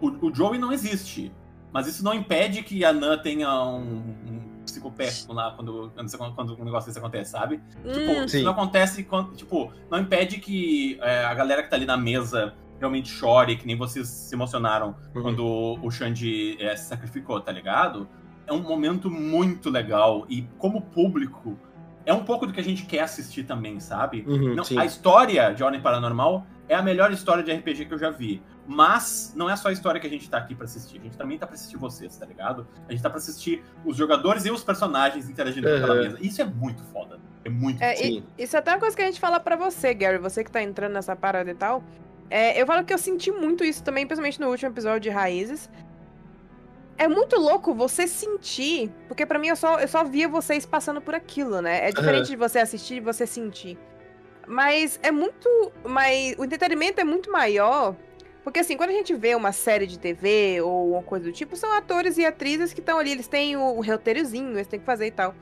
o, 0.00 0.26
o 0.28 0.34
Joey 0.34 0.58
não 0.58 0.72
existe, 0.72 1.32
mas 1.72 1.86
isso 1.86 2.04
não 2.04 2.12
impede 2.14 2.62
que 2.62 2.84
a 2.84 2.92
Nan 2.92 3.18
tenha 3.18 3.50
um, 3.64 3.98
um 4.26 4.42
psicopético 4.64 5.32
lá 5.32 5.52
quando, 5.52 5.92
quando, 5.94 6.34
quando 6.34 6.60
um 6.60 6.64
negócio 6.64 6.88
desse 6.88 6.98
acontece, 6.98 7.30
sabe? 7.32 7.60
Tipo, 7.92 8.10
Hum, 8.12 8.24
isso 8.24 8.36
Sim. 8.38 8.42
não 8.42 8.52
acontece 8.52 9.02
quando. 9.04 9.34
Tipo, 9.34 9.72
não 9.90 9.98
impede 9.98 10.38
que 10.38 10.98
é, 11.00 11.24
a 11.24 11.34
galera 11.34 11.62
que 11.62 11.70
tá 11.70 11.76
ali 11.76 11.86
na 11.86 11.96
mesa 11.96 12.54
realmente 12.78 13.08
chore, 13.08 13.56
que 13.56 13.66
nem 13.66 13.76
vocês 13.76 14.08
se 14.08 14.34
emocionaram 14.34 14.94
Uhum. 15.14 15.22
quando 15.22 15.78
o 15.80 15.90
Xande 15.90 16.56
é, 16.60 16.74
se 16.76 16.86
sacrificou, 16.88 17.40
tá 17.40 17.52
ligado? 17.52 18.08
É 18.52 18.56
um 18.56 18.62
momento 18.62 19.10
muito 19.10 19.70
legal 19.70 20.26
e, 20.28 20.42
como 20.58 20.82
público, 20.82 21.58
é 22.04 22.12
um 22.12 22.24
pouco 22.24 22.46
do 22.46 22.52
que 22.52 22.60
a 22.60 22.64
gente 22.64 22.84
quer 22.86 23.00
assistir 23.00 23.44
também, 23.44 23.80
sabe? 23.80 24.24
Uhum, 24.26 24.54
Não, 24.54 24.64
a 24.78 24.84
história 24.84 25.52
de 25.54 25.62
Ordem 25.62 25.80
Paranormal 25.80 26.46
é 26.68 26.74
a 26.74 26.82
melhor 26.82 27.12
história 27.12 27.42
de 27.42 27.52
RPG 27.52 27.86
que 27.86 27.94
eu 27.94 27.98
já 27.98 28.10
vi. 28.10 28.42
Mas 28.66 29.32
não 29.36 29.50
é 29.50 29.56
só 29.56 29.68
a 29.68 29.72
história 29.72 30.00
que 30.00 30.06
a 30.06 30.10
gente 30.10 30.28
tá 30.30 30.38
aqui 30.38 30.54
pra 30.54 30.64
assistir. 30.66 30.98
A 30.98 31.02
gente 31.02 31.16
também 31.16 31.36
tá 31.36 31.46
pra 31.46 31.54
assistir 31.54 31.76
vocês, 31.76 32.16
tá 32.16 32.24
ligado? 32.26 32.66
A 32.88 32.92
gente 32.92 33.02
tá 33.02 33.08
pra 33.10 33.18
assistir 33.18 33.62
os 33.84 33.96
jogadores 33.96 34.44
e 34.44 34.50
os 34.50 34.62
personagens 34.62 35.28
interagindo 35.28 35.68
com 35.68 35.74
aquela 35.74 35.94
Uhum. 35.94 36.02
mesa. 36.02 36.18
Isso 36.20 36.40
é 36.40 36.44
muito 36.44 36.82
foda. 36.84 37.18
É 37.44 37.48
muito 37.50 37.82
É, 37.82 37.96
foda. 37.96 38.08
e- 38.08 38.24
isso 38.38 38.54
é 38.54 38.58
até 38.60 38.70
uma 38.72 38.78
coisa 38.80 38.94
que 38.96 39.02
a 39.02 39.06
gente 39.06 39.18
fala 39.20 39.40
pra 39.40 39.56
você, 39.56 39.92
Gary, 39.92 40.18
você 40.18 40.44
que 40.44 40.50
tá 40.50 40.62
entrando 40.62 40.92
nessa 40.92 41.16
parada 41.16 41.50
e 41.50 41.54
tal. 41.54 41.82
É, 42.30 42.60
eu 42.60 42.66
falo 42.66 42.84
que 42.84 42.94
eu 42.94 42.98
senti 42.98 43.30
muito 43.32 43.64
isso 43.64 43.82
também, 43.82 44.06
principalmente 44.06 44.40
no 44.40 44.48
último 44.48 44.70
episódio 44.70 45.00
de 45.00 45.10
Raízes. 45.10 45.68
É 46.98 47.08
muito 47.08 47.36
louco 47.36 47.74
você 47.74 48.06
sentir, 48.06 48.90
porque 49.08 49.26
pra 49.26 49.38
mim 49.38 49.48
eu 49.48 49.56
só, 49.56 49.80
eu 49.80 49.88
só 49.88 50.04
via 50.04 50.28
vocês 50.28 50.66
passando 50.66 51.00
por 51.00 51.14
aquilo, 51.14 51.60
né? 51.60 51.88
É 51.88 51.90
diferente 51.90 52.28
de 52.28 52.36
você 52.36 52.58
assistir 52.58 52.96
e 52.96 53.00
você 53.00 53.26
sentir. 53.26 53.78
Mas 54.46 54.98
é 55.02 55.10
muito. 55.10 55.48
Mas 55.84 56.34
o 56.38 56.44
entretenimento 56.44 57.00
é 57.00 57.04
muito 57.04 57.30
maior 57.30 57.96
Porque 58.44 58.60
assim, 58.60 58.76
quando 58.76 58.90
a 58.90 58.94
gente 58.94 59.14
vê 59.14 59.34
uma 59.34 59.52
série 59.52 59.86
de 59.86 59.98
TV 59.98 60.60
ou 60.60 60.92
uma 60.92 61.02
coisa 61.02 61.26
do 61.26 61.32
tipo, 61.32 61.56
são 61.56 61.72
atores 61.72 62.18
e 62.18 62.24
atrizes 62.24 62.72
que 62.72 62.80
estão 62.80 62.98
ali, 62.98 63.12
eles 63.12 63.28
têm 63.28 63.56
o, 63.56 63.76
o 63.76 63.82
roteirozinho, 63.82 64.52
eles 64.52 64.66
têm 64.66 64.80
que 64.80 64.86
fazer 64.86 65.06
e 65.06 65.10
tal. 65.10 65.34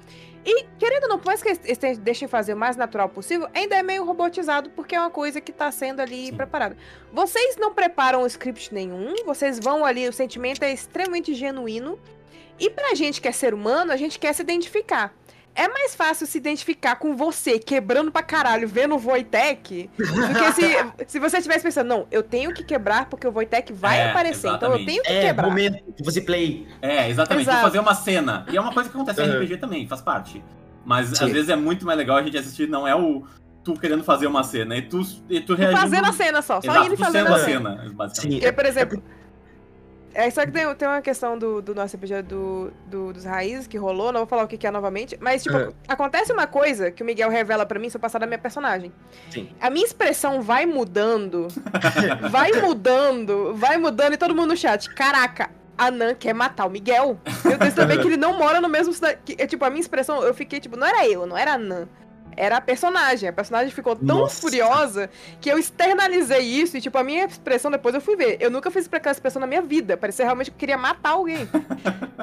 E, 0.45 0.65
querendo 0.79 1.05
ou 1.05 1.09
não, 1.11 1.19
por 1.19 1.27
mais 1.27 1.43
que 1.43 1.49
eles 1.49 1.99
deixem 1.99 2.27
fazer 2.27 2.55
o 2.55 2.57
mais 2.57 2.77
natural 2.77 3.09
possível, 3.09 3.47
ainda 3.55 3.77
é 3.77 3.83
meio 3.83 4.05
robotizado, 4.05 4.71
porque 4.71 4.95
é 4.95 5.01
uma 5.01 5.11
coisa 5.11 5.41
que 5.41 5.53
tá 5.53 5.71
sendo 5.71 6.01
ali 6.01 6.27
Sim. 6.27 6.37
preparada. 6.37 6.77
Vocês 7.13 7.57
não 7.57 7.75
preparam 7.75 8.27
script 8.27 8.73
nenhum, 8.73 9.15
vocês 9.27 9.59
vão 9.59 9.85
ali, 9.85 10.09
o 10.09 10.13
sentimento 10.13 10.63
é 10.63 10.73
extremamente 10.73 11.35
genuíno. 11.35 11.99
E 12.59 12.69
pra 12.69 12.95
gente 12.95 13.21
que 13.21 13.29
é 13.29 13.33
ser 13.33 13.55
humano, 13.55 13.93
a 13.93 13.97
gente 13.97 14.19
quer 14.19 14.35
se 14.35 14.43
identificar. 14.43 15.15
É 15.55 15.67
mais 15.69 15.95
fácil 15.95 16.27
se 16.27 16.39
identificar 16.39 16.97
com 16.97 17.17
você 17.17 17.59
quebrando 17.59 18.11
pra 18.13 18.23
caralho, 18.23 18.69
vendo 18.69 18.95
o 18.95 18.99
Voitec, 18.99 19.91
do 19.99 20.05
que 20.05 20.53
se, 20.53 20.63
se 21.09 21.19
você 21.19 21.39
estivesse 21.39 21.63
pensando, 21.65 21.89
não, 21.89 22.07
eu 22.11 22.23
tenho 22.23 22.55
que 22.55 22.63
quebrar 22.63 23.07
porque 23.07 23.27
o 23.27 23.33
Voitec 23.33 23.73
vai 23.73 23.99
É, 23.99 24.11
aparecer, 24.11 24.47
então 24.49 24.71
eu 24.71 24.77
exatamente. 24.77 24.87
tenho 24.87 25.03
que 25.03 25.13
É, 25.13 25.21
quebrar. 25.27 25.49
momento 25.49 25.93
que 25.93 26.05
você 26.05 26.21
play. 26.21 26.67
É, 26.81 27.09
exatamente. 27.11 27.45
Exato. 27.45 27.59
Vou 27.59 27.67
fazer 27.67 27.79
uma 27.81 27.95
cena. 27.95 28.47
E 28.51 28.57
é 28.57 28.61
uma 28.61 28.73
coisa 28.73 28.89
que 28.89 28.97
acontece 28.97 29.21
em 29.21 29.25
Uhum. 29.29 29.37
RPG 29.43 29.57
também, 29.59 29.87
faz 29.89 30.01
parte. 30.01 30.43
Mas 30.85 31.09
Sim. 31.09 31.25
às 31.25 31.31
vezes 31.33 31.49
é 31.51 31.57
muito 31.57 31.85
mais 31.85 31.99
legal 31.99 32.17
a 32.17 32.23
gente 32.23 32.39
assistir, 32.39 32.69
não 32.69 32.87
é 32.89 32.95
o 32.95 33.25
tu 33.63 33.75
querendo 33.75 34.03
fazer 34.03 34.27
uma 34.27 34.43
cena, 34.43 34.75
e 34.77 34.83
tu, 34.83 35.03
e 35.29 35.39
tu 35.41 35.55
reagindo... 35.55 35.81
Fazendo 35.83 36.07
a 36.07 36.13
cena 36.13 36.41
só, 36.43 36.61
só 36.63 36.71
Exato, 36.73 36.97
fazendo 36.97 37.27
a 37.29 37.35
a 37.35 37.39
cena. 37.41 37.77
cena, 37.77 37.93
basicamente. 37.93 38.33
Sim, 38.35 38.41
Porque, 38.41 38.53
por 38.53 38.65
exemplo. 38.67 39.03
É 39.07 39.20
só 40.31 40.45
que 40.45 40.51
tem, 40.53 40.75
tem 40.75 40.89
uma 40.89 41.01
questão 41.01 41.39
do, 41.39 41.63
do 41.63 41.75
nosso 41.75 41.97
RPG 41.97 42.23
do, 42.23 42.73
do- 42.87 43.13
dos 43.13 43.25
raízes 43.25 43.67
que 43.67 43.77
rolou, 43.79 44.13
não 44.13 44.21
vou 44.21 44.27
falar 44.27 44.45
o 44.45 44.49
que, 44.49 44.57
que 44.59 44.67
é 44.67 44.71
novamente, 44.71 45.17
mas, 45.21 45.43
tipo, 45.43 45.57
É. 45.57 45.69
acontece 45.89 46.33
uma 46.33 46.47
coisa 46.47 46.91
que 46.91 47.03
o 47.03 47.07
Miguel 47.07 47.31
revela 47.31 47.65
pra 47.65 47.79
mim 47.79 47.89
se 47.89 47.97
eu 47.97 48.01
passar 48.01 48.19
da 48.19 48.27
minha 48.27 48.39
personagem. 48.39 48.93
Sim. 49.31 49.49
A 49.61 49.71
minha 49.71 49.85
expressão 49.87 50.43
vai 50.43 50.67
mudando, 50.67 51.49
vai 52.31 52.53
mudando, 52.61 53.55
vai 53.55 53.77
mudando, 53.79 54.15
e 54.15 54.17
todo 54.17 54.35
mundo 54.35 54.49
no 54.51 54.57
chat, 54.57 54.93
caraca, 54.95 55.51
a 55.79 55.91
Nan 55.91 56.15
quer 56.15 56.35
matar 56.35 56.67
o 56.67 56.71
Miguel. 56.71 57.19
Eu 57.45 57.59
tenho 57.59 57.75
também 57.75 57.99
que 58.01 58.07
ele 58.07 58.17
não 58.17 58.37
mora 58.37 58.61
no 58.61 58.69
mesmo 58.69 58.93
cidade. 58.93 59.19
que- 59.25 59.37
é, 59.39 59.47
tipo, 59.47 59.65
a 59.65 59.71
minha 59.71 59.81
expressão, 59.81 60.23
eu 60.23 60.35
fiquei, 60.35 60.61
tipo, 60.61 60.77
não 60.77 60.87
era 60.87 61.07
eu, 61.09 61.27
não 61.27 61.37
era 61.39 61.55
a 61.55 61.59
Nan. 61.59 61.89
Era 62.37 62.57
a 62.57 62.61
personagem. 62.61 63.29
A 63.29 63.33
personagem 63.33 63.71
ficou 63.73 63.95
tão 63.97 64.21
Nossa. 64.21 64.41
furiosa 64.41 65.11
que 65.41 65.51
eu 65.51 65.59
externalizei 65.59 66.41
isso 66.41 66.77
e, 66.77 66.81
tipo, 66.81 66.97
a 66.97 67.05
minha 67.05 67.25
expressão 67.25 67.71
depois 67.71 67.95
eu 67.95 68.01
fui 68.01 68.17
ver. 68.17 68.37
Eu 68.41 68.51
nunca 68.51 68.71
fiz 68.71 68.89
aquela 68.91 69.13
expressão 69.13 69.41
na 69.41 69.47
minha 69.47 69.63
vida. 69.63 69.97
Parecia 69.97 70.25
realmente 70.25 70.51
que 70.51 70.57
eu 70.57 70.59
queria 70.59 70.79
matar 70.79 71.11
alguém. 71.11 71.49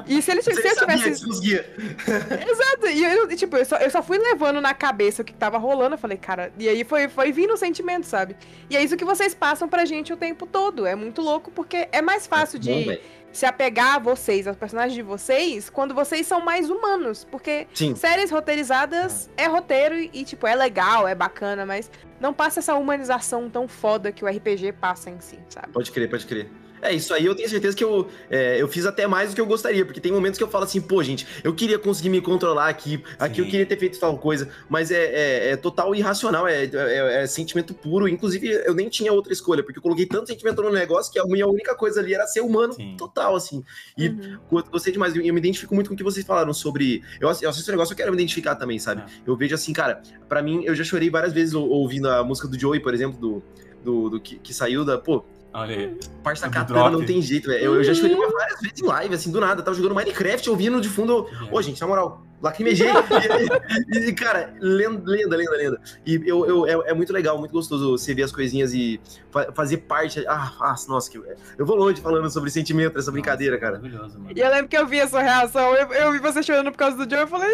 E 0.06 0.20
se 0.22 0.30
ele 0.30 0.42
se 0.42 0.50
eu 0.50 0.76
tivesse. 0.76 1.24
Exato. 2.50 2.86
E 2.88 3.04
eu, 3.04 3.28
tipo, 3.36 3.56
eu 3.56 3.64
só, 3.64 3.76
eu 3.76 3.90
só 3.90 4.02
fui 4.02 4.18
levando 4.18 4.60
na 4.60 4.74
cabeça 4.74 5.22
o 5.22 5.24
que 5.24 5.32
tava 5.32 5.58
rolando. 5.58 5.94
Eu 5.94 5.98
falei, 5.98 6.16
cara. 6.16 6.52
E 6.58 6.68
aí 6.68 6.84
foi, 6.84 7.08
foi 7.08 7.32
vindo 7.32 7.54
o 7.54 7.56
sentimento, 7.56 8.04
sabe? 8.06 8.36
E 8.70 8.76
é 8.76 8.82
isso 8.82 8.96
que 8.96 9.04
vocês 9.04 9.34
passam 9.34 9.68
pra 9.68 9.84
gente 9.84 10.12
o 10.12 10.16
tempo 10.16 10.46
todo. 10.46 10.86
É 10.86 10.94
muito 10.94 11.22
louco 11.22 11.50
porque 11.50 11.88
é 11.92 12.02
mais 12.02 12.26
fácil 12.26 12.58
de 12.58 12.70
Bom, 12.70 12.84
velho. 12.84 13.00
Se 13.32 13.46
apegar 13.46 13.96
a 13.96 13.98
vocês, 13.98 14.46
aos 14.46 14.56
personagens 14.56 14.94
de 14.94 15.02
vocês, 15.02 15.70
quando 15.70 15.94
vocês 15.94 16.26
são 16.26 16.44
mais 16.44 16.70
humanos. 16.70 17.24
Porque 17.24 17.66
Sim. 17.74 17.94
séries 17.94 18.30
roteirizadas 18.30 19.30
é 19.36 19.46
roteiro 19.46 19.94
e, 19.94 20.10
e, 20.12 20.24
tipo, 20.24 20.46
é 20.46 20.54
legal, 20.54 21.06
é 21.06 21.14
bacana, 21.14 21.64
mas 21.64 21.90
não 22.20 22.32
passa 22.32 22.60
essa 22.60 22.74
humanização 22.74 23.48
tão 23.48 23.68
foda 23.68 24.10
que 24.10 24.24
o 24.24 24.28
RPG 24.28 24.72
passa 24.72 25.10
em 25.10 25.20
si, 25.20 25.38
sabe? 25.48 25.68
Pode 25.68 25.90
crer, 25.92 26.08
pode 26.08 26.26
crer. 26.26 26.50
É, 26.80 26.92
isso 26.94 27.12
aí 27.14 27.24
eu 27.24 27.34
tenho 27.34 27.48
certeza 27.48 27.76
que 27.76 27.82
eu, 27.84 28.08
é, 28.30 28.60
eu 28.60 28.68
fiz 28.68 28.86
até 28.86 29.06
mais 29.06 29.30
do 29.30 29.34
que 29.34 29.40
eu 29.40 29.46
gostaria, 29.46 29.84
porque 29.84 30.00
tem 30.00 30.12
momentos 30.12 30.38
que 30.38 30.44
eu 30.44 30.48
falo 30.48 30.64
assim, 30.64 30.80
pô, 30.80 31.02
gente, 31.02 31.26
eu 31.42 31.54
queria 31.54 31.78
conseguir 31.78 32.08
me 32.08 32.20
controlar 32.20 32.68
aqui, 32.68 33.02
aqui 33.18 33.40
eu 33.40 33.44
Sim. 33.44 33.50
queria 33.50 33.66
ter 33.66 33.78
feito 33.78 33.98
tal 33.98 34.16
coisa, 34.18 34.48
mas 34.68 34.90
é, 34.90 35.04
é- 35.04 35.50
é 35.52 35.56
total 35.56 35.94
irracional, 35.94 36.46
é, 36.46 36.64
é- 36.64 37.22
é 37.22 37.26
sentimento 37.26 37.74
puro. 37.74 38.08
Inclusive, 38.08 38.48
eu 38.64 38.74
nem 38.74 38.88
tinha 38.88 39.12
outra 39.12 39.32
escolha, 39.32 39.62
porque 39.62 39.78
eu 39.78 39.82
coloquei 39.82 40.06
tanto 40.06 40.26
sentimento 40.28 40.62
no 40.62 40.70
negócio 40.70 41.12
que 41.12 41.18
a 41.18 41.24
minha 41.24 41.46
única 41.46 41.74
coisa 41.74 42.00
ali 42.00 42.14
era 42.14 42.26
ser 42.26 42.40
humano 42.40 42.72
Sim. 42.72 42.94
total, 42.98 43.34
assim. 43.36 43.62
E 43.96 44.08
Uhum. 44.08 44.38
Go- 44.50 44.64
Gostei 44.70 44.92
demais. 44.92 45.14
Eu 45.14 45.22
eu 45.22 45.34
me 45.34 45.40
identifico 45.40 45.74
muito 45.74 45.88
com 45.88 45.94
o 45.94 45.96
que 45.96 46.02
vocês 46.04 46.24
falaram 46.24 46.52
sobre. 46.54 47.02
Eu, 47.20 47.28
eu 47.42 47.50
assisto 47.50 47.70
o 47.70 47.72
negócio, 47.72 47.92
eu 47.92 47.96
quero 47.96 48.10
me 48.10 48.16
identificar 48.16 48.54
também, 48.54 48.78
sabe? 48.78 49.02
É. 49.02 49.04
Eu 49.26 49.36
vejo 49.36 49.54
assim, 49.54 49.72
cara, 49.72 50.00
pra 50.28 50.40
mim, 50.42 50.62
eu 50.64 50.74
já 50.74 50.82
chorei 50.84 51.10
várias 51.10 51.32
vezes 51.32 51.54
ou- 51.54 51.68
ouvindo 51.68 52.08
a 52.08 52.24
música 52.24 52.48
do 52.48 52.58
Joey, 52.58 52.80
por 52.80 52.94
exemplo, 52.94 53.18
do. 53.18 53.42
Do, 53.84 54.10
do 54.10 54.20
que, 54.20 54.38
que 54.40 54.52
saiu 54.52 54.84
da. 54.84 54.98
Pô, 54.98 55.24
Olha 55.52 55.74
aí. 55.76 55.98
parça 56.22 56.46
É 56.46 56.50
katana 56.50 56.80
drop. 56.80 56.92
não 56.92 57.04
tem 57.06 57.20
jeito, 57.22 57.48
velho. 57.48 57.64
Eu, 57.64 57.74
eu 57.76 57.84
já 57.84 57.94
chorei 57.94 58.14
várias 58.14 58.60
vezes 58.60 58.80
em 58.80 58.84
live, 58.86 59.14
assim, 59.14 59.32
do 59.32 59.40
nada. 59.40 59.60
Eu 59.60 59.64
tava 59.64 59.76
jogando 59.76 59.94
Minecraft, 59.94 60.50
ouvindo 60.50 60.80
de 60.80 60.88
fundo. 60.88 61.26
eu- 61.40 61.48
Ô, 61.50 61.62
gente, 61.62 61.80
na 61.80 61.86
moral, 61.86 62.22
lacrimejei. 62.42 62.88
e, 63.94 63.98
e, 63.98 64.12
cara, 64.12 64.54
lenda, 64.60 65.02
lenda, 65.10 65.36
lenda, 65.36 65.50
lenda. 65.56 65.80
E 66.06 66.20
eu, 66.26 66.44
eu, 66.46 66.66
é, 66.84 66.90
é 66.90 66.94
muito 66.94 67.12
legal, 67.12 67.38
muito 67.38 67.50
gostoso 67.52 67.92
você 67.96 68.14
ver 68.14 68.24
as 68.24 68.30
coisinhas 68.32 68.72
e 68.74 69.00
fa- 69.30 69.50
fazer 69.54 69.78
parte. 69.78 70.24
Ah, 70.28 70.52
ah, 70.60 70.74
nossa, 70.86 71.10
que. 71.10 71.18
Eu 71.56 71.64
vou 71.66 71.76
longe 71.76 72.00
falando 72.00 72.28
sobre 72.30 72.50
sentimento 72.50 72.94
nessa 72.94 73.10
brincadeira, 73.10 73.58
cara. 73.58 73.78
Maravilhoso, 73.78 74.18
mano. 74.18 74.32
E 74.36 74.40
eu 74.40 74.50
lembro 74.50 74.68
que 74.68 74.76
eu 74.76 74.86
vi 74.86 75.00
a 75.00 75.08
sua 75.08 75.22
reação, 75.22 75.74
eu, 75.74 75.92
eu 75.94 76.12
vi 76.12 76.18
você 76.18 76.42
chorando 76.42 76.70
por 76.70 76.78
causa 76.78 76.96
do 76.96 77.10
Joe, 77.10 77.20
eu 77.22 77.26
falei, 77.28 77.50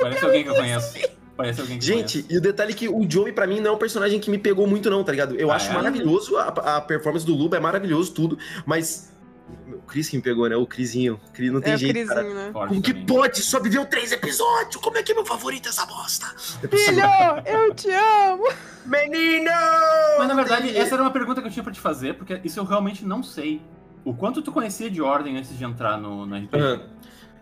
Parece 0.00 0.24
alguém 0.24 0.42
que 0.44 0.48
eu 0.50 0.54
conheço. 0.54 0.96
Parece 1.36 1.60
alguém 1.60 1.78
que 1.78 1.84
Gente, 1.84 2.24
e 2.30 2.38
o 2.38 2.40
detalhe 2.40 2.72
é 2.72 2.74
que 2.74 2.88
o 2.88 3.04
Joey, 3.08 3.32
pra 3.32 3.46
mim, 3.46 3.60
não 3.60 3.72
é 3.72 3.74
um 3.74 3.78
personagem 3.78 4.18
que 4.18 4.30
me 4.30 4.38
pegou 4.38 4.66
muito, 4.66 4.88
não, 4.88 5.04
tá 5.04 5.12
ligado? 5.12 5.34
Eu 5.34 5.50
Ah, 5.52 5.56
acho 5.56 5.70
é? 5.70 5.74
maravilhoso 5.74 6.36
a, 6.38 6.76
a 6.76 6.80
performance 6.80 7.26
do 7.26 7.34
Luba, 7.34 7.56
é 7.56 7.60
maravilhoso 7.60 8.12
tudo, 8.12 8.38
mas. 8.64 9.14
O 9.68 9.78
Chris 9.86 10.08
que 10.08 10.16
me 10.16 10.22
pegou, 10.22 10.48
né? 10.48 10.56
O 10.56 10.66
Crisinho. 10.66 11.20
Cris 11.32 11.52
não 11.52 11.60
tem 11.60 11.74
é 11.74 11.76
o 11.76 11.78
jeito, 11.78 12.08
cara. 12.08 12.20
Crisinho, 12.22 12.42
né? 12.46 12.50
Como 12.52 12.82
que 12.82 12.92
pode? 12.92 13.42
Só 13.42 13.60
viveu 13.60 13.84
três 13.86 14.10
episódios! 14.10 14.76
Como 14.82 14.96
é 14.98 15.02
que 15.04 15.12
é 15.12 15.14
meu 15.14 15.24
favorito 15.24 15.68
essa 15.68 15.86
bosta? 15.86 16.26
Filho, 16.68 17.02
eu 17.46 17.72
te 17.74 17.88
amo! 17.92 18.42
Menino! 18.84 19.50
Mas 20.18 20.26
na 20.28 20.34
verdade, 20.34 20.76
essa 20.76 20.94
era 20.94 21.02
uma 21.02 21.12
pergunta 21.12 21.40
que 21.40 21.46
eu 21.46 21.52
tinha 21.52 21.62
pra 21.62 21.72
te 21.72 21.78
fazer, 21.78 22.14
porque 22.14 22.40
isso 22.42 22.58
eu 22.58 22.64
realmente 22.64 23.04
não 23.04 23.22
sei. 23.22 23.60
O 24.04 24.14
quanto 24.14 24.40
tu 24.42 24.50
conhecia 24.52 24.88
de 24.90 25.02
ordem 25.02 25.36
antes 25.36 25.56
de 25.56 25.64
entrar 25.64 25.96
no, 25.98 26.24
no 26.26 26.36
RPG? 26.36 26.56
Aham. 26.56 26.80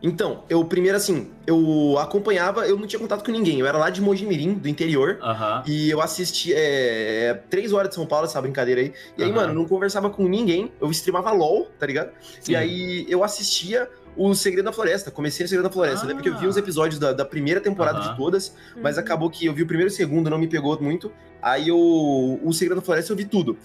Então, 0.06 0.44
eu 0.50 0.62
primeiro 0.66 0.98
assim, 0.98 1.30
eu 1.46 1.96
acompanhava, 1.98 2.66
eu 2.68 2.78
não 2.78 2.86
tinha 2.86 3.00
contato 3.00 3.24
com 3.24 3.32
ninguém. 3.32 3.58
Eu 3.58 3.66
era 3.66 3.78
lá 3.78 3.88
de 3.88 4.02
Mojimirim, 4.02 4.52
do 4.52 4.68
interior. 4.68 5.18
E 5.66 5.88
eu 5.88 5.98
assisti 6.02 6.52
é, 6.52 7.28
é, 7.30 7.34
três 7.48 7.72
horas 7.72 7.88
de 7.88 7.94
São 7.94 8.04
Paulo, 8.04 8.26
essa 8.26 8.38
brincadeira 8.42 8.82
aí. 8.82 8.92
E 9.16 9.24
aí, 9.24 9.32
mano, 9.32 9.52
eu 9.52 9.54
não 9.54 9.64
conversava 9.64 10.10
com 10.10 10.28
ninguém. 10.28 10.70
Eu 10.78 10.90
streamava 10.90 11.30
LOL, 11.32 11.68
tá 11.78 11.86
ligado? 11.86 12.10
Sim. 12.42 12.52
E 12.52 12.56
aí 12.56 13.06
eu 13.08 13.24
assistia 13.24 13.88
o 14.14 14.34
Segredo 14.34 14.66
da 14.66 14.72
Floresta. 14.74 15.10
Comecei 15.10 15.42
no 15.42 15.48
Segredo 15.48 15.64
da 15.68 15.72
Floresta. 15.72 16.04
Eu 16.04 16.08
lembro 16.08 16.22
que 16.22 16.28
eu 16.28 16.36
vi 16.38 16.44
Ah. 16.44 16.48
uns 16.50 16.58
episódios 16.58 16.98
da, 17.00 17.14
da 17.14 17.24
primeira 17.24 17.58
temporada 17.60 17.98
Aham. 18.00 18.10
de 18.10 18.16
todas, 18.18 18.54
mas 18.82 18.96
Uhum. 18.96 19.02
acabou 19.02 19.30
que 19.30 19.46
eu 19.46 19.54
vi 19.54 19.62
o 19.62 19.66
primeiro 19.66 19.90
e 19.90 19.92
o 19.92 19.96
segundo, 19.96 20.28
não 20.28 20.36
me 20.38 20.46
pegou 20.46 20.78
muito. 20.82 21.10
Aí 21.40 21.68
eu, 21.68 21.78
o 21.78 22.52
Segredo 22.52 22.80
da 22.80 22.84
Floresta 22.84 23.10
eu 23.10 23.16
vi 23.16 23.24
tudo. 23.24 23.56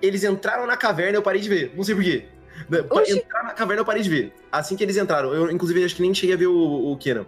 Eles 0.00 0.24
entraram 0.24 0.66
na 0.66 0.76
caverna, 0.76 1.18
eu 1.18 1.22
parei 1.22 1.40
de 1.42 1.48
ver. 1.50 1.72
Não 1.76 1.84
sei 1.84 1.94
porquê. 1.94 2.24
Oxi. 2.90 3.18
Entrar 3.18 3.44
na 3.44 3.50
caverna, 3.50 3.80
eu 3.80 3.84
parei 3.84 4.02
de 4.02 4.10
ver. 4.10 4.32
Assim 4.50 4.76
que 4.76 4.82
eles 4.82 4.96
entraram. 4.96 5.32
Eu, 5.32 5.50
inclusive, 5.50 5.84
acho 5.84 5.96
que 5.96 6.02
nem 6.02 6.14
cheguei 6.14 6.34
a 6.34 6.38
ver 6.38 6.46
o, 6.46 6.92
o 6.92 6.96
Kenan. 6.96 7.26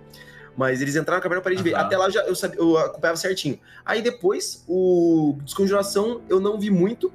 Mas 0.56 0.80
eles 0.80 0.94
entraram 0.94 1.18
na 1.18 1.22
caverna, 1.22 1.40
eu 1.40 1.42
parei 1.42 1.56
de 1.56 1.64
ver. 1.64 1.74
Até 1.74 1.96
lá 1.96 2.06
eu, 2.06 2.10
já, 2.10 2.22
eu, 2.22 2.34
sabia, 2.34 2.58
eu 2.58 2.78
acompanhava 2.78 3.16
certinho. 3.16 3.58
Aí 3.84 4.00
depois, 4.00 4.64
o 4.68 5.36
Desconjuração 5.42 6.20
eu 6.28 6.40
não 6.40 6.58
vi 6.58 6.70
muito. 6.70 7.12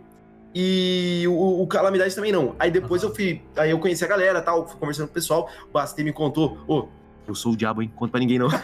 E 0.53 1.25
o, 1.27 1.61
o 1.61 1.67
Calamidade 1.67 2.13
também 2.15 2.31
não. 2.31 2.55
Aí 2.57 2.71
depois 2.71 3.03
Aham. 3.03 3.11
eu 3.11 3.15
fui. 3.15 3.41
Aí 3.55 3.71
eu 3.71 3.79
conheci 3.79 4.03
a 4.03 4.07
galera 4.07 4.41
tal, 4.41 4.67
fui 4.67 4.79
conversando 4.79 5.05
com 5.07 5.11
o 5.11 5.13
pessoal. 5.13 5.49
O 5.69 5.71
Bastei 5.71 6.03
me 6.03 6.11
contou: 6.11 6.57
Ô, 6.67 6.87
eu 7.27 7.35
sou 7.35 7.53
o 7.53 7.55
diabo, 7.55 7.81
hein? 7.81 7.91
Conta 7.95 8.11
pra 8.11 8.19
ninguém 8.19 8.39
não. 8.39 8.49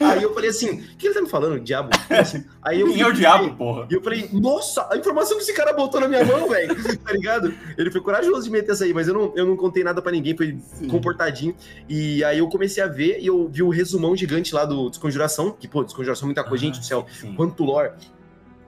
aí 0.00 0.22
eu 0.22 0.34
falei 0.34 0.50
assim: 0.50 0.80
o 0.80 0.96
que 0.96 1.06
ele 1.06 1.14
tá 1.14 1.20
me 1.22 1.28
falando, 1.28 1.60
diabo? 1.60 1.90
Assim? 2.10 2.44
Aí 2.62 2.80
eu 2.80 2.88
Quem 2.88 3.00
é 3.00 3.06
o 3.06 3.12
diabo, 3.12 3.54
porra? 3.56 3.86
e 3.90 3.94
eu 3.94 4.02
falei, 4.02 4.28
nossa, 4.32 4.86
a 4.90 4.96
informação 4.96 5.36
que 5.36 5.42
esse 5.42 5.52
cara 5.52 5.72
botou 5.72 6.00
na 6.00 6.08
minha 6.08 6.24
mão, 6.24 6.48
velho, 6.48 6.74
tá 7.04 7.12
ligado? 7.12 7.54
Ele 7.76 7.90
foi 7.90 8.00
corajoso 8.00 8.42
de 8.44 8.50
meter 8.50 8.72
essa 8.72 8.84
aí, 8.84 8.92
mas 8.94 9.08
eu 9.08 9.14
não, 9.14 9.32
eu 9.36 9.46
não 9.46 9.56
contei 9.56 9.82
nada 9.84 10.00
pra 10.02 10.12
ninguém, 10.12 10.36
foi 10.36 10.58
comportadinho. 10.90 11.54
E 11.88 12.22
aí 12.24 12.38
eu 12.38 12.48
comecei 12.48 12.82
a 12.82 12.86
ver 12.86 13.18
e 13.20 13.26
eu 13.26 13.48
vi 13.48 13.62
o 13.62 13.68
resumão 13.70 14.14
gigante 14.16 14.54
lá 14.54 14.64
do 14.64 14.88
Desconjuração, 14.90 15.50
que, 15.52 15.66
pô, 15.68 15.82
Desconjuração 15.84 16.26
é 16.26 16.28
muita 16.28 16.44
coisa, 16.44 16.64
gente 16.64 16.78
do 16.80 16.84
céu, 16.84 17.06
Sim. 17.10 17.34
quanto 17.34 17.64
lore. 17.64 17.92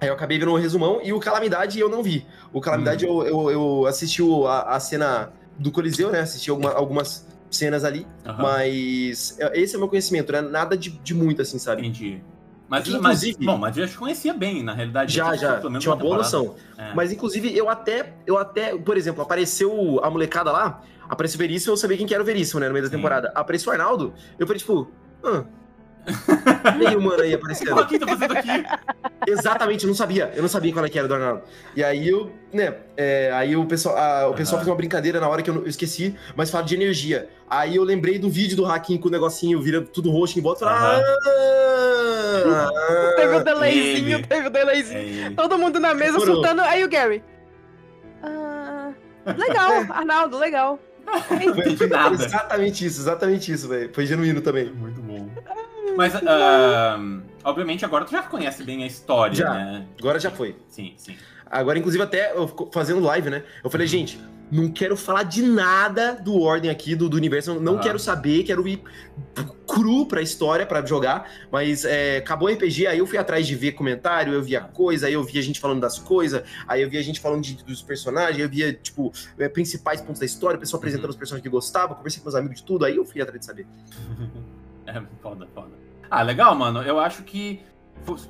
Aí 0.01 0.09
eu 0.09 0.15
acabei 0.15 0.39
vendo 0.39 0.51
o 0.53 0.57
resumão 0.57 1.01
e 1.03 1.13
o 1.13 1.21
Calamidade 1.21 1.79
eu 1.79 1.89
não 1.89 2.03
vi. 2.03 2.27
O 2.55 2.61
Calamidade 2.61 3.05
eu, 3.05 3.23
eu, 3.23 3.51
eu 3.51 3.87
assisti 3.87 4.23
a, 4.47 4.77
a 4.77 4.81
cena 4.81 5.31
do 5.59 5.71
Coliseu, 5.71 6.11
né? 6.11 6.21
Assisti 6.21 6.49
alguma- 6.49 6.73
algumas 6.73 7.27
cenas 7.51 7.85
ali, 7.85 8.07
Aham. 8.27 8.43
mas 8.43 9.37
é- 9.39 9.61
esse 9.61 9.75
é 9.75 9.77
o 9.77 9.81
meu 9.81 9.89
conhecimento, 9.89 10.33
né? 10.33 10.41
Nada 10.41 10.77
de, 10.77 10.91
de 10.91 11.15
muito, 11.15 11.43
assim, 11.43 11.59
sabe? 11.59 11.83
Entendi. 11.83 12.23
Mas, 12.69 12.85
Que, 12.85 12.91
mas, 12.93 13.23
inclusive- 13.25 13.45
bom, 13.47 13.59
mas 13.59 13.77
eu 13.77 13.85
já 13.85 13.91
te 13.93 13.99
conhecia 13.99 14.33
bem, 14.33 14.63
na 14.63 14.73
realidade. 14.73 15.13
Já, 15.13 15.35
já, 15.35 15.59
tinha 15.59 15.69
uma 15.71 15.81
boa 15.81 15.81
temporada. 15.97 16.17
noção. 16.19 16.55
É. 16.79 16.95
Mas, 16.95 17.11
inclusive, 17.13 17.57
eu 17.57 17.69
até, 17.69 18.15
eu 18.27 18.39
até, 18.39 18.77
por 18.77 18.97
exemplo, 18.97 19.23
apareceu 19.23 20.01
a 20.05 20.09
molecada 20.09 20.53
lá, 20.53 20.81
apareceu 21.09 21.37
o 21.37 21.39
Veríssimo, 21.41 21.73
eu 21.73 21.77
sabia 21.77 21.97
quem 21.97 22.07
que 22.07 22.15
era 22.15 22.23
o 22.23 22.27
Veríssimo, 22.27 22.61
né, 22.61 22.69
no 22.69 22.73
meio 22.73 22.85
da 22.85 22.91
Sim. 22.91 22.97
temporada. 22.97 23.33
Apareceu 23.35 23.71
o 23.71 23.73
Arnaldo, 23.73 24.15
eu 24.39 24.47
falei, 24.47 24.61
tipo, 24.61 24.89
ah, 25.25 25.43
Meio 26.79 26.99
humano 26.99 27.23
aí 27.23 27.33
O 27.35 27.37
aparecendo. 27.37 27.87
que 27.87 27.99
tá 27.99 28.07
fazendo 28.09 28.33
aqui? 28.37 28.65
Exatamente, 29.27 29.85
eu 29.85 29.89
não 29.89 29.95
sabia. 29.95 30.33
Eu 30.35 30.43
não 30.43 30.49
sabia 30.49 30.73
qual 30.73 30.85
é 30.85 30.89
que 30.89 30.99
era 30.99 31.07
do 31.09 31.15
Arnaldo. 31.15 31.43
E 31.77 31.83
aí 31.85 32.09
eu, 32.09 32.33
né, 32.53 32.75
é, 32.97 33.31
aí 33.33 33.55
o 33.57 33.65
pessoal, 33.67 33.97
a- 33.97 34.29
o 34.29 34.35
pessoal 34.35 34.57
Aham. 34.57 34.65
fez 34.65 34.69
uma 34.71 34.77
brincadeira 34.77 35.21
na 35.21 35.29
hora 35.29 35.43
que 35.43 35.51
eu, 35.51 35.57
eu 35.57 35.67
esqueci, 35.67 36.15
mas 36.37 36.51
fala 36.51 36.65
de 36.65 36.75
energia. 36.75 37.29
Aí 37.49 37.77
eu 37.77 37.85
lembrei 37.85 38.19
do 38.19 38.31
vídeo 38.31 38.57
do 38.57 38.65
Hacking 38.65 38.99
com 38.99 39.09
o 39.09 39.11
negocinho 39.11 39.61
vira 39.61 39.81
tudo 39.83 40.11
roxo 40.11 40.39
em 40.39 40.43
volta. 40.43 40.65
e 40.65 40.69
falei, 40.69 41.01
ah, 42.55 43.13
Teve 43.17 43.37
o 43.37 43.45
delayzinho, 43.45 44.19
ele. 44.19 44.27
teve 44.27 44.47
o 44.47 44.51
delayzinho. 44.51 44.99
É 44.99 45.05
ele. 45.05 45.35
Todo 45.35 45.59
mundo 45.59 45.79
na 45.81 45.95
mesa 45.95 46.13
Demorou. 46.13 46.37
surtando. 46.37 46.61
Aí 46.63 46.85
o 46.85 46.89
Gary. 46.89 47.23
Ah, 48.23 48.93
legal, 49.37 49.71
Arnaldo, 49.91 50.39
legal. 50.39 50.79
Entendi 51.31 51.87
nada. 51.89 52.15
Exatamente 52.15 52.85
isso, 52.87 53.01
exatamente 53.01 53.53
isso, 53.53 53.69
velho. 53.69 53.91
Foi 53.93 54.07
genuíno 54.07 54.41
também. 54.41 54.67
Muito 54.71 55.00
bom. 55.00 55.00
Mas, 55.97 56.15
ah, 56.27 56.99
obviamente, 57.45 57.85
agora 57.85 58.05
tu 58.05 58.13
já 58.13 58.23
conhece 58.23 58.63
bem 58.65 58.83
a 58.83 58.87
história, 58.87 59.35
Já. 59.35 59.53
né? 59.53 59.87
Agora 59.99 60.19
já 60.19 60.31
foi. 60.31 60.57
Sim, 60.69 60.95
sim. 60.97 61.17
Agora, 61.51 61.79
inclusive, 61.79 62.03
até 62.03 62.33
eu 62.37 62.47
fazendo 62.73 63.01
live, 63.01 63.29
né? 63.29 63.43
Eu 63.65 63.69
falei, 63.71 63.85
gente, 63.87 64.21
não 64.53 64.71
quero 64.71 64.97
falar 64.97 65.25
de 65.25 65.43
nada 65.43 66.13
do 66.15 66.39
Ordem 66.41 66.71
aqui, 66.71 66.95
do, 66.95 67.09
do 67.09 67.17
universo. 67.17 67.59
Não 67.59 67.79
quero 67.79 67.99
saber, 67.99 68.45
quero 68.45 68.67
ir 68.69 68.81
cru 69.67 70.07
pra 70.07 70.23
história, 70.23 70.65
pra 70.65 70.85
jogar. 70.87 71.29
Mas 71.51 71.85
é, 71.85 72.19
acabou 72.19 72.49
o 72.49 72.53
RPG, 72.53 72.87
aí 72.87 72.99
eu 73.01 73.07
fui 73.07 73.19
atrás 73.19 73.49
de 73.49 73.57
ver 73.57 73.73
comentário, 73.73 74.33
eu 74.33 74.41
via 74.43 74.61
coisa, 74.61 75.09
aí 75.09 75.13
eu 75.13 75.25
via 75.25 75.43
gente 75.43 75.59
falando 75.59 75.81
das 75.81 75.99
coisas, 75.99 76.43
aí 76.69 76.83
eu 76.83 76.89
via 76.91 77.03
gente 77.03 77.19
falando 77.19 77.43
de- 77.43 77.65
dos 77.65 77.83
personagens, 77.83 78.39
eu 78.41 78.49
via, 78.49 78.73
tipo, 78.73 79.13
é, 79.37 79.49
principais 79.49 80.01
pontos 80.01 80.21
da 80.21 80.27
história, 80.27 80.57
o 80.57 80.61
pessoal 80.61 80.79
apresentando 80.79 81.07
Uhum. 81.07 81.11
os 81.11 81.17
personagens 81.17 81.43
que 81.43 81.49
gostava, 81.49 81.97
conversei 81.97 82.21
com 82.23 82.27
meus 82.29 82.37
amigos 82.37 82.59
de 82.59 82.65
tudo, 82.65 82.85
aí 82.85 82.95
eu 82.97 83.05
fui 83.05 83.21
atrás 83.21 83.41
de 83.41 83.47
saber. 83.47 83.67
É 84.97 85.03
foda, 85.23 85.47
foda. 85.55 85.71
Ah, 86.11 86.23
legal, 86.23 86.55
mano. 86.55 86.83
Eu 86.83 86.99
acho 86.99 87.23
que 87.23 87.61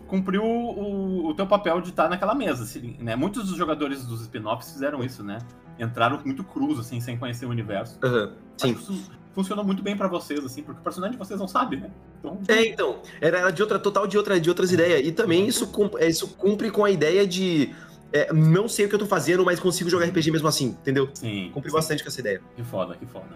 cumpriu 0.07 0.43
o, 0.45 1.29
o 1.29 1.35
teu 1.35 1.47
papel 1.47 1.81
de 1.81 1.91
estar 1.91 2.09
naquela 2.09 2.35
mesa, 2.35 2.65
assim, 2.65 2.97
né? 2.99 3.15
Muitos 3.17 3.49
dos 3.49 3.57
jogadores 3.57 4.05
dos 4.05 4.21
spin-offs 4.23 4.73
fizeram 4.73 5.03
isso, 5.05 5.23
né? 5.23 5.39
Entraram 5.79 6.21
muito 6.25 6.43
cruz, 6.45 6.79
assim, 6.79 7.01
sem 7.01 7.17
conhecer 7.17 7.47
o 7.47 7.51
universo. 7.51 7.99
Aham, 8.03 8.33
Sim. 8.57 8.73
Acho 8.73 8.75
que 8.87 8.93
isso 8.93 9.11
funcionou 9.33 9.65
muito 9.65 9.83
bem 9.83 9.97
pra 9.97 10.09
vocês, 10.09 10.45
assim, 10.45 10.63
porque 10.63 10.81
o 10.81 10.85
personagem 10.85 11.13
de 11.13 11.19
vocês 11.19 11.39
não 11.39 11.47
sabe, 11.49 11.77
né? 11.77 11.91
Então, 12.19 12.39
É, 12.49 12.67
então, 12.67 12.99
era, 13.21 13.51
de 13.51 13.63
outra, 13.63 13.79
total 13.79 14.07
de, 14.07 14.19
outra, 14.19 14.39
de 14.41 14.49
outras 14.49 14.73
ideias. 14.73 15.07
E 15.07 15.13
também 15.13 15.47
isso, 15.47 15.69
cum- 15.69 15.91
é, 15.97 16.09
isso 16.09 16.29
cumpre 16.37 16.71
com 16.71 16.85
a 16.85 16.91
ideia 16.91 17.27
de 17.27 17.73
é, 18.13 18.33
não 18.33 18.69
sei 18.69 18.87
o 18.87 18.89
que 18.89 18.95
eu 18.97 18.99
tô 18.99 19.07
fazendo, 19.07 19.45
mas 19.45 19.61
consigo 19.61 19.89
jogar 19.89 20.07
RPG 20.07 20.33
mesmo 20.33 20.49
assim, 20.49 20.67
entendeu? 20.81 21.09
sim. 21.15 21.51
Cumpre 21.55 21.71
sim. 21.71 21.77
bastante 21.77 22.03
com 22.03 22.09
essa 22.09 22.21
ideia. 22.21 22.43
Que 22.57 22.65
foda, 22.65 22.97
que 22.97 23.07
foda. 23.07 23.29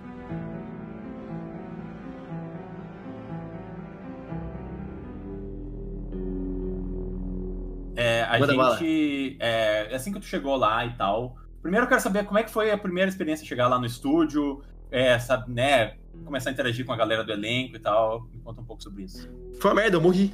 É, 7.97 8.23
a 8.25 8.39
Manda 8.39 8.77
gente. 8.77 9.37
É, 9.41 9.95
assim 9.95 10.13
que 10.13 10.21
tu 10.21 10.27
chegou 10.27 10.57
lá 10.57 10.85
e 10.87 10.93
tal. 10.97 11.37
Primeiro 11.63 11.85
eu 11.85 11.89
quero 11.89 12.01
saber 12.01 12.25
como 12.25 12.39
é 12.39 12.43
que 12.43 12.51
foi 12.51 12.71
a 12.71 12.77
primeira 12.79 13.09
experiência 13.09 13.47
chegar 13.47 13.69
lá 13.69 13.79
no 13.79 13.87
estúdio, 13.87 14.63
é, 14.91 15.19
sabe, 15.19 15.53
né? 15.53 15.95
Começar 16.25 16.51
a 16.51 16.53
interagir 16.53 16.85
com 16.85 16.93
a 16.93 16.97
galera 16.97 17.25
do 17.25 17.33
elenco 17.33 17.77
e 17.77 17.79
tal. 17.79 18.23
Me 18.33 18.41
conta 18.41 18.61
um 18.61 18.65
pouco 18.65 18.83
sobre 18.83 19.05
isso. 19.05 19.29
Foi 19.61 19.71
uma 19.71 19.81
merda, 19.81 19.97
eu 19.97 20.01
morri. 20.01 20.33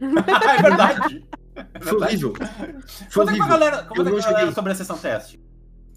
é 0.00 0.62
verdade. 0.62 1.24
É 1.74 1.80
Foi 1.80 1.98
horrível. 2.00 2.32
Foi 2.34 2.46
Conta 2.46 3.32
aí 3.32 3.36
pra 3.36 3.46
horrível. 3.46 3.48
galera, 3.48 3.76
Eu 3.82 3.86
conta 3.88 4.04
não 4.04 4.12
pra 4.18 4.30
galera 4.32 4.52
sobre 4.52 4.72
a 4.72 4.74
sessão 4.74 4.96
teste. 4.98 5.40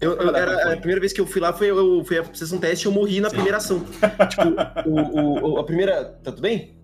Eu, 0.00 0.12
eu- 0.14 0.34
era, 0.36 0.72
a 0.74 0.76
primeira 0.76 1.00
vez 1.00 1.12
que 1.12 1.20
eu 1.20 1.26
fui 1.26 1.40
lá 1.40 1.52
foi, 1.52 1.70
eu, 1.70 2.04
foi 2.04 2.18
a 2.18 2.24
sessão 2.34 2.58
teste 2.58 2.86
e 2.86 2.88
eu 2.88 2.92
morri 2.92 3.20
na 3.20 3.28
Sim. 3.30 3.36
primeira 3.36 3.58
ação. 3.58 3.80
tipo, 4.28 4.88
o, 4.90 5.00
o- 5.00 5.52
o- 5.52 5.58
a 5.58 5.64
primeira. 5.64 6.04
Tá 6.22 6.30
tudo 6.32 6.42
bem? 6.42 6.76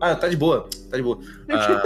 Ah, 0.00 0.14
tá 0.14 0.28
de 0.28 0.36
boa. 0.36 0.68
Tá 0.90 0.96
de 0.96 1.02
boa. 1.02 1.18
Ah, 1.50 1.82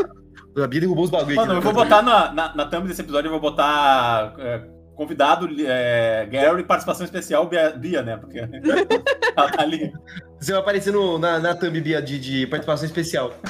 a 0.57 0.67
Bia 0.67 0.81
derrubou 0.81 1.05
os 1.05 1.11
bagulho 1.11 1.37
Mano, 1.37 1.53
aqui. 1.53 1.59
eu 1.59 1.63
vou 1.63 1.73
botar 1.73 2.03
na, 2.03 2.33
na, 2.33 2.55
na 2.55 2.67
thumb 2.67 2.89
desse 2.89 3.01
episódio, 3.01 3.29
eu 3.29 3.33
vou 3.33 3.41
botar 3.41 4.35
é, 4.39 4.63
convidado 4.95 5.49
é, 5.67 6.27
Gary, 6.31 6.65
participação 6.65 7.05
especial 7.05 7.47
Bia, 7.47 7.71
Bia, 7.71 8.03
né? 8.03 8.17
Porque 8.17 8.39
ela 9.37 9.51
tá 9.51 9.63
ali. 9.63 9.93
Você 10.41 10.53
vai 10.53 10.61
aparecer 10.61 10.93
no, 10.93 11.19
na, 11.19 11.39
na 11.39 11.55
thumb, 11.55 11.81
Bia, 11.81 12.03
de, 12.03 12.19
de 12.19 12.47
participação 12.47 12.87
especial. 12.87 13.33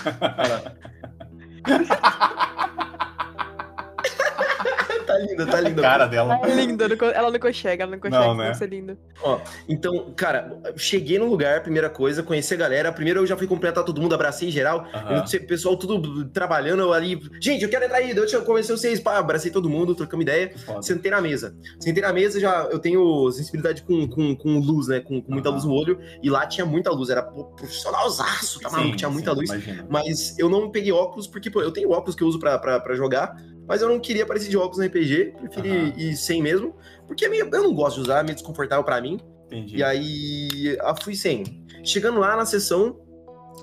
Tá 5.10 5.18
linda, 5.18 5.46
tá 5.46 5.60
linda. 5.60 5.82
Cara 5.82 6.06
dela. 6.06 6.40
É 6.44 6.54
linda, 6.54 6.86
ela 7.14 7.30
não 7.30 7.38
consegue, 7.38 7.82
ela 7.82 7.90
não 7.90 7.98
consegue 7.98 8.24
Não, 8.24 8.34
né? 8.36 8.54
ser 8.54 8.68
linda. 8.68 8.96
Ó, 9.22 9.40
então, 9.68 10.12
cara, 10.16 10.60
cheguei 10.76 11.18
no 11.18 11.26
lugar, 11.26 11.62
primeira 11.62 11.90
coisa, 11.90 12.22
conheci 12.22 12.54
a 12.54 12.56
galera. 12.56 12.92
Primeiro 12.92 13.20
eu 13.20 13.26
já 13.26 13.36
fui 13.36 13.46
cumprimentar 13.46 13.84
todo 13.84 14.00
mundo, 14.00 14.14
abracei 14.14 14.48
em 14.48 14.52
geral. 14.52 14.86
Eu 15.10 15.26
sei, 15.26 15.40
pessoal 15.40 15.76
tudo 15.76 16.24
trabalhando, 16.28 16.82
eu 16.82 16.92
ali. 16.92 17.20
Gente, 17.40 17.64
eu 17.64 17.68
quero 17.68 17.84
entrar 17.84 17.98
aí, 17.98 18.14
deixa 18.14 18.36
eu 18.36 18.44
convencer 18.44 18.76
vocês. 18.76 19.00
Pá, 19.00 19.18
abracei 19.18 19.50
todo 19.50 19.68
mundo, 19.68 19.94
trocamos 19.94 20.22
ideia. 20.22 20.52
Foda. 20.58 20.82
Sentei 20.82 21.10
na 21.10 21.20
mesa. 21.20 21.56
Sentei 21.78 22.02
na 22.02 22.12
mesa, 22.12 22.38
já 22.38 22.68
eu 22.70 22.78
tenho 22.78 23.30
sensibilidade 23.32 23.82
com, 23.82 24.08
com, 24.08 24.36
com 24.36 24.58
luz, 24.58 24.88
né? 24.88 25.00
Com, 25.00 25.20
com 25.20 25.32
muita 25.32 25.48
Aham. 25.48 25.56
luz 25.56 25.64
no 25.64 25.72
olho. 25.72 25.98
E 26.22 26.30
lá 26.30 26.46
tinha 26.46 26.64
muita 26.64 26.90
luz, 26.90 27.10
era 27.10 27.22
profissionalzaço, 27.22 28.60
tá 28.60 28.70
maluco? 28.70 28.96
Tinha 28.96 29.10
muita 29.10 29.32
sim, 29.32 29.36
luz. 29.36 29.50
Imagina. 29.50 29.86
Mas 29.88 30.38
eu 30.38 30.48
não 30.48 30.70
peguei 30.70 30.92
óculos, 30.92 31.26
porque, 31.26 31.50
pô, 31.50 31.60
eu 31.60 31.72
tenho 31.72 31.90
óculos 31.90 32.14
que 32.14 32.22
eu 32.22 32.28
uso 32.28 32.38
pra, 32.38 32.58
pra, 32.58 32.80
pra 32.80 32.94
jogar, 32.94 33.36
mas 33.70 33.80
eu 33.80 33.88
não 33.88 34.00
queria 34.00 34.24
aparecer 34.24 34.48
de 34.48 34.56
óculos 34.56 34.78
no 34.78 34.84
RPG, 34.84 35.34
preferi 35.38 35.70
Aham. 35.70 35.92
ir 35.96 36.16
sem 36.16 36.42
mesmo, 36.42 36.74
porque 37.06 37.24
eu 37.24 37.62
não 37.62 37.72
gosto 37.72 37.98
de 37.98 38.02
usar, 38.02 38.18
é 38.18 38.22
meio 38.24 38.34
desconfortável 38.34 38.82
pra 38.82 39.00
mim. 39.00 39.20
Entendi. 39.46 39.76
E 39.76 39.82
aí, 39.84 40.76
eu 40.76 40.94
fui 41.00 41.14
sem. 41.14 41.64
Chegando 41.84 42.18
lá 42.18 42.34
na 42.36 42.44
sessão, 42.44 42.98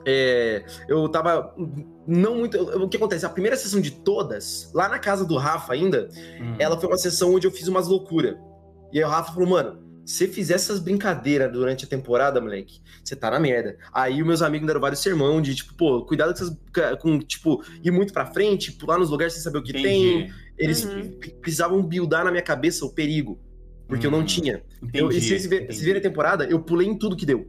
é, 0.06 0.64
eu 0.88 1.10
tava 1.10 1.54
não 2.08 2.36
muito. 2.38 2.58
O 2.82 2.88
que 2.88 2.96
acontece? 2.96 3.26
A 3.26 3.30
primeira 3.30 3.58
sessão 3.58 3.82
de 3.82 3.92
todas, 3.92 4.72
lá 4.74 4.88
na 4.88 4.98
casa 4.98 5.26
do 5.26 5.36
Rafa 5.36 5.74
ainda, 5.74 6.08
Hum. 6.40 6.56
ela 6.58 6.80
foi 6.80 6.88
uma 6.88 6.98
sessão 6.98 7.34
onde 7.34 7.46
eu 7.46 7.52
fiz 7.52 7.68
umas 7.68 7.90
loucuras. 7.90 8.38
E 8.94 9.00
aí 9.00 9.04
o 9.04 9.10
Rafa 9.10 9.34
falou, 9.34 9.50
mano, 9.50 9.87
você 10.10 10.26
fizer 10.26 10.54
essas 10.54 10.80
brincadeiras 10.80 11.52
durante 11.52 11.84
a 11.84 11.88
temporada, 11.88 12.40
moleque, 12.40 12.80
você 13.04 13.14
tá 13.14 13.30
na 13.30 13.40
merda. 13.40 13.78
Aí 13.92 14.22
os 14.22 14.26
meus 14.28 14.42
amigos 14.42 14.62
me 14.62 14.68
deram 14.68 14.80
vários 14.80 15.02
sermão 15.02 15.42
de, 15.42 15.54
tipo, 15.54 15.74
pô, 15.74 16.06
cuidado 16.06 16.30
com, 16.34 16.44
essas, 16.44 16.58
com 17.02 17.20
tipo, 17.20 17.62
ir 17.84 17.92
muito 17.92 18.14
pra 18.14 18.26
frente, 18.26 18.72
pular 18.72 18.98
nos 18.98 19.10
lugares 19.10 19.34
sem 19.34 19.44
saber 19.44 19.58
o 19.58 19.64
que 19.64 19.74
tem. 19.74 20.20
Entendi. 20.22 20.34
Eles 20.58 20.86
Uhum. 20.86 21.20
precisavam 21.42 21.84
buildar 21.84 22.24
na 22.24 22.32
minha 22.32 22.42
cabeça 22.42 22.86
o 22.86 22.90
perigo. 22.94 23.38
Porque 23.88 24.08
eu 24.08 24.12
não 24.12 24.20
Hum, 24.20 24.26
tinha. 24.26 24.64
Entendi. 24.82 25.00
Eu, 25.00 25.10
e 25.12 25.20
se 25.22 25.40
vocês 25.40 25.82
verem 25.82 26.00
a 26.00 26.02
temporada, 26.02 26.46
eu 26.46 26.60
pulei 26.62 26.88
em 26.88 26.98
tudo 26.98 27.16
que 27.16 27.26
deu. 27.26 27.46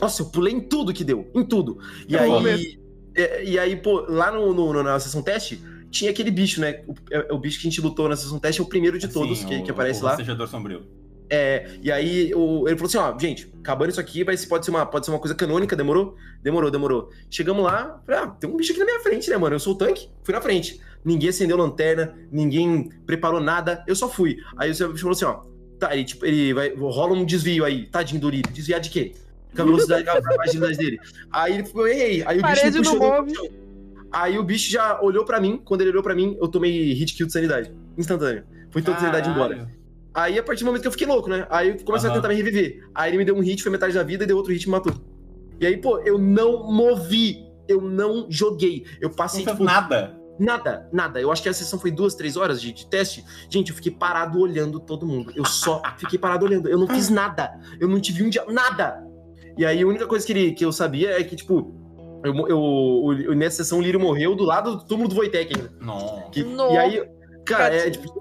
Nossa, 0.00 0.22
eu 0.22 0.26
pulei 0.26 0.52
em 0.54 0.60
tudo 0.60 0.92
que 0.92 1.04
deu. 1.04 1.30
Em 1.34 1.44
tudo. 1.44 1.78
E 2.08 2.16
É 2.16 2.20
aí. 2.20 2.78
é, 3.14 3.44
e 3.44 3.58
aí, 3.58 3.76
pô, 3.76 4.00
lá 4.08 4.32
no, 4.32 4.52
no- 4.54 4.82
na 4.82 4.98
sessão 4.98 5.22
teste, 5.22 5.62
tinha 5.90 6.10
aquele 6.10 6.30
bicho, 6.30 6.60
né? 6.60 6.82
O, 6.86 6.94
é- 7.10 7.32
o 7.32 7.38
bicho 7.38 7.60
que 7.60 7.66
a 7.66 7.70
gente 7.70 7.80
lutou 7.82 8.08
na 8.08 8.16
sessão 8.16 8.38
teste 8.38 8.60
é 8.60 8.64
o 8.64 8.66
primeiro 8.66 8.98
de 8.98 9.08
todos 9.08 9.38
Sim, 9.38 9.46
que, 9.46 9.56
o- 9.56 9.64
que 9.64 9.70
aparece 9.70 10.00
o 10.00 10.04
lá. 10.04 10.10
Rastejador 10.12 10.48
sombrio. 10.48 10.82
É, 11.34 11.66
e 11.82 11.90
aí 11.90 12.34
o- 12.34 12.68
ele 12.68 12.76
falou 12.76 12.88
assim, 12.88 12.98
ó, 12.98 13.18
gente, 13.18 13.50
acabando 13.60 13.88
isso 13.88 13.98
aqui, 13.98 14.22
vai, 14.22 14.36
pode, 14.36 14.66
ser 14.66 14.70
uma, 14.70 14.84
pode 14.84 15.06
ser 15.06 15.12
uma 15.12 15.18
coisa 15.18 15.34
canônica, 15.34 15.74
demorou? 15.74 16.14
Demorou, 16.42 16.70
demorou. 16.70 17.08
Chegamos 17.30 17.64
lá, 17.64 18.02
falei, 18.04 18.20
ah, 18.20 18.26
tem 18.26 18.50
um 18.50 18.54
bicho 18.54 18.72
aqui 18.72 18.80
na 18.80 18.84
minha 18.84 19.00
frente, 19.00 19.30
né, 19.30 19.38
mano? 19.38 19.54
Eu 19.54 19.58
sou 19.58 19.72
o 19.72 19.78
tanque, 19.78 20.10
fui 20.22 20.34
na 20.34 20.42
frente. 20.42 20.78
Ninguém 21.02 21.30
acendeu 21.30 21.56
lanterna, 21.56 22.14
ninguém 22.30 22.90
preparou 23.06 23.40
nada, 23.40 23.82
eu 23.88 23.96
só 23.96 24.10
fui. 24.10 24.36
Aí 24.58 24.68
o 24.70 24.72
bicho 24.74 24.98
falou 24.98 25.12
assim, 25.12 25.24
ó, 25.24 25.40
tá, 25.78 25.94
ele, 25.94 26.04
tipo, 26.04 26.26
ele 26.26 26.52
vai, 26.52 26.74
rola 26.76 27.14
um 27.14 27.24
desvio 27.24 27.64
aí, 27.64 27.86
tadinho 27.86 28.20
do 28.20 28.28
Liro, 28.28 28.52
desviar 28.52 28.78
de 28.78 28.90
quê? 28.90 29.12
Com 29.56 29.62
a 29.62 29.64
velocidade, 29.64 30.06
a 30.06 30.42
agilidade 30.42 30.76
dele. 30.76 31.00
Aí 31.32 31.54
ele 31.54 31.64
ficou, 31.64 31.88
ei, 31.88 32.22
aí 32.26 32.38
o 32.38 32.42
bicho 32.42 32.60
Parede 32.60 32.78
me 32.78 32.84
não 32.84 32.98
puxou 32.98 33.34
chão. 33.34 33.48
Aí 34.12 34.38
o 34.38 34.42
bicho 34.42 34.70
já 34.70 35.00
olhou 35.00 35.24
pra 35.24 35.40
mim, 35.40 35.58
quando 35.64 35.80
ele 35.80 35.88
olhou 35.92 36.02
pra 36.02 36.14
mim, 36.14 36.36
eu 36.38 36.46
tomei 36.46 36.92
hit 36.92 37.14
kill 37.14 37.26
de 37.26 37.32
sanidade, 37.32 37.72
instantâneo. 37.96 38.44
Foi 38.70 38.82
toda 38.82 38.98
sanidade 39.00 39.30
embora. 39.30 39.70
Aí, 40.14 40.38
a 40.38 40.42
partir 40.42 40.62
do 40.62 40.66
momento 40.66 40.82
que 40.82 40.88
eu 40.88 40.92
fiquei 40.92 41.06
louco, 41.06 41.28
né? 41.30 41.46
Aí 41.48 41.68
eu 41.70 41.84
comecei 41.84 42.08
a 42.08 42.12
Aham. 42.12 42.20
tentar 42.20 42.28
me 42.28 42.34
reviver. 42.40 42.86
Aí 42.94 43.10
ele 43.10 43.18
me 43.18 43.24
deu 43.24 43.34
um 43.36 43.40
hit, 43.40 43.62
foi 43.62 43.72
metade 43.72 43.94
da 43.94 44.02
vida, 44.02 44.24
e 44.24 44.26
deu 44.26 44.36
outro 44.36 44.52
hit 44.52 44.62
e 44.62 44.66
me 44.66 44.72
matou. 44.72 44.92
E 45.60 45.66
aí, 45.66 45.76
pô, 45.76 45.98
eu 46.00 46.18
não 46.18 46.70
movi. 46.70 47.46
Eu 47.68 47.80
não 47.80 48.26
joguei. 48.28 48.84
Eu 49.00 49.08
Não 49.08 49.16
passei, 49.16 49.44
fez 49.44 49.52
tipo, 49.56 49.64
nada. 49.64 50.18
nada, 50.38 50.88
nada. 50.92 51.20
Eu 51.20 51.30
acho 51.30 51.42
que 51.42 51.48
a 51.48 51.52
sessão 51.54 51.78
foi 51.78 51.90
duas, 51.90 52.14
três 52.14 52.36
horas 52.36 52.60
de, 52.60 52.72
de 52.72 52.86
teste. 52.86 53.24
Gente, 53.48 53.70
eu 53.70 53.76
fiquei 53.76 53.92
parado 53.92 54.38
olhando 54.40 54.80
todo 54.80 55.06
mundo. 55.06 55.32
Eu 55.34 55.44
só 55.44 55.80
fiquei 55.96 56.18
parado 56.18 56.44
olhando. 56.44 56.68
Eu 56.68 56.76
não 56.78 56.88
fiz 56.88 57.08
nada. 57.08 57.52
Eu 57.80 57.88
não 57.88 58.00
tive 58.00 58.22
um 58.24 58.28
dia. 58.28 58.44
Nada! 58.48 59.02
E 59.56 59.64
aí, 59.64 59.80
a 59.82 59.86
única 59.86 60.06
coisa 60.06 60.26
que, 60.26 60.32
ele, 60.32 60.52
que 60.52 60.64
eu 60.64 60.72
sabia 60.72 61.10
é 61.18 61.22
que, 61.22 61.36
tipo, 61.36 61.74
eu, 62.24 62.34
eu, 62.48 62.58
o- 62.58 63.34
nessa 63.34 63.58
sessão 63.58 63.78
o 63.78 63.82
Lírio 63.82 64.00
morreu 64.00 64.34
do 64.34 64.44
lado 64.44 64.76
do 64.76 64.84
túmulo 64.84 65.08
do 65.08 65.14
Wojtek 65.16 65.54
ainda. 65.56 65.72
Não. 65.80 66.28
Que- 66.30 66.42
Nossa. 66.42 66.74
E 66.74 66.78
aí, 66.78 67.08
cara, 67.46 67.74
é, 67.74 67.90
tipo, 67.90 68.12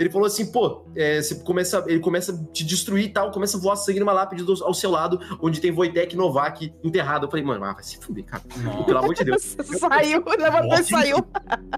ele 0.00 0.08
falou 0.10 0.26
assim, 0.26 0.50
pô, 0.50 0.86
é, 0.96 1.20
você 1.20 1.34
começa, 1.36 1.84
ele 1.86 2.00
começa 2.00 2.32
a 2.32 2.52
te 2.52 2.64
destruir 2.64 3.04
e 3.04 3.08
tal, 3.10 3.30
começa 3.30 3.58
a 3.58 3.60
voar 3.60 3.76
sangue 3.76 4.00
numa 4.00 4.12
lápide 4.14 4.42
do- 4.42 4.64
ao 4.64 4.72
seu 4.72 4.90
lado, 4.90 5.20
onde 5.42 5.60
tem 5.60 5.70
Wojtek 5.70 6.14
e 6.14 6.16
Novak 6.18 6.72
enterrado. 6.82 7.26
Eu 7.26 7.30
falei, 7.30 7.44
mano, 7.44 7.62
ah, 7.66 7.74
vai 7.74 7.82
se 7.82 7.98
fuder, 7.98 8.24
cara. 8.24 8.42
Não. 8.56 8.84
Pelo 8.84 8.98
amor 8.98 9.14
de 9.14 9.24
Deus. 9.24 9.56
Saiu, 9.78 10.24
levantou 10.26 10.64
e 10.64 10.68
Nossa, 10.70 10.84
saiu. 10.84 11.16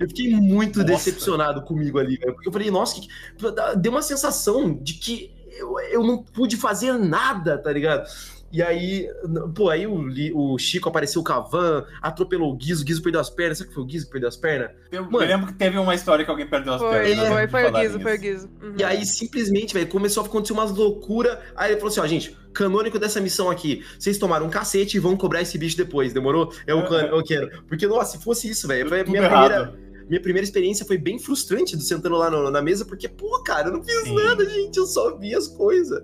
Eu 0.00 0.08
fiquei 0.08 0.30
muito 0.36 0.78
Nossa. 0.78 0.92
decepcionado 0.92 1.62
comigo 1.62 1.98
ali, 1.98 2.16
velho. 2.16 2.32
Porque 2.34 2.48
eu 2.48 2.52
falei, 2.52 2.70
nossa, 2.70 2.94
que, 2.94 3.00
que- 3.08 3.76
deu 3.78 3.90
uma 3.92 4.02
sensação 4.02 4.72
de 4.72 4.94
que 4.94 5.34
eu, 5.58 5.78
eu 5.90 6.02
não 6.04 6.22
pude 6.22 6.56
fazer 6.56 6.92
nada, 6.94 7.58
tá 7.58 7.72
ligado? 7.72 8.08
E 8.52 8.60
aí, 8.62 9.08
pô, 9.54 9.70
aí 9.70 9.86
o, 9.86 10.04
o 10.34 10.58
Chico 10.58 10.86
apareceu 10.88 11.24
com 11.24 11.32
a 11.32 11.40
van, 11.40 11.86
atropelou 12.02 12.52
o 12.52 12.54
Guizo, 12.56 12.82
o 12.82 12.84
Guizo 12.84 13.02
perdeu 13.02 13.18
as 13.20 13.30
pernas. 13.30 13.56
Será 13.58 13.68
que 13.68 13.74
foi 13.74 13.82
o 13.82 13.86
Guizo 13.86 14.04
que 14.06 14.12
perdeu 14.12 14.28
as 14.28 14.36
pernas? 14.36 14.70
Eu, 14.90 15.04
Mano. 15.04 15.24
eu 15.24 15.28
lembro 15.28 15.46
que 15.46 15.54
teve 15.54 15.78
uma 15.78 15.94
história 15.94 16.22
que 16.22 16.30
alguém 16.30 16.46
perdeu 16.46 16.74
as 16.74 16.80
Foi, 16.82 16.90
pernas. 16.90 17.28
foi, 17.28 17.46
de 17.46 17.50
foi 17.50 17.64
o 17.64 17.72
Guizo, 17.72 18.00
foi 18.00 18.14
o. 18.16 18.20
Guizo. 18.20 18.50
Uhum. 18.62 18.74
E 18.78 18.84
aí, 18.84 19.06
simplesmente, 19.06 19.72
velho, 19.72 19.88
começou 19.88 20.22
a 20.22 20.26
acontecer 20.26 20.52
umas 20.52 20.70
loucuras. 20.70 21.38
Aí 21.56 21.70
ele 21.72 21.80
falou 21.80 21.90
assim: 21.90 22.00
ó, 22.00 22.06
gente, 22.06 22.36
canônico 22.52 22.98
dessa 22.98 23.20
missão 23.22 23.50
aqui, 23.50 23.82
vocês 23.98 24.18
tomaram 24.18 24.44
um 24.46 24.50
cacete 24.50 24.98
e 24.98 25.00
vão 25.00 25.16
cobrar 25.16 25.40
esse 25.40 25.56
bicho 25.56 25.76
depois, 25.78 26.12
demorou? 26.12 26.52
Eu, 26.66 26.76
Uhum. 26.78 26.92
eu 26.94 27.22
quero. 27.24 27.64
Porque, 27.66 27.86
nossa, 27.86 28.18
se 28.18 28.22
fosse 28.22 28.50
isso, 28.50 28.68
velho, 28.68 28.86
foi 28.86 29.00
a 29.00 29.04
minha 29.04 29.22
errado. 29.22 29.48
primeira, 29.48 29.92
minha 30.10 30.20
primeira 30.20 30.44
experiência 30.44 30.84
foi 30.84 30.98
bem 30.98 31.18
frustrante 31.18 31.74
do 31.74 31.82
sentando 31.82 32.16
lá 32.16 32.28
no- 32.30 32.50
na 32.50 32.60
mesa, 32.60 32.84
porque, 32.84 33.08
pô, 33.08 33.42
cara, 33.42 33.68
eu 33.68 33.72
não 33.72 33.82
fiz 33.82 34.02
Sim. 34.02 34.14
nada, 34.14 34.44
gente, 34.44 34.76
eu 34.76 34.84
só 34.84 35.16
vi 35.16 35.34
as 35.34 35.48
coisas. 35.48 36.02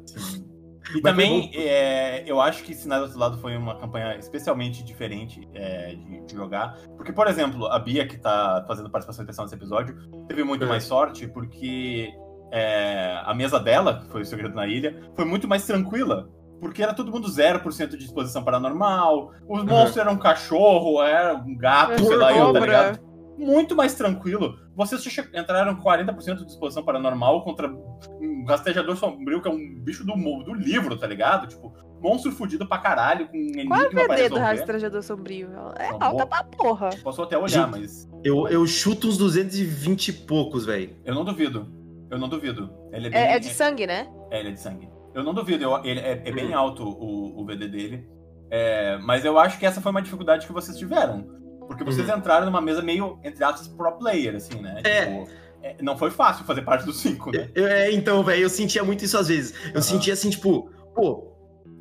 E 0.91 1.01
Mas 1.03 1.03
também, 1.03 1.51
é, 1.55 2.24
eu 2.26 2.41
acho 2.41 2.62
que 2.62 2.74
Sinais 2.74 3.01
do 3.01 3.05
Outro 3.07 3.18
Lado 3.20 3.39
foi 3.39 3.57
uma 3.57 3.76
campanha 3.76 4.16
especialmente 4.16 4.82
diferente 4.82 5.47
é, 5.55 5.95
de, 5.95 6.26
de 6.26 6.34
jogar. 6.34 6.76
Porque, 6.97 7.12
por 7.12 7.26
exemplo, 7.26 7.66
a 7.66 7.78
Bia, 7.78 8.07
que 8.07 8.16
tá 8.16 8.64
fazendo 8.66 8.91
participação 8.91 9.22
especial 9.22 9.45
nesse 9.45 9.55
episódio, 9.55 9.97
teve 10.26 10.43
muito 10.45 10.64
É. 10.64 10.66
mais 10.66 10.84
sorte, 10.84 11.26
porque 11.28 12.11
é, 12.53 13.20
a 13.24 13.34
mesa 13.34 13.61
dela, 13.61 14.01
que 14.01 14.09
foi 14.11 14.22
o 14.22 14.24
Segredo 14.24 14.55
na 14.55 14.66
Ilha, 14.66 14.99
foi 15.14 15.24
muito 15.24 15.47
mais 15.47 15.66
tranquila. 15.66 16.28
Porque 16.61 16.82
era 16.82 16.93
todo 16.93 17.12
mundo 17.12 17.28
0% 17.28 17.97
de 17.97 18.05
exposição 18.05 18.43
paranormal, 18.43 19.30
os 19.49 19.62
monstros 19.62 19.97
eram 19.99 20.14
um 20.14 20.18
cachorro, 20.18 21.01
era 21.01 21.32
um 21.34 21.57
gato, 21.57 22.03
sei 22.05 22.16
lá, 22.16 22.32
eu, 22.36 22.53
tá 22.53 22.59
ligado? 22.61 23.08
Muito 23.39 23.76
mais 23.76 23.95
tranquilo. 23.95 24.59
Vocês 24.74 25.07
entraram 25.32 25.76
com 25.76 25.82
40% 25.89 26.36
de 26.45 26.47
exposição 26.51 26.82
paranormal 26.82 27.43
contra 27.45 27.68
um 27.72 28.45
rastejador 28.47 28.97
sombrio, 28.97 29.41
que 29.41 29.49
é 29.49 29.51
um 29.51 29.78
bicho 29.80 30.05
do, 30.05 30.12
do 30.43 30.55
livro, 30.55 30.97
tá 30.99 31.07
ligado? 31.07 31.47
Tipo, 31.47 31.72
monstro 32.03 32.32
fudido 32.32 32.66
pra 32.66 32.78
caralho, 32.78 33.28
com 33.28 33.36
um 33.36 33.41
enigma 33.41 33.76
Qual 33.76 33.82
é 33.82 33.86
o 33.89 34.09
VD 34.09 34.28
do 34.28 34.39
rastreador 34.39 35.03
sombrio? 35.03 35.51
É 35.76 35.93
Tá 35.93 36.07
alta 36.07 36.26
pra 36.26 36.45
porra. 36.45 36.91
Posso 37.03 37.22
até 37.22 37.36
olhar, 37.36 37.49
Gente, 37.49 37.70
mas 37.80 38.09
Eu, 38.24 38.49
eu 38.49 38.66
chuto 38.66 39.09
uns 39.09 39.16
220 39.16 40.09
e 40.09 40.12
poucos, 40.12 40.66
velho. 40.66 40.97
eu 41.05 41.14
não 41.14 41.24
duvido. 41.24 41.68
Eu 42.11 42.18
não 42.18 42.28
duvido. 42.28 42.70
Ele 42.93 43.07
é, 43.09 43.11
bem, 43.11 43.20
É, 43.20 43.36
é 43.36 43.39
de 43.39 43.49
sangue, 43.49 43.86
né? 43.86 44.09
é, 44.30 44.41
ele 44.41 44.49
é 44.49 44.53
de 44.53 44.61
sangue. 44.61 44.89
Eu 45.14 45.22
não 45.22 45.34
duvido, 45.34 45.62
eu- 45.64 45.84
ele 45.84 46.01
é, 46.01 46.22
é 46.24 46.32
bem 46.32 46.53
alto 46.55 46.82
o, 46.84 47.41
o 47.41 47.45
VD 47.45 47.68
dele. 47.68 48.09
É, 48.51 48.97
mas 48.99 49.24
eu 49.24 49.39
acho 49.39 49.59
que 49.59 49.66
essa 49.66 49.80
foi 49.80 49.91
uma 49.91 50.01
dificuldade 50.03 50.47
que 50.47 50.53
vocês 50.53 50.76
tiveram. 50.78 51.26
Porque 51.69 51.85
vocês 51.85 52.09
entraram 52.09 52.47
numa 52.47 52.61
mesa 52.61 52.83
meio, 52.83 53.21
entre 53.23 53.45
aspas, 53.45 53.69
pro 53.69 53.93
player, 53.93 54.35
assim, 54.35 54.61
né? 54.61 54.81
É. 54.83 55.05
Tipo, 55.05 55.31
é, 55.62 55.77
não 55.81 55.97
foi 55.97 56.11
fácil 56.11 56.45
fazer 56.45 56.62
parte 56.62 56.85
dos 56.85 56.99
cinco, 57.01 57.31
né? 57.31 57.49
É, 57.55 57.93
então, 57.93 58.25
velho, 58.25 58.43
eu 58.43 58.49
sentia 58.49 58.83
muito 58.83 59.05
isso 59.05 59.16
às 59.19 59.29
vezes. 59.29 59.53
Eu 59.66 59.73
Aham. 59.73 59.83
sentia 59.83 60.14
assim, 60.14 60.31
tipo, 60.31 60.71
pô, 60.95 61.31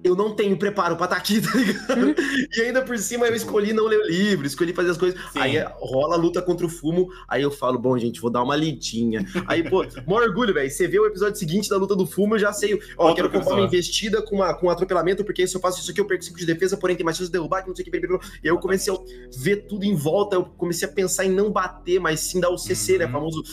eu 0.03 0.15
não 0.15 0.35
tenho 0.35 0.57
preparo 0.57 0.95
pra 0.95 1.05
estar 1.05 1.17
aqui, 1.17 1.41
tá 1.41 1.57
ligado? 1.57 2.15
E 2.55 2.61
ainda 2.61 2.81
por 2.81 2.97
cima 2.97 3.27
eu 3.27 3.35
escolhi 3.35 3.73
não 3.73 3.85
ler 3.85 3.99
o 3.99 4.07
livro, 4.07 4.45
escolhi 4.45 4.73
fazer 4.73 4.91
as 4.91 4.97
coisas. 4.97 5.19
Sim. 5.31 5.39
Aí 5.39 5.63
rola 5.79 6.15
a 6.15 6.17
luta 6.17 6.41
contra 6.41 6.65
o 6.65 6.69
fumo, 6.69 7.09
aí 7.27 7.41
eu 7.41 7.51
falo, 7.51 7.77
bom, 7.79 7.97
gente, 7.97 8.21
vou 8.21 8.29
dar 8.29 8.43
uma 8.43 8.55
lidinha. 8.55 9.25
Aí, 9.47 9.67
pô, 9.67 9.85
maior 10.05 10.27
orgulho, 10.27 10.53
velho. 10.53 10.69
Você 10.69 10.87
vê 10.87 10.99
o 10.99 11.05
episódio 11.05 11.37
seguinte 11.37 11.69
da 11.69 11.77
luta 11.77 11.95
do 11.95 12.05
fumo, 12.05 12.35
eu 12.35 12.39
já 12.39 12.53
sei. 12.53 12.79
Ó, 12.97 13.09
Outra 13.09 13.27
quero 13.27 13.29
comprar 13.29 13.55
uma 13.55 13.65
investida 13.65 14.21
com, 14.21 14.35
uma, 14.37 14.53
com 14.53 14.67
um 14.67 14.69
atropelamento, 14.69 15.23
porque 15.23 15.45
se 15.47 15.55
eu 15.55 15.61
faço 15.61 15.79
isso 15.79 15.91
aqui, 15.91 15.99
eu 15.99 16.05
perco 16.05 16.23
5 16.23 16.37
de 16.37 16.45
defesa, 16.45 16.77
porém 16.77 16.95
tem 16.95 17.05
mais 17.05 17.17
chance 17.17 17.29
de 17.29 17.33
derrubar, 17.33 17.61
que 17.63 17.69
não 17.69 17.75
sei 17.75 17.85
o 17.85 17.91
que. 17.91 17.97
E 17.97 17.99
aí 17.99 18.19
eu 18.43 18.59
comecei 18.59 18.93
a 18.93 18.97
ver 19.37 19.67
tudo 19.67 19.83
em 19.83 19.95
volta, 19.95 20.35
eu 20.35 20.45
comecei 20.45 20.87
a 20.87 20.91
pensar 20.91 21.25
em 21.25 21.31
não 21.31 21.51
bater, 21.51 21.99
mas 21.99 22.19
sim 22.19 22.39
dar 22.39 22.49
o 22.49 22.57
CC, 22.57 22.97
né? 22.97 23.05
Uhum. 23.05 23.11
Famoso 23.11 23.43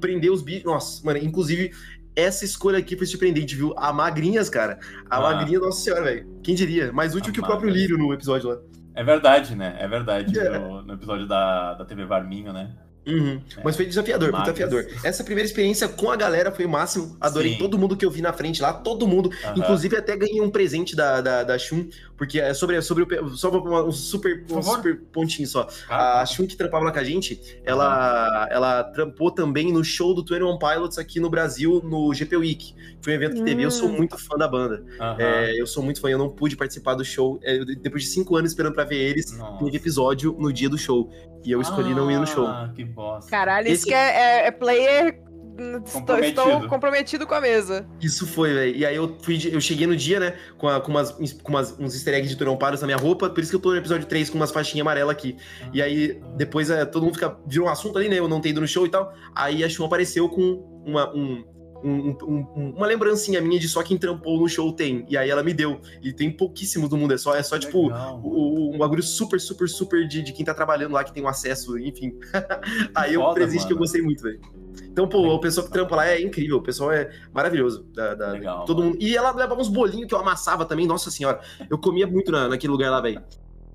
prender 0.00 0.30
os 0.30 0.42
bichos. 0.42 0.64
Nossa, 0.64 1.04
mano, 1.04 1.18
inclusive. 1.18 1.72
Essa 2.14 2.44
escolha 2.44 2.78
aqui 2.78 2.96
foi 2.96 3.06
surpreendente, 3.06 3.54
viu? 3.56 3.74
A 3.76 3.92
Magrinhas, 3.92 4.50
cara. 4.50 4.78
A 5.08 5.16
Ah. 5.16 5.20
Magrinha, 5.20 5.58
nossa 5.58 5.80
senhora, 5.82 6.02
velho. 6.04 6.26
Quem 6.42 6.54
diria? 6.54 6.92
Mais 6.92 7.14
útil 7.14 7.30
A 7.30 7.32
que 7.34 7.40
o 7.40 7.44
próprio. 7.44 7.70
Lírio 7.70 7.96
no 7.96 8.12
episódio 8.12 8.50
lá. 8.50 8.58
É 8.94 9.02
verdade, 9.02 9.54
né? 9.56 9.76
É 9.78 9.88
verdade. 9.88 10.32
É. 10.38 10.58
No, 10.58 10.82
no 10.82 10.94
episódio 10.94 11.26
da, 11.26 11.74
da 11.74 11.84
TV 11.84 12.04
Varminho, 12.04 12.52
né? 12.52 12.74
Uhum. 13.06 13.40
É. 13.56 13.60
Mas 13.64 13.74
foi 13.76 13.84
desafiador, 13.86 14.30
foi 14.30 14.40
desafiador. 14.40 14.86
Essa 15.02 15.24
primeira 15.24 15.46
experiência 15.46 15.88
com 15.88 16.10
a 16.10 16.16
galera 16.16 16.52
foi 16.52 16.64
o 16.64 16.68
máximo. 16.68 17.16
Adorei 17.20 17.52
Sim. 17.54 17.58
todo 17.58 17.76
mundo 17.78 17.96
que 17.96 18.04
eu 18.06 18.10
vi 18.10 18.22
na 18.22 18.32
frente 18.32 18.62
lá, 18.62 18.72
todo 18.72 19.06
mundo. 19.08 19.30
Aham. 19.44 19.54
Inclusive, 19.58 19.96
até 19.96 20.16
ganhei 20.16 20.40
um 20.40 20.50
presente 20.50 20.94
da, 20.94 21.20
da, 21.20 21.42
da 21.42 21.58
Shun, 21.58 21.88
porque 22.16 22.38
é 22.40 22.54
sobre, 22.54 22.80
sobre 22.80 23.02
o. 23.02 23.28
Só 23.30 23.50
uma- 23.50 23.82
um 23.84 23.90
super, 23.92 24.44
um 24.50 24.62
super 24.62 25.00
pontinho 25.12 25.48
só. 25.48 25.64
Cara, 25.88 26.20
A 26.22 26.26
Shun 26.26 26.46
que 26.46 26.56
trampava 26.56 26.84
lá 26.84 26.92
com 26.92 26.98
a 27.00 27.04
gente, 27.04 27.40
ela, 27.64 28.46
ela 28.50 28.84
trampou 28.84 29.30
também 29.30 29.72
no 29.72 29.82
show 29.82 30.14
do 30.14 30.22
21 30.22 30.58
Pilots 30.58 30.98
aqui 30.98 31.18
no 31.18 31.28
Brasil, 31.28 31.80
no 31.84 32.14
GP 32.14 32.36
Week. 32.36 32.74
Foi 33.00 33.12
um 33.14 33.16
evento 33.16 33.34
que 33.36 33.42
teve. 33.42 33.62
Eu 33.62 33.70
sou 33.70 33.88
Hum. 33.88 33.96
muito 33.96 34.16
fã 34.16 34.36
da 34.36 34.46
banda. 34.46 34.84
É, 35.18 35.60
eu 35.60 35.66
sou 35.66 35.82
muito 35.82 36.00
fã, 36.00 36.08
eu 36.08 36.18
não 36.18 36.28
pude 36.30 36.56
participar 36.56 36.94
do 36.94 37.04
show. 37.04 37.40
É, 37.42 37.64
depois 37.64 38.04
de 38.04 38.10
cinco 38.10 38.36
anos 38.36 38.52
esperando 38.52 38.74
pra 38.74 38.84
ver 38.84 38.96
eles, 38.98 39.36
Nossa. 39.36 39.64
teve 39.64 39.76
episódio 39.76 40.36
no 40.38 40.52
dia 40.52 40.68
do 40.68 40.78
show. 40.78 41.10
E 41.44 41.50
eu 41.50 41.60
escolhi 41.60 41.92
não 41.92 42.08
ir 42.08 42.18
no 42.20 42.26
show. 42.26 42.46
Ah, 42.46 42.70
que 42.72 42.84
bosta. 42.92 43.30
Caralho, 43.30 43.66
isso 43.66 43.74
Esse- 43.74 43.86
que 43.86 43.94
é, 43.94 44.42
é- 44.42 44.46
é 44.46 44.50
player. 44.50 45.20
Estou, 45.52 46.00
Comprometido. 46.00 46.40
estou 46.40 46.68
comprometido 46.68 47.26
com 47.26 47.34
a 47.34 47.40
mesa. 47.40 47.86
Isso 48.00 48.26
foi, 48.26 48.54
velho. 48.54 48.74
E 48.74 48.86
aí 48.86 48.96
eu, 48.96 49.18
fui, 49.20 49.38
eu 49.52 49.60
cheguei 49.60 49.86
no 49.86 49.94
dia, 49.94 50.18
né, 50.18 50.34
com, 50.56 50.66
a- 50.66 50.80
com, 50.80 50.90
umas, 50.90 51.10
com 51.12 51.50
umas- 51.50 51.78
uns 51.78 51.94
easter 51.94 52.14
eggs 52.14 52.30
de 52.30 52.36
Turão 52.36 52.56
Paros 52.56 52.80
na 52.80 52.86
minha 52.86 52.96
roupa, 52.96 53.28
por 53.28 53.38
isso 53.40 53.50
que 53.50 53.56
eu 53.56 53.60
tô 53.60 53.70
no 53.70 53.76
episódio 53.76 54.06
3 54.06 54.30
com 54.30 54.36
umas 54.38 54.50
faixinhas 54.50 54.80
amarelas 54.80 55.12
aqui. 55.14 55.36
E 55.70 55.82
aí, 55.82 56.18
depois 56.36 56.70
é, 56.70 56.86
todo 56.86 57.02
mundo 57.04 57.14
fica. 57.14 57.36
Virou 57.46 57.66
um 57.66 57.70
assunto 57.70 57.98
ali, 57.98 58.08
né? 58.08 58.18
Eu 58.18 58.28
não 58.28 58.40
ter 58.40 58.48
ido 58.48 58.62
no 58.62 58.66
show 58.66 58.86
e 58.86 58.88
tal. 58.88 59.12
Aí 59.34 59.62
a 59.62 59.68
Shun 59.68 59.84
apareceu 59.84 60.26
com 60.26 60.82
uma, 60.86 61.14
um, 61.14 61.44
um- 61.84 62.16
um- 62.22 62.46
um- 62.56 62.70
uma 62.76 62.86
lembrancinha 62.86 63.40
minha 63.40 63.58
de 63.60 63.68
só 63.68 63.82
quem 63.82 63.96
trampou 63.98 64.38
no 64.40 64.48
show 64.48 64.72
tem. 64.72 65.04
E 65.08 65.16
aí 65.16 65.28
ela 65.30 65.42
me 65.42 65.52
deu. 65.52 65.80
E 66.02 66.12
tem 66.12 66.30
pouquíssimos 66.30 66.88
no 66.90 66.96
mundo, 66.96 67.14
é 67.14 67.18
só, 67.18 67.34
é 67.34 67.42
só 67.42 67.58
tipo. 67.58 67.88
O- 68.22 68.70
o- 68.70 68.74
Um 68.74 68.78
bagulho 68.78 69.02
super, 69.02 69.40
super, 69.40 69.68
super 69.68 70.06
de, 70.08 70.22
de 70.22 70.32
quem 70.32 70.44
tá 70.44 70.54
trabalhando 70.54 70.92
lá, 70.92 71.04
que 71.04 71.12
tem 71.12 71.22
um 71.22 71.28
acesso, 71.28 71.78
enfim. 71.78 72.12
aí 72.94 73.14
é 73.14 73.18
um 73.18 73.34
presente 73.34 73.66
que 73.66 73.72
eu 73.72 73.76
gostei 73.78 74.00
muito, 74.02 74.22
velho. 74.22 74.40
Então, 74.84 75.06
pô, 75.08 75.26
o 75.34 75.38
pessoal 75.40 75.66
que 75.66 75.72
trampa 75.72 75.96
lá 75.96 76.06
é 76.08 76.20
incrível, 76.20 76.56
o 76.58 76.62
pessoal 76.62 76.92
é 76.92 77.10
maravilhoso. 77.32 77.84
Da, 77.94 78.14
da- 78.14 78.32
Legal, 78.32 78.64
todo 78.64 78.78
mano. 78.78 78.90
mundo. 78.92 78.98
E 79.02 79.16
ela 79.16 79.30
levava 79.34 79.60
uns 79.60 79.68
bolinhos 79.68 80.06
que 80.06 80.14
eu 80.14 80.18
amassava 80.18 80.64
também, 80.64 80.86
nossa 80.86 81.10
senhora. 81.10 81.40
Eu 81.68 81.78
comia 81.78 82.06
muito 82.06 82.30
na, 82.32 82.48
naquele 82.48 82.70
lugar 82.72 82.90
lá, 82.90 83.00
velho. 83.00 83.22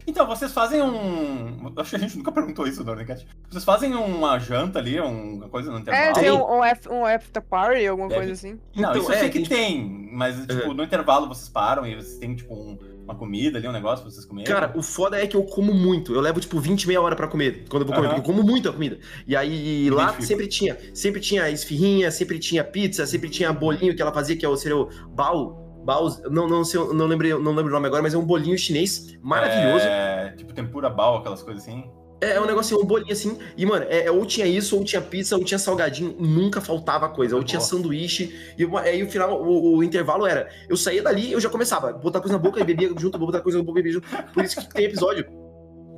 Então, 0.07 0.25
vocês 0.25 0.53
fazem 0.53 0.81
um. 0.81 1.71
Acho 1.75 1.89
que 1.89 1.95
a 1.97 1.99
gente 1.99 2.17
nunca 2.17 2.31
perguntou 2.31 2.65
isso 2.65 2.81
no. 2.83 2.95
Vocês 2.95 3.63
fazem 3.65 3.93
uma 3.93 4.39
janta 4.39 4.79
ali, 4.79 4.97
uma 4.99 5.49
coisa 5.49 5.69
no 5.69 5.77
É, 5.77 5.81
intervalo? 5.81 6.13
tem 6.13 6.31
um, 6.31 6.57
um, 6.59 6.63
F- 6.63 6.89
um 6.89 7.05
after 7.05 7.41
party, 7.43 7.85
alguma 7.85 8.07
Deve- 8.07 8.21
coisa 8.21 8.33
assim. 8.33 8.59
Não, 8.75 8.89
Então, 8.91 9.01
isso 9.01 9.11
eu 9.11 9.15
é, 9.15 9.19
sei 9.19 9.29
que 9.29 9.39
tem- 9.41 9.47
tem, 9.49 10.09
mas 10.13 10.45
tipo, 10.45 10.73
no 10.73 10.81
intervalo 10.83 11.27
vocês 11.27 11.49
param 11.49 11.85
e 11.85 11.93
vocês 11.95 12.17
têm, 12.17 12.33
tipo, 12.35 12.53
um- 12.55 12.77
uma 13.03 13.15
comida 13.15 13.57
ali, 13.57 13.67
um 13.67 13.71
negócio 13.71 14.03
pra 14.03 14.11
vocês 14.11 14.25
comerem. 14.25 14.51
Cara, 14.51 14.73
o 14.75 14.81
foda 14.81 15.21
é 15.21 15.27
que 15.27 15.35
eu 15.35 15.43
como 15.43 15.73
muito. 15.73 16.13
Eu 16.13 16.21
levo, 16.21 16.39
tipo, 16.39 16.59
20, 16.59 16.87
meia 16.87 17.01
hora 17.01 17.15
pra 17.15 17.27
comer. 17.27 17.65
Quando 17.69 17.81
eu 17.83 17.87
vou 17.87 17.95
comer, 17.95 18.07
porque 18.09 18.21
eu 18.21 18.33
como 18.35 18.43
muita 18.43 18.71
comida. 18.71 18.97
E 19.27 19.35
aí, 19.35 19.89
lá 19.89 20.03
identifico. 20.03 20.25
sempre 20.27 20.47
tinha. 20.47 20.77
Sempre 20.93 21.21
tinha 21.21 21.49
esfirrinha, 21.49 22.11
sempre 22.11 22.39
tinha 22.39 22.63
pizza, 22.63 23.05
sempre 23.05 23.29
tinha 23.29 23.51
bolinho 23.53 23.95
que 23.95 24.01
ela 24.01 24.13
fazia, 24.13 24.35
que 24.37 24.45
é 24.45 24.49
o, 24.49 24.55
seria 24.57 24.77
o 24.77 24.89
bao. 25.09 25.66
Baos, 25.87 26.21
não, 26.29 26.49
não, 26.49 26.65
sei, 26.65 26.81
não, 26.93 27.05
lembrei, 27.05 27.31
não 27.31 27.53
lembro 27.55 27.67
o 27.67 27.71
nome 27.71 27.87
agora, 27.87 28.03
mas 28.03 28.13
é 28.13 28.17
um 28.17 28.25
bolinho 28.25 28.57
chinês 28.57 29.17
maravilhoso. 29.21 29.85
É, 29.85 30.33
tipo, 30.35 30.53
tempura 30.53 30.89
bal, 30.89 31.19
aquelas 31.19 31.41
coisas 31.41 31.63
assim. 31.63 31.89
É, 32.19 32.31
é 32.31 32.41
um 32.41 32.45
negocinho, 32.45 32.81
um 32.81 32.85
bolinho 32.85 33.13
assim. 33.13 33.37
E, 33.55 33.65
mano, 33.65 33.85
é, 33.87 34.07
é 34.07 34.11
ou 34.11 34.25
tinha 34.25 34.45
isso, 34.45 34.75
ou 34.75 34.83
tinha 34.83 35.01
pizza, 35.01 35.37
ou 35.37 35.45
tinha 35.45 35.57
salgadinho. 35.57 36.13
Nunca 36.19 36.59
faltava 36.59 37.07
coisa. 37.07 37.37
Ou 37.37 37.41
tinha 37.41 37.61
sanduíche. 37.61 38.53
E 38.57 38.67
aí 38.79 39.01
o 39.01 39.09
final, 39.09 39.41
o, 39.41 39.77
o 39.77 39.83
intervalo 39.83 40.27
era. 40.27 40.49
Eu 40.67 40.75
saía 40.75 41.01
dali 41.01 41.31
eu 41.31 41.39
já 41.39 41.47
começava. 41.47 41.93
Botar 41.93 42.19
coisa 42.19 42.35
na 42.35 42.43
boca 42.43 42.59
e 42.59 42.65
bebia 42.65 42.89
junto, 42.97 43.17
botar 43.17 43.39
coisa 43.39 43.57
na 43.57 43.63
boca 43.63 43.79
e 43.79 43.83
bebia 43.83 43.93
junto. 43.93 44.09
Por 44.33 44.43
isso 44.43 44.59
que 44.59 44.73
tem 44.73 44.83
episódio. 44.87 45.25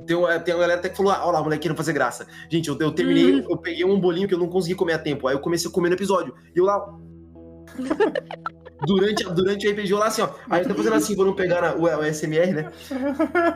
Tem, 0.06 0.14
uma- 0.16 0.38
tem 0.38 0.54
uma 0.54 0.60
galera 0.60 0.78
até 0.78 0.88
que 0.88 0.96
falou: 0.96 1.10
ah, 1.10 1.22
olha 1.24 1.32
lá, 1.32 1.42
moleque, 1.42 1.68
não 1.68 1.74
fazer 1.74 1.94
graça. 1.94 2.28
Gente, 2.48 2.68
eu, 2.68 2.78
eu 2.78 2.92
terminei, 2.92 3.40
eu 3.40 3.56
peguei 3.56 3.84
um 3.84 3.98
bolinho 3.98 4.28
que 4.28 4.34
eu 4.34 4.38
não 4.38 4.48
consegui 4.48 4.76
comer 4.76 4.92
a 4.92 4.98
tempo. 5.00 5.26
Aí 5.26 5.34
eu 5.34 5.40
comecei 5.40 5.68
a 5.68 5.72
comer 5.72 5.88
no 5.88 5.96
episódio. 5.96 6.32
E 6.54 6.58
eu 6.60 6.64
lá. 6.64 6.80
Durante, 8.86 9.24
durante 9.24 9.66
o 9.66 9.70
RPG 9.70 9.92
eu 9.92 9.98
lá 9.98 10.06
assim, 10.06 10.22
ó. 10.22 10.30
Aí 10.48 10.64
tô 10.66 10.74
fazendo 10.74 10.94
assim, 10.94 11.14
vou 11.14 11.26
não 11.26 11.34
pegar 11.34 11.60
na- 11.60 11.74
o, 11.74 11.82
o 11.82 12.04
SMR, 12.04 12.52
né? 12.52 12.70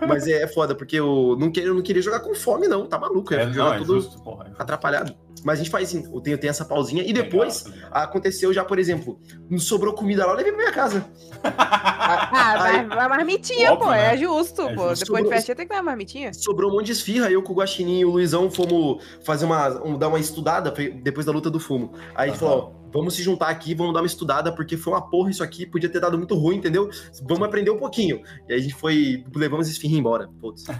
Mas 0.06 0.26
é, 0.26 0.42
é 0.42 0.46
foda, 0.48 0.74
porque 0.74 0.96
eu 0.96 1.36
não, 1.38 1.50
queria, 1.50 1.68
eu 1.70 1.74
não 1.74 1.82
queria 1.82 2.02
jogar 2.02 2.20
com 2.20 2.34
fome, 2.34 2.68
não. 2.68 2.86
Tá 2.86 2.98
maluco. 2.98 3.32
É, 3.34 3.42
É, 3.42 3.46
não, 3.46 3.72
é 3.72 3.78
tudo 3.78 3.94
justo, 3.94 4.22
porra. 4.22 4.48
é 4.58 4.62
atrapalhado. 4.62 5.14
Mas 5.44 5.60
a 5.60 5.62
gente 5.62 5.70
faz 5.70 5.90
sim. 5.90 6.02
Eu 6.12 6.20
tenho, 6.20 6.38
tenho 6.38 6.50
essa 6.50 6.64
pausinha. 6.64 7.02
E 7.04 7.12
depois, 7.12 7.64
Legal, 7.66 7.82
legal. 7.84 8.02
aconteceu 8.02 8.52
já, 8.52 8.64
por 8.64 8.78
exemplo, 8.78 9.20
não 9.50 9.58
sobrou 9.58 9.92
comida 9.94 10.24
lá, 10.24 10.32
eu 10.32 10.36
levei 10.38 10.52
pra 10.52 10.60
minha 10.62 10.72
casa. 10.72 11.04
Ah, 11.56 12.62
Aí- 12.62 12.86
vai, 12.86 12.96
vai 12.96 13.08
marmitinha, 13.08 13.72
Óbvio, 13.72 13.86
pô. 13.88 13.92
né? 13.92 14.14
É 14.14 14.16
justo, 14.16 14.62
É 14.62 14.74
pô. 14.74 14.88
justo. 14.88 14.94
Depois 14.94 14.98
de 15.00 15.06
Sobrou- 15.06 15.28
festinha 15.30 15.54
tem 15.54 15.66
que 15.66 15.70
dar 15.72 15.76
uma 15.78 15.82
marmitinha. 15.84 16.32
Sobrou 16.32 16.70
um 16.70 16.74
monte 16.74 16.86
de 16.86 16.92
esfirra, 16.92 17.30
eu 17.30 17.42
com 17.42 17.52
o 17.52 17.56
Guaxinim 17.56 18.00
e 18.00 18.04
o 18.04 18.10
Luizão 18.10 18.50
fomos 18.50 19.02
fazer 19.24 19.44
uma, 19.44 19.68
um- 19.84 19.96
dar 19.98 20.08
uma 20.08 20.18
estudada 20.18 20.70
depois 21.02 21.24
da 21.26 21.32
luta 21.32 21.50
do 21.50 21.60
fumo. 21.60 21.92
Aí 22.14 22.28
a 22.28 22.32
gente 22.32 22.40
falou, 22.40 22.74
ó, 22.84 22.90
vamos 22.92 23.14
se 23.14 23.22
juntar 23.22 23.48
aqui, 23.48 23.74
vamos 23.74 23.92
dar 23.94 24.00
uma 24.00 24.06
estudada, 24.06 24.52
porque 24.54 24.76
foi 24.76 24.92
uma 24.92 25.08
porra 25.08 25.30
isso 25.30 25.42
aqui, 25.44 25.66
podia 25.66 25.88
ter 25.88 26.00
dado 26.00 26.16
muito 26.18 26.34
ruim, 26.34 26.56
entendeu? 26.56 26.88
Vamos 27.28 27.46
aprender 27.46 27.70
um 27.70 27.78
pouquinho. 27.78 28.22
E 28.48 28.52
aí 28.52 28.58
a 28.58 28.62
gente 28.62 28.74
foi, 28.74 29.24
levamos 29.34 29.68
esfirra 29.68 29.94
embora. 29.96 30.28
Putz. 30.40 30.64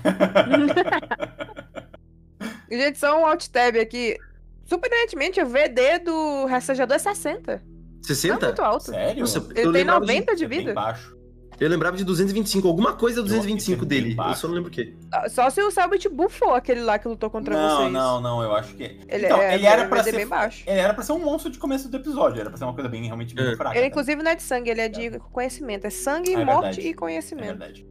Gente, 2.71 2.99
só 2.99 3.21
um 3.21 3.27
alt 3.27 3.47
tab 3.49 3.77
aqui. 3.77 4.17
Surpreendentemente, 4.65 5.41
o 5.41 5.47
VD 5.47 5.99
do 6.01 6.47
rastejador 6.47 6.97
é 6.97 6.99
60. 6.99 7.53
Não 7.53 7.55
é 7.57 8.07
60? 8.07 8.47
muito 8.47 8.63
alto. 8.63 8.85
Sério? 8.85 9.21
Nossa, 9.21 9.39
Ele 9.39 9.55
tem 9.55 9.67
lembrava 9.67 10.01
90 10.01 10.37
de 10.37 10.45
É 10.45 10.49
bem 10.49 10.59
vida. 10.61 10.73
baixo. 10.75 11.15
Eu 11.61 11.69
lembrava 11.69 11.97
de 11.97 12.03
225, 12.03 12.67
alguma 12.67 12.95
coisa 12.95 13.21
Eu 13.21 13.25
acho 13.25 13.31
que 13.33 13.37
225 13.39 13.85
é 13.85 13.87
bem 13.87 14.03
dele. 14.03 14.17
Eu 14.19 14.35
só 14.35 14.49
não 14.49 14.55
lembro 14.57 14.71
o 14.71 14.73
quê. 14.73 14.97
Só 15.31 15.49
se 15.51 15.63
o 15.63 15.71
Selbit 15.71 16.09
bufou 16.09 16.53
aquele 16.53 16.81
lá 16.81 16.99
que 16.99 17.07
lutou 17.07 17.31
contra 17.31 17.55
não, 17.57 17.77
vocês. 17.77 17.93
não, 17.93 18.21
não, 18.21 18.43
eu 18.43 18.53
acho 18.57 18.75
que. 18.75 18.83
Ele, 18.83 19.27
então, 19.27 19.41
é, 19.41 19.55
ele 19.55 19.65
era 19.65 19.83
vai 19.83 19.89
pra 19.89 20.03
ser 20.03 20.17
bem 20.17 20.27
baixo. 20.27 20.65
Ele 20.67 20.81
era 20.81 20.93
pra 20.93 21.05
ser 21.05 21.13
um 21.13 21.21
monstro 21.21 21.53
de 21.53 21.59
começo 21.59 21.89
do 21.89 21.97
episódio, 21.97 22.41
era 22.41 22.51
pra 22.51 22.59
ser 22.59 22.65
uma 22.65 22.75
coisa 22.75 22.89
bem, 22.89 23.05
realmente 23.05 23.37
bem 23.37 23.53
É. 23.53 23.57
fraca. 23.57 23.77
Ele, 23.77 23.83
né? 23.83 23.87
inclusive, 23.87 24.21
não 24.21 24.31
é 24.33 24.35
de 24.35 24.43
sangue, 24.43 24.69
ele 24.71 24.81
é 24.81 24.89
de 24.89 25.19
conhecimento. 25.33 25.87
É 25.87 25.91
sangue, 25.91 26.35
Ah, 26.35 26.41
é 26.41 26.45
morte 26.45 26.63
verdade. 26.63 26.81
e 26.89 26.91
É 26.91 26.95
conhecimento. 26.95 27.47
verdade. 27.47 27.87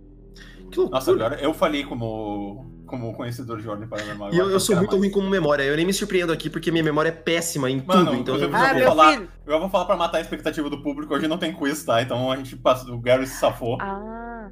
Que 0.69 0.78
loucura. 0.80 0.89
Nossa, 0.99 1.11
agora 1.11 1.36
eu 1.41 1.53
falei 1.53 1.86
como, 1.86 2.65
como 2.93 3.11
conhecedor 3.13 3.59
de 3.59 3.67
ordem 3.67 3.87
paranormal. 3.87 4.31
E 4.31 4.37
eu, 4.37 4.51
eu 4.51 4.59
sou 4.59 4.75
muito 4.75 4.91
mais. 4.91 4.99
ruim 5.01 5.09
como 5.11 5.27
memória. 5.27 5.63
Eu 5.63 5.75
nem 5.75 5.83
me 5.85 5.91
surpreendo 5.93 6.31
aqui 6.31 6.47
porque 6.47 6.69
minha 6.71 6.83
memória 6.83 7.09
é 7.09 7.11
péssima 7.11 7.67
em 7.71 7.83
Mano, 7.83 8.05
tudo. 8.05 8.17
Então 8.17 8.35
eu 8.35 8.47
inclusive, 8.47 8.69
Ah, 8.69 8.73
vou 8.73 8.83
falar, 8.83 9.13
filho. 9.13 9.29
eu 9.47 9.59
vou 9.59 9.69
falar 9.69 9.85
pra 9.85 9.95
matar 9.97 10.17
a 10.19 10.21
expectativa 10.21 10.69
do 10.69 10.83
público, 10.83 11.11
hoje 11.15 11.27
não 11.27 11.39
tem 11.39 11.51
quiz, 11.51 11.83
tá? 11.83 12.01
Então 12.03 12.31
a 12.31 12.35
gente 12.35 12.55
passa, 12.55 12.91
o 12.91 12.99
Gary 12.99 13.25
se 13.25 13.35
safou. 13.39 13.77
Ah, 13.81 14.47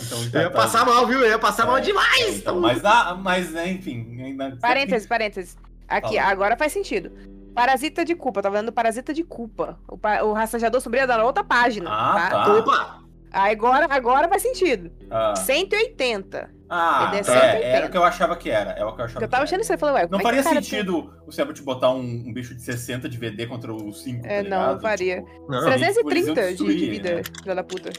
Então, 0.00 0.18
Eu 0.32 0.40
ia 0.46 0.50
passar 0.50 0.84
mal, 0.86 1.06
viu? 1.06 1.20
Eu 1.20 1.28
ia 1.28 1.38
passar 1.38 1.66
mal 1.66 1.76
É, 1.78 1.80
demais. 1.82 2.38
Então, 2.38 2.58
mas, 2.60 2.80
dá, 2.80 3.14
mas 3.22 3.50
né, 3.52 3.70
enfim. 3.70 4.18
Ainda... 4.22 4.56
parênteses, 4.60 5.06
parênteses. 5.06 5.56
Aqui, 5.88 6.16
Fala. 6.16 6.30
agora 6.30 6.56
faz 6.56 6.72
sentido. 6.72 7.12
Parasita 7.54 8.04
de 8.04 8.14
culpa, 8.14 8.42
tá 8.42 8.50
vendo? 8.50 8.70
Parasita 8.72 9.14
de 9.14 9.22
culpa. 9.24 9.78
O, 9.88 9.96
pa- 9.96 10.22
o 10.22 10.32
rastreador 10.32 10.80
sombrio 10.80 11.02
é 11.04 11.06
da 11.06 11.22
outra 11.24 11.42
página. 11.44 11.88
Ah, 11.90 12.28
tá? 12.30 12.44
tá. 12.44 12.54
Opa! 12.54 13.05
Agora, 13.36 13.86
agora 13.90 14.28
faz 14.28 14.40
sentido. 14.42 14.90
Ah, 15.10 15.34
180. 15.36 16.50
ah 16.70 17.10
é 17.14 17.18
é, 17.18 17.22
180. 17.22 17.66
era 17.66 17.86
o 17.86 17.90
que 17.90 17.96
eu 17.96 18.04
achava 18.04 18.34
que 18.36 18.48
era. 18.50 18.70
É 18.72 18.84
o 18.84 18.94
que 18.94 19.00
eu 19.02 19.04
achava 19.04 19.24
eu 19.24 19.28
tava 19.28 19.28
que 19.28 19.34
era. 19.34 19.44
achando 19.44 19.60
isso 19.60 19.72
eu 19.74 19.78
falei, 19.78 19.94
ué, 19.96 20.08
Não 20.10 20.18
é 20.18 20.22
faria 20.22 20.40
o 20.40 20.44
cara 20.44 20.62
sentido 20.62 21.12
o 21.26 21.30
Sebut 21.32 21.62
botar 21.62 21.90
um, 21.90 22.00
um 22.00 22.32
bicho 22.32 22.54
de 22.54 22.62
60 22.62 23.08
de 23.08 23.18
VD 23.18 23.46
contra 23.46 23.72
o 23.74 23.92
5, 23.92 24.26
É, 24.26 24.42
tá 24.42 24.48
não, 24.48 24.72
não 24.74 24.80
faria. 24.80 25.22
Tipo, 25.22 25.52
Não, 25.52 25.60
Treze- 25.64 26.02
330 26.02 26.40
de, 26.42 26.48
destruir, 26.48 26.76
de 26.78 26.90
vida, 26.90 27.14
né? 27.16 27.22
filha 27.42 27.54
da 27.54 27.62
puta. 27.62 27.90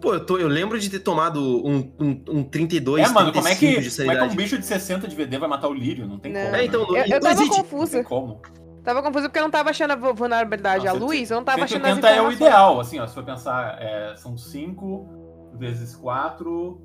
Pô, 0.00 0.12
eu, 0.12 0.26
tô, 0.26 0.36
eu 0.36 0.48
lembro 0.48 0.78
de 0.78 0.90
ter 0.90 0.98
tomado 0.98 1.40
um, 1.66 1.90
um, 1.98 2.24
um 2.28 2.44
32, 2.44 3.08
é, 3.08 3.10
mano, 3.10 3.32
como 3.32 3.48
é, 3.48 3.54
35 3.54 3.90
que, 3.90 3.96
como 4.04 4.12
é 4.12 4.16
que 4.28 4.32
um 4.34 4.36
bicho 4.36 4.58
de 4.58 4.66
60 4.66 5.08
de 5.08 5.16
VD 5.16 5.38
vai 5.38 5.48
matar 5.48 5.68
o 5.68 5.72
Lírio? 5.72 6.06
Não 6.06 6.18
tem 6.18 6.30
Não. 6.30 6.42
como. 6.42 6.56
É, 6.56 6.64
então, 6.66 6.92
né? 6.92 7.00
Eu, 7.00 7.14
eu 7.14 7.20
tava 7.20 7.32
existe. 7.32 7.48
Não 7.56 7.62
confusa. 7.64 7.92
tem 7.92 8.04
como. 8.04 8.42
Tava 8.84 9.02
confusa 9.02 9.28
porque 9.28 9.38
eu 9.38 9.42
não 9.44 9.50
tava 9.50 9.70
achando 9.70 9.92
a 9.92 9.96
vu- 9.96 10.14
vulnerabilidade 10.14 10.84
Não, 10.84 10.92
à 10.92 10.94
luz, 10.94 11.30
eu 11.30 11.38
não 11.38 11.44
tava 11.44 11.64
achando 11.64 11.86
as 11.86 11.94
180 11.94 12.08
é 12.08 12.22
o 12.22 12.30
ideal, 12.30 12.78
assim, 12.80 13.00
ó. 13.00 13.06
Se 13.06 13.14
for 13.14 13.24
pensar, 13.24 13.80
é, 13.82 14.14
são 14.16 14.36
5 14.36 15.52
vezes 15.58 15.96
4. 15.96 16.80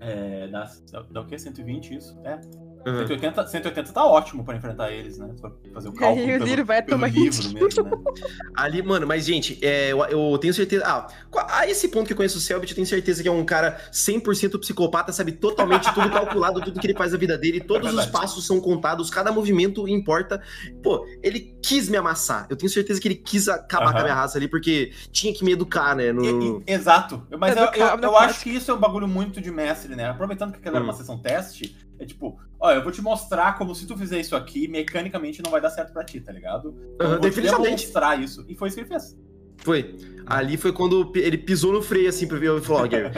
É, 0.00 0.48
dá, 0.48 0.64
dá, 0.90 1.02
dá 1.10 1.20
o 1.20 1.26
quê? 1.26 1.38
120 1.38 1.94
isso? 1.94 2.18
É. 2.24 2.40
Uhum. 2.86 2.98
180, 2.98 3.46
180 3.46 3.92
tá 3.92 4.04
ótimo 4.04 4.44
pra 4.44 4.56
enfrentar 4.56 4.90
eles, 4.92 5.18
né? 5.18 5.30
For 5.40 5.52
fazer 5.72 5.88
o 5.88 5.92
cálculo 5.94 6.24
Aí 6.26 6.60
o 6.60 6.64
vai 6.64 6.82
tomar 6.82 7.08
livro 7.08 7.48
mesmo, 7.50 7.84
né? 7.84 7.90
Ali, 8.54 8.82
mano, 8.82 9.06
mas, 9.06 9.24
gente, 9.24 9.58
é, 9.64 9.92
eu, 9.92 10.04
eu 10.04 10.38
tenho 10.38 10.54
certeza. 10.54 10.84
Ah, 10.86 11.06
a 11.48 11.68
esse 11.68 11.88
ponto 11.88 12.06
que 12.06 12.12
eu 12.12 12.16
conheço 12.16 12.38
o 12.38 12.40
Selbit, 12.40 12.70
eu 12.70 12.74
tenho 12.76 12.86
certeza 12.86 13.22
que 13.22 13.28
é 13.28 13.32
um 13.32 13.44
cara 13.44 13.80
100% 13.92 14.58
psicopata, 14.60 15.12
sabe 15.12 15.32
totalmente 15.32 15.92
tudo 15.92 16.08
calculado, 16.12 16.62
tudo 16.62 16.78
que 16.78 16.86
ele 16.86 16.94
faz 16.96 17.12
na 17.12 17.18
vida 17.18 17.36
dele, 17.36 17.60
todos 17.60 17.88
os 17.88 17.94
verdade. 17.94 18.12
passos 18.12 18.46
são 18.46 18.60
contados, 18.60 19.10
cada 19.10 19.32
movimento 19.32 19.88
importa. 19.88 20.40
Pô, 20.82 21.06
ele 21.22 21.56
quis 21.62 21.88
me 21.88 21.96
amassar. 21.96 22.46
Eu 22.48 22.56
tenho 22.56 22.70
certeza 22.70 23.00
que 23.00 23.08
ele 23.08 23.14
quis 23.16 23.48
acabar 23.48 23.86
Aham. 23.86 23.92
com 23.94 23.98
a 24.00 24.02
minha 24.04 24.14
raça 24.14 24.38
ali, 24.38 24.48
porque 24.48 24.92
tinha 25.10 25.32
que 25.34 25.44
me 25.44 25.52
educar, 25.52 25.96
né? 25.96 26.12
No... 26.12 26.24
E- 26.24 26.62
e- 26.68 26.72
exato. 26.72 27.26
Mas 27.38 27.56
É 27.56 27.60
eu, 27.60 27.72
eu, 27.72 27.98
eu 28.00 28.16
acho 28.16 28.42
que 28.42 28.50
isso 28.50 28.70
é 28.70 28.74
um 28.74 28.78
bagulho 28.78 29.08
muito 29.08 29.40
de 29.40 29.50
mestre, 29.50 29.96
né? 29.96 30.08
Aproveitando 30.08 30.52
que 30.52 30.58
aquela 30.58 30.76
era 30.76 30.84
uma 30.84 30.92
Hum. 30.92 30.96
sessão 30.96 31.18
teste, 31.18 31.76
é 31.98 32.04
tipo, 32.06 32.38
ó, 32.58 32.72
eu 32.72 32.82
vou 32.82 32.90
te 32.92 33.00
mostrar 33.02 33.56
como 33.58 33.74
se 33.74 33.86
tu 33.86 33.96
fizer 33.96 34.18
isso 34.20 34.34
aqui, 34.36 34.66
mecanicamente 34.68 35.42
não 35.42 35.50
vai 35.50 35.60
dar 35.60 35.70
certo 35.70 35.92
pra 35.92 36.04
ti, 36.04 36.20
tá 36.20 36.32
ligado? 36.32 36.68
Aham, 37.00 37.04
eu 37.04 37.08
vou 37.10 37.18
te 37.18 37.22
definitivamente. 37.22 37.64
demonstrar 37.66 38.20
isso. 38.22 38.44
E 38.48 38.54
foi 38.54 38.68
isso 38.68 38.76
que 38.76 38.82
ele 38.82 38.88
fez. 38.88 39.16
Foi. 39.58 39.96
Ali 40.26 40.56
foi 40.56 40.72
quando 40.72 41.12
ele 41.14 41.38
pisou 41.38 41.72
no 41.72 41.80
freio, 41.82 42.08
assim, 42.08 42.26
pra 42.26 42.38
ver 42.38 42.50
o 42.50 42.60
vlogger. 42.60 43.12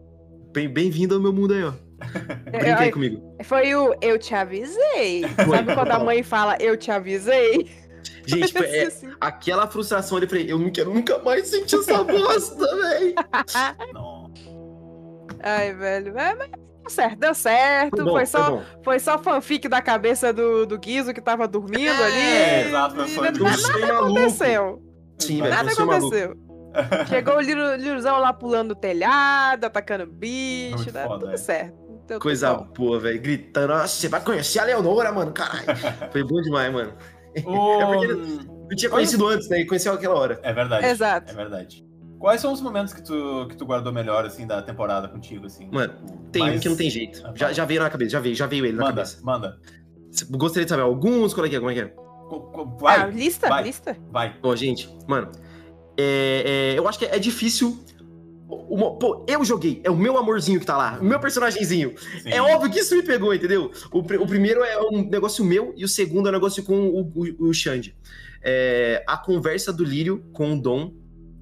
Bem- 0.52 0.68
Bem-vindo 0.68 1.14
ao 1.14 1.20
meu 1.20 1.32
mundo 1.32 1.54
aí, 1.54 1.62
ó. 1.64 1.72
Brinca 2.50 2.80
aí 2.80 2.88
É, 2.88 2.92
comigo. 2.92 3.36
Foi 3.44 3.74
o 3.74 3.94
eu 4.00 4.18
te 4.18 4.34
avisei. 4.34 5.22
Foi, 5.44 5.56
Sabe 5.56 5.74
quando 5.74 5.90
a 5.90 5.98
mãe 5.98 6.22
fala 6.22 6.56
eu 6.60 6.76
te 6.76 6.90
avisei? 6.90 7.68
Gente, 8.26 8.52
foi- 8.54 8.66
é, 8.66 8.86
Assim. 8.86 9.08
aquela 9.20 9.66
frustração, 9.66 10.18
eu 10.18 10.28
falei, 10.28 10.50
eu 10.50 10.58
não 10.58 10.70
quero 10.70 10.92
nunca 10.94 11.18
mais 11.18 11.48
sentir 11.48 11.76
essa 11.76 12.02
bosta, 12.04 12.56
velho. 12.76 13.14
Não. 13.92 14.32
Ai, 15.42 15.74
velho. 15.74 16.16
É, 16.18 16.34
mas 16.34 16.50
deu 16.50 16.67
certo, 16.88 17.18
deu 17.18 17.34
certo. 17.34 17.96
Foi 17.96 18.04
bom, 18.04 18.10
Foi, 18.12 18.26
só, 18.26 18.62
foi 18.84 18.98
só 18.98 19.18
fanfic 19.18 19.68
da 19.68 19.80
cabeça 19.82 20.32
do, 20.32 20.66
do 20.66 20.78
Guizo 20.78 21.12
que 21.14 21.20
tava 21.20 21.46
dormindo 21.48 21.90
É, 22.02 22.60
ali. 22.60 22.68
exato, 22.68 22.94
foi 23.08 23.30
Nada, 23.30 23.38
nada 23.40 23.92
aconteceu. 24.00 24.82
Sim, 25.18 25.40
Nada 25.42 25.70
foi 25.70 25.84
maluco. 25.84 26.06
aconteceu. 26.06 26.34
Chegou 27.08 27.36
o 27.36 27.40
Liro- 27.40 27.74
Lirozão 27.76 28.18
lá 28.20 28.32
pulando 28.32 28.68
no 28.68 28.74
telhado, 28.74 29.64
atacando 29.64 30.06
bicho, 30.06 30.92
né? 30.92 31.04
foda, 31.04 31.20
tudo 31.20 31.32
é. 31.34 31.36
certo. 31.36 31.72
Deu 32.06 32.18
tudo 32.18 32.20
Coisa 32.20 32.54
bom. 32.54 32.68
boa, 32.76 33.00
velho. 33.00 33.20
Gritando, 33.20 33.68
nossa, 33.68 33.88
você 33.88 34.08
vai 34.08 34.20
conhecer 34.20 34.58
a 34.60 34.64
Leonora, 34.64 35.10
mano, 35.12 35.32
caralho. 35.32 35.64
Foi 36.12 36.22
bom 36.24 36.40
demais, 36.40 36.72
mano. 36.72 36.92
O- 37.44 37.80
É 37.80 37.86
porque 37.86 38.06
Não 38.70 38.76
tinha 38.76 38.90
conhecido 38.90 39.26
antes, 39.26 39.48
né? 39.48 39.60
E 39.60 39.66
conheceu 39.66 39.92
aquela 39.94 40.14
hora. 40.14 40.38
É 40.42 40.52
verdade. 40.52 40.86
Exato. 40.86 41.32
É 41.32 41.34
verdade. 41.34 41.84
Quais 42.18 42.40
são 42.40 42.52
os 42.52 42.60
momentos 42.60 42.92
que 42.92 43.02
tu, 43.02 43.46
que 43.48 43.56
tu 43.56 43.64
guardou 43.64 43.92
melhor, 43.92 44.24
assim, 44.24 44.46
da 44.46 44.60
temporada 44.60 45.06
contigo, 45.08 45.46
assim? 45.46 45.68
Mano, 45.70 45.94
Tipo, 45.94 46.18
Tem 46.32 46.42
um 46.42 46.46
mais- 46.46 46.60
que 46.60 46.68
não 46.68 46.76
tem 46.76 46.90
jeito. 46.90 47.20
Ah, 47.24 47.28
Já, 47.34 47.46
fala. 47.46 47.54
já 47.54 47.64
veio 47.64 47.80
na 47.80 47.90
cabeça, 47.90 48.10
já 48.10 48.20
veio, 48.20 48.34
já 48.34 48.46
veio 48.46 48.64
ele 48.66 48.76
na 48.76 48.82
Manda, 48.84 48.96
cabeça. 49.02 49.18
manda. 49.22 49.58
Gostaria 50.30 50.64
de 50.64 50.68
saber 50.70 50.82
alguns, 50.82 51.32
qual 51.32 51.46
é 51.46 51.48
que 51.48 51.56
é, 51.56 51.58
como 51.58 51.70
é 51.70 51.74
que 51.74 51.80
é? 51.80 51.94
Vai, 52.80 53.00
Ah, 53.02 53.06
lista? 53.06 53.48
vai. 53.48 53.62
Lista? 53.62 53.96
vai. 54.10 54.36
Ó, 54.42 54.54
gente, 54.56 54.88
mano, 55.06 55.30
é, 55.96 56.72
é, 56.74 56.78
eu 56.78 56.86
acho 56.88 56.98
que 56.98 57.04
é 57.06 57.18
difícil. 57.18 57.78
Uma- 58.48 58.96
pô, 58.98 59.24
eu 59.28 59.44
joguei, 59.44 59.80
é 59.84 59.90
o 59.90 59.96
meu 59.96 60.16
amorzinho 60.16 60.58
que 60.58 60.64
tá 60.66 60.76
lá, 60.76 60.98
o 61.00 61.04
meu 61.04 61.20
personagemzinho. 61.20 61.94
Sim. 62.22 62.30
É 62.30 62.40
óbvio 62.40 62.70
que 62.70 62.80
isso 62.80 62.96
me 62.96 63.02
pegou, 63.02 63.32
entendeu? 63.34 63.70
O, 63.92 63.98
o 63.98 64.26
primeiro 64.26 64.62
é 64.64 64.80
um 64.80 65.02
negócio 65.08 65.44
meu 65.44 65.72
e 65.76 65.84
o 65.84 65.88
segundo 65.88 66.26
é 66.28 66.30
um 66.30 66.34
negócio 66.34 66.62
com 66.64 66.74
o, 66.88 67.00
o, 67.14 67.48
o 67.48 67.54
Xande. 67.54 67.94
É, 68.42 69.04
a 69.06 69.16
conversa 69.18 69.72
do 69.72 69.84
Lírio 69.84 70.24
com 70.32 70.54
o 70.54 70.60
Dom 70.60 70.92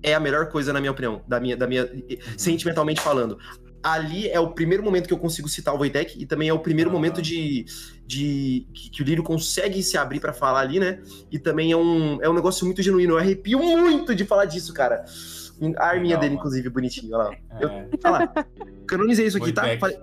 é 0.07 0.15
a 0.15 0.21
melhor 0.21 0.47
coisa, 0.49 0.73
na 0.73 0.81
minha 0.81 0.93
opinião, 0.93 1.21
da 1.27 1.41
minha, 1.41 1.57
da 1.57 1.67
minha 1.67 1.85
Uhum. 1.85 2.17
sentimentalmente 2.39 3.01
falando. 3.01 3.37
Ali 3.83 4.29
é 4.29 4.39
o 4.41 4.51
primeiro 4.53 4.83
momento 4.83 5.07
que 5.09 5.13
eu 5.13 5.19
consigo 5.19 5.49
citar 5.49 5.75
o 5.75 5.79
Wojtek 5.79 6.21
e 6.21 6.25
também 6.25 6.49
é 6.49 6.53
o 6.53 6.59
primeiro 6.61 6.91
Ah. 6.91 6.93
momento 6.93 7.21
de, 7.21 7.65
de 8.07 8.67
que, 8.73 8.91
que 8.91 9.03
o 9.03 9.05
Lírio 9.05 9.23
consegue 9.25 9.83
se 9.83 9.99
abrir 9.99 10.21
pra 10.21 10.33
falar 10.33 10.61
ali, 10.61 10.79
né? 10.79 11.01
E 11.31 11.39
também 11.39 11.73
é 11.73 11.77
um, 11.77 12.23
é 12.23 12.29
um 12.29 12.33
negócio 12.35 12.65
muito 12.65 12.83
genuíno. 12.83 13.15
Eu 13.15 13.19
arrepio 13.19 13.59
muito 13.59 14.15
de 14.15 14.25
falar 14.25 14.45
disso, 14.45 14.73
cara. 14.73 15.05
A 15.79 15.87
arminha 15.87 16.15
Legal, 16.17 16.21
dele, 16.21 16.31
mano. 16.35 16.35
inclusive, 16.41 16.69
bonitinha, 16.69 17.17
olha 17.17 17.29
lá. 17.31 17.37
Eu- 17.61 17.69
É. 17.69 17.89
Olha 18.05 18.11
lá. 18.13 18.47
Canonizei 18.87 19.27
isso 19.27 19.37
aqui, 19.39 19.53
tá? 19.53 19.63
Wojtek. 19.63 19.81
Falei- 19.81 19.99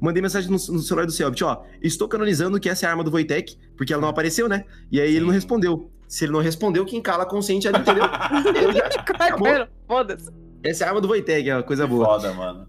Mandei 0.00 0.22
mensagem 0.22 0.48
no, 0.48 0.54
no 0.56 0.78
celular 0.80 1.06
do 1.06 1.10
Selbit, 1.10 1.42
ó. 1.42 1.64
Estou 1.82 2.06
canonizando 2.06 2.60
que 2.60 2.68
essa 2.68 2.86
é 2.86 2.88
a 2.88 2.92
arma 2.92 3.02
do 3.02 3.10
Wojtek, 3.10 3.56
porque 3.76 3.92
ela 3.92 4.00
não 4.02 4.08
apareceu, 4.08 4.48
né? 4.48 4.64
E 4.92 5.00
aí 5.00 5.08
ele 5.10 5.20
não 5.24 5.28
Sim. 5.30 5.34
respondeu. 5.34 5.90
Se 6.08 6.24
ele 6.24 6.32
não 6.32 6.40
respondeu, 6.40 6.84
quem 6.86 7.00
cala 7.02 7.24
consciente 7.26 7.68
ali, 7.68 7.78
entendeu? 7.78 8.02
Já- 8.74 8.86
Acabou. 9.26 9.48
Foda-se. 9.86 10.30
Essa 10.64 10.82
é 10.82 10.86
a 10.86 10.90
arma 10.90 11.00
do 11.00 11.08
Wojtek, 11.08 11.48
é 11.48 11.54
uma 11.56 11.62
coisa 11.62 11.86
boa. 11.86 12.04
Foda, 12.06 12.32
mano. 12.34 12.66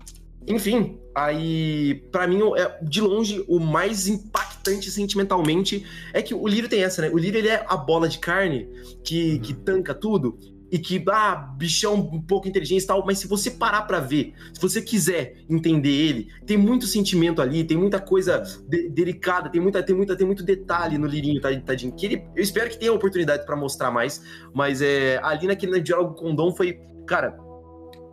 Enfim, 0.47 0.99
aí, 1.15 1.95
pra 2.11 2.27
mim, 2.27 2.39
é, 2.57 2.77
de 2.83 3.01
longe, 3.01 3.43
o 3.47 3.59
mais 3.59 4.07
impactante 4.07 4.89
sentimentalmente 4.91 5.85
é 6.13 6.21
que 6.21 6.33
o 6.33 6.47
Lírio 6.47 6.67
tem 6.69 6.83
essa, 6.83 7.01
né? 7.01 7.09
O 7.09 7.17
Lírio, 7.17 7.37
ele 7.39 7.49
é 7.49 7.63
a 7.67 7.77
bola 7.77 8.07
de 8.09 8.19
carne 8.19 8.67
que, 9.03 9.33
Uhum. 9.35 9.39
que 9.41 9.53
tanca 9.53 9.93
tudo 9.93 10.37
e 10.71 10.77
que, 10.79 11.03
ah, 11.09 11.35
bichão 11.57 11.95
um 11.95 12.21
pouco 12.21 12.47
inteligente 12.47 12.83
e 12.83 12.87
tal, 12.87 13.05
mas 13.05 13.19
se 13.19 13.27
você 13.27 13.51
parar 13.51 13.83
pra 13.83 13.99
ver, 13.99 14.33
se 14.53 14.61
você 14.61 14.81
quiser 14.81 15.37
entender 15.49 15.89
ele, 15.89 16.27
tem 16.45 16.57
muito 16.57 16.85
sentimento 16.85 17.41
ali, 17.41 17.63
tem 17.63 17.77
muita 17.77 17.99
coisa 17.99 18.43
de- 18.67 18.89
delicada, 18.89 19.49
tem, 19.49 19.59
muita, 19.61 19.81
tem, 19.81 19.95
muita, 19.95 20.15
tem 20.15 20.25
muito 20.25 20.43
detalhe 20.43 20.97
no 20.97 21.07
Lirinho, 21.07 21.41
tá- 21.41 21.49
tadinho, 21.61 21.91
que 21.93 22.05
ele, 22.05 22.23
eu 22.35 22.43
espero 22.43 22.69
que 22.69 22.77
tenha 22.77 22.93
oportunidade 22.93 23.45
pra 23.45 23.55
mostrar 23.55 23.91
mais, 23.91 24.21
mas 24.53 24.81
é, 24.81 25.19
ali 25.23 25.47
naquele 25.47 25.79
diálogo 25.81 26.13
com 26.15 26.31
o 26.31 26.35
Dom 26.35 26.55
foi, 26.55 26.79
cara, 27.07 27.37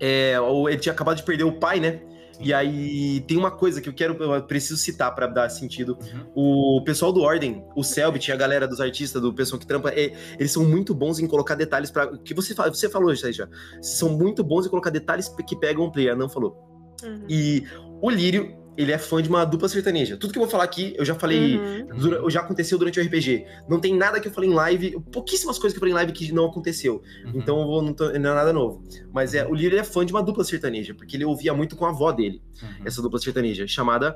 é, 0.00 0.34
ele 0.68 0.78
tinha 0.78 0.92
acabado 0.92 1.16
de 1.16 1.22
perder 1.22 1.44
o 1.44 1.52
pai, 1.58 1.80
né? 1.80 2.00
E 2.40 2.52
aí 2.52 3.20
tem 3.20 3.36
uma 3.36 3.50
coisa 3.50 3.80
que 3.80 3.88
eu 3.88 3.92
quero, 3.92 4.14
eu 4.22 4.42
preciso 4.42 4.76
citar 4.76 5.14
pra 5.14 5.26
dar 5.26 5.48
sentido. 5.48 5.98
Uhum. 6.34 6.78
O 6.78 6.84
pessoal 6.84 7.12
do 7.12 7.20
Ordem, 7.20 7.64
o 7.74 7.82
Selbit, 7.82 8.30
a 8.30 8.36
galera 8.36 8.68
dos 8.68 8.80
artistas, 8.80 9.20
do 9.22 9.32
pessoal 9.32 9.58
que 9.58 9.66
trampa, 9.66 9.90
é, 9.90 10.12
eles 10.38 10.52
são 10.52 10.64
muito 10.64 10.94
bons 10.94 11.18
em 11.18 11.26
colocar 11.26 11.54
detalhes 11.54 11.90
para 11.90 12.16
que 12.18 12.34
você 12.34 12.54
fala, 12.54 12.72
você 12.72 12.88
falou 12.88 13.12
isso 13.12 13.26
aí 13.26 13.32
já. 13.32 13.48
São 13.80 14.10
muito 14.10 14.44
bons 14.44 14.66
em 14.66 14.68
colocar 14.68 14.90
detalhes 14.90 15.28
que 15.46 15.56
pegam 15.56 15.84
o 15.84 15.92
player, 15.92 16.16
não 16.16 16.28
falou. 16.28 16.56
Uhum. 17.02 17.24
E 17.28 17.64
o 18.00 18.10
Lírio, 18.10 18.65
ele 18.76 18.92
é 18.92 18.98
fã 18.98 19.22
de 19.22 19.28
uma 19.28 19.44
dupla 19.44 19.68
sertaneja. 19.68 20.16
Tudo 20.16 20.32
que 20.32 20.38
eu 20.38 20.42
vou 20.42 20.50
falar 20.50 20.64
aqui, 20.64 20.94
eu 20.98 21.04
já 21.04 21.14
falei, 21.14 21.58
Uhum. 21.58 22.28
já 22.30 22.40
aconteceu 22.40 22.76
durante 22.78 23.00
o 23.00 23.02
RPG. 23.02 23.46
Não 23.68 23.80
tem 23.80 23.96
nada 23.96 24.20
que 24.20 24.28
eu 24.28 24.32
falei 24.32 24.50
em 24.50 24.52
live, 24.54 25.00
pouquíssimas 25.12 25.58
coisas 25.58 25.72
que 25.72 25.78
eu 25.78 25.80
falei 25.80 25.92
em 25.92 25.94
live 25.96 26.12
que 26.12 26.30
não 26.32 26.46
aconteceu. 26.46 27.02
Uhum. 27.24 27.32
Então 27.36 27.60
eu 27.60 27.66
vou, 27.66 27.80
não, 27.82 27.92
tô- 27.94 28.06
não 28.06 28.12
é 28.30 28.34
nada 28.34 28.52
novo. 28.52 28.82
Mas 29.12 29.34
é, 29.34 29.46
o 29.46 29.54
Lírio 29.54 29.74
ele 29.74 29.80
é 29.80 29.84
fã 29.84 30.04
de 30.04 30.12
uma 30.12 30.22
dupla 30.22 30.44
sertaneja, 30.44 30.94
porque 30.94 31.16
ele 31.16 31.24
ouvia 31.24 31.54
muito 31.54 31.74
com 31.76 31.86
a 31.86 31.88
avó 31.90 32.12
dele 32.12 32.42
Uhum. 32.62 32.68
essa 32.84 33.00
dupla 33.00 33.18
sertaneja, 33.18 33.66
chamada 33.66 34.14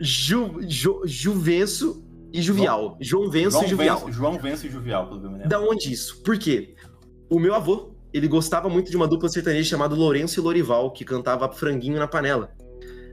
Ju, 0.00 0.60
Ju, 0.68 1.02
Juvenço 1.04 2.04
e 2.32 2.40
Jovial. 2.40 2.96
João 3.00 3.30
Venço 3.30 3.52
João 3.52 3.64
e 3.64 3.68
Jovial. 3.68 3.98
Vence, 4.00 4.12
João 4.12 4.38
Vence 4.38 4.66
e 4.66 4.70
Jovial, 4.70 5.06
pelo 5.08 5.20
que 5.20 5.26
eu 5.26 5.30
me 5.30 5.36
lembro. 5.38 5.48
Da 5.48 5.60
onde 5.60 5.92
isso? 5.92 6.22
Por 6.22 6.38
quê? 6.38 6.74
O 7.28 7.38
meu 7.38 7.54
avô 7.54 7.94
ele 8.12 8.26
gostava 8.28 8.68
muito 8.68 8.90
de 8.90 8.96
uma 8.96 9.06
dupla 9.06 9.28
sertaneja 9.28 9.68
chamada 9.70 9.94
Lourenço 9.94 10.38
e 10.40 10.42
Lorival, 10.42 10.90
que 10.92 11.04
cantava 11.04 11.50
franguinho 11.52 11.98
na 11.98 12.06
panela. 12.08 12.50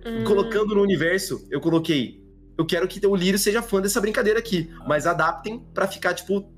Hum. 0.05 0.23
Colocando 0.23 0.75
no 0.75 0.81
universo, 0.81 1.45
eu 1.49 1.59
coloquei. 1.59 2.23
Eu 2.57 2.65
quero 2.65 2.87
que 2.87 3.05
o 3.05 3.15
Lírio 3.15 3.37
seja 3.39 3.61
fã 3.61 3.81
dessa 3.81 3.99
brincadeira 3.99 4.39
aqui, 4.39 4.69
mas 4.87 5.05
adaptem 5.05 5.59
pra 5.73 5.87
ficar, 5.87 6.13
tipo, 6.13 6.49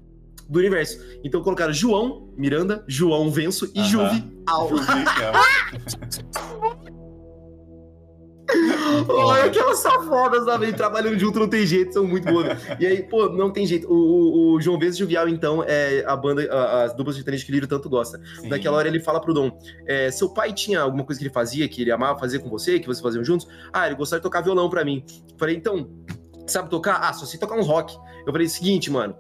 do 0.48 0.60
universo. 0.60 1.00
Então 1.24 1.42
colocaram 1.42 1.74
João 1.74 2.30
Miranda, 2.38 2.84
João 2.88 3.32
Venço 3.32 3.72
e 3.74 3.80
Aham. 3.80 3.88
Juvi 3.90 4.24
Al. 4.48 4.70
Juvi, 4.70 4.86
que 4.86 5.24
é- 5.24 6.77
Olha 9.10 9.46
aquelas 9.46 9.80
safodas, 9.80 10.46
sabe? 10.46 10.72
Trabalhando 10.74 11.18
junto 11.20 11.40
não 11.40 11.48
tem 11.48 11.66
jeito, 11.66 11.94
são 11.94 12.06
muito 12.06 12.26
boas. 12.32 12.58
E 12.80 12.86
aí, 12.86 13.04
pô, 13.04 13.28
não 13.30 13.52
tem 13.52 13.66
jeito. 13.66 13.88
O, 13.92 13.94
o- 13.96 14.54
o 14.56 14.62
João 14.62 14.80
e 14.82 14.92
Juvial, 14.92 15.28
então, 15.28 15.64
é 15.68 16.04
a 16.08 16.16
banda, 16.16 16.48
a- 16.52 16.84
as 16.84 16.94
duplas 16.96 17.16
sertanejas 17.16 17.46
que 17.46 17.52
o 17.52 17.54
Lírio 17.54 17.68
tanto 17.68 17.90
gosta. 17.90 18.20
Sim. 18.40 18.48
Naquela 18.48 18.78
hora 18.78 18.88
ele 18.88 19.00
fala 19.00 19.20
pro 19.20 19.34
Dom: 19.34 19.52
é, 19.86 20.10
seu 20.12 20.30
pai 20.30 20.54
tinha 20.54 20.82
alguma 20.82 21.04
coisa 21.04 21.20
que 21.20 21.26
ele 21.28 21.34
fazia, 21.34 21.68
que 21.68 21.82
ele 21.82 21.92
amava 21.92 22.20
fazer 22.20 22.40
com 22.40 22.50
você, 22.50 22.80
que 22.80 22.86
vocês 22.88 23.02
faziam 23.02 23.24
juntos? 23.24 23.48
Ah, 23.74 23.86
ele 23.88 23.96
gostava 23.96 24.20
de 24.20 24.24
tocar 24.24 24.42
violão 24.42 24.70
pra 24.70 24.84
mim. 24.86 25.04
Falei, 25.38 25.56
então, 25.56 25.90
sabe 26.46 26.70
tocar? 26.70 27.00
Ah, 27.02 27.14
só 27.14 27.26
sei 27.26 27.40
tocar 27.40 27.56
um 27.56 27.64
rock. 27.64 27.96
Eu 28.26 28.32
falei, 28.32 28.48
seguinte, 28.48 28.90
mano, 28.92 29.16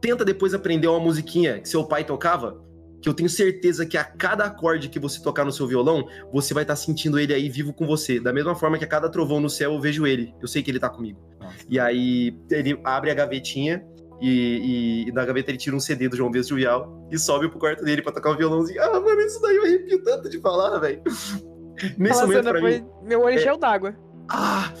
tenta 0.00 0.24
depois 0.24 0.54
aprender 0.54 0.88
uma 0.88 1.00
musiquinha 1.00 1.60
que 1.60 1.68
seu 1.68 1.84
pai 1.84 2.04
tocava, 2.04 2.58
que 3.02 3.08
eu 3.08 3.14
tenho 3.14 3.28
certeza 3.28 3.84
que 3.84 3.98
a 3.98 4.04
cada 4.04 4.44
acorde 4.44 4.88
que 4.88 4.98
você 4.98 5.20
tocar 5.20 5.44
no 5.44 5.52
seu 5.52 5.66
violão, 5.66 6.08
você 6.32 6.54
vai 6.54 6.62
estar 6.62 6.76
sentindo 6.76 7.18
ele 7.18 7.34
aí 7.34 7.48
vivo 7.48 7.72
com 7.72 7.86
você. 7.86 8.20
Da 8.20 8.32
mesma 8.32 8.54
forma 8.54 8.78
que 8.78 8.84
a 8.84 8.88
cada 8.88 9.08
trovão 9.08 9.40
no 9.40 9.50
céu 9.50 9.74
eu 9.74 9.80
vejo 9.80 10.06
ele. 10.06 10.34
Eu 10.40 10.46
sei 10.48 10.62
que 10.62 10.70
ele 10.70 10.78
tá 10.78 10.88
comigo. 10.88 11.20
Nossa. 11.40 11.56
E 11.68 11.78
aí 11.78 12.38
ele 12.50 12.80
abre 12.84 13.10
a 13.10 13.14
gavetinha 13.14 13.84
e, 14.20 15.04
e, 15.04 15.08
e 15.08 15.12
da 15.12 15.24
gaveta 15.24 15.50
ele 15.50 15.58
tira 15.58 15.74
um 15.74 15.80
CD 15.80 16.08
do 16.08 16.16
João 16.16 16.30
Vez 16.30 16.46
Jovial 16.46 17.08
e 17.10 17.18
sobe 17.18 17.48
pro 17.48 17.58
quarto 17.58 17.84
dele 17.84 18.02
pra 18.02 18.12
tocar 18.12 18.30
o 18.30 18.36
violãozinho. 18.36 18.80
Ah, 18.80 19.00
mano, 19.00 19.20
isso 19.20 19.42
daí 19.42 19.56
eu 19.56 19.64
arrepio 19.64 20.02
tanto 20.04 20.30
de 20.30 20.40
falar, 20.40 20.78
velho. 20.78 21.02
Nesse 21.98 22.22
momento, 22.22 22.48
pra 22.48 22.60
foi... 22.60 22.78
mim. 22.78 22.86
Meu 23.02 23.22
olho 23.22 23.36
é- 23.36 23.40
encheu 23.40 23.56
d'água. 23.58 23.96
Ah, 24.28 24.72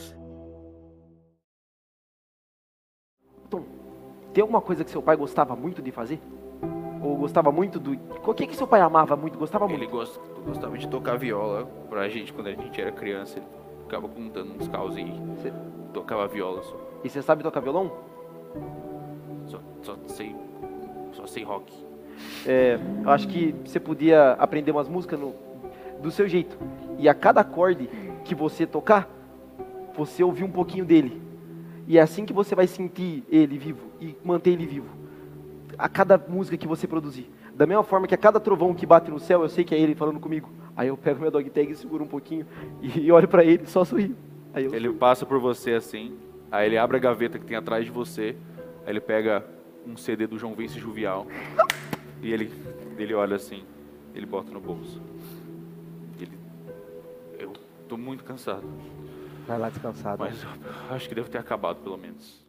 Tem 4.32 4.40
alguma 4.40 4.62
coisa 4.62 4.82
que 4.82 4.90
seu 4.90 5.02
pai 5.02 5.16
gostava 5.16 5.54
muito 5.54 5.82
de 5.82 5.92
fazer? 5.92 6.18
Ou 7.02 7.16
gostava 7.16 7.50
muito 7.50 7.80
do. 7.80 7.98
O 8.24 8.34
que 8.34 8.46
que 8.46 8.54
seu 8.56 8.66
pai 8.66 8.80
amava 8.80 9.16
muito? 9.16 9.38
Gostava 9.38 9.66
muito? 9.66 9.80
Ele 9.82 9.90
gost- 9.90 10.20
gostava 10.46 10.78
de 10.78 10.86
tocar 10.88 11.16
viola 11.18 11.68
pra 11.90 12.08
gente 12.08 12.32
quando 12.32 12.46
a 12.46 12.52
gente 12.52 12.80
era 12.80 12.92
criança. 12.92 13.38
Ele 13.38 13.46
ficava 13.82 14.08
contando 14.08 14.54
uns 14.54 14.68
caos 14.68 14.96
e 14.96 15.04
Cê- 15.42 15.52
tocava 15.92 16.26
viola 16.28 16.62
só. 16.62 16.76
E 17.02 17.08
você 17.10 17.20
sabe 17.20 17.42
tocar 17.42 17.60
violão? 17.60 17.90
Só, 19.46 19.58
só 19.82 19.96
sei. 20.06 20.34
Só 21.12 21.26
sei 21.26 21.42
rock. 21.42 21.72
É, 22.46 22.78
eu 23.02 23.10
acho 23.10 23.26
que 23.28 23.54
você 23.64 23.80
podia 23.80 24.32
aprender 24.32 24.70
umas 24.70 24.88
músicas 24.88 25.18
no- 25.18 25.34
do 26.00 26.10
seu 26.10 26.28
jeito. 26.28 26.56
E 26.98 27.08
a 27.08 27.14
cada 27.14 27.40
acorde 27.40 27.88
que 28.24 28.34
você 28.34 28.64
tocar, 28.66 29.08
você 29.96 30.22
ouvir 30.22 30.44
um 30.44 30.50
pouquinho 30.50 30.84
dele. 30.84 31.20
E 31.88 31.98
é 31.98 32.00
assim 32.00 32.24
que 32.24 32.32
você 32.32 32.54
vai 32.54 32.66
sentir 32.68 33.24
ele 33.28 33.58
vivo 33.58 33.88
e 34.00 34.16
manter 34.24 34.50
ele 34.50 34.66
vivo. 34.66 35.01
A 35.78 35.88
cada 35.88 36.18
música 36.18 36.56
que 36.56 36.66
você 36.66 36.86
produzir. 36.86 37.30
Da 37.54 37.66
mesma 37.66 37.82
forma 37.82 38.06
que 38.06 38.14
a 38.14 38.18
cada 38.18 38.40
trovão 38.40 38.74
que 38.74 38.86
bate 38.86 39.10
no 39.10 39.18
céu, 39.18 39.42
eu 39.42 39.48
sei 39.48 39.64
que 39.64 39.74
é 39.74 39.78
ele 39.78 39.94
falando 39.94 40.20
comigo. 40.20 40.50
Aí 40.76 40.88
eu 40.88 40.96
pego 40.96 41.20
meu 41.20 41.30
dog 41.30 41.48
tag 41.50 41.70
e 41.70 41.76
seguro 41.76 42.04
um 42.04 42.08
pouquinho 42.08 42.46
e 42.80 43.10
olho 43.12 43.28
pra 43.28 43.44
ele 43.44 43.64
e 43.64 43.66
só 43.66 43.84
sorrio. 43.84 44.16
Aí 44.54 44.64
eu 44.64 44.74
Ele 44.74 44.92
passa 44.92 45.24
por 45.24 45.38
você 45.38 45.72
assim, 45.72 46.16
aí 46.50 46.66
ele 46.66 46.78
abre 46.78 46.96
a 46.96 47.00
gaveta 47.00 47.38
que 47.38 47.44
tem 47.44 47.56
atrás 47.56 47.84
de 47.84 47.90
você, 47.90 48.36
aí 48.84 48.92
ele 48.92 49.00
pega 49.00 49.44
um 49.86 49.96
CD 49.96 50.26
do 50.26 50.38
João 50.38 50.54
Vince 50.54 50.78
Juvial 50.78 51.26
e 52.22 52.32
ele, 52.32 52.52
ele 52.98 53.14
olha 53.14 53.36
assim, 53.36 53.64
ele 54.14 54.26
bota 54.26 54.50
no 54.52 54.60
bolso. 54.60 55.00
Ele, 56.20 56.38
eu 57.38 57.52
tô 57.88 57.96
muito 57.96 58.24
cansado, 58.24 58.64
vai 59.46 59.58
lá 59.58 59.68
descansado. 59.70 60.18
mas 60.18 60.42
eu 60.42 60.94
acho 60.94 61.08
que 61.08 61.14
devo 61.14 61.28
ter 61.30 61.38
acabado 61.38 61.78
pelo 61.82 61.96
menos. 61.96 62.41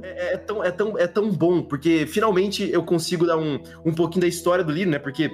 É, 0.00 0.34
é 0.34 0.36
tão, 0.36 0.64
é, 0.64 0.70
tão, 0.70 0.98
é 0.98 1.06
tão 1.06 1.30
bom, 1.30 1.62
porque 1.62 2.06
finalmente 2.06 2.68
eu 2.70 2.82
consigo 2.84 3.26
dar 3.26 3.36
um, 3.36 3.60
um 3.84 3.92
pouquinho 3.92 4.22
da 4.22 4.26
história 4.28 4.64
do 4.64 4.72
Lírio, 4.72 4.90
né? 4.92 4.98
Porque 4.98 5.30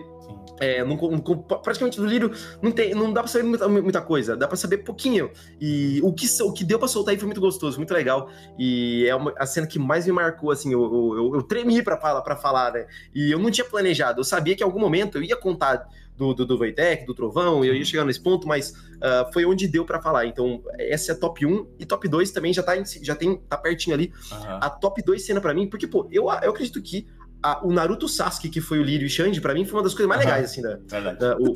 é, 0.61 0.83
não- 0.85 0.97
não- 0.97 1.21
praticamente 1.21 1.99
do 2.01 2.07
Lírio 2.07 2.33
não, 2.61 2.73
tem, 2.73 2.93
não 2.93 3.13
dá 3.13 3.23
pra 3.23 3.31
saber 3.31 3.45
muita, 3.45 3.69
muita 3.69 4.01
coisa, 4.01 4.37
dá 4.37 4.49
pra 4.49 4.57
saber 4.57 4.79
pouquinho. 4.79 5.31
E 5.61 6.01
o 6.03 6.13
que, 6.13 6.27
o 6.43 6.53
que 6.53 6.65
deu 6.65 6.79
pra 6.79 6.89
soltar 6.89 7.13
aí 7.13 7.19
foi 7.19 7.27
muito 7.27 7.41
gostoso, 7.41 7.77
muito 7.79 7.95
legal. 7.95 8.29
E 8.59 9.07
é 9.07 9.15
uma, 9.15 9.33
a 9.39 9.47
cena 9.47 9.67
que 9.69 9.79
mais 9.79 10.05
me 10.07 10.13
marcou, 10.13 10.51
assim, 10.51 10.73
eu, 10.73 10.83
eu, 10.83 11.17
eu- 11.17 11.35
eu 11.37 11.43
tremi 11.43 11.81
pra, 11.83 11.97
pra 11.97 12.37
falar, 12.37 12.73
né? 12.73 12.87
E 13.15 13.31
eu 13.31 13.39
não 13.39 13.51
tinha 13.53 13.65
planejado, 13.65 14.21
eu 14.21 14.25
sabia 14.25 14.57
que 14.57 14.63
em 14.63 14.67
algum 14.67 14.81
momento 14.81 15.19
eu 15.19 15.23
ia 15.23 15.37
contar 15.37 15.87
do, 16.19 16.35
do, 16.35 16.45
do 16.45 16.59
Wojtek, 16.59 17.07
do 17.07 17.15
Trovão, 17.15 17.65
eu 17.65 17.75
ia 17.75 17.85
chegar 17.85 18.05
nesse 18.05 18.21
ponto, 18.21 18.47
mas 18.49 18.75
ah, 19.01 19.31
foi 19.33 19.45
onde 19.47 19.69
deu 19.69 19.85
pra 19.85 20.03
falar. 20.03 20.27
Então, 20.27 20.61
essa 20.79 21.13
é 21.13 21.15
top 21.15 21.47
1 21.47 21.67
e 21.79 21.87
top 21.87 22.09
2 22.09 22.33
também 22.33 22.53
já 22.53 22.63
tá, 22.63 22.77
em- 22.77 22.85
já 23.03 23.15
tem, 23.15 23.37
tá 23.49 23.57
pertinho 23.57 23.95
ali. 23.95 24.13
Aham. 24.33 24.59
A 24.61 24.69
top 24.69 25.01
2 25.03 25.25
cena 25.25 25.41
pra 25.41 25.55
mim, 25.55 25.69
porque, 25.69 25.87
pô, 25.87 26.09
eu, 26.11 26.25
eu 26.25 26.51
acredito 26.51 26.83
que 26.83 27.07
a- 27.41 27.65
o 27.65 27.71
Naruto 27.73 28.09
Sasuke, 28.09 28.49
que 28.49 28.61
foi 28.61 28.81
o 28.81 28.83
Lírio 28.83 29.07
e 29.07 29.09
Xande, 29.11 29.41
pra 29.41 29.55
mim 29.55 29.65
foi 29.65 29.79
uma 29.79 29.85
das 29.85 29.95
coisas 29.95 30.09
mais 30.09 30.21
legais, 30.25 30.45
assim, 30.51 30.61
da, 30.61 30.77
Verdade. 30.89 31.19
da- 31.21 31.37
o- 31.39 31.55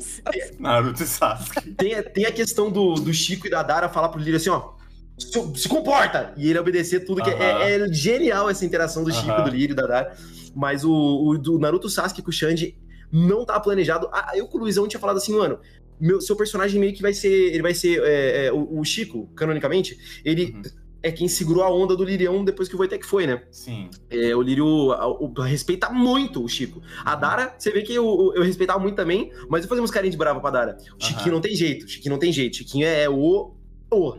Naruto 0.59 1.03
e 1.03 1.05
Sasuke. 1.05 1.71
tem, 1.71 2.01
tem 2.01 2.25
a 2.25 2.31
questão 2.31 2.71
do, 2.71 2.93
do 2.95 3.13
Chico 3.13 3.45
e 3.47 3.49
da 3.49 3.61
Dara 3.61 3.89
falar 3.89 4.07
pro 4.09 4.19
Lírio 4.21 4.37
assim, 4.37 4.49
ó. 4.49 4.71
Se, 5.17 5.29
se 5.61 5.69
comporta! 5.69 6.33
E 6.37 6.49
ele 6.49 6.57
obedecer 6.57 7.01
tudo, 7.05 7.21
que 7.21 7.29
é, 7.29 7.33
Aham. 7.51 7.63
é 7.89 7.93
genial 7.93 8.49
essa 8.49 8.65
interação 8.65 9.03
do 9.03 9.11
Chico, 9.13 9.29
Aham. 9.29 9.43
do 9.43 9.49
Lírio 9.51 9.73
e 9.73 9.75
da 9.75 9.85
Dara. 9.85 10.17
Mas 10.55 10.83
o, 10.85 10.91
o 10.91 11.37
do 11.37 11.59
Naruto 11.59 11.89
Sasuke 11.89 12.21
com 12.21 12.29
o 12.29 12.33
Xande 12.33 12.75
não 13.13 13.45
tava 13.45 13.59
planejado. 13.61 14.09
Ah, 14.11 14.31
eu 14.35 14.47
com 14.47 14.57
o 14.57 14.61
Luizão 14.61 14.87
tinha 14.87 14.99
falado 14.99 15.17
assim, 15.17 15.37
mano. 15.37 15.59
Meu, 16.01 16.19
seu 16.19 16.35
personagem 16.35 16.79
meio 16.81 16.93
que 16.93 17.01
vai 17.03 17.13
ser. 17.13 17.31
Ele 17.53 17.61
vai 17.61 17.73
ser. 17.73 18.01
é, 18.03 18.47
é, 18.47 18.51
o, 18.51 18.79
o 18.79 18.83
Chico, 18.83 19.27
canonicamente, 19.35 19.95
ele 20.25 20.51
Uhum. 20.55 20.61
é 21.03 21.11
quem 21.11 21.27
segurou 21.27 21.63
a 21.63 21.69
onda 21.73 21.95
do 21.95 22.03
Lirião 22.03 22.43
depois 22.43 22.67
que 22.67 22.75
o 22.75 22.79
Wojtek 22.79 23.05
foi, 23.05 23.27
né? 23.27 23.43
Sim. 23.51 23.89
É, 24.09 24.35
o 24.35 24.41
Lírio 24.41 24.91
a- 24.93 25.07
o- 25.07 25.31
respeita 25.41 25.89
muito 25.91 26.43
o 26.43 26.47
Chico. 26.49 26.81
A 27.05 27.13
Dara, 27.15 27.53
você 27.57 27.71
vê 27.71 27.83
que 27.83 27.93
eu, 27.93 28.33
eu 28.35 28.41
respeitava 28.41 28.79
muito 28.79 28.95
também, 28.95 29.31
mas 29.47 29.63
eu 29.63 29.69
fazia 29.69 29.83
uns 29.83 29.91
carinhos 29.91 30.13
de 30.13 30.17
brava 30.17 30.41
pra 30.41 30.49
Dara. 30.49 30.77
O 30.99 31.03
Chiquinho 31.05 31.25
Aham. 31.27 31.31
não 31.35 31.41
tem 31.41 31.55
jeito, 31.55 31.85
o 31.85 31.87
Chiquinho 31.87 32.11
não 32.13 32.19
tem 32.19 32.33
jeito. 32.33 32.53
O 32.53 32.57
Chiquinho 32.57 32.87
é 32.87 33.07
o. 33.07 33.53
o. 33.93 34.13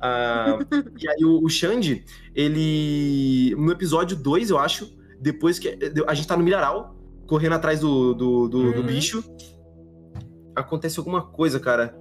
Ah, 0.00 0.58
e 1.00 1.08
aí 1.08 1.24
o, 1.24 1.42
o 1.44 1.48
Xande, 1.48 2.04
ele. 2.34 3.54
No 3.56 3.70
episódio 3.72 4.16
2, 4.16 4.50
eu 4.50 4.58
acho, 4.58 4.92
depois 5.20 5.58
que. 5.58 5.78
A 6.06 6.14
gente 6.14 6.26
tá 6.26 6.36
no 6.36 6.42
milharal, 6.42 6.96
correndo 7.26 7.54
atrás 7.54 7.80
do, 7.80 8.14
do, 8.14 8.48
do- 8.48 8.72
do 8.72 8.80
Uhum. 8.80 8.86
bicho. 8.86 9.22
Acontece 10.54 10.98
alguma 10.98 11.22
coisa, 11.22 11.58
cara. 11.58 11.94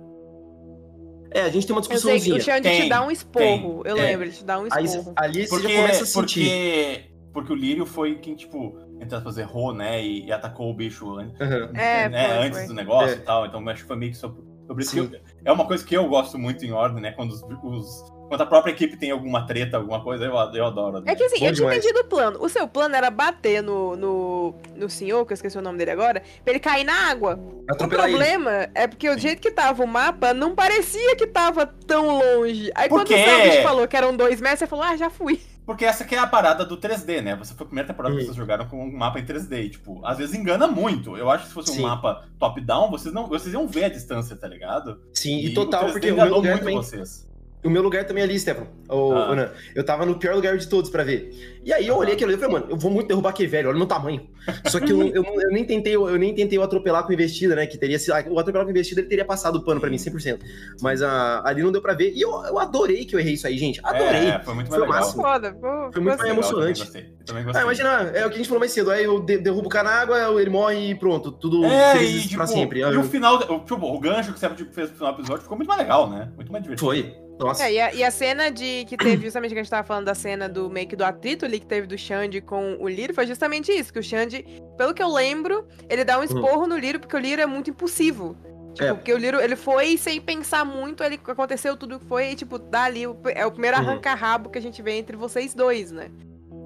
É, 1.34 1.42
a 1.44 1.50
gente 1.50 1.66
tem 1.66 1.74
uma 1.74 1.80
Eu 1.80 1.84
sei 1.86 1.94
discussãozinha. 2.20 2.36
o 2.36 2.42
Xande 2.42 2.62
Tem, 2.64 2.82
te 2.84 2.90
dá 2.90 3.06
um 3.06 3.10
esporro. 3.12 3.84
Eu 3.86 3.96
tem. 3.96 4.04
lembro, 4.04 4.26
ele 4.26 4.34
te 4.34 4.44
dá 4.44 4.60
um 4.60 4.68
Aí, 4.70 4.84
esporro. 4.84 5.14
ali 5.16 5.44
você 5.44 5.50
Porque, 5.50 5.70
já 5.74 5.82
começa 5.82 6.04
a 6.04 6.06
sentir. 6.06 6.44
porque, 6.46 7.02
porque 7.34 7.54
o 7.54 7.56
Lírio 7.56 7.86
foi 7.86 8.16
quem, 8.16 8.36
tipo, 8.36 8.78
entre 9.00 9.16
aspas, 9.16 9.38
errou, 9.38 9.74
né? 9.74 10.04
E, 10.04 10.26
e 10.26 10.32
atacou 10.34 10.70
o 10.70 10.74
bicho 10.74 11.08
Aham. 11.18 11.72
É, 11.74 12.10
né, 12.10 12.28
foi, 12.28 12.46
antes 12.48 12.60
foi. 12.60 12.68
do 12.68 12.74
negócio 12.74 13.16
É. 13.16 13.18
e 13.18 13.22
tal. 13.22 13.46
Então 13.46 13.68
acho 13.70 13.82
que 13.84 13.88
foi 13.88 13.96
meio 13.96 14.12
que 14.12 14.18
sobre, 14.18 14.42
sobre 14.68 14.84
isso. 14.84 15.12
É 15.46 15.52
uma 15.54 15.66
coisa 15.66 15.86
que 15.86 15.96
eu 15.96 16.06
gosto 16.10 16.38
muito 16.38 16.66
em 16.66 16.74
ordem, 16.74 17.02
né? 17.02 17.12
Quando 17.14 17.32
os, 17.32 17.42
os- 17.64 18.14
quando 18.32 18.42
a 18.44 18.46
própria 18.46 18.72
equipe 18.72 18.96
tem 18.96 19.12
alguma 19.12 19.46
treta, 19.46 19.76
alguma 19.76 20.02
coisa, 20.02 20.24
eu, 20.24 20.32
eu 20.54 20.66
adoro. 20.66 21.02
né? 21.02 21.12
É 21.12 21.16
que 21.16 21.24
assim, 21.26 21.40
Bom 21.42 21.48
eu 21.48 21.54
tinha 21.54 21.68
entendido 21.68 22.00
o 22.00 22.04
plano. 22.06 22.38
O 22.42 22.48
seu 22.48 22.66
plano 22.66 22.96
era 22.96 23.12
bater 23.12 23.62
no, 23.62 23.98
no, 23.98 24.56
no 24.74 24.90
senhor, 24.90 25.26
que 25.26 25.34
eu 25.34 25.36
esqueci 25.36 25.58
o 25.58 25.62
nome 25.62 25.78
dele 25.78 25.92
agora, 25.92 26.24
pra 26.42 26.54
ele 26.54 26.60
cair 26.62 26.86
na 26.86 27.10
água. 27.10 27.38
O 27.38 27.66
Atropelar 27.70 28.08
ele. 28.08 28.18
problema 28.18 28.70
é 28.74 28.88
porque 28.88 29.10
o 29.10 29.18
jeito 29.18 29.42
que 29.42 29.52
tava 29.52 29.84
o 29.84 29.88
mapa 29.88 30.34
não 30.34 30.56
parecia 30.56 31.14
que 31.18 31.28
tava 31.28 31.66
tão 31.66 32.20
longe. 32.20 32.72
Aí 32.74 32.88
Por 32.88 33.00
quando 33.00 33.08
quê? 33.10 33.16
o 33.16 33.18
Selbit 33.18 33.64
falou 33.64 33.86
que 33.86 33.98
eram 33.98 34.16
dois 34.16 34.40
metros, 34.40 34.60
você 34.60 34.68
falou, 34.68 34.86
ah, 34.86 34.96
já 34.96 35.10
fui. 35.10 35.42
Porque 35.66 35.84
essa 35.84 36.06
que 36.06 36.16
é 36.16 36.18
a 36.20 36.26
parada 36.26 36.64
do 36.66 36.78
3D, 36.78 37.22
né? 37.22 37.36
Você 37.36 37.54
foi 37.54 37.66
a 37.66 37.68
primeira 37.68 37.88
temporada 37.90 38.16
que 38.16 38.22
Uhum. 38.22 38.26
vocês 38.28 38.38
jogaram 38.38 38.66
com 38.68 38.82
um 38.84 38.92
mapa 38.98 39.20
em 39.20 39.26
3D. 39.26 39.66
E, 39.66 39.70
tipo, 39.72 40.00
às 40.06 40.18
vezes 40.18 40.34
engana 40.34 40.68
muito. 40.68 41.18
Eu 41.18 41.30
acho 41.30 41.44
que 41.44 41.50
se 41.50 41.54
fosse 41.54 41.74
Sim. 41.74 41.80
um 41.80 41.88
mapa 41.88 42.26
top-down, 42.40 42.90
vocês 42.90 43.14
não. 43.14 43.28
Vocês 43.28 43.54
iam 43.54 43.68
ver 43.68 43.84
a 43.86 43.90
distância, 43.90 44.36
tá 44.38 44.48
ligado? 44.48 45.00
Sim, 45.14 45.38
e, 45.40 45.54
total, 45.54 45.84
o 45.84 45.86
3D 45.88 45.92
porque 45.92 46.12
o 46.12 46.16
meu 46.16 46.26
enganou 46.26 46.42
muito 46.44 46.60
também. 46.60 46.76
vocês. 46.76 47.30
O 47.64 47.70
meu 47.70 47.84
lugar 47.84 48.06
também 48.06 48.22
é 48.22 48.26
ali, 48.26 48.40
Stefano. 48.40 48.68
Ô, 48.90 49.14
Ah. 49.14 49.52
eu 49.76 49.84
tava 49.84 50.04
no 50.06 50.16
pior 50.18 50.34
lugar 50.36 50.58
de 50.58 50.68
todos 50.68 50.90
pra 50.90 51.04
ver. 51.04 51.60
E 51.64 51.72
aí 51.72 51.86
eu 51.88 51.96
olhei 51.96 52.16
aquilo 52.16 52.32
ali 52.32 52.38
e 52.38 52.42
falei, 52.42 52.56
mano, 52.60 52.72
eu 52.72 52.76
vou 52.78 52.90
muito 52.90 53.08
derrubar 53.08 53.30
aquele 53.30 53.48
velho, 53.50 53.68
olha 53.70 53.76
o 53.76 53.78
meu 53.78 53.88
tamanho. 53.88 54.28
Só 54.66 54.80
que 54.80 54.92
eu, 54.92 55.00
eu, 55.14 55.24
eu 55.24 55.50
nem 55.52 55.64
tentei, 55.64 55.94
eu 55.96 56.18
nem 56.18 56.34
tentei 56.34 56.58
o 56.58 56.64
atropelar 56.64 57.06
com 57.06 57.14
investida, 57.14 57.56
né? 57.56 57.68
Que 57.68 57.78
teria 57.78 58.00
sido. 58.00 58.14
O 58.32 58.40
atropelar 58.40 58.66
com 58.66 58.72
investida 58.72 59.02
ele 59.02 59.08
teria 59.08 59.24
passado 59.24 59.58
o 59.58 59.64
pano 59.64 59.80
pra 59.80 59.90
mim, 59.92 59.98
100%. 59.98 60.40
Mas 60.82 61.04
ah, 61.04 61.44
ali 61.46 61.62
não 61.62 61.72
deu 61.72 61.82
pra 61.84 61.94
ver. 61.94 62.14
E 62.16 62.22
eu, 62.22 62.32
eu 62.46 62.58
adorei 62.58 63.06
que 63.06 63.16
eu 63.16 63.20
errei 63.20 63.34
isso 63.34 63.46
aí, 63.46 63.56
gente. 63.60 63.80
Adorei. 63.84 64.30
É, 64.30 64.40
foi 64.40 64.56
muito 64.56 64.68
Foi 64.70 64.80
mais 64.88 64.90
legal. 64.90 65.12
Foda, 65.14 65.54
pô, 65.54 65.92
Foi 65.94 66.02
muito 66.02 66.06
mais 66.18 66.20
assim. 66.22 66.30
Emocionante. 66.32 66.82
Eu 66.82 66.88
também 66.88 67.04
gostei. 67.04 67.20
Eu 67.20 67.26
também 67.26 67.42
Ah, 67.44 67.46
gostei. 67.46 67.62
imagina, 67.64 68.18
é 68.18 68.26
o 68.26 68.30
que 68.30 68.36
a 68.36 68.38
gente 68.40 68.48
falou 68.48 68.60
mais 68.60 68.72
cedo. 68.72 68.90
Aí 68.90 69.04
eu 69.04 69.20
de- 69.20 69.38
derrubo 69.38 69.68
o 69.68 69.70
cara 69.70 69.88
na 69.88 69.96
água, 70.02 70.42
ele 70.42 70.50
morre 70.50 70.90
e 70.90 70.96
pronto. 70.96 71.32
Tudo 71.32 71.64
É, 71.66 71.94
feliz 71.94 72.16
e, 72.26 72.28
tipo, 72.30 72.36
pra 72.38 72.48
sempre. 72.48 72.80
e 72.80 72.84
Ah, 72.84 72.90
o 72.90 73.04
final, 73.04 73.36
o, 73.36 73.60
tipo, 73.60 73.76
o 73.86 74.00
gancho 74.00 74.34
que 74.34 74.40
você 74.40 74.50
fez 74.50 74.90
no 74.90 74.96
final 74.96 75.14
do 75.14 75.20
episódio 75.20 75.44
ficou 75.44 75.56
muito 75.58 75.68
mais 75.68 75.80
legal, 75.80 76.10
né? 76.10 76.32
Muito 76.36 76.52
mais 76.52 76.64
divertido. 76.64 76.88
Foi. 76.90 77.14
Nossa. 77.48 77.64
É, 77.68 77.74
e, 77.74 77.80
a, 77.80 77.94
e 77.94 78.04
a 78.04 78.12
cena 78.12 78.50
de 78.50 78.86
que 78.86 78.96
teve, 78.98 79.24
justamente 79.26 79.52
que 79.54 79.60
a 79.60 79.64
gente 79.64 79.70
tava 79.72 79.86
falando 79.86 80.06
da 80.06 80.16
cena 80.16 80.48
do 80.48 80.70
meio 80.70 80.88
que 80.88 80.96
do 80.96 81.04
atrito 81.04 81.46
ali 81.46 81.60
que 81.60 81.66
teve 81.66 81.88
do 81.88 81.98
Xande 81.98 82.40
com 82.42 82.78
o 82.80 82.88
Liro, 82.88 83.14
foi 83.14 83.26
justamente 83.28 83.72
isso, 83.72 83.92
que 83.92 84.00
o 84.00 84.04
Xande, 84.04 84.46
pelo 84.78 84.94
que 84.94 85.02
eu 85.02 85.12
lembro, 85.12 85.68
ele 85.90 86.04
dá 86.04 86.20
um 86.20 86.24
esporro 86.24 86.68
no 86.68 86.78
Liro, 86.78 87.00
porque 87.00 87.16
o 87.16 87.20
Liro 87.20 87.42
é 87.42 87.46
muito 87.46 87.70
impulsivo. 87.70 88.36
Tipo, 88.74 88.84
É. 88.90 88.94
porque 88.94 89.14
o 89.14 89.18
Liro, 89.18 89.42
ele 89.42 89.56
foi 89.58 89.98
sem 89.98 90.22
pensar 90.22 90.64
muito, 90.64 91.04
ele 91.04 91.20
aconteceu 91.28 91.76
tudo 91.76 92.00
que 92.00 92.06
foi, 92.06 92.32
e, 92.32 92.36
tipo, 92.36 92.58
dali, 92.58 93.04
é 93.36 93.46
o 93.46 93.52
primeiro 93.52 93.78
Uhum. 93.78 93.84
arranca-rabo 93.90 94.50
que 94.50 94.58
a 94.58 94.62
gente 94.62 94.82
vê 94.82 94.94
entre 94.94 95.18
vocês 95.18 95.54
dois, 95.54 95.92
né? 95.92 96.10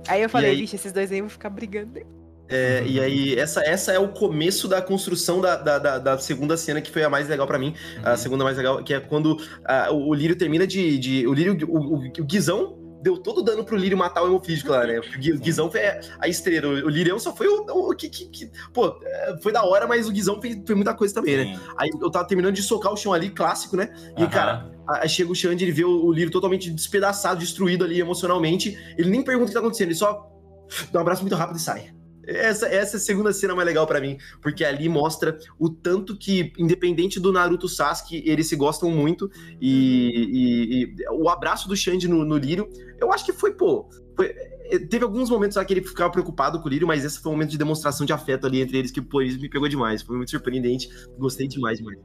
Aí 0.08 0.22
eu 0.22 0.30
falei, 0.30 0.52
aí- 0.52 0.58
vixe, 0.58 0.76
esses 0.76 0.92
dois 0.92 1.12
aí 1.12 1.20
vão 1.20 1.30
ficar 1.30 1.50
brigando. 1.50 2.00
É, 2.48 2.84
e 2.86 3.00
aí, 3.00 3.36
essa, 3.40 3.62
essa 3.62 3.92
é 3.92 3.98
o 4.00 4.10
começo 4.10 4.68
da 4.68 4.82
construção 4.82 5.42
da, 5.42 5.56
da, 5.56 5.80
da- 5.80 5.98
da 6.00 6.18
segunda 6.18 6.56
cena, 6.56 6.80
que 6.82 6.92
foi 6.92 7.04
a 7.04 7.10
mais 7.10 7.28
legal 7.28 7.48
pra 7.48 7.58
mim. 7.58 7.74
A 8.04 8.16
segunda 8.18 8.44
mais 8.44 8.56
legal, 8.58 8.84
que 8.84 8.94
é 8.94 9.00
quando 9.00 9.38
ah, 9.66 9.90
o, 9.92 10.10
o 10.10 10.14
Lírio 10.14 10.36
termina 10.36 10.68
de. 10.68 10.98
de- 11.00 11.28
o 11.28 11.34
Lírio, 11.34 11.58
o, 11.68 11.78
o, 11.78 11.96
o 11.96 12.24
Guizão 12.24 12.78
deu 13.02 13.18
todo 13.18 13.40
o 13.40 13.44
dano 13.44 13.64
pro 13.64 13.76
Lírio 13.78 13.96
matar 13.98 14.24
o 14.24 14.28
hemofísico 14.28 14.72
lá, 14.72 14.86
né? 14.86 15.00
Porque 15.00 15.16
o 15.16 15.20
Gui- 15.20 15.34
o 15.34 15.40
Guizão 15.40 15.70
foi 15.72 15.82
a 16.20 16.28
estrela. 16.28 16.68
O, 16.68 16.86
o 16.86 16.90
Lírio 16.90 17.20
só 17.20 17.36
foi 17.36 17.48
o, 17.48 17.64
o 17.68 17.96
que, 17.96 18.10
que, 18.10 18.26
que- 18.30 18.52
Pô, 18.74 19.00
é, 19.04 19.38
foi 19.42 19.52
da 19.52 19.64
hora, 19.64 19.86
mas 19.88 20.08
o 20.08 20.12
Guizão 20.12 20.40
fez, 20.42 20.56
fez 20.56 20.76
muita 20.76 20.94
coisa 20.94 21.14
também, 21.14 21.38
né? 21.38 21.44
Sim. 21.56 21.60
Aí 21.78 21.90
eu 22.02 22.10
tava 22.12 22.28
terminando 22.28 22.54
de 22.56 22.64
socar 22.64 22.92
o 22.92 22.98
chão 22.98 23.14
ali, 23.14 23.30
clássico, 23.30 23.76
né? 23.78 23.90
E, 24.18 24.22
Aham. 24.22 24.30
cara, 24.30 24.72
Aí 24.88 25.10
chega 25.10 25.32
o 25.32 25.36
Xande, 25.36 25.64
ele 25.66 25.72
vê 25.72 25.84
o, 25.84 26.06
o 26.06 26.12
Lírio 26.14 26.32
totalmente 26.32 26.70
despedaçado, 26.70 27.40
destruído 27.40 27.84
ali 27.84 28.00
emocionalmente. 28.00 28.78
Ele 28.98 29.10
nem 29.10 29.24
pergunta 29.24 29.46
o 29.46 29.48
que 29.48 29.54
tá 29.54 29.60
acontecendo, 29.60 29.88
ele 29.88 29.96
só 29.96 30.28
dá 30.92 31.00
um 31.00 31.02
abraço 31.02 31.22
muito 31.22 31.36
rápido 31.36 31.58
e 31.58 31.60
sai. 31.60 31.90
Essa, 32.28 32.68
essa 32.68 32.98
é 32.98 33.00
segunda 33.00 33.32
cena 33.34 33.54
mais 33.56 33.68
legal 33.68 33.86
pra 33.86 34.02
mim, 34.02 34.18
porque 34.42 34.64
ali 34.66 34.90
mostra 34.90 35.38
o 35.60 35.70
tanto 35.70 36.18
que, 36.18 36.52
independente 36.58 37.20
do 37.20 37.32
Naruto 37.32 37.68
Sasuke, 37.70 38.24
eles 38.26 38.48
se 38.48 38.56
gostam 38.56 38.90
muito. 38.90 39.30
E, 39.62 40.86
e- 40.92 41.04
e 41.04 41.10
o 41.12 41.30
abraço 41.30 41.68
do 41.68 41.76
Xande 41.76 42.08
no, 42.08 42.24
no 42.26 42.38
Lírio, 42.38 42.68
eu 43.00 43.12
acho 43.12 43.26
que 43.26 43.34
foi, 43.34 43.54
pô. 43.54 43.90
foi- 44.16 44.34
eh, 44.72 44.80
teve 44.80 45.04
alguns 45.04 45.30
momentos 45.30 45.58
lá 45.58 45.64
que 45.66 45.74
ele 45.74 45.84
ficava 45.84 46.12
preocupado 46.12 46.60
com 46.60 46.68
o 46.68 46.70
Lírio, 46.72 46.88
mas 46.88 47.04
esse 47.06 47.20
foi 47.20 47.32
um 47.32 47.36
momento 47.36 47.52
de 47.52 47.58
demonstração 47.58 48.06
de 48.06 48.14
afeto 48.14 48.48
ali 48.48 48.62
entre 48.62 48.78
eles, 48.80 48.92
que, 48.92 49.02
pô, 49.02 49.22
isso 49.22 49.40
me 49.40 49.50
pegou 49.50 49.68
demais. 49.68 50.02
Foi 50.02 50.16
muito 50.18 50.32
surpreendente. 50.32 50.90
Gostei 51.18 51.48
demais, 51.48 51.78
demais. 51.78 52.00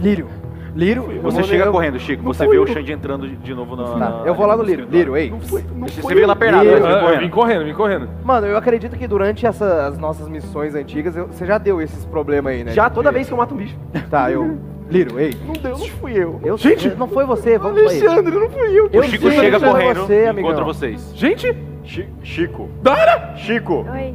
Lírio. 0.00 0.26
Lírio. 0.74 1.20
Você 1.22 1.42
chega 1.42 1.64
eu- 1.66 1.72
correndo, 1.72 1.98
Chico. 1.98 2.22
não 2.22 2.32
Você 2.32 2.46
vê 2.46 2.56
eu. 2.56 2.62
o 2.62 2.66
Xande 2.66 2.92
entrando 2.92 3.28
de, 3.28 3.54
novo 3.54 3.76
na. 3.76 3.84
Tá, 3.84 3.96
na- 3.98 4.22
eu 4.24 4.34
vou 4.34 4.46
lá 4.46 4.56
no 4.56 4.62
na- 4.62 4.68
Lírio. 4.68 4.86
Lírio, 4.90 5.16
ei. 5.16 5.30
Você 5.30 5.62
você 6.00 6.14
veio 6.14 6.26
na 6.26 6.34
pernada, 6.36 6.64
Lírio. 6.64 6.80
né? 6.82 6.88
Ah, 6.88 6.92
eu 6.96 7.00
correndo. 7.02 7.20
vim 7.20 7.30
correndo, 7.30 7.64
vim 7.66 7.74
correndo. 7.74 8.08
Mano, 8.24 8.46
eu 8.46 8.56
acredito 8.56 8.96
que 8.96 9.06
durante 9.06 9.44
essa- 9.46 9.86
as 9.86 9.98
nossas 9.98 10.28
missões 10.28 10.74
antigas, 10.74 11.14
eu- 11.14 11.26
você 11.26 11.44
já 11.44 11.58
deu 11.58 11.80
esses 11.82 12.06
problemas 12.06 12.54
aí, 12.54 12.64
né? 12.64 12.72
Já 12.72 12.88
toda 12.88 13.12
vez 13.12 13.26
que 13.26 13.34
eu 13.34 13.36
mato 13.36 13.54
um 13.54 13.58
bicho. 13.58 13.76
Tá, 14.10 14.30
eu. 14.30 14.58
Lírio, 14.90 15.18
ei. 15.20 15.34
Não 15.46 15.52
deu, 15.54 15.70
não 15.78 15.86
fui 15.88 16.12
eu. 16.12 16.40
Eu, 16.42 16.56
Gente! 16.58 16.88
Não 16.90 17.06
foi 17.08 17.24
você, 17.26 17.58
vamos 17.58 17.76
lá. 17.82 17.88
Alexandre, 17.90 18.34
não 18.34 18.48
fui 18.50 18.78
eu. 18.78 18.84
O 18.86 19.02
Chico 19.04 19.30
chega 19.30 19.56
Alexandre, 19.56 19.70
correndo 19.70 20.00
você, 20.06 20.26
amigão. 20.26 20.50
encontra 20.50 20.64
vocês. 20.64 21.12
Gente, 21.14 21.56
Chi- 21.84 22.08
Chico. 22.22 22.68
Dara! 22.82 23.34
Chico. 23.36 23.86
Oi. 23.90 24.14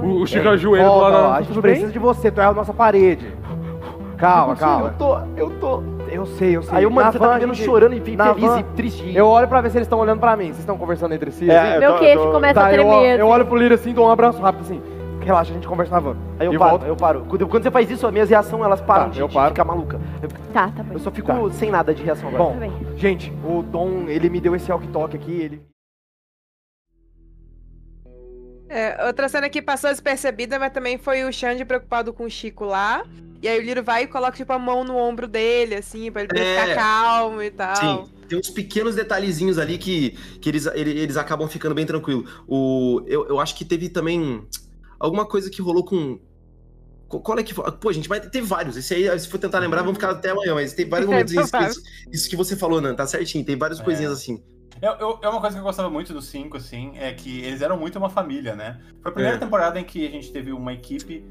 O, 0.00 0.22
o 0.22 0.26
Chico 0.28 0.48
ajoelha 0.48 0.84
do 0.84 0.90
Volta, 0.90 1.08
lado 1.08 1.16
ó, 1.16 1.28
da... 1.30 1.36
a 1.38 1.42
gente 1.42 1.60
precisa 1.60 1.90
de 1.90 1.98
você, 1.98 2.30
tu 2.30 2.40
é 2.40 2.44
a 2.44 2.52
nossa 2.52 2.72
parede. 2.72 3.26
Calma, 4.18 4.56
calma. 4.56 4.88
Eu 4.88 4.94
tô, 4.94 5.18
eu 5.36 5.60
tô. 5.60 5.82
Eu 6.10 6.26
sei, 6.26 6.56
eu 6.56 6.62
sei. 6.62 6.78
Aí, 6.78 6.84
mano, 6.86 7.00
Na 7.02 7.12
você 7.12 7.18
tá 7.18 7.34
me 7.34 7.40
vendo 7.40 7.54
gente- 7.54 7.64
chorando 7.66 7.94
e 7.94 8.00
feliz 8.00 8.16
van- 8.18 8.60
e 8.60 8.64
triste. 8.74 9.14
Eu 9.14 9.26
olho 9.26 9.46
pra 9.46 9.60
ver 9.60 9.70
se 9.70 9.76
eles 9.78 9.86
estão 9.86 9.98
olhando 10.00 10.18
pra 10.18 10.36
mim. 10.36 10.46
Vocês 10.46 10.58
estão 10.60 10.76
conversando 10.76 11.14
entre 11.14 11.30
si? 11.30 11.48
É, 11.50 11.58
assim? 11.58 11.74
eu 11.74 11.80
Meu 11.80 11.92
tô- 11.92 11.98
queixo 12.00 12.18
eu 12.18 12.24
tô- 12.26 12.32
começa 12.32 12.54
Tá, 12.54 12.66
a 12.66 12.74
eu, 12.74 12.84
tremer. 12.88 13.20
eu 13.20 13.26
olho 13.28 13.46
pro 13.46 13.56
Lírio 13.56 13.74
assim, 13.74 13.92
dou 13.92 14.06
um 14.06 14.10
abraço 14.10 14.40
rápido 14.40 14.62
assim. 14.62 14.82
Relaxa, 15.20 15.50
a 15.50 15.54
gente 15.54 15.68
conversa 15.68 15.92
na 15.92 16.00
van. 16.00 16.16
Aí 16.40 16.46
eu 16.46 16.54
E 16.54 16.58
paro, 16.58 16.70
volto. 16.70 16.86
eu 16.86 16.96
paro. 16.96 17.24
Quando, 17.28 17.62
você 17.62 17.70
faz 17.70 17.90
isso, 17.90 18.06
as 18.06 18.12
minhas 18.12 18.30
reações 18.30 18.62
elas 18.64 18.80
param 18.80 19.04
Tá, 19.04 19.10
de, 19.10 19.20
eu 19.20 19.28
de 19.28 19.34
paro. 19.34 19.50
ficar 19.50 19.64
maluca. 19.64 20.00
Eu, 20.22 20.28
Tá, 20.52 20.70
tá 20.74 20.82
bom. 20.82 20.94
eu 20.94 20.98
só 20.98 21.10
fico 21.10 21.26
Tá. 21.30 21.50
sem 21.54 21.70
nada 21.70 21.92
de 21.94 22.02
reação 22.02 22.28
agora. 22.30 22.42
Bom, 22.44 22.56
Tá 22.58 22.96
gente, 22.96 23.30
o 23.44 23.62
Dom, 23.62 24.04
ele 24.08 24.30
me 24.30 24.40
deu 24.40 24.56
esse 24.56 24.70
walkie-talkie 24.72 25.16
aqui, 25.16 25.32
ele... 25.32 25.62
É, 28.70 29.04
outra 29.06 29.28
cena 29.28 29.48
que 29.48 29.62
passou 29.62 29.90
despercebida, 29.90 30.58
mas 30.58 30.72
também 30.72 30.98
foi 30.98 31.24
o 31.24 31.32
Xande 31.32 31.64
preocupado 31.64 32.12
com 32.12 32.24
o 32.24 32.30
Chico 32.30 32.64
lá. 32.64 33.02
E 33.40 33.46
aí 33.48 33.58
o 33.58 33.62
Liro 33.62 33.82
vai 33.84 34.02
e 34.02 34.06
coloca, 34.08 34.36
tipo, 34.36 34.52
a 34.52 34.58
mão 34.58 34.82
no 34.82 34.96
ombro 34.96 35.28
dele, 35.28 35.76
assim, 35.76 36.10
pra 36.10 36.22
ele 36.22 36.28
poder 36.28 36.42
É. 36.44 36.60
ficar 36.62 36.74
calmo 36.74 37.40
e 37.42 37.50
tal. 37.50 37.76
Sim, 38.06 38.12
tem 38.28 38.38
uns 38.38 38.50
pequenos 38.50 38.94
detalhezinhos 38.96 39.58
ali 39.58 39.78
que, 39.78 40.10
que 40.40 40.48
eles, 40.48 40.66
ele- 40.66 40.98
eles 40.98 41.16
acabam 41.16 41.48
ficando 41.48 41.74
bem 41.74 41.86
tranquilo. 41.86 42.24
O, 42.48 43.02
eu, 43.06 43.26
eu 43.28 43.38
acho 43.40 43.54
que 43.54 43.64
teve 43.64 43.88
também 43.88 44.44
alguma 44.98 45.24
coisa 45.24 45.48
que 45.50 45.62
rolou 45.62 45.84
com. 45.84 46.18
co- 47.06 47.20
Qual 47.20 47.38
é 47.38 47.42
que 47.44 47.54
foi? 47.54 47.70
Pô, 47.72 47.92
gente, 47.92 48.08
mas 48.08 48.26
teve 48.28 48.44
vários. 48.46 48.76
Esse 48.76 48.94
aí, 48.94 49.18
se 49.20 49.28
for 49.28 49.38
tentar 49.38 49.60
lembrar, 49.60 49.82
vamos 49.82 49.94
ficar 49.98 50.10
até 50.10 50.30
amanhã, 50.30 50.54
mas 50.54 50.72
tem 50.72 50.88
vários 50.88 51.08
É, 51.08 51.12
momentos. 51.12 51.32
isso, 51.32 51.48
provável. 51.50 51.70
isso, 51.70 51.82
isso 52.12 52.28
que 52.30 52.34
você 52.36 52.56
falou, 52.56 52.80
Nan, 52.80 52.94
tá 52.96 53.06
certinho. 53.06 53.44
Tem 53.44 53.56
várias 53.56 53.78
É. 53.78 53.84
coisinhas 53.84 54.12
assim. 54.12 54.42
Eu, 54.82 54.92
eu- 54.94 55.18
é 55.22 55.28
uma 55.28 55.40
coisa 55.40 55.54
que 55.56 55.60
eu 55.60 55.64
gostava 55.64 55.88
muito 55.88 56.12
dos 56.12 56.26
cinco, 56.26 56.56
assim, 56.56 56.92
é 56.96 57.12
que 57.12 57.40
eles 57.42 57.62
eram 57.62 57.76
muito 57.78 57.96
uma 57.98 58.10
família, 58.10 58.54
né? 58.56 58.80
Foi 59.00 59.10
a 59.10 59.14
primeira 59.14 59.36
É. 59.36 59.40
temporada 59.40 59.78
em 59.78 59.84
que 59.84 60.04
a 60.06 60.10
gente 60.10 60.32
teve 60.32 60.52
uma 60.52 60.72
equipe. 60.72 61.24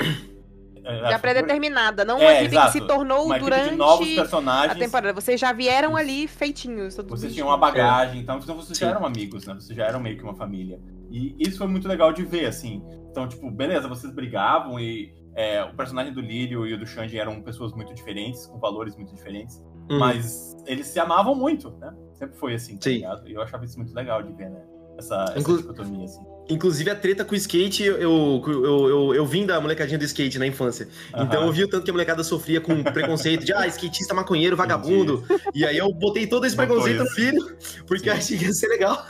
É, 0.88 1.00
Já 1.02 1.10
foi- 1.12 1.20
pré-determinada, 1.20 2.06
não 2.06 2.18
É, 2.18 2.22
uma 2.24 2.34
equipe 2.34 2.56
exato. 2.56 2.72
que 2.74 2.80
se 2.80 2.88
tornou 2.88 3.26
uma 3.26 3.38
durante 3.40 3.70
de 3.70 3.76
novos 3.76 4.12
a 4.12 4.16
personagens. 4.16 4.78
temporada. 4.80 5.14
Vocês 5.14 5.40
já 5.40 5.52
vieram 5.52 5.96
ali 5.96 6.28
feitinhos. 6.28 6.96
todos 6.96 7.20
Vocês 7.20 7.34
tinham 7.34 7.48
uma 7.50 7.58
bagagem, 7.58 8.22
então, 8.22 8.38
então 8.38 8.56
vocês 8.56 8.78
já 8.78 8.88
Sim. 8.88 8.92
eram 8.96 9.06
amigos, 9.06 9.46
né? 9.46 9.54
Vocês 9.56 9.76
já 9.78 9.86
eram 9.86 10.00
meio 10.00 10.18
que 10.18 10.24
uma 10.24 10.36
família. 10.36 10.80
E 11.12 11.36
isso 11.40 11.58
foi 11.58 11.68
muito 11.68 11.88
legal 11.88 12.12
de 12.14 12.24
ver, 12.24 12.46
assim. 12.46 12.82
Então, 13.12 13.28
tipo, 13.28 13.50
beleza, 13.52 13.88
vocês 13.88 14.12
brigavam 14.14 14.80
e 14.80 15.14
é, 15.36 15.64
o 15.64 15.76
personagem 15.76 16.12
do 16.14 16.20
Lírio 16.22 16.66
e 16.66 16.74
o 16.74 16.80
do 16.80 16.86
Shanji 16.88 17.20
eram 17.20 17.42
pessoas 17.42 17.72
muito 17.74 17.94
diferentes, 17.94 18.46
com 18.48 18.58
valores 18.60 18.96
muito 18.96 19.14
diferentes. 19.14 19.64
Hum. 19.90 20.00
Mas 20.00 20.58
eles 20.66 20.88
se 20.88 21.00
amavam 21.00 21.36
muito, 21.36 21.70
né? 21.78 21.94
Sempre 22.14 22.38
foi 22.38 22.56
assim, 22.56 22.76
tá 22.78 22.84
Sim. 22.90 22.96
ligado? 22.96 23.28
E 23.30 23.34
eu 23.34 23.42
achava 23.42 23.64
isso 23.64 23.78
muito 23.78 23.94
legal 23.94 24.22
de 24.24 24.34
ver, 24.34 24.50
né? 24.50 24.62
Essa, 24.98 25.26
essa 25.30 25.40
Inclu- 25.40 25.58
dicotomia, 25.58 26.06
assim. 26.06 26.26
Inclusive, 26.50 26.90
a 26.90 26.96
treta 26.96 27.26
com 27.26 27.34
o 27.34 27.38
skate, 27.38 27.84
eu, 27.84 27.98
eu, 27.98 28.44
eu, 28.48 29.16
eu, 29.16 29.26
vim 29.26 29.46
da 29.46 29.60
molecadinha 29.60 29.98
do 29.98 30.06
skate 30.06 30.40
na 30.40 30.48
infância. 30.48 30.88
Então 31.16 31.46
eu 31.46 31.52
vi 31.52 31.64
o 31.64 31.68
tanto 31.68 31.84
que 31.84 31.90
a 31.90 31.94
molecada 31.94 32.24
sofria 32.24 32.62
com 32.62 32.84
preconceito 32.84 33.46
de, 33.46 33.54
ah, 33.54 33.68
skatista 33.68 34.14
maconheiro, 34.14 34.56
vagabundo. 34.56 35.24
E 35.54 35.66
aí 35.66 35.78
eu 35.78 35.92
botei 35.94 36.26
todo 36.26 36.46
esse 36.46 36.56
Botou 36.56 36.76
preconceito 36.76 37.04
no 37.04 37.10
filho, 37.10 37.58
porque 37.86 38.10
eu 38.10 38.14
achei 38.14 38.38
que 38.38 38.46
ia 38.46 38.54
ser 38.54 38.68
legal. 38.68 39.06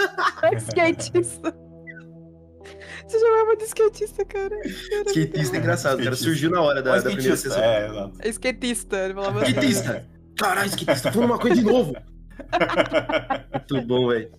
Skatista. 0.57 1.55
Você 3.07 3.19
chamava 3.19 3.55
de 3.55 3.63
skatista, 3.63 4.25
cara. 4.25 4.59
Skatista 5.05 5.55
é 5.55 5.59
engraçado, 5.59 6.03
cara. 6.03 6.15
Surgiu 6.15 6.49
na 6.49 6.61
hora 6.61 6.81
da, 6.81 7.01
primeira 7.01 7.37
sessão. 7.37 7.63
É, 7.63 7.87
exato. 7.87 8.13
É 8.19 8.29
skatista. 8.29 8.97
Ele 8.97 9.13
falava 9.13 9.41
assim. 9.41 9.51
Skatista! 9.51 10.05
Caralho, 10.37 10.69
skatista, 10.69 11.11
falando 11.11 11.29
uma 11.31 11.39
coisa 11.39 11.55
de 11.55 11.63
novo. 11.63 11.95
Muito 13.71 13.87
bom, 13.87 14.07
velho. 14.09 14.29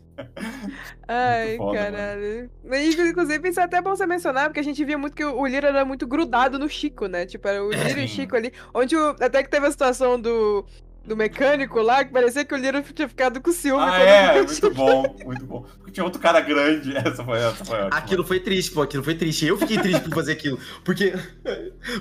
Ai, 1.06 1.56
foda, 1.56 1.78
caralho. 1.78 2.50
E, 2.64 3.08
Inclusive, 3.10 3.48
isso 3.48 3.60
é 3.60 3.62
até 3.64 3.80
bom 3.80 3.90
você 3.96 4.06
mencionar, 4.06 4.46
porque 4.46 4.60
a 4.60 4.62
gente 4.62 4.84
via 4.84 4.98
muito 4.98 5.14
que 5.14 5.24
o 5.24 5.46
Liro 5.46 5.66
era 5.66 5.84
muito 5.84 6.06
grudado 6.06 6.58
no 6.58 6.68
Chico, 6.68 7.06
né? 7.06 7.26
Tipo, 7.26 7.48
era 7.48 7.64
o 7.64 7.70
Liro 7.70 8.00
e 8.00 8.04
o. 8.04 8.08
Chico 8.08 8.36
ali. 8.36 8.52
Onde 8.74 8.96
o- 8.96 9.16
até 9.20 9.42
que 9.42 9.48
teve 9.50 9.66
a 9.66 9.70
situação 9.70 10.20
do, 10.20 10.64
do 11.08 11.16
mecânico 11.16 11.80
lá, 11.80 12.04
que 12.04 12.12
parecia 12.12 12.44
que 12.44 12.54
o 12.54 12.56
Liro 12.56 12.82
tinha 12.82 13.08
ficado 13.08 13.40
com 13.40 13.50
ciúme. 13.50 13.82
Ah, 13.82 13.90
quando 13.90 14.02
é, 14.02 14.42
muito 14.42 14.70
bom, 14.70 15.16
muito 15.24 15.46
bom. 15.46 15.66
Porque 15.88 15.92
tinha 15.92 16.04
outro 16.04 16.20
cara 16.20 16.40
grande. 16.40 16.94
Essa 16.96 17.24
foi, 17.24 17.38
essa 17.38 17.64
foi 17.64 17.78
ótima. 17.78 17.96
Aquilo 17.96 18.24
foi 18.24 18.40
triste, 18.40 18.72
pô. 18.72 18.82
Aquilo 18.82 19.02
foi 19.02 19.14
triste. 19.14 19.46
Eu 19.46 19.56
fiquei 19.56 19.78
triste 19.78 20.02
por 20.02 20.14
fazer 20.14 20.32
aquilo. 20.32 20.58
Porque, 20.84 21.14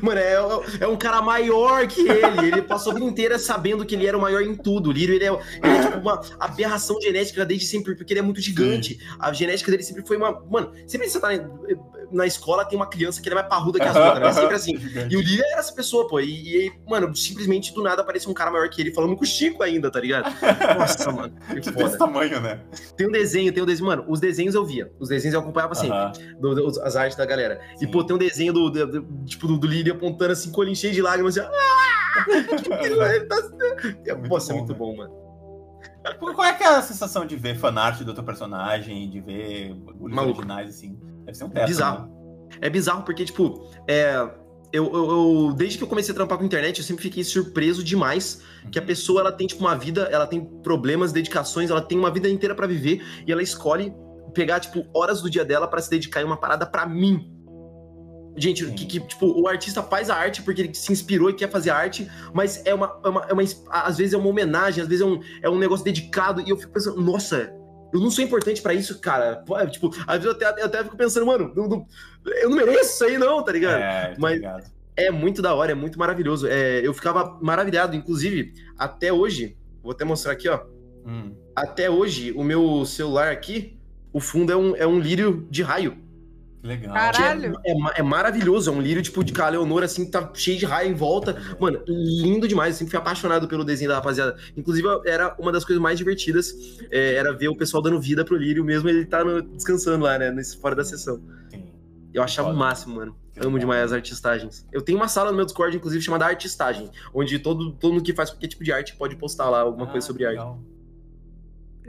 mano, 0.02 0.20
é, 0.20 0.34
é 0.82 0.88
um 0.88 0.98
cara 0.98 1.22
maior 1.22 1.88
que 1.88 2.02
ele. 2.02 2.48
Ele 2.48 2.62
passou 2.62 2.92
a 2.92 2.96
vida 2.96 3.06
inteira 3.08 3.40
sabendo 3.40 3.86
que 3.86 3.96
ele 3.96 4.06
era 4.06 4.18
o 4.18 4.22
maior 4.22 4.42
em 4.42 4.56
tudo. 4.56 4.90
O 4.90 4.92
Lírio, 4.92 5.16
ele 5.16 5.26
é, 5.26 5.30
ele 5.30 5.78
é 5.78 5.82
tipo 5.84 5.98
uma 6.00 6.22
aberração 6.40 7.00
genética 7.00 7.46
desde 7.46 7.66
sempre, 7.66 7.96
porque 7.96 8.14
ele 8.14 8.20
é 8.20 8.24
muito 8.24 8.42
gigante. 8.42 9.00
A 9.20 9.32
genética 9.32 9.72
dele 9.72 9.84
sempre 9.84 10.06
foi 10.06 10.18
uma. 10.18 10.44
Mano, 10.50 10.72
sempre 10.86 11.08
que 11.08 11.14
você 11.14 11.20
tá 11.20 11.30
na, 12.12 12.26
escola, 12.26 12.66
tem 12.66 12.78
uma 12.78 12.88
criança 12.88 13.22
que 13.22 13.28
ele 13.28 13.34
é 13.36 13.40
mais 13.40 13.50
parruda 13.50 13.80
que 13.80 13.86
as 13.86 13.96
outras, 13.96 14.20
né? 14.20 14.28
É 14.28 14.34
sempre 14.34 14.56
assim. 14.56 14.74
E 15.10 15.16
o 15.16 15.22
Lírio 15.22 15.46
era 15.46 15.60
essa 15.60 15.74
pessoa, 15.74 16.08
pô. 16.08 16.20
E, 16.20 16.68
e, 16.68 16.74
mano, 16.88 17.16
simplesmente 17.16 17.74
do 17.74 17.82
nada 17.84 18.02
apareceu 18.02 18.30
um 18.30 18.34
cara 18.34 18.52
maior 18.52 18.70
que 18.70 18.82
ele, 18.82 18.94
falando 18.98 19.16
com 19.16 19.24
o 19.24 19.28
Chico 19.28 19.62
ainda, 19.62 19.92
tá 19.92 20.00
ligado? 20.00 20.26
Nossa, 20.78 21.12
mano, 21.12 21.32
que 21.48 21.56
Desse 21.56 21.72
foda. 21.72 21.98
tamanho, 22.00 22.42
né? 22.42 22.60
Tem 22.98 23.08
um 23.08 23.12
desenho, 23.12 23.54
tem 23.54 23.62
um 23.62 23.66
desenho. 23.66 23.88
Mano, 23.88 24.04
os 24.08 24.20
desenhos 24.20 24.56
eu 24.56 24.66
via. 24.66 24.92
Os 25.00 25.10
desenhos 25.10 25.36
eu 25.36 25.40
acompanhava 25.42 25.76
sempre. 25.76 25.98
Do- 26.40 26.56
do- 26.56 26.82
as 26.82 26.96
artes 26.96 27.16
da 27.16 27.26
galera. 27.26 27.62
E, 27.76 27.80
Sim. 27.82 27.92
pô, 27.92 28.04
tem 28.04 28.16
um 28.16 28.20
desenho 28.20 28.52
do, 28.52 28.70
do- 28.72 29.24
tipo, 29.26 29.46
do, 29.48 29.58
do 29.58 29.68
Lírio 29.68 29.94
apontando 29.94 30.32
assim, 30.34 30.52
com 30.52 30.62
o 30.62 30.76
cheio 30.76 30.94
de 30.94 31.02
lágrimas, 31.02 31.38
assim, 31.38 31.48
ah! 31.48 32.26
Ele 32.84 33.26
tá- 33.26 33.36
É, 34.08 34.14
Muito 34.16 34.30
Nossa, 34.30 34.52
é 34.52 34.56
bom, 34.56 34.60
muito 34.60 34.74
né? 34.74 34.80
bom, 34.80 34.98
mano. 34.98 35.28
Qual 36.34 36.44
é 36.46 36.58
é 36.64 36.68
a 36.68 36.82
sensação 36.82 37.26
de 37.26 37.36
ver 37.36 37.56
fanart 37.56 38.02
do 38.02 38.14
teu 38.14 38.24
personagem, 38.24 39.10
de 39.10 39.20
ver 39.22 39.76
originais, 40.02 40.70
assim? 40.70 40.98
Deve 41.26 41.38
ser 41.38 41.44
um 41.44 41.50
teto, 41.50 41.68
Bizarro. 41.68 42.08
né? 42.08 42.58
É 42.62 42.70
bizarro 42.70 43.04
porque, 43.04 43.26
tipo, 43.26 43.70
é, 43.88 44.28
eu, 44.72 44.86
eu- 44.94 45.10
eu- 45.48 45.54
desde 45.54 45.78
que 45.78 45.84
eu 45.84 45.88
comecei 45.88 46.12
a 46.12 46.16
trampar 46.16 46.38
com 46.38 46.44
internet, 46.44 46.80
eu 46.80 46.84
sempre 46.84 47.04
fiquei 47.04 47.24
surpreso 47.24 47.84
demais 47.84 48.42
que 48.72 48.78
a 48.78 48.82
pessoa, 48.82 49.22
ela 49.22 49.32
tem, 49.32 49.48
tipo, 49.48 49.62
uma 49.62 49.76
vida, 49.76 50.10
ela 50.12 50.28
tem 50.28 50.44
problemas, 50.62 51.12
dedicações, 51.12 51.70
ela 51.70 51.82
tem 51.82 51.98
uma 51.98 52.12
vida 52.12 52.28
inteira 52.30 52.54
pra 52.54 52.68
viver 52.68 53.02
e 53.26 53.32
ela 53.32 53.42
escolhe 53.42 53.94
pegar, 54.34 54.60
tipo, 54.60 54.86
horas 54.94 55.22
do 55.22 55.30
dia 55.30 55.46
dela 55.46 55.68
pra 55.68 55.82
se 55.82 55.90
dedicar 55.90 56.22
em 56.22 56.26
uma 56.26 56.38
parada 56.38 56.66
pra 56.66 56.86
mim. 56.86 57.32
Gente, 58.40 58.66
que, 58.74 58.86
que, 58.86 59.00
tipo, 59.00 59.26
o 59.42 59.48
artista 59.48 59.82
faz 59.82 60.12
a 60.12 60.16
arte 60.16 60.44
porque 60.44 60.62
ele 60.62 60.74
se 60.74 60.92
inspirou 60.92 61.30
e 61.30 61.34
quer 61.34 61.50
fazer 61.50 61.72
arte, 61.72 62.08
mas 62.34 62.62
é 62.66 62.74
uma, 62.74 63.00
é 63.04 63.10
uma, 63.10 63.26
é 63.30 63.34
uma- 63.34 63.44
Às 63.72 63.98
vezes 63.98 64.14
é 64.14 64.18
uma 64.18 64.28
homenagem, 64.30 64.84
às 64.84 64.88
vezes 64.88 65.02
é 65.04 65.08
um, 65.08 65.20
é 65.42 65.50
um 65.50 65.58
negócio 65.58 65.84
dedicado, 65.84 66.42
e 66.42 66.50
eu 66.50 66.58
fico 66.58 66.72
pensando, 66.72 67.02
nossa, 67.02 67.52
eu 67.94 68.00
não 68.00 68.10
sou 68.12 68.24
importante 68.24 68.62
pra 68.62 68.74
isso, 68.74 69.00
cara. 69.00 69.38
Pô, 69.46 69.58
é, 69.58 69.66
Tipo, 69.68 69.90
às 70.08 70.18
vezes 70.24 70.26
eu 70.26 70.32
até, 70.32 70.62
eu 70.62 70.66
até 70.66 70.84
fico 70.84 70.98
pensando, 70.98 71.26
mano, 71.26 71.52
não- 71.56 71.68
não- 71.68 71.86
eu 72.42 72.50
não 72.50 72.58
mereço 72.58 72.96
isso 72.96 73.04
aí, 73.06 73.18
não, 73.18 73.44
tá 73.44 73.52
ligado? 73.52 73.82
É, 73.82 74.08
tá 74.10 74.16
Mas- 74.20 74.36
ligado. 74.36 74.78
É 75.00 75.12
muito 75.12 75.44
da 75.44 75.54
hora, 75.54 75.72
é 75.72 75.76
muito 75.76 76.00
maravilhoso. 76.00 76.48
É, 76.48 76.80
eu 76.84 76.92
ficava 76.92 77.38
maravilhado, 77.40 77.96
inclusive, 77.96 78.54
até 78.76 79.14
hoje, 79.14 79.56
vou 79.84 79.92
até 79.92 80.04
mostrar 80.04 80.32
aqui, 80.32 80.50
ó. 80.50 80.62
Hum. 81.06 81.36
Até 81.56 81.88
hoje, 81.88 82.32
o 82.32 82.44
meu 82.44 82.84
celular 82.84 83.32
aqui, 83.32 83.78
o 84.12 84.20
fundo 84.20 84.52
é 84.52 84.56
um, 84.58 84.76
é 84.76 84.88
um 84.88 85.00
lírio 85.00 85.48
de 85.52 85.62
raio. 85.62 85.98
Que 86.68 86.88
legal. 86.88 86.94
Caralho. 86.94 87.56
É, 87.66 87.72
é 87.72 87.76
é 88.00 88.04
maravilhoso, 88.04 88.70
é 88.70 88.74
um 88.74 88.82
lírio 88.82 89.02
tipo 89.02 89.24
de 89.24 89.32
Caleonor, 89.34 89.84
assim, 89.84 90.10
tá 90.10 90.30
cheio 90.34 90.58
de 90.58 90.66
raio 90.66 90.92
em 90.92 90.94
volta. 90.94 91.36
Mano, 91.60 91.82
lindo 91.88 92.48
demais. 92.48 92.76
Eu 92.76 92.80
sempre 92.80 92.92
fui 92.92 93.00
apaixonado 93.00 93.48
pelo 93.48 93.64
desenho 93.64 93.90
da 93.90 93.96
rapaziada. 93.96 94.36
Inclusive, 94.56 94.88
era 95.06 95.36
uma 95.40 95.52
das 95.52 95.64
coisas 95.64 95.82
mais 95.82 95.98
divertidas, 95.98 96.54
é, 96.92 97.16
era 97.16 97.32
ver 97.34 97.48
o 97.48 97.56
pessoal 97.56 97.82
dando 97.82 98.00
vida 98.00 98.26
pro 98.26 98.36
lírio, 98.36 98.64
mesmo 98.64 98.90
ele 98.90 99.06
tá 99.06 99.24
no- 99.24 99.42
descansando 99.42 100.04
lá, 100.06 100.18
né, 100.20 100.32
nesse, 100.32 100.58
fora 100.58 100.76
da 100.76 100.84
sessão. 100.84 101.22
Sim. 101.50 101.64
Eu 102.14 102.24
achava 102.24 102.50
o 102.50 102.52
Foda. 102.52 102.60
máximo, 102.66 102.96
mano. 102.96 103.16
Que 103.34 103.40
Amo 103.40 103.50
legal. 103.56 103.60
demais 103.60 103.84
as 103.84 103.94
artistagens. 103.94 104.66
Eu 104.72 104.82
tenho 104.82 104.98
uma 104.98 105.08
sala 105.08 105.30
no 105.32 105.38
meu 105.38 105.46
Discord, 105.46 105.76
inclusive, 105.78 106.04
chamada 106.04 106.26
Artistagem, 106.26 106.90
onde 107.14 107.38
todo, 107.40 107.72
todo 107.74 107.94
mundo 107.94 108.04
que 108.04 108.14
faz 108.14 108.32
qualquer 108.32 108.48
tipo 108.48 108.64
de 108.64 108.72
arte 108.72 108.96
pode 108.96 109.16
postar 109.16 109.50
lá 109.50 109.62
alguma 109.62 109.86
Ah, 109.86 109.90
coisa 109.92 110.06
sobre 110.08 110.26
arte. 110.26 110.40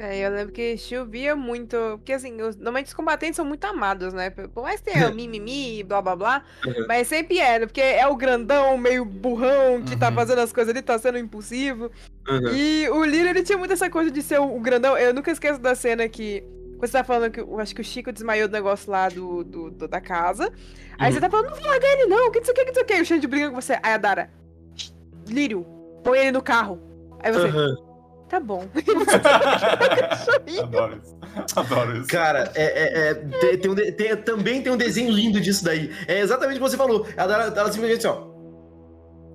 É, 0.00 0.16
eu 0.24 0.30
lembro 0.30 0.52
que 0.52 0.76
chovia 0.78 1.34
muito. 1.34 1.76
Porque 1.96 2.12
assim, 2.12 2.40
os, 2.40 2.54
normalmente 2.54 2.86
os 2.86 2.94
combatentes 2.94 3.34
são 3.34 3.44
muito 3.44 3.64
amados, 3.64 4.14
né? 4.14 4.30
Por 4.30 4.62
mais 4.62 4.80
que 4.80 4.92
tenha 4.92 5.10
mimimi, 5.10 5.82
blá 5.82 6.00
blá 6.00 6.14
blá. 6.14 6.42
Uhum. 6.64 6.86
Mas 6.86 7.08
sempre 7.08 7.40
é, 7.40 7.58
né? 7.58 7.66
Porque 7.66 7.80
é 7.80 8.06
o 8.06 8.14
grandão, 8.14 8.78
meio 8.78 9.04
burrão, 9.04 9.82
que 9.82 9.96
tá 9.96 10.08
Uhum. 10.08 10.14
fazendo 10.14 10.38
as 10.40 10.52
coisas 10.52 10.72
ali, 10.72 10.82
tá 10.82 10.96
sendo 10.98 11.18
impulsivo. 11.18 11.90
Uhum. 12.28 12.48
E 12.54 12.88
o 12.90 13.04
Lírio, 13.04 13.30
ele 13.30 13.42
tinha 13.42 13.58
muito 13.58 13.72
essa 13.72 13.90
coisa 13.90 14.08
de 14.10 14.22
ser 14.22 14.38
o, 14.40 14.60
grandão. 14.60 14.96
Eu 14.96 15.12
nunca 15.12 15.32
esqueço 15.32 15.60
da 15.60 15.74
cena 15.74 16.08
que. 16.08 16.44
Você 16.78 16.92
tá 16.92 17.02
falando 17.02 17.32
que 17.32 17.40
eu 17.40 17.58
acho 17.58 17.74
que 17.74 17.80
o 17.80 17.84
Chico 17.84 18.12
desmaiou 18.12 18.46
do 18.46 18.52
negócio 18.52 18.88
lá 18.88 19.08
do, 19.08 19.42
do- 19.42 19.70
do- 19.72 19.88
da 19.88 20.00
casa. 20.00 20.52
Aí 20.96 21.08
Uhum. 21.08 21.14
você 21.14 21.20
tá 21.20 21.28
falando, 21.28 21.50
não 21.50 21.60
larga 21.66 21.86
ele 21.88 22.06
não, 22.06 22.30
que 22.30 22.38
não 22.38 22.44
sei 22.44 22.52
o 22.52 22.56
que, 22.56 22.60
que 22.66 22.68
não 22.68 22.74
sei 22.74 22.82
o 22.84 22.86
que. 22.86 22.94
E 22.94 23.00
o 23.00 23.04
Xande 23.04 23.26
briga 23.26 23.50
com 23.50 23.60
você. 23.60 23.72
Aí 23.82 23.94
a 23.94 23.96
Dara, 23.96 24.30
"Shh, 24.76 24.92
Lírio, 25.26 25.66
põe 26.04 26.20
ele 26.20 26.30
no 26.30 26.40
carro. 26.40 26.80
Aí 27.20 27.32
você, 27.32 27.48
Uhum. 27.48 27.87
Tá 28.28 28.38
bom. 28.40 28.66
Adoro 30.62 31.00
isso. 31.02 31.16
Adoro 31.56 31.96
isso. 31.98 32.06
Cara, 32.08 32.50
é, 32.54 32.64
é- 32.64 33.10
é- 33.10 33.14
tem, 33.14 33.58
tem 33.58 33.70
um 33.70 33.74
de- 33.74 33.92
tem- 33.92 34.16
também 34.16 34.62
tem 34.62 34.72
um 34.72 34.76
desenho 34.76 35.10
lindo 35.10 35.40
disso 35.40 35.64
daí. 35.64 35.90
É 36.06 36.20
exatamente 36.20 36.58
o 36.58 36.62
que 36.62 36.70
você 36.70 36.76
falou. 36.76 37.06
Ela, 37.16 37.34
ela, 37.34 37.44
ela 37.58 37.72
simplesmente 37.72 38.06
assim, 38.06 38.16
ó. 38.18 38.28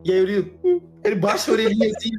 E 0.06 0.12
aí 0.12 0.18
ele, 0.18 0.54
ele 1.04 1.16
baixa 1.16 1.50
a 1.50 1.54
orelhinha 1.54 1.89
assim. 1.96 2.10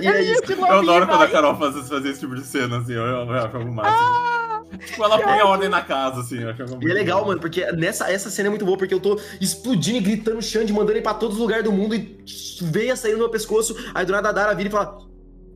e, 0.00 0.04
e 0.04 0.08
é 0.08 0.22
isso. 0.22 0.42
Eu 0.50 0.64
adoro 0.64 1.06
quando 1.06 1.22
a 1.22 1.28
Carol 1.28 1.56
faz, 1.56 1.88
faz 1.88 2.04
esse 2.06 2.20
tipo 2.20 2.34
de 2.34 2.42
cena, 2.42 2.78
assim, 2.78 2.94
eu, 2.94 3.02
eu, 3.02 3.26
eu 3.26 3.32
acho 3.32 3.54
algo 3.56 3.70
máximo. 3.74 4.78
tipo, 4.86 5.04
ela 5.04 5.18
põe 5.20 5.38
a 5.38 5.44
ordem 5.46 5.68
na 5.68 5.82
casa, 5.82 6.20
assim, 6.22 6.40
eu 6.42 6.48
acho 6.50 6.62
E 6.80 6.90
é 6.90 6.94
legal, 6.94 7.20
bom. 7.20 7.28
mano, 7.28 7.40
porque 7.40 7.70
nessa 7.72 8.10
essa 8.10 8.30
cena 8.30 8.48
é 8.48 8.50
muito 8.50 8.64
boa, 8.64 8.78
porque 8.78 8.94
eu 8.94 9.00
tô 9.00 9.20
explodindo 9.42 9.98
e 9.98 10.00
gritando 10.00 10.40
Xande, 10.40 10.72
mandando 10.72 10.92
ele 10.92 11.02
pra 11.02 11.12
todos 11.14 11.36
os 11.36 11.42
lugares 11.42 11.64
do 11.64 11.72
mundo 11.72 11.94
e 11.94 12.16
veia 12.62 12.96
saindo 12.96 13.16
no 13.16 13.24
meu 13.24 13.30
pescoço. 13.30 13.76
Aí 13.94 14.06
do 14.06 14.12
nada 14.12 14.30
a 14.30 14.32
Dara 14.32 14.54
vira 14.54 14.70
e 14.70 14.72
fala. 14.72 14.96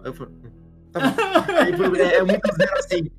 Aí 0.00 0.10
eu 0.10 0.14
falo. 0.14 0.30
Tá 0.92 1.00
é, 1.98 2.16
é 2.16 2.22
muito 2.22 2.54
zero 2.56 2.78
assim. 2.78 3.10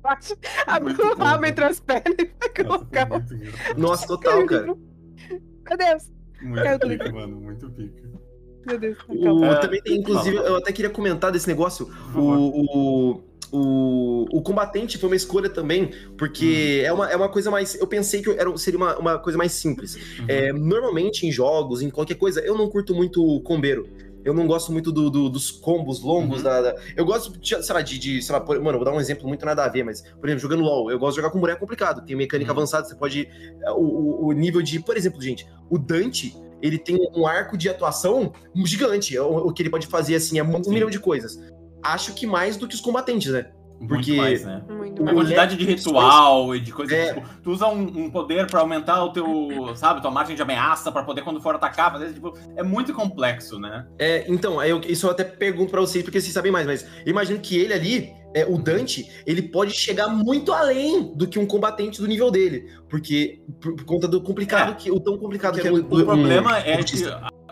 Baixa 0.00 0.36
a 0.66 0.80
Muito 0.80 1.00
mão 1.04 1.16
bom. 1.16 1.22
rabo 1.24 1.46
entre 1.46 1.64
as 1.64 1.78
pernas 1.78 2.14
e 2.18 2.24
vai 2.24 2.64
Nossa, 2.64 2.64
colocar 2.64 3.12
o. 3.12 3.16
engraçado. 3.34 3.78
Nossa, 3.80 4.06
total, 4.08 4.46
cara. 4.46 4.66
Meu 4.66 5.78
Deus, 5.78 6.10
Muito 6.42 6.88
pica, 6.88 7.12
mano, 7.12 7.40
muito 7.40 7.70
pica. 7.70 8.02
meu 8.66 8.78
Deus. 8.80 8.98
O- 9.08 9.22
calma. 9.22 9.46
É. 9.48 9.54
Também 9.60 9.82
tem, 9.82 9.98
inclusive, 9.98 10.36
eu 10.36 10.56
até 10.56 10.72
queria 10.72 10.90
comentar 10.90 11.30
desse 11.30 11.46
negócio. 11.46 11.88
O, 12.16 12.20
o, 12.20 13.22
o, 13.52 14.38
o 14.38 14.42
combatente 14.42 14.98
foi 14.98 15.08
uma 15.08 15.14
escolha 15.16 15.48
também, 15.48 15.90
porque 16.18 16.80
Hum. 16.82 16.86
é, 16.86 16.92
uma, 16.92 17.10
é 17.12 17.16
uma 17.16 17.28
coisa 17.28 17.48
mais. 17.50 17.76
Eu 17.76 17.86
pensei 17.86 18.22
que 18.22 18.30
era, 18.30 18.56
seria 18.56 18.78
uma, 18.78 18.98
uma 18.98 19.18
coisa 19.20 19.38
mais 19.38 19.52
simples. 19.52 19.94
Uhum. 20.18 20.24
É, 20.26 20.52
normalmente, 20.52 21.26
em 21.28 21.30
jogos, 21.30 21.80
em 21.80 21.90
qualquer 21.90 22.16
coisa, 22.16 22.40
eu 22.40 22.56
não 22.58 22.68
curto 22.68 22.92
muito 22.92 23.24
o 23.24 23.40
combeiro. 23.40 23.88
Eu 24.24 24.32
não 24.34 24.46
gosto 24.46 24.70
muito 24.72 24.92
do- 24.92 25.10
do- 25.10 25.28
dos 25.28 25.50
combos 25.50 26.00
longos 26.02 26.38
Uhum. 26.38 26.44
da, 26.44 26.60
da- 26.62 26.76
Eu 26.96 27.04
gosto, 27.04 27.38
de, 27.38 27.62
sei 27.62 27.74
lá, 27.74 27.80
de, 27.82 27.98
de- 27.98 28.22
sei 28.22 28.32
lá, 28.32 28.40
por- 28.40 28.60
mano, 28.60 28.78
vou 28.78 28.84
dar 28.84 28.92
um 28.92 29.00
exemplo 29.00 29.26
muito 29.26 29.44
nada 29.44 29.64
a 29.64 29.68
ver, 29.68 29.82
mas, 29.84 30.02
por 30.02 30.28
exemplo, 30.28 30.40
jogando 30.40 30.62
LOL, 30.62 30.90
eu 30.90 30.98
gosto 30.98 31.14
de 31.16 31.22
jogar 31.22 31.30
com 31.32 31.40
boneco 31.40 31.60
complicado, 31.60 32.04
tem 32.04 32.14
mecânica 32.16 32.50
Uhum. 32.52 32.58
avançada, 32.58 32.86
você 32.86 32.94
pode. 32.94 33.28
O, 33.76 33.80
o- 33.82 34.26
o 34.28 34.32
nível 34.32 34.62
de. 34.62 34.78
Por 34.80 34.96
exemplo, 34.96 35.20
gente, 35.20 35.46
o 35.70 35.78
Dante, 35.78 36.34
ele 36.60 36.78
tem 36.78 36.96
um 37.16 37.26
arco 37.26 37.56
de 37.56 37.68
atuação 37.68 38.32
gigante. 38.64 39.18
O, 39.18 39.48
o 39.48 39.52
que 39.52 39.62
ele 39.62 39.70
pode 39.70 39.86
fazer, 39.86 40.14
assim, 40.14 40.38
é 40.38 40.44
um 40.44 40.62
Sim. 40.62 40.70
milhão 40.70 40.88
de 40.90 40.98
coisas. 41.00 41.38
Acho 41.82 42.14
que 42.14 42.26
mais 42.26 42.56
do 42.56 42.68
que 42.68 42.74
os 42.76 42.80
combatentes, 42.80 43.32
né? 43.32 43.50
Muito 43.82 43.94
porque- 43.94 44.16
mais, 44.16 44.44
né? 44.44 44.62
A 45.06 45.12
quantidade 45.14 45.56
de 45.56 45.64
ritual 45.64 46.54
e 46.54 46.60
de 46.60 46.72
coisa. 46.72 46.94
É. 46.94 47.14
Tipo, 47.14 47.26
tu 47.42 47.50
usa 47.50 47.66
um, 47.66 47.80
um 48.04 48.10
poder 48.10 48.46
pra 48.46 48.60
aumentar 48.60 49.02
o 49.04 49.12
teu, 49.12 49.26
sabe, 49.76 50.00
tua 50.00 50.10
margem 50.10 50.36
de 50.36 50.42
ameaça 50.42 50.90
pra 50.92 51.02
poder 51.02 51.22
quando 51.22 51.40
for 51.40 51.54
atacar, 51.54 51.92
fazer, 51.92 52.12
tipo, 52.12 52.32
é 52.56 52.62
muito 52.62 52.92
complexo, 52.94 53.58
né? 53.58 53.86
É, 53.98 54.24
então, 54.28 54.60
aí 54.60 54.70
eu, 54.70 54.80
isso 54.86 55.06
eu 55.06 55.10
até 55.10 55.24
pergunto 55.24 55.70
pra 55.70 55.80
vocês, 55.80 56.04
porque 56.04 56.20
vocês 56.20 56.32
sabem 56.32 56.52
mais, 56.52 56.66
mas 56.66 56.82
eu 57.04 57.10
imagino 57.10 57.38
que 57.40 57.56
ele 57.56 57.72
ali, 57.74 58.12
é, 58.34 58.46
o 58.46 58.56
Dante, 58.58 59.10
ele 59.26 59.42
pode 59.42 59.72
chegar 59.72 60.08
muito 60.08 60.52
além 60.52 61.12
do 61.14 61.26
que 61.26 61.38
um 61.38 61.46
combatente 61.46 62.00
do 62.00 62.06
nível 62.06 62.30
dele. 62.30 62.66
Porque, 62.88 63.42
por, 63.60 63.74
por 63.74 63.84
conta 63.84 64.08
do 64.08 64.22
complicado, 64.22 64.72
É. 64.72 64.74
que, 64.74 64.90
o 64.90 65.00
tão 65.00 65.18
complicado 65.18 65.54
Porque 65.54 65.68
que 65.68 65.74
é 65.74 65.78
o, 65.78 65.84
o 65.84 66.04
problema 66.04 66.52
um 66.52 66.56
é 66.56 66.82
que, 66.82 66.96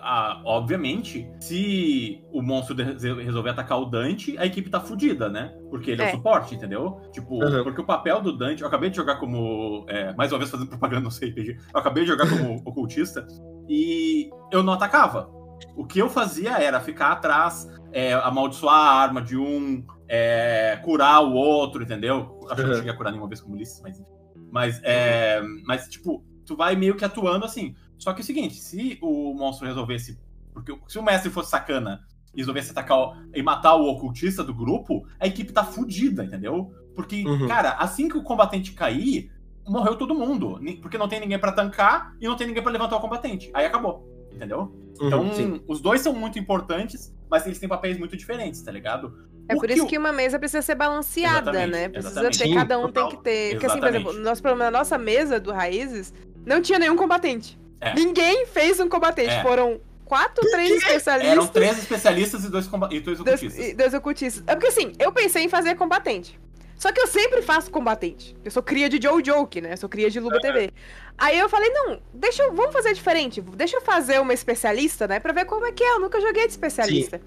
autista. 0.01 0.03
a- 0.03 0.33
a- 0.33 0.43
obviamente, 0.45 1.31
se 1.41 2.23
o 2.33 2.41
monstro 2.43 2.75
resolver 2.77 3.51
atacar 3.51 3.79
o 3.81 3.85
Dante, 3.85 4.37
a 4.39 4.47
equipe 4.47 4.69
tá 4.71 4.81
fudida, 4.81 5.29
né? 5.29 5.55
Porque 5.71 5.91
ele 5.93 6.03
é, 6.03 6.07
É. 6.07 6.09
o 6.09 6.17
suporte, 6.17 6.55
entendeu? 6.55 7.01
Tipo, 7.13 7.43
Aham. 7.43 7.63
porque 7.63 7.81
o 7.81 7.85
papel 7.85 8.21
do 8.21 8.37
Dante, 8.37 8.63
eu 8.63 8.69
acabei 8.69 8.91
de 8.91 8.97
jogar 8.97 9.17
como. 9.17 9.85
é, 9.89 10.13
mais 10.15 10.33
uma 10.33 10.39
vez 10.39 10.51
fazendo 10.51 10.69
propaganda 10.69 11.03
no 11.03 11.11
CRPG, 11.11 11.57
eu 11.73 11.81
acabei 11.81 12.05
de 12.05 12.11
jogar 12.11 12.29
como 12.29 12.57
ocultista 12.67 13.27
e 13.69 14.31
eu 14.51 14.63
não 14.63 14.73
atacava. 14.73 15.31
O 15.77 15.85
que 15.87 15.99
eu 15.99 16.09
fazia 16.09 16.53
era 16.59 16.81
ficar 16.81 17.13
atrás, 17.13 17.69
é, 17.93 18.13
amaldiçoar 18.15 18.75
a 18.75 19.01
arma 19.03 19.21
de 19.23 19.37
um, 19.37 19.85
é, 20.09 20.81
curar 20.85 21.23
o 21.23 21.33
outro, 21.35 21.83
entendeu? 21.83 22.41
Acho 22.47 22.55
que 22.57 22.61
eu 22.61 22.65
não 22.65 22.71
Aham. 22.71 22.75
cheguei 22.77 22.93
a 22.93 22.97
curar 22.97 23.11
nenhuma 23.11 23.29
vez 23.29 23.41
como 23.41 23.55
Ulisses, 23.55 23.81
mas 23.83 23.99
enfim. 24.01 24.11
Mas, 24.51 24.81
é, 24.83 25.41
mas, 25.65 25.87
tipo, 25.89 26.25
tu 26.45 26.57
vai 26.57 26.75
meio 26.75 26.97
que 26.97 27.05
atuando 27.05 27.45
assim. 27.45 27.75
Só 28.01 28.13
que 28.13 28.21
é 28.21 28.23
o 28.23 28.27
seguinte, 28.27 28.55
se 28.57 28.99
o 29.01 29.33
monstro 29.35 29.67
resolvesse. 29.69 30.19
Porque 30.53 30.77
se 30.89 30.99
o 30.99 31.03
mestre 31.03 31.31
fosse 31.31 31.51
sacana 31.51 32.01
e 32.35 32.39
resolvesse 32.39 32.71
atacar 32.73 32.99
o- 32.99 33.15
e 33.35 33.43
matar 33.43 33.75
o 33.77 33.87
ocultista 33.89 34.43
do 34.43 34.55
grupo, 34.55 35.07
a 35.21 35.27
equipe 35.27 35.53
tá 35.53 35.63
fudida, 35.63 36.25
entendeu? 36.25 36.73
Porque, 36.97 37.25
Uhum. 37.27 37.47
cara, 37.47 37.73
assim 37.73 38.09
que 38.09 38.17
o 38.19 38.23
combatente 38.23 38.73
cair, 38.73 39.31
morreu 39.69 39.97
todo 39.97 40.15
mundo. 40.15 40.59
Porque 40.83 40.99
não 40.99 41.07
tem 41.09 41.21
ninguém 41.21 41.39
pra 41.39 41.53
tancar 41.53 42.15
e 42.21 42.27
não 42.27 42.37
tem 42.37 42.47
ninguém 42.47 42.63
pra 42.63 42.73
levantar 42.73 42.97
o 42.97 43.01
combatente. 43.01 43.51
Aí 43.55 43.67
acabou. 43.67 44.09
Entendeu? 44.33 44.73
Então, 45.01 45.23
Uhum, 45.25 45.33
sim. 45.33 45.61
os 45.69 45.81
dois 45.81 46.01
são 46.01 46.13
muito 46.15 46.39
importantes, 46.39 47.15
mas 47.31 47.45
eles 47.47 47.59
têm 47.59 47.69
papéis 47.69 47.99
muito 47.99 48.17
diferentes, 48.17 48.63
tá 48.63 48.71
ligado? 48.73 49.29
É 49.49 49.55
por 49.57 49.69
isso 49.69 49.87
que 49.87 49.99
uma 49.99 50.13
mesa 50.13 50.39
precisa 50.39 50.63
ser 50.63 50.77
balanceada, 50.77 51.51
Exatamente, 51.51 51.71
né? 51.73 51.89
Precisa 51.89 52.13
exatamente. 52.21 52.39
ter, 52.39 52.55
cada 52.55 52.79
um 52.79 52.83
total. 52.83 53.09
tem 53.09 53.17
que 53.19 53.25
ter. 53.25 53.51
Porque 53.53 53.67
assim, 53.67 53.81
por 53.81 53.89
exemplo, 53.89 54.13
nosso 54.15 54.41
problema, 54.41 54.71
na 54.71 54.79
nossa 54.79 54.97
mesa 54.97 55.39
do 55.41 55.53
Raízes, 55.53 56.15
não 56.47 56.63
tinha 56.63 56.79
nenhum 56.79 56.97
combatente. 56.97 57.59
É. 57.81 57.95
Ninguém 57.95 58.47
fez 58.47 58.79
um 58.81 58.89
combatente. 58.89 59.31
É. 59.31 59.43
Foram 59.43 59.81
quatro, 60.05 60.45
três 60.51 60.71
especialistas. 60.73 61.33
Eram 61.33 61.47
três 61.47 61.79
especialistas 61.79 62.45
e 62.45 62.51
dois, 62.51 62.67
comba- 62.67 62.89
e 62.93 63.01
dois 63.01 63.19
Dois, 63.19 63.41
ocultistas. 63.41 63.67
e 63.69 63.75
dois 63.75 63.95
ocultistas. 63.95 64.45
É 64.47 64.55
porque 64.55 64.69
assim, 64.69 64.93
eu 64.99 65.13
pensei 65.13 65.45
em 65.45 65.49
fazer 65.49 65.75
combatente. 65.77 66.39
Só 66.77 66.91
que 66.93 67.01
eu 67.01 67.07
sempre 67.07 67.43
faço 67.43 67.71
combatente. 67.71 68.35
Eu 68.43 68.51
sou 68.51 68.63
cria 68.63 68.89
de 68.89 68.99
Joe 69.03 69.23
Joke, 69.25 69.61
né? 69.61 69.75
Eu 69.75 69.77
sou 69.77 69.89
cria 69.89 70.11
de 70.11 70.19
Luba 70.19 70.41
TV. 70.41 70.73
Aí 71.19 71.39
eu 71.39 71.47
falei, 71.47 71.69
não, 71.69 72.01
deixa 72.15 72.43
eu. 72.43 72.55
Vamos 72.55 72.73
fazer 72.73 72.95
diferente. 72.95 73.41
Deixa 73.43 73.77
eu 73.77 73.83
fazer 73.83 74.19
uma 74.19 74.33
especialista, 74.33 75.07
né? 75.07 75.21
Pra 75.21 75.33
ver 75.33 75.45
como 75.45 75.67
é 75.67 75.73
que 75.73 75.85
é. 75.85 75.93
Eu 75.93 76.01
nunca 76.01 76.19
joguei 76.21 76.47
de 76.47 76.53
especialista. 76.53 77.21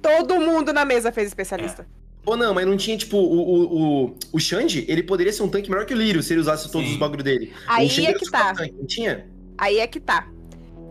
Todo 0.00 0.40
mundo 0.40 0.72
na 0.72 0.84
mesa 0.84 1.12
fez 1.12 1.28
especialista. 1.28 1.86
Ou 2.24 2.36
não, 2.36 2.54
mas 2.54 2.64
não 2.66 2.76
tinha, 2.76 2.96
tipo, 2.96 3.16
o, 3.16 3.36
o, 3.40 4.04
o, 4.06 4.16
o 4.32 4.38
Xande, 4.40 4.84
ele 4.88 5.02
poderia 5.02 5.32
ser 5.32 5.42
um 5.42 5.48
tanque 5.48 5.68
melhor 5.68 5.84
que 5.84 5.92
o 5.92 5.96
Lírio, 5.96 6.22
se 6.22 6.32
ele 6.32 6.40
usasse 6.40 6.70
todos 6.70 6.86
Sim. 6.86 6.94
os 6.94 6.98
bagulho 7.00 7.22
dele. 7.22 7.52
Aí 7.66 7.88
é 8.06 8.12
que 8.14 8.30
tá. 8.30 8.54
tanque, 8.54 8.72
não 8.78 8.86
tinha? 8.86 9.26
Aí 9.62 9.78
é 9.78 9.86
que 9.86 10.00
tá. 10.00 10.26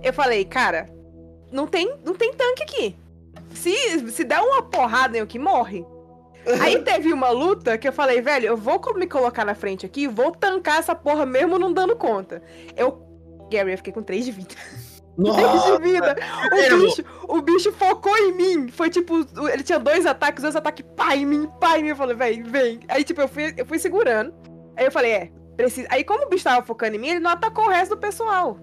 Eu 0.02 0.14
falei, 0.14 0.46
cara, 0.46 0.90
não 1.52 1.68
tem, 1.68 1.94
não 2.06 2.16
tem 2.16 2.32
tanque 2.34 2.64
aqui. 2.64 2.96
Se, 3.54 4.10
se 4.10 4.24
der 4.24 4.40
uma 4.40 4.62
porrada 4.62 5.18
em 5.18 5.22
o 5.22 5.28
que 5.28 5.38
morre. 5.38 5.86
Aí 6.62 6.82
teve 6.82 7.12
uma 7.12 7.32
luta 7.32 7.78
que 7.78 7.86
eu 7.86 7.92
falei, 7.92 8.22
velho, 8.22 8.46
eu 8.48 8.56
vou 8.56 8.80
me 8.96 9.08
colocar 9.08 9.44
na 9.44 9.54
frente 9.54 9.86
aqui, 9.86 10.08
vou 10.08 10.32
tancar 10.32 10.80
essa 10.80 10.96
porra 10.96 11.26
mesmo 11.26 11.60
não 11.60 11.74
dando 11.74 11.98
conta. 11.98 12.42
Eu. 12.78 13.06
Gary, 13.52 13.74
eu 13.74 13.78
fiquei 13.78 13.92
com 13.92 14.02
3 14.02 14.24
de 14.24 14.32
vida. 14.32 14.56
3 15.22 15.36
Nossa! 15.36 15.78
de 15.78 15.84
vida. 15.84 16.16
O 16.72 16.78
bicho, 16.78 17.04
o 17.28 17.42
bicho 17.42 17.72
focou 17.74 18.18
em 18.18 18.32
mim. 18.32 18.70
Foi 18.70 18.90
tipo, 18.90 19.28
ele 19.52 19.64
tinha 19.64 19.80
dois 19.80 20.06
ataques, 20.06 20.44
dois 20.44 20.56
ataques, 20.56 20.86
pá 20.96 21.14
em 21.14 21.26
mim, 21.26 21.52
pá 21.60 21.78
em 21.78 21.84
mim. 21.84 21.90
Eu 21.90 21.98
falei, 21.98 22.16
velho, 22.16 22.50
vem. 22.50 22.80
Aí, 22.88 23.04
tipo, 23.04 23.20
eu 23.20 23.28
fui, 23.28 23.54
eu 23.58 23.66
fui 23.66 23.78
segurando. 23.78 24.34
Aí 24.78 24.86
eu 24.86 24.92
falei, 24.94 25.12
é, 25.12 25.32
precisa. 25.64 25.88
Aí, 25.92 26.04
como 26.04 26.26
o 26.26 26.30
bicho 26.30 26.44
tava 26.44 26.66
focando 26.66 26.96
em 26.96 27.00
mim, 27.00 27.10
ele 27.10 27.20
não 27.20 27.32
atacou 27.32 27.66
o 27.66 27.70
resto 27.70 27.96
do 27.96 27.98
pessoal. 28.02 28.58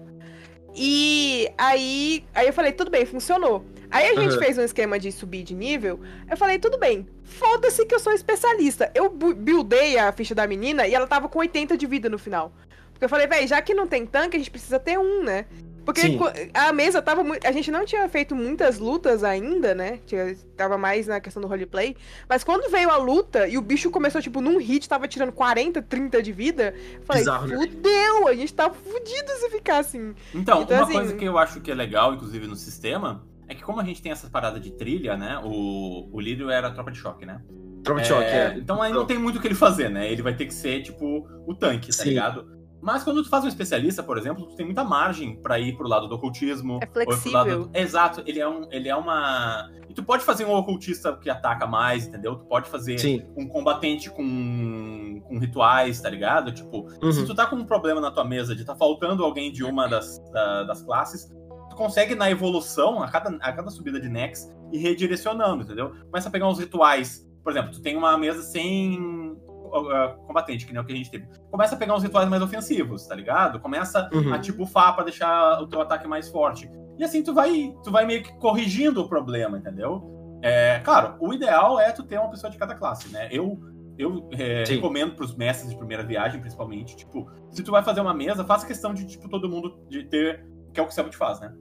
E 0.75 1.49
aí, 1.57 2.23
aí 2.33 2.47
eu 2.47 2.53
falei, 2.53 2.71
tudo 2.71 2.91
bem, 2.91 3.05
funcionou. 3.05 3.65
Aí 3.91 4.05
a 4.09 4.13
gente 4.21 4.33
Aham. 4.33 4.39
fez 4.39 4.57
um 4.57 4.61
esquema 4.63 4.99
de 4.99 5.11
subir 5.11 5.43
de 5.43 5.55
nível. 5.55 5.99
Eu 6.29 6.37
falei, 6.37 6.59
tudo 6.59 6.77
bem, 6.77 7.07
foda-se 7.23 7.85
que 7.85 7.95
eu 7.95 7.99
sou 7.99 8.13
especialista. 8.13 8.91
Eu 8.93 9.09
bu- 9.09 9.33
buildei 9.33 9.97
a 9.97 10.11
ficha 10.11 10.35
da 10.35 10.45
menina 10.45 10.87
e 10.87 10.93
ela 10.93 11.07
tava 11.07 11.27
com 11.27 11.39
80 11.39 11.75
de 11.75 11.87
vida 11.87 12.07
no 12.07 12.19
final. 12.19 12.51
Porque 12.91 13.03
eu 13.05 13.09
falei, 13.09 13.25
véi, 13.25 13.47
já 13.47 13.59
que 13.61 13.73
não 13.73 13.87
tem 13.87 14.05
tanque, 14.05 14.35
a 14.35 14.39
gente 14.39 14.51
precisa 14.51 14.77
ter 14.77 14.99
um, 14.99 15.23
né? 15.23 15.45
Porque 15.93 16.01
Sim. 16.01 16.19
a 16.53 16.71
mesa 16.71 17.01
tava 17.01 17.23
muito. 17.23 17.45
A 17.47 17.51
gente 17.51 17.71
não 17.71 17.83
tinha 17.83 18.07
feito 18.07 18.35
muitas 18.35 18.77
lutas 18.77 19.23
ainda, 19.23 19.73
né? 19.73 19.99
Tinha, 20.05 20.35
tava 20.55 20.77
mais 20.77 21.07
na 21.07 21.19
questão 21.19 21.41
do 21.41 21.47
roleplay. 21.47 21.95
Mas 22.27 22.43
quando 22.43 22.69
veio 22.69 22.91
a 22.91 22.97
luta 22.97 23.47
e 23.47 23.57
o 23.57 23.61
bicho 23.61 23.89
começou, 23.89 24.21
tipo, 24.21 24.39
num 24.39 24.57
hit, 24.59 24.87
tava 24.87 25.07
tirando 25.07 25.31
40, 25.31 25.81
30 25.81 26.21
de 26.21 26.31
vida, 26.31 26.75
eu 26.93 27.01
falei, 27.01 27.23
Bizarro, 27.23 27.47
né? 27.47 27.55
fudeu! 27.57 28.27
A 28.27 28.35
gente 28.35 28.53
tá 28.53 28.69
fudido 28.69 29.31
se 29.39 29.49
ficar 29.49 29.79
assim. 29.79 30.13
Então, 30.33 30.61
Então, 30.61 30.77
uma 30.77 30.83
assim- 30.83 30.93
coisa 30.93 31.15
que 31.15 31.25
eu 31.25 31.37
acho 31.39 31.59
que 31.61 31.71
é 31.71 31.73
legal, 31.73 32.13
inclusive 32.13 32.45
no 32.45 32.55
sistema, 32.55 33.23
é 33.47 33.55
que 33.55 33.63
como 33.63 33.79
a 33.79 33.83
gente 33.83 33.99
tem 34.01 34.11
essa 34.11 34.29
parada 34.29 34.59
de 34.59 34.69
trilha, 34.71 35.17
né? 35.17 35.41
O, 35.43 36.07
o 36.11 36.19
Lírio 36.19 36.51
era 36.51 36.67
a 36.67 36.71
tropa 36.71 36.91
de 36.91 36.99
choque, 36.99 37.25
né? 37.25 37.41
Tropa 37.83 38.01
de 38.01 38.07
choque, 38.07 38.25
é. 38.25 38.55
Então 38.57 38.81
aí 38.81 38.93
não 38.93 39.05
tem 39.05 39.17
muito 39.17 39.37
o 39.37 39.41
que 39.41 39.47
ele 39.47 39.55
fazer, 39.55 39.89
né? 39.89 40.11
Ele 40.11 40.21
vai 40.21 40.35
ter 40.35 40.45
que 40.45 40.53
ser, 40.53 40.83
tipo, 40.83 41.27
o 41.47 41.55
tanque, 41.55 41.87
tá 41.87 42.03
Sim. 42.03 42.09
ligado? 42.09 42.58
Mas 42.81 43.03
quando 43.03 43.21
tu 43.23 43.29
faz 43.29 43.43
um 43.43 43.47
especialista, 43.47 44.01
por 44.01 44.17
exemplo, 44.17 44.45
tu 44.47 44.55
tem 44.55 44.65
muita 44.65 44.83
margem 44.83 45.35
pra 45.41 45.59
ir 45.59 45.75
pro 45.75 45.87
lado 45.87 46.07
do 46.07 46.15
ocultismo. 46.15 46.79
É 46.81 46.87
flexível. 46.87 47.33
lado- 47.33 47.69
Exato, 47.73 48.23
ele 48.25 48.39
é, 48.39 48.47
um, 48.47 48.67
ele 48.71 48.87
é 48.87 48.95
uma. 48.95 49.69
E 49.89 49.93
tu 49.93 50.03
pode 50.03 50.23
fazer 50.23 50.45
um 50.45 50.53
ocultista 50.53 51.15
que 51.17 51.29
ataca 51.29 51.67
mais, 51.67 52.07
entendeu? 52.07 52.35
Tu 52.37 52.45
pode 52.45 52.69
fazer 52.69 52.97
Sim. 52.97 53.23
um 53.35 53.47
combatente 53.47 54.09
com, 54.09 55.21
com 55.27 55.37
rituais, 55.39 55.99
tá 55.99 56.09
ligado? 56.09 56.51
Tipo, 56.53 56.89
se 57.11 57.19
Uhum. 57.21 57.25
tu 57.25 57.35
tá 57.35 57.45
com 57.45 57.55
um 57.57 57.65
problema 57.65 57.99
na 57.99 58.11
tua 58.11 58.23
mesa 58.23 58.55
de 58.55 58.63
tá 58.63 58.75
faltando 58.75 59.23
alguém 59.23 59.51
de 59.51 59.63
uma 59.63 59.87
das, 59.87 60.19
da- 60.31 60.63
das 60.63 60.81
classes, 60.81 61.27
tu 61.69 61.75
consegue 61.75 62.15
na 62.15 62.29
evolução, 62.31 63.01
a 63.03 63.09
cada, 63.09 63.29
a 63.41 63.51
cada 63.51 63.69
subida 63.69 63.99
de 63.99 64.07
Nex, 64.09 64.49
ir 64.71 64.77
redirecionando, 64.77 65.63
entendeu? 65.63 65.91
Começa 66.09 66.29
a 66.29 66.31
pegar 66.31 66.47
uns 66.47 66.59
rituais. 66.59 67.27
Por 67.43 67.51
exemplo, 67.51 67.71
tu 67.71 67.81
tem 67.81 67.95
uma 67.97 68.17
mesa 68.17 68.41
sem 68.43 69.28
uh, 69.69 70.17
combatente, 70.25 70.65
que 70.65 70.73
nem 70.73 70.81
o 70.81 70.85
que 70.85 70.91
a 70.93 70.95
gente 70.95 71.09
teve. 71.11 71.27
Começa 71.51 71.75
a 71.75 71.77
pegar 71.77 71.95
uns 71.95 72.03
rituais 72.03 72.27
mais 72.29 72.41
ofensivos, 72.41 73.05
tá 73.07 73.15
ligado? 73.15 73.59
Começa 73.59 74.09
Uhum. 74.13 74.33
a 74.33 74.39
te 74.39 74.51
buffar 74.51 74.95
pra 74.95 75.03
deixar 75.03 75.61
o 75.61 75.67
teu 75.67 75.81
ataque 75.81 76.07
mais 76.07 76.29
forte. 76.29 76.69
E 76.97 77.03
assim 77.03 77.23
tu 77.23 77.33
vai, 77.33 77.73
tu 77.83 77.91
vai 77.91 78.05
meio 78.05 78.23
que 78.23 78.33
corrigindo 78.39 79.01
o 79.01 79.07
problema, 79.07 79.57
entendeu? 79.57 80.39
É, 80.41 80.79
claro, 80.79 81.15
o 81.19 81.33
ideal 81.33 81.79
é 81.79 81.91
tu 81.91 82.03
ter 82.03 82.17
uma 82.19 82.29
pessoa 82.29 82.49
de 82.51 82.57
cada 82.57 82.75
classe, 82.75 83.09
né? 83.09 83.27
Eu, 83.31 83.59
eu 83.97 84.27
é, 84.33 84.63
recomendo 84.67 85.15
pros 85.15 85.35
mestres 85.35 85.69
de 85.71 85.77
primeira 85.77 86.03
viagem, 86.03 86.39
principalmente, 86.39 86.95
tipo, 86.95 87.29
se 87.51 87.61
tu 87.63 87.71
vai 87.71 87.83
fazer 87.83 87.99
uma 88.01 88.13
mesa, 88.13 88.43
faça 88.45 88.65
questão 88.65 88.93
de, 88.93 89.05
tipo, 89.05 89.27
todo 89.29 89.49
mundo 89.49 89.79
de 89.89 90.03
ter, 90.05 90.45
que 90.73 90.79
é 90.79 90.83
o 90.83 90.85
que 90.85 90.91
o 90.91 90.95
Selbit 90.95 91.17
faz, 91.17 91.39
né? 91.41 91.53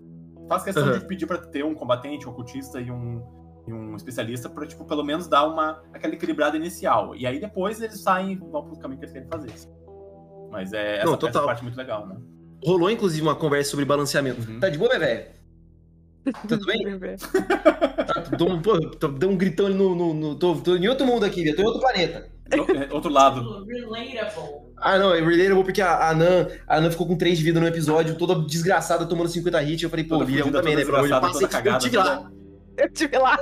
Faz 0.49 0.63
questão 0.63 0.87
Uhum. 0.87 0.99
de 0.99 1.05
pedir 1.07 1.27
pra 1.27 1.39
ter 1.39 1.65
um 1.65 1.75
combatente, 1.75 2.27
um 2.27 2.31
ocultista 2.31 2.81
e 2.81 2.91
um, 2.91 3.23
e 3.69 3.73
um 3.73 3.95
especialista 3.97 4.49
pra, 4.49 4.67
tipo, 4.67 4.85
pelo 4.85 5.03
menos 5.05 5.29
dar 5.29 5.47
uma, 5.47 5.83
aquela 5.93 6.15
equilibrada 6.15 6.57
inicial. 6.57 7.15
E 7.15 7.27
aí 7.27 7.39
depois 7.39 7.81
eles 7.81 8.01
saem 8.01 8.33
e 8.33 8.37
vão 8.37 8.65
pro 8.65 8.79
caminho 8.79 8.99
que 9.01 9.05
eles 9.07 9.13
querem 9.13 9.29
fazer. 9.29 9.51
assim. 9.53 9.69
Mas 10.51 10.73
é 10.73 10.97
essa, 10.97 11.05
Não, 11.07 11.13
essa 11.13 11.21
total. 11.21 11.45
parte 11.47 11.63
muito 11.63 11.77
legal, 11.77 12.07
né? 12.07 12.17
Rolou, 12.65 12.91
inclusive, 12.91 13.23
uma 13.23 13.35
conversa 13.37 13.71
sobre 13.71 13.85
balanceamento. 13.85 14.41
Uhum. 14.51 14.59
Tá 14.61 14.69
de 14.69 14.79
boa, 14.79 14.99
velho? 14.99 15.27
Tudo 16.49 16.67
bem? 16.67 16.79
Tá, 18.09 18.21
dou 18.39 18.51
um, 18.51 18.63
pô, 18.63 18.79
tô- 18.93 19.09
deu 19.09 19.29
um 19.29 19.37
gritão 19.37 19.67
ali 19.67 19.75
no. 19.75 19.95
no, 19.95 20.15
no- 20.15 20.35
tô, 20.37 20.55
tô 20.57 20.77
em 20.77 20.89
outro 20.89 21.07
mundo 21.07 21.25
aqui, 21.25 21.43
velho. 21.45 21.55
Tô 21.57 21.63
em 21.63 21.67
outro 21.67 21.81
planeta. 21.81 22.27
O- 22.51 22.73
é, 22.73 22.89
Outro 22.95 23.11
lado. 23.13 23.65
Relatable. 23.69 24.69
Ah, 24.79 24.99
não, 24.99 25.13
é 25.15 25.21
relatable 25.21 25.65
porque 25.65 25.83
a, 25.83 26.09
a 26.09 26.15
Nan, 26.15 26.47
a 26.67 26.81
Nan 26.81 26.91
ficou 26.91 27.07
com 27.07 27.17
3 27.19 27.37
de 27.37 27.45
vida 27.45 27.61
no 27.61 27.67
episódio, 27.67 28.17
toda 28.17 28.35
desgraçada, 28.47 29.05
tomando 29.05 29.29
50 29.29 29.63
hits. 29.63 29.83
Eu 29.83 29.91
falei, 29.91 30.05
pô, 30.07 30.21
fudida, 30.21 30.51
também, 30.51 30.75
né? 30.75 30.81
desgraçada, 30.83 31.21
Passei, 31.21 31.49
toda 31.49 31.69
eu 31.71 31.79
tive 31.79 31.97
lá. 31.99 32.31
Eu 32.83 32.91
tive 32.93 33.19
lá. 33.19 33.37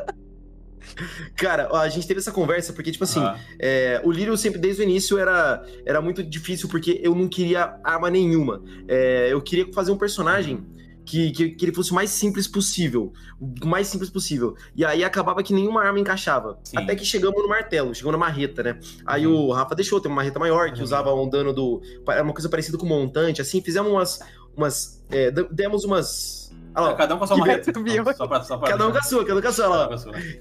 Cara, 1.37 1.69
a 1.77 1.89
gente 1.89 2.07
teve 2.07 2.21
essa 2.21 2.33
conversa 2.33 2.73
porque, 2.73 2.91
tipo 2.91 3.05
assim, 3.05 3.21
Ah, 3.21 3.39
é, 3.59 4.01
o 4.05 4.11
Lírio 4.11 4.37
sempre, 4.37 4.59
desde 4.59 4.83
o 4.83 4.85
início, 4.85 5.19
era, 5.19 5.65
era 5.85 6.01
muito 6.01 6.23
difícil 6.23 6.69
porque 6.69 7.01
eu 7.03 7.15
não 7.15 7.29
queria 7.29 7.79
arma 7.85 8.09
nenhuma. 8.09 8.63
É, 8.89 9.29
eu 9.31 9.43
queria 9.43 9.71
fazer 9.73 9.91
um 9.91 9.99
personagem 9.99 10.65
que, 11.05 11.31
que, 11.33 11.51
que 11.51 11.65
ele 11.65 11.75
fosse 11.75 11.93
o 11.93 11.95
mais 11.95 12.11
simples 12.11 12.47
possível. 12.49 13.13
O 13.41 13.67
mais 13.67 13.89
simples 13.89 14.09
possível. 14.11 14.57
E 14.75 14.85
aí 14.85 15.05
acabava 15.05 15.43
que 15.43 15.53
nenhuma 15.53 15.83
arma 15.83 15.99
encaixava. 16.01 16.59
Sim. 16.65 16.79
Até 16.79 16.95
que 16.97 17.05
chegamos 17.05 17.41
no 17.43 17.49
martelo, 17.49 17.95
chegamos 17.95 18.19
na 18.19 18.25
marreta, 18.27 18.63
né? 18.63 18.79
Aí 19.05 19.27
o 19.27 19.51
Rafa 19.53 19.75
deixou 19.75 20.01
ter 20.01 20.09
uma 20.09 20.17
marreta 20.17 20.39
maior, 20.39 20.71
que 20.73 20.79
Uhum. 20.79 20.85
usava 20.85 21.13
um 21.15 21.29
dano 21.29 21.53
do. 21.53 21.83
Era 22.09 22.23
uma 22.23 22.33
coisa 22.33 22.49
parecida 22.49 22.79
com 22.79 22.87
montante, 22.87 23.41
assim, 23.43 23.61
fizemos 23.61 23.91
umas. 23.91 24.19
umas 24.57 25.05
é, 25.11 25.31
demos 25.31 25.85
umas. 25.85 26.46
Olha 26.77 26.87
lá, 26.89 26.95
cada 26.95 27.15
um 27.15 27.19
com 27.19 27.25
a 27.25 27.27
sua 27.27 27.37
marreta. 27.39 27.73
Só 28.17 28.27
pra, 28.27 28.43
só 28.43 28.59
pra 28.59 28.69
cada 28.69 28.87
um 28.87 28.93
com 28.93 28.99
a 28.99 29.03
sua, 29.03 29.25
cada 29.25 29.39
um 29.39 29.43
com 29.43 29.49
a 29.49 29.53
sua. 29.53 29.67
Um 29.67 29.71
Lá. 29.71 29.89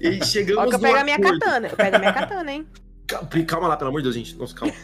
E 0.00 0.24
chegamos 0.24 0.64
Ó, 0.64 0.68
que 0.68 0.74
eu 0.74 0.78
pego 0.80 0.98
a 0.98 1.04
minha 1.04 1.16
acordo. 1.16 1.38
katana. 1.40 1.68
Eu 1.68 1.76
pego 1.76 1.96
a 1.96 1.98
minha 1.98 2.12
katana, 2.12 2.52
hein? 2.52 2.66
Calma, 3.08 3.28
calma 3.46 3.68
lá, 3.68 3.76
pelo 3.76 3.88
amor 3.90 3.98
de 4.00 4.02
Deus, 4.04 4.14
gente. 4.16 4.36
Nossa, 4.36 4.52
calma. 4.54 4.74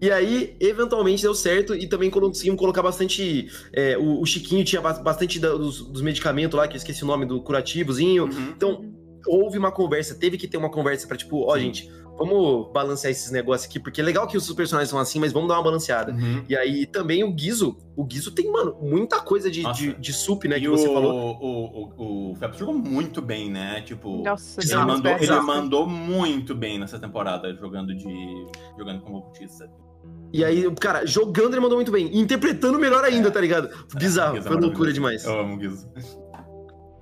E 0.00 0.10
aí, 0.10 0.56
eventualmente 0.60 1.22
deu 1.22 1.34
certo 1.34 1.74
e 1.74 1.86
também 1.86 2.10
conseguimos 2.10 2.58
colocar 2.58 2.82
bastante. 2.82 3.48
é, 3.72 3.96
o, 3.96 4.20
o 4.20 4.26
Chiquinho 4.26 4.64
tinha 4.64 4.80
ba- 4.82 4.92
bastante 4.94 5.38
da- 5.38 5.52
dos, 5.54 5.80
dos 5.86 6.02
medicamentos 6.02 6.58
lá, 6.58 6.66
que 6.68 6.74
eu 6.74 6.78
esqueci 6.78 7.04
o 7.04 7.06
nome 7.06 7.24
do 7.26 7.40
curativozinho. 7.42 8.24
Uhum. 8.24 8.48
Então, 8.56 8.84
houve 9.26 9.56
uma 9.58 9.70
conversa, 9.72 10.14
teve 10.14 10.36
que 10.36 10.46
ter 10.48 10.56
uma 10.58 10.70
conversa 10.70 11.06
pra, 11.06 11.16
tipo, 11.16 11.44
ó, 11.46 11.54
Sim. 11.54 11.60
gente, 11.60 11.92
vamos 12.16 12.72
balancear 12.72 13.10
esses 13.10 13.30
negócios 13.30 13.68
aqui, 13.68 13.78
porque 13.78 14.00
é 14.00 14.04
legal 14.04 14.26
que 14.26 14.36
os 14.36 14.52
personagens 14.52 14.90
são 14.90 14.98
assim, 14.98 15.18
mas 15.18 15.32
vamos 15.32 15.48
dar 15.48 15.56
uma 15.56 15.62
balanceada. 15.62 16.12
Uhum. 16.12 16.44
E 16.48 16.56
aí 16.56 16.86
também 16.86 17.24
o 17.24 17.32
Guizo, 17.32 17.76
o 17.96 18.04
Guizo 18.04 18.32
tem, 18.32 18.50
mano, 18.50 18.76
muita 18.80 19.20
coisa 19.20 19.50
de, 19.50 19.62
Nossa. 19.62 19.80
de, 19.80 19.94
de 19.94 20.12
sup, 20.12 20.44
né, 20.44 20.58
E 20.58 20.62
que 20.62 20.68
o, 20.68 20.76
você 20.76 20.92
falou. 20.92 21.38
o, 21.40 21.92
o, 21.96 22.30
o 22.32 22.36
Phelps 22.36 22.58
jogou 22.58 22.74
muito 22.74 23.20
bem, 23.20 23.50
né? 23.50 23.80
Tipo, 23.82 24.22
Nossa, 24.22 24.60
ele, 24.60 24.76
mandou, 24.76 25.12
ele 25.12 25.40
mandou 25.40 25.86
muito 25.86 26.54
bem 26.54 26.78
nessa 26.78 26.98
temporada, 26.98 27.52
jogando 27.54 27.94
de. 27.94 28.46
jogando 28.78 29.00
como 29.02 29.18
ocultista. 29.18 29.68
E 30.32 30.44
aí, 30.44 30.68
cara, 30.80 31.06
jogando 31.06 31.54
ele 31.54 31.60
mandou 31.60 31.78
muito 31.78 31.92
bem, 31.92 32.18
interpretando 32.18 32.78
melhor 32.78 33.04
ainda, 33.04 33.30
tá 33.30 33.40
ligado? 33.40 33.70
Bizarro, 33.94 34.34
Guizo 34.34 34.48
é 34.48 34.50
foi 34.50 34.60
loucura 34.60 34.92
demais. 34.92 35.24
Eu 35.24 35.40
amo 35.40 35.54
o 35.54 35.56
Guizo. 35.56 35.88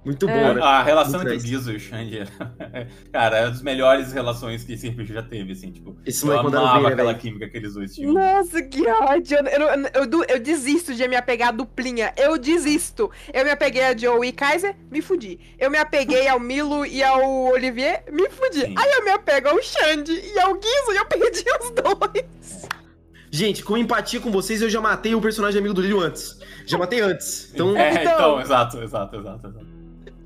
Muito 0.05 0.27
bom, 0.27 0.33
É. 0.33 0.55
né? 0.55 0.61
A 0.61 0.83
relação 0.83 1.21
Muito 1.21 1.33
entre 1.33 1.47
o. 1.47 1.51
Guizo 1.51 1.73
e 1.73 1.77
o 1.77 1.81
Xande, 1.81 2.19
cara, 3.13 3.37
é 3.39 3.41
uma 3.45 3.51
das 3.51 3.63
melhores 3.63 4.13
relações 4.13 4.65
que 4.65 4.73
esse 4.73 4.89
RPG 4.89 5.15
já 5.15 5.23
teve, 5.23 5.53
assim, 5.53 5.71
tipo. 5.71 5.97
Esse 6.05 6.27
Eu 6.27 6.33
amava 6.41 6.51
bem, 6.51 6.83
né, 6.83 6.89
aquela 6.93 7.09
velho? 7.13 7.19
química 7.21 7.49
que 7.49 7.57
eles 7.57 7.75
dois 7.75 7.95
tinham. 7.95 8.13
Nossa, 8.13 8.61
que 8.63 8.85
ódio. 8.89 9.39
Eu, 9.39 9.47
eu, 9.47 9.69
eu, 10.11 10.25
eu 10.29 10.41
desisto 10.41 10.93
de 10.95 11.07
me 11.07 11.15
apegar 11.15 11.51
à 11.51 11.53
duplinha. 11.53 12.13
Eu 12.17 12.37
desisto. 12.37 13.11
Eu 13.33 13.45
me 13.45 13.51
apeguei 13.53 13.85
a 13.85 13.97
Joe 13.97 14.27
e 14.27 14.33
Kaiser, 14.33 14.75
me 14.91 15.01
fudi. 15.01 15.39
Eu 15.59 15.71
me 15.71 15.79
apeguei 15.79 16.27
ao 16.27 16.41
Milo 16.41 16.85
e 16.85 17.03
ao 17.03 17.23
Olivier, 17.53 18.03
me 18.11 18.29
fudi. 18.29 18.63
Sim. 18.63 18.75
Aí 18.77 18.91
eu 18.99 19.05
me 19.05 19.11
apego 19.11 19.51
ao 19.51 19.63
Xande 19.63 20.13
e 20.13 20.39
ao 20.41 20.55
Guizo 20.55 20.93
e 20.93 20.97
eu 20.97 21.07
perdi 21.07 21.45
os 21.61 21.71
dois. 21.71 22.69
Gente, 23.31 23.65
com 23.65 23.79
empatia 23.79 24.21
com 24.21 24.31
vocês, 24.31 24.61
eu 24.61 24.69
já 24.69 24.81
matei 24.81 25.15
o 25.15 25.21
personagem 25.21 25.59
amigo 25.59 25.73
do 25.75 25.81
Lírio 25.81 26.01
antes. 26.01 26.39
Já 26.67 26.77
matei 26.77 27.01
antes. 27.01 27.51
Então, 27.55 27.75
É, 27.77 27.91
então, 28.03 28.03
Então- 28.15 28.41
exato, 28.41 28.83
exato, 28.83 29.17
exato. 29.17 29.47
exato. 29.47 29.72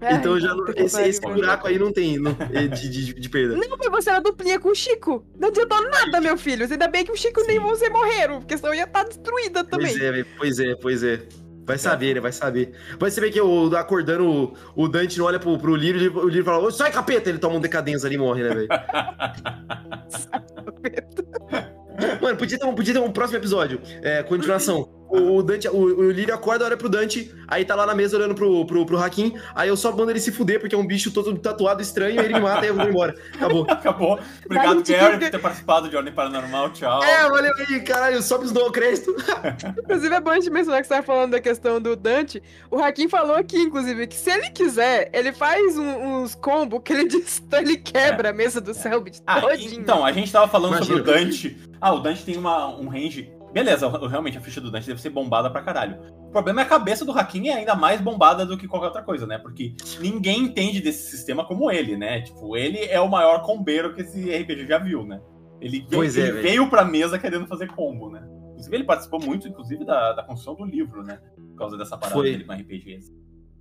Então 0.00 0.34
Ai, 0.34 0.40
já 0.40 0.48
não- 0.48 0.56
puta 0.58 0.72
que 0.74 0.82
esse, 0.82 1.02
esse 1.02 1.20
buraco 1.20 1.66
aí 1.66 1.78
não 1.78 1.92
tem 1.92 2.18
não- 2.18 2.36
é 2.52 2.66
de, 2.66 2.88
de, 2.88 3.14
de 3.14 3.28
perda. 3.28 3.56
Não, 3.56 3.76
mas 3.78 3.90
você 4.04 4.10
era 4.10 4.20
duplinha 4.20 4.58
com 4.60 4.68
o 4.70 4.74
Chico. 4.74 5.24
Não 5.38 5.48
adiantou 5.48 5.82
nada, 5.90 6.20
meu 6.20 6.36
filho. 6.36 6.66
Ainda 6.70 6.88
bem 6.88 7.04
que 7.04 7.12
o 7.12 7.16
Chico 7.16 7.42
nem 7.46 7.58
Sim. 7.58 7.64
você 7.66 7.88
morreram, 7.88 8.40
porque 8.40 8.56
senão 8.56 8.72
eu 8.72 8.78
ia 8.78 8.84
estar 8.84 9.04
destruída 9.04 9.64
também. 9.64 9.88
Pois 9.88 10.00
é, 10.02 10.12
velho, 10.12 10.26
pois 10.36 10.58
é, 10.60 10.74
pois 10.76 11.02
é. 11.02 11.22
Vai 11.64 11.78
saber, 11.78 12.14
né? 12.14 12.20
Vai 12.20 12.30
saber. 12.30 12.72
Vai 12.96 13.10
saber 13.10 13.32
que 13.32 13.40
o, 13.40 13.74
acordando 13.76 14.52
o, 14.76 14.86
Dante 14.88 15.18
não 15.18 15.24
olha 15.26 15.40
pro, 15.40 15.58
pro 15.58 15.74
Lírio, 15.74 16.16
o 16.16 16.28
Lírio 16.28 16.44
fala, 16.44 16.64
"Ô, 16.64 16.70
sai 16.70 16.92
capeta! 16.92 17.28
Ele 17.28 17.38
toma 17.38 17.56
um 17.56 17.60
decadência 17.60 18.06
ali 18.06 18.14
e 18.14 18.18
morre, 18.18 18.44
né, 18.44 18.54
velho? 18.54 18.68
Mano, 22.22 22.36
podia 22.36 22.58
ter, 22.58 22.66
um, 22.66 22.74
podia 22.74 22.94
ter 22.94 23.00
um 23.00 23.10
próximo 23.10 23.38
episódio. 23.38 23.80
É, 24.02 24.22
continuação. 24.22 24.88
O, 25.08 25.36
o 25.36 25.42
Dante, 25.42 25.68
o, 25.68 25.76
o 25.76 26.10
Lírio 26.10 26.34
acorda, 26.34 26.64
olha 26.64 26.76
pro 26.76 26.88
Dante, 26.88 27.32
aí 27.46 27.64
tá 27.64 27.74
lá 27.76 27.86
na 27.86 27.94
mesa 27.94 28.16
olhando 28.16 28.34
pro, 28.34 28.66
pro, 28.66 28.84
pro 28.84 28.98
Hakim, 28.98 29.34
aí 29.54 29.68
eu 29.68 29.76
só 29.76 29.92
mando 29.92 30.10
ele 30.10 30.18
se 30.18 30.32
fuder, 30.32 30.58
porque 30.58 30.74
é 30.74 30.78
um 30.78 30.86
bicho 30.86 31.12
todo 31.12 31.36
tatuado 31.38 31.80
estranho, 31.80 32.18
aí 32.20 32.26
ele 32.26 32.34
me 32.34 32.40
mata 32.40 32.64
e 32.66 32.68
eu 32.68 32.74
vou 32.74 32.88
embora. 32.88 33.14
Acabou. 33.34 33.66
Acabou. 33.70 34.18
Obrigado, 34.44 34.82
Gary, 34.82 35.18
por 35.18 35.30
ter 35.30 35.38
participado 35.38 35.88
de 35.88 35.96
Ordem 35.96 36.12
Paranormal. 36.12 36.70
Tchau. 36.70 37.02
É, 37.04 37.28
valeu 37.28 37.52
aí, 37.68 37.80
caralho, 37.82 38.20
sobe 38.22 38.46
os 38.46 38.52
dou 38.52 38.70
crédito. 38.72 39.14
Inclusive, 39.84 40.14
é 40.14 40.20
bom 40.20 40.30
a 40.30 40.34
gente 40.34 40.50
mencionar 40.50 40.80
que 40.82 40.88
você 40.88 40.94
tava 40.94 41.06
falando 41.06 41.30
da 41.32 41.40
questão 41.40 41.80
do 41.80 41.94
Dante. 41.94 42.42
O 42.70 42.78
Hakim 42.82 43.08
falou 43.08 43.36
aqui, 43.36 43.58
inclusive, 43.58 44.06
que 44.08 44.16
se 44.16 44.30
ele 44.30 44.50
quiser, 44.50 45.08
ele 45.12 45.32
faz 45.32 45.78
um- 45.78 46.22
uns 46.22 46.34
combos 46.34 46.80
que 46.84 46.92
ele 46.92 47.06
diz, 47.08 47.42
ele 47.52 47.76
quebra 47.76 48.30
a 48.30 48.32
mesa 48.32 48.60
do 48.60 48.74
Selbit 48.74 49.22
Ah, 49.26 49.40
todinho. 49.40 49.80
então, 49.80 50.04
a 50.04 50.10
gente 50.10 50.32
tava 50.32 50.48
falando 50.48 50.76
Imagina. 50.76 50.98
sobre 50.98 51.10
o 51.10 51.14
Dante. 51.14 51.56
Ah, 51.80 51.92
o 51.94 52.00
Dante 52.00 52.24
tem 52.24 52.36
uma, 52.36 52.68
um 52.76 52.88
range. 52.88 53.30
Beleza, 53.56 53.88
realmente 54.06 54.36
a 54.36 54.40
ficha 54.42 54.60
do 54.60 54.70
Dante 54.70 54.86
deve 54.86 55.00
ser 55.00 55.08
bombada 55.08 55.48
pra 55.48 55.62
caralho. 55.62 55.98
O 56.28 56.30
problema 56.30 56.60
é 56.60 56.64
a 56.64 56.68
cabeça 56.68 57.06
do 57.06 57.12
Hakim 57.12 57.48
é 57.48 57.54
ainda 57.54 57.74
mais 57.74 58.02
bombada 58.02 58.44
do 58.44 58.58
que 58.58 58.68
qualquer 58.68 58.88
outra 58.88 59.02
coisa, 59.02 59.26
né? 59.26 59.38
Porque 59.38 59.74
ninguém 59.98 60.40
entende 60.42 60.78
desse 60.78 61.10
sistema 61.10 61.42
como 61.42 61.70
ele, 61.70 61.96
né? 61.96 62.20
Tipo, 62.20 62.54
ele 62.54 62.84
é 62.84 63.00
o 63.00 63.08
maior 63.08 63.40
combeiro 63.40 63.94
que 63.94 64.02
esse 64.02 64.30
RPG 64.30 64.66
já 64.66 64.76
viu, 64.76 65.06
né? 65.06 65.22
Ele, 65.58 65.86
Pois 65.90 66.18
ele 66.18 66.28
é, 66.28 66.30
velho. 66.32 66.42
veio 66.42 66.68
pra 66.68 66.84
mesa 66.84 67.18
querendo 67.18 67.46
fazer 67.46 67.68
combo, 67.68 68.10
né? 68.10 68.28
Inclusive, 68.50 68.76
ele 68.76 68.84
participou 68.84 69.20
muito, 69.22 69.48
inclusive, 69.48 69.86
da, 69.86 70.12
da 70.12 70.22
construção 70.22 70.54
do 70.54 70.70
livro, 70.70 71.02
né? 71.02 71.18
Por 71.34 71.56
causa 71.56 71.78
dessa 71.78 71.96
parada 71.96 72.20
Foi. 72.20 72.30
dele 72.32 72.44
com 72.44 72.52
RPGs. 72.52 73.10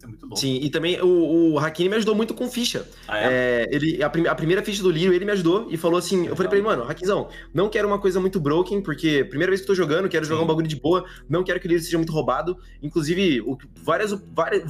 É 0.05 0.07
muito 0.07 0.25
louco. 0.25 0.39
Sim, 0.39 0.59
e 0.61 0.69
também 0.69 1.01
o, 1.01 1.53
o 1.53 1.59
Hakini 1.59 1.89
me 1.89 1.95
ajudou 1.95 2.13
muito 2.15 2.33
com 2.33 2.47
ficha. 2.47 2.87
Ah, 3.07 3.19
é? 3.19 3.25
É, 3.25 3.75
ele, 3.75 4.03
a, 4.03 4.09
prim- 4.09 4.27
a 4.27 4.35
primeira 4.35 4.63
ficha 4.63 4.81
do 4.83 4.91
Lírio, 4.91 5.13
ele 5.13 5.25
me 5.25 5.31
ajudou 5.31 5.67
e 5.69 5.77
falou 5.77 5.97
assim: 5.97 6.27
eu 6.27 6.35
falei 6.35 6.47
pra 6.49 6.57
ele, 6.57 6.65
mano, 6.67 6.83
Hackzão, 6.83 7.27
não 7.53 7.67
quero 7.69 7.87
uma 7.87 7.99
coisa 7.99 8.19
muito 8.19 8.39
broken, 8.39 8.81
porque 8.81 9.23
primeira 9.25 9.51
vez 9.51 9.61
que 9.61 9.65
eu 9.65 9.75
tô 9.75 9.75
jogando, 9.75 10.07
quero 10.07 10.23
jogar 10.25 10.37
Sim. 10.39 10.43
um 10.45 10.47
bagulho 10.47 10.67
de 10.67 10.75
boa, 10.75 11.03
não 11.27 11.43
quero 11.43 11.59
que 11.59 11.67
o 11.67 11.69
Lírio 11.69 11.83
seja 11.83 11.97
muito 11.97 12.13
roubado. 12.13 12.57
Inclusive, 12.81 13.41
o, 13.41 13.57
várias, 13.83 14.11
várias. 14.33 14.63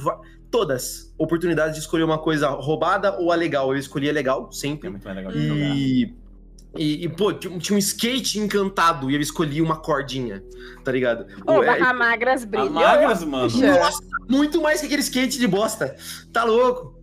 Todas 0.48 1.12
oportunidades 1.18 1.74
de 1.74 1.80
escolher 1.80 2.04
uma 2.04 2.18
coisa 2.18 2.48
roubada 2.48 3.18
ou 3.18 3.32
a 3.32 3.34
legal. 3.34 3.72
Eu 3.72 3.78
escolhi 3.78 4.08
a 4.08 4.12
legal, 4.12 4.48
É 4.50 4.54
sempre. 4.54 4.88
muito 4.88 5.04
mais 5.04 5.16
legal 5.16 5.32
de 5.32 5.46
jogar. 5.48 5.74
E. 6.78 7.04
E, 7.04 7.08
pô, 7.08 7.32
tinha, 7.32 7.52
um 7.74 7.78
skate 7.78 8.38
encantado 8.38 9.10
e 9.10 9.14
eu 9.14 9.20
escolhi 9.20 9.60
uma 9.62 9.76
cordinha, 9.76 10.42
tá 10.84 10.92
ligado? 10.92 11.26
Ô, 11.46 11.58
O- 11.58 11.62
é- 11.62 11.80
a 11.80 11.92
Magras 11.92 12.42
A 12.42 12.46
brilha. 12.46 12.70
Magras, 12.70 13.24
mano. 13.24 13.48
Nossa, 13.48 14.02
muito 14.28 14.60
mais 14.62 14.80
que 14.80 14.86
aquele 14.86 15.02
skate 15.02 15.38
de 15.38 15.46
bosta. 15.46 15.94
Tá 16.32 16.44
louco? 16.44 17.00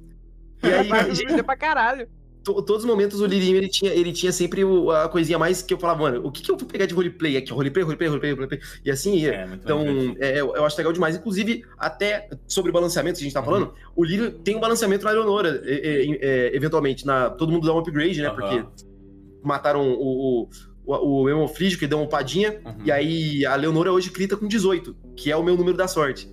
E 0.64 0.68
aí, 0.68 0.90
brilha 1.26 1.44
pra 1.44 1.56
caralho. 1.58 2.08
to- 2.44 2.62
todos 2.62 2.84
os 2.84 2.90
momentos 2.90 3.22
o 3.22 3.26
Lirinho 3.26 3.56
ele 3.56 3.70
tinha, 3.70 3.90
ele 3.94 4.12
tinha 4.12 4.30
sempre 4.34 4.66
o- 4.66 4.92
a 4.92 5.08
coisinha 5.08 5.40
mais 5.40 5.62
que 5.62 5.74
eu 5.74 5.78
falava, 5.80 6.02
mano, 6.02 6.28
o 6.28 6.30
que, 6.32 6.42
que 6.44 6.52
eu 6.52 6.58
vou 6.58 6.68
pegar 6.68 6.86
de 6.86 6.94
roleplay 6.94 7.38
aqui? 7.38 7.54
Roleplay, 7.54 7.84
roleplay, 7.86 8.10
roleplay, 8.10 8.34
roleplay. 8.34 8.60
E 8.84 8.92
assim 8.92 9.16
ia. 9.16 9.32
É, 9.34 9.50
Então, 9.54 9.82
é, 10.20 10.42
eu 10.42 10.54
eu 10.54 10.66
acho 10.66 10.78
legal 10.78 10.92
demais. 10.92 11.16
Inclusive, 11.16 11.64
até 11.78 12.30
sobre 12.46 12.70
o 12.70 12.74
balanceamento 12.74 13.18
que 13.18 13.24
a 13.24 13.26
gente 13.26 13.34
tá 13.34 13.42
falando, 13.42 13.74
o 13.96 14.04
Lírio 14.04 14.30
tem 14.32 14.58
um 14.58 14.60
balanceamento 14.60 15.06
na 15.06 15.12
Leonora, 15.12 15.62
é, 15.64 15.74
é, 15.74 16.18
é, 16.52 16.56
eventualmente. 16.56 17.06
Na, 17.06 17.30
todo 17.30 17.50
mundo 17.50 17.66
dá 17.66 17.74
um 17.74 17.78
upgrade, 17.78 18.22
né? 18.22 18.28
Aham. 18.28 18.36
Porque 18.36 18.84
mataram 19.44 19.82
o, 19.92 20.48
o, 20.86 21.22
o, 21.22 21.30
Hemofrígio, 21.30 21.78
que 21.80 21.88
deu 21.88 22.00
uma 22.00 22.08
padinha, 22.08 22.60
Uhum. 22.66 22.76
e 22.86 22.92
aí 22.92 23.46
a 23.46 23.56
Leonora 23.56 23.92
hoje 23.92 24.10
crita 24.12 24.36
com 24.38 24.48
18, 24.48 24.96
que 25.16 25.32
é 25.32 25.36
o 25.38 25.44
meu 25.44 25.56
número 25.56 25.78
da 25.78 25.88
sorte. 25.88 26.30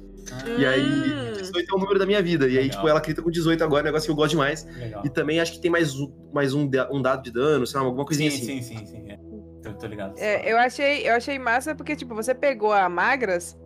E 0.58 0.64
aí, 0.64 0.80
Hum. 0.82 1.32
18 1.40 1.72
é 1.72 1.74
o 1.76 1.78
número 1.80 1.98
da 1.98 2.06
minha 2.06 2.22
vida. 2.22 2.46
E 2.46 2.50
aí, 2.50 2.64
Legal. 2.64 2.70
tipo, 2.70 2.88
ela 2.88 3.00
crita 3.00 3.20
com 3.22 3.30
18 3.30 3.64
agora, 3.64 3.82
negócio 3.82 4.06
que 4.06 4.12
eu 4.12 4.16
gosto 4.16 4.30
demais. 4.30 4.64
Legal. 4.78 5.02
E 5.04 5.08
também 5.10 5.40
acho 5.40 5.52
que 5.52 5.60
tem 5.60 5.70
mais 5.70 5.94
um, 5.98 6.12
mais 6.32 6.54
um, 6.54 6.68
um 6.92 7.02
dado 7.02 7.22
de 7.22 7.32
dano, 7.32 7.66
sei 7.66 7.80
lá, 7.80 7.86
alguma 7.86 8.04
coisinha 8.04 8.30
Sim, 8.30 8.36
assim. 8.36 8.62
sim, 8.62 8.76
sim, 8.78 8.86
sim. 8.86 9.10
É. 9.10 9.18
Eu 9.64 9.74
tô 9.74 9.86
ligado. 9.86 10.14
É, 10.18 10.50
eu 10.52 10.56
achei, 10.58 11.08
eu 11.08 11.14
achei 11.14 11.38
massa 11.38 11.74
porque, 11.74 11.96
tipo, 11.96 12.14
você 12.14 12.34
pegou 12.34 12.72
a 12.72 12.88
Magras 12.88 13.58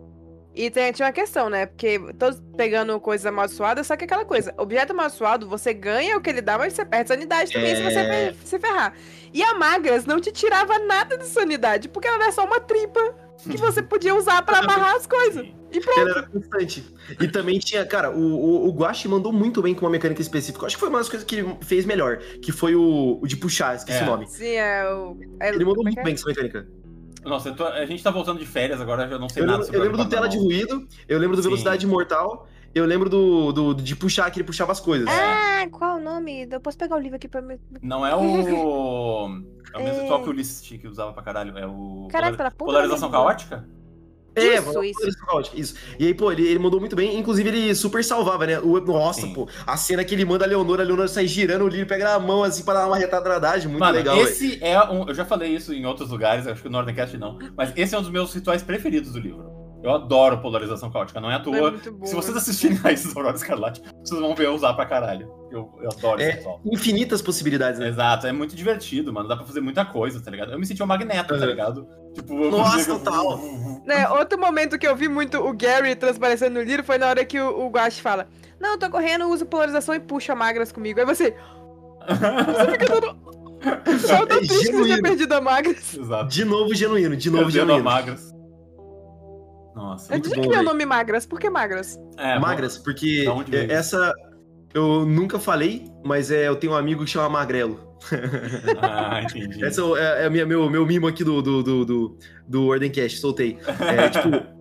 e 0.55 0.69
tem, 0.71 0.91
tinha 0.91 1.05
uma 1.07 1.11
questão, 1.11 1.49
né? 1.49 1.65
Porque 1.65 1.99
todos 2.17 2.41
pegando 2.55 2.99
coisas 2.99 3.25
amaldiçoadas, 3.25 3.87
só 3.87 3.95
que 3.97 4.05
aquela 4.05 4.23
coisa, 4.25 4.53
objeto 4.57 4.91
amaldiçoado, 4.93 5.47
você 5.47 5.73
ganha 5.73 6.17
o 6.17 6.21
que 6.21 6.29
ele 6.29 6.41
dá, 6.41 6.57
mas 6.57 6.73
você 6.73 6.85
perde 6.85 7.09
sanidade 7.09 7.51
também 7.51 7.75
se 7.75 7.83
você 7.83 7.99
É. 7.99 8.33
se 8.43 8.57
ferrar. 8.59 8.93
E 9.33 9.43
a 9.43 9.53
Magras 9.55 10.05
não 10.05 10.19
te 10.21 10.31
tirava 10.31 10.79
nada 10.79 11.17
de 11.17 11.25
sanidade, 11.25 11.89
porque 11.89 12.07
ela 12.07 12.23
era 12.23 12.31
só 12.31 12.45
uma 12.45 12.59
tripa 12.59 12.99
que 13.43 13.57
você 13.57 13.83
podia 13.83 14.15
usar 14.15 14.41
pra 14.43 14.59
amarrar 14.59 14.95
as 14.95 15.05
coisas. 15.05 15.45
E 15.71 15.79
pronto. 15.81 15.99
Ela 15.99 16.09
era 16.11 16.23
constante. 16.23 16.85
E 17.19 17.27
também 17.27 17.59
tinha, 17.59 17.85
cara, 17.85 18.09
o, 18.09 18.17
o, 18.17 18.67
o 18.69 18.71
Guache 18.71 19.09
mandou 19.09 19.33
muito 19.33 19.61
bem 19.61 19.75
com 19.75 19.81
uma 19.85 19.91
mecânica 19.91 20.21
específica. 20.21 20.65
Acho 20.65 20.77
que 20.77 20.79
foi 20.79 20.87
uma 20.87 20.99
das 20.99 21.09
coisas 21.09 21.27
que 21.27 21.35
ele 21.35 21.57
fez 21.61 21.85
melhor, 21.85 22.17
que 22.41 22.53
foi 22.53 22.75
o, 22.75 23.19
o 23.21 23.27
de 23.27 23.35
puxar, 23.35 23.75
esqueci 23.75 23.99
É. 23.99 24.03
o 24.03 24.05
nome. 24.05 24.25
Sim, 24.27 24.55
é 24.55 24.85
o. 24.89 25.17
é- 25.41 25.49
Ele 25.49 25.65
mandou 25.65 25.81
é 25.83 25.85
muito 25.87 25.99
é? 25.99 26.03
bem 26.03 26.13
com 26.15 26.19
essa 26.21 26.29
mecânica. 26.29 26.65
Nossa, 27.25 27.51
tô- 27.53 27.65
a 27.65 27.85
gente 27.85 28.03
tá 28.03 28.11
voltando 28.11 28.39
de 28.39 28.45
férias 28.45 28.79
agora, 28.79 29.05
eu 29.09 29.19
não 29.19 29.27
sei 29.27 29.41
Eu 29.43 29.47
nada 29.47 29.57
lembro, 29.57 29.65
sobre 29.65 29.79
eu 29.79 29.83
lembro 29.83 29.97
do 30.03 30.09
tela 30.09 30.27
de 30.29 30.37
ruído, 30.37 30.87
eu 31.07 31.17
lembro 31.19 31.35
do 31.35 31.41
Sim. 31.41 31.49
velocidade 31.49 31.85
mortal, 31.87 32.47
eu 32.73 32.85
lembro 32.85 33.09
do, 33.09 33.51
do, 33.51 33.73
de 33.73 33.95
puxar, 33.95 34.29
que 34.29 34.37
ele 34.39 34.45
puxava 34.45 34.71
as 34.71 34.79
coisas. 34.79 35.07
Ah, 35.09 35.65
qual 35.71 35.97
o 35.97 36.01
nome? 36.01 36.47
Eu 36.51 36.61
posso 36.61 36.77
pegar 36.77 36.95
o 36.95 36.99
livro 36.99 37.15
aqui 37.15 37.27
pra 37.27 37.41
mim. 37.41 37.57
Não 37.81 38.05
é 38.05 38.15
o. 38.15 38.19
É 39.75 39.77
o 39.77 39.83
mesmo 39.83 40.01
É. 40.03 40.19
que 40.21 40.29
o 40.29 40.31
Ulisses 40.31 40.61
que 40.79 40.87
usava 40.87 41.11
pra 41.11 41.21
caralho. 41.21 41.57
É 41.57 41.67
o. 41.67 42.07
Caraca, 42.09 42.31
Polar- 42.31 42.37
tá 42.37 42.43
na 42.45 42.51
ponta 42.51 42.71
da 42.71 42.77
Polarização 42.79 43.09
língua. 43.09 43.21
caótica? 43.25 43.67
É, 44.35 44.55
Isso, 44.57 44.83
isso. 44.83 45.25
caótica, 45.25 45.59
isso. 45.59 45.75
E 45.97 46.05
aí, 46.07 46.13
pô, 46.13 46.31
ele, 46.31 46.45
ele 46.47 46.59
mandou 46.59 46.79
muito 46.79 46.95
bem. 46.95 47.17
Inclusive, 47.17 47.47
ele 47.49 47.73
super 47.75 48.03
salvava, 48.03 48.45
né? 48.45 48.59
O, 48.59 48.79
nossa, 48.81 49.21
Sim. 49.21 49.33
pô. 49.33 49.47
A 49.65 49.77
cena 49.77 50.03
que 50.03 50.13
ele 50.13 50.25
manda 50.25 50.43
a 50.45 50.47
Leonora, 50.47 50.83
a 50.83 50.85
Leonora 50.85 51.07
sai 51.07 51.25
girando, 51.25 51.63
o 51.63 51.67
Lírio 51.67 51.87
pega 51.87 52.03
na 52.03 52.19
mão, 52.19 52.43
assim, 52.43 52.63
pra 52.63 52.73
dar 52.73 52.87
uma 52.87 52.97
retardadagem. 52.97 53.67
Muito 53.69 53.79
Mano, 53.79 53.97
legal, 53.97 54.17
esse 54.17 54.61
é 54.61 54.81
um. 54.89 55.07
Eu 55.07 55.15
já 55.15 55.25
falei 55.25 55.55
isso 55.55 55.73
em 55.73 55.85
outros 55.85 56.09
lugares, 56.09 56.47
acho 56.47 56.61
que 56.61 56.67
no 56.67 56.73
Nordcast 56.73 57.17
não. 57.17 57.39
Mas 57.55 57.71
esse 57.75 57.95
é 57.95 57.97
um 57.97 58.01
dos 58.01 58.11
meus 58.11 58.33
rituais 58.33 58.61
preferidos 58.61 59.13
do 59.13 59.19
livro. 59.19 59.64
Eu 59.85 59.93
adoro 59.93 60.39
polarização 60.41 60.89
caótica, 60.89 61.21
não 61.21 61.29
é 61.29 61.35
à 61.35 61.37
É 61.37 61.39
toa. 61.41 61.71
bom. 61.91 62.05
Se 62.05 62.15
vocês 62.15 62.35
assistirem 62.35 62.75
Raízes 62.77 63.05
da 63.13 63.19
Aurora 63.19 63.35
Escarlate, 63.35 63.81
vocês 64.03 64.19
vão 64.19 64.33
ver 64.33 64.47
eu 64.47 64.53
usar 64.55 64.73
pra 64.73 64.85
caralho. 64.85 65.29
Eu, 65.51 65.71
eu 65.81 65.89
adoro 65.95 66.19
esse 66.19 66.31
É. 66.31 66.33
ritual. 66.35 66.59
Infinitas 66.65 67.21
possibilidades, 67.21 67.79
né? 67.79 67.87
Exato, 67.89 68.25
é 68.25 68.31
muito 68.31 68.55
divertido, 68.55 69.13
mano. 69.13 69.27
Dá 69.29 69.37
pra 69.37 69.45
fazer 69.45 69.61
muita 69.61 69.85
coisa, 69.85 70.19
tá 70.21 70.31
ligado? 70.31 70.51
Eu 70.51 70.59
me 70.59 70.65
senti 70.65 70.81
um 70.81 70.87
magneto, 70.87 71.35
tá 71.37 71.39
Uhum. 71.39 71.45
ligado? 71.49 71.87
Tipo, 72.13 72.33
eu 72.45 72.51
Nossa, 72.51 72.77
consigo- 72.77 72.99
total. 72.99 73.39
Né, 73.85 74.09
outro 74.09 74.39
momento 74.39 74.79
que 74.79 74.87
eu 74.87 74.95
vi 74.95 75.07
muito 75.07 75.37
o 75.37 75.53
Gary 75.53 75.95
transparecendo 75.95 76.55
no 76.55 76.63
livro 76.65 76.83
foi 76.83 76.97
na 76.97 77.07
hora 77.07 77.23
que 77.23 77.39
o, 77.39 77.65
o 77.65 77.69
Guache 77.69 78.01
fala: 78.01 78.27
Não, 78.59 78.71
eu 78.71 78.79
tô 78.79 78.89
correndo, 78.89 79.29
uso 79.29 79.45
polarização 79.45 79.93
e 79.93 79.99
puxa 79.99 80.33
magras 80.33 80.71
comigo. 80.71 80.99
Aí 80.99 81.05
você. 81.05 81.35
Você 82.07 82.71
fica 82.71 82.85
todo. 82.87 83.15
Só 83.99 84.23
É 84.23 84.25
triste 84.25 84.47
tinha 84.59 84.63
genuíno. 84.73 85.01
perdido 85.01 85.33
a 85.33 85.41
magras. 85.41 85.93
Exato. 85.95 86.27
De 86.29 86.45
novo 86.45 86.73
genuíno, 86.75 87.15
de 87.15 87.29
novo 87.29 87.43
Perdendo 87.45 87.61
a 87.71 87.75
genuíno. 87.75 87.83
magras. 87.83 88.34
Nossa. 89.75 90.13
Eu 90.15 90.19
bom, 90.37 90.41
que 90.43 90.47
o 90.47 90.51
velho. 90.51 90.63
nome 90.63 90.85
magras. 90.85 91.25
Por 91.25 91.39
que 91.39 91.49
magras? 91.49 91.99
É, 92.17 92.39
Magras, 92.39 92.77
porque 92.77 93.25
é, 93.51 93.73
essa 93.73 94.13
eu 94.73 95.05
nunca 95.05 95.37
falei, 95.39 95.85
mas 96.03 96.31
é, 96.31 96.47
eu 96.47 96.55
tenho 96.55 96.73
um 96.73 96.75
amigo 96.77 97.03
que 97.03 97.09
chama 97.11 97.29
Magrelo. 97.29 97.93
Ah, 98.81 99.21
entendi. 99.23 99.63
Esse 99.65 99.79
é, 99.79 99.83
o- 99.83 99.97
é, 99.97 100.25
é 100.25 100.29
minha- 100.29 100.45
meu, 100.45 100.69
meu 100.69 100.85
mimo 100.85 101.07
aqui 101.07 101.23
do, 101.23 101.41
do, 101.41 101.63
do, 101.63 101.85
do, 101.85 102.17
do 102.47 102.65
Ordencast, 102.67 103.19
soltei. 103.19 103.57
É, 103.79 104.09
tipo, 104.09 104.29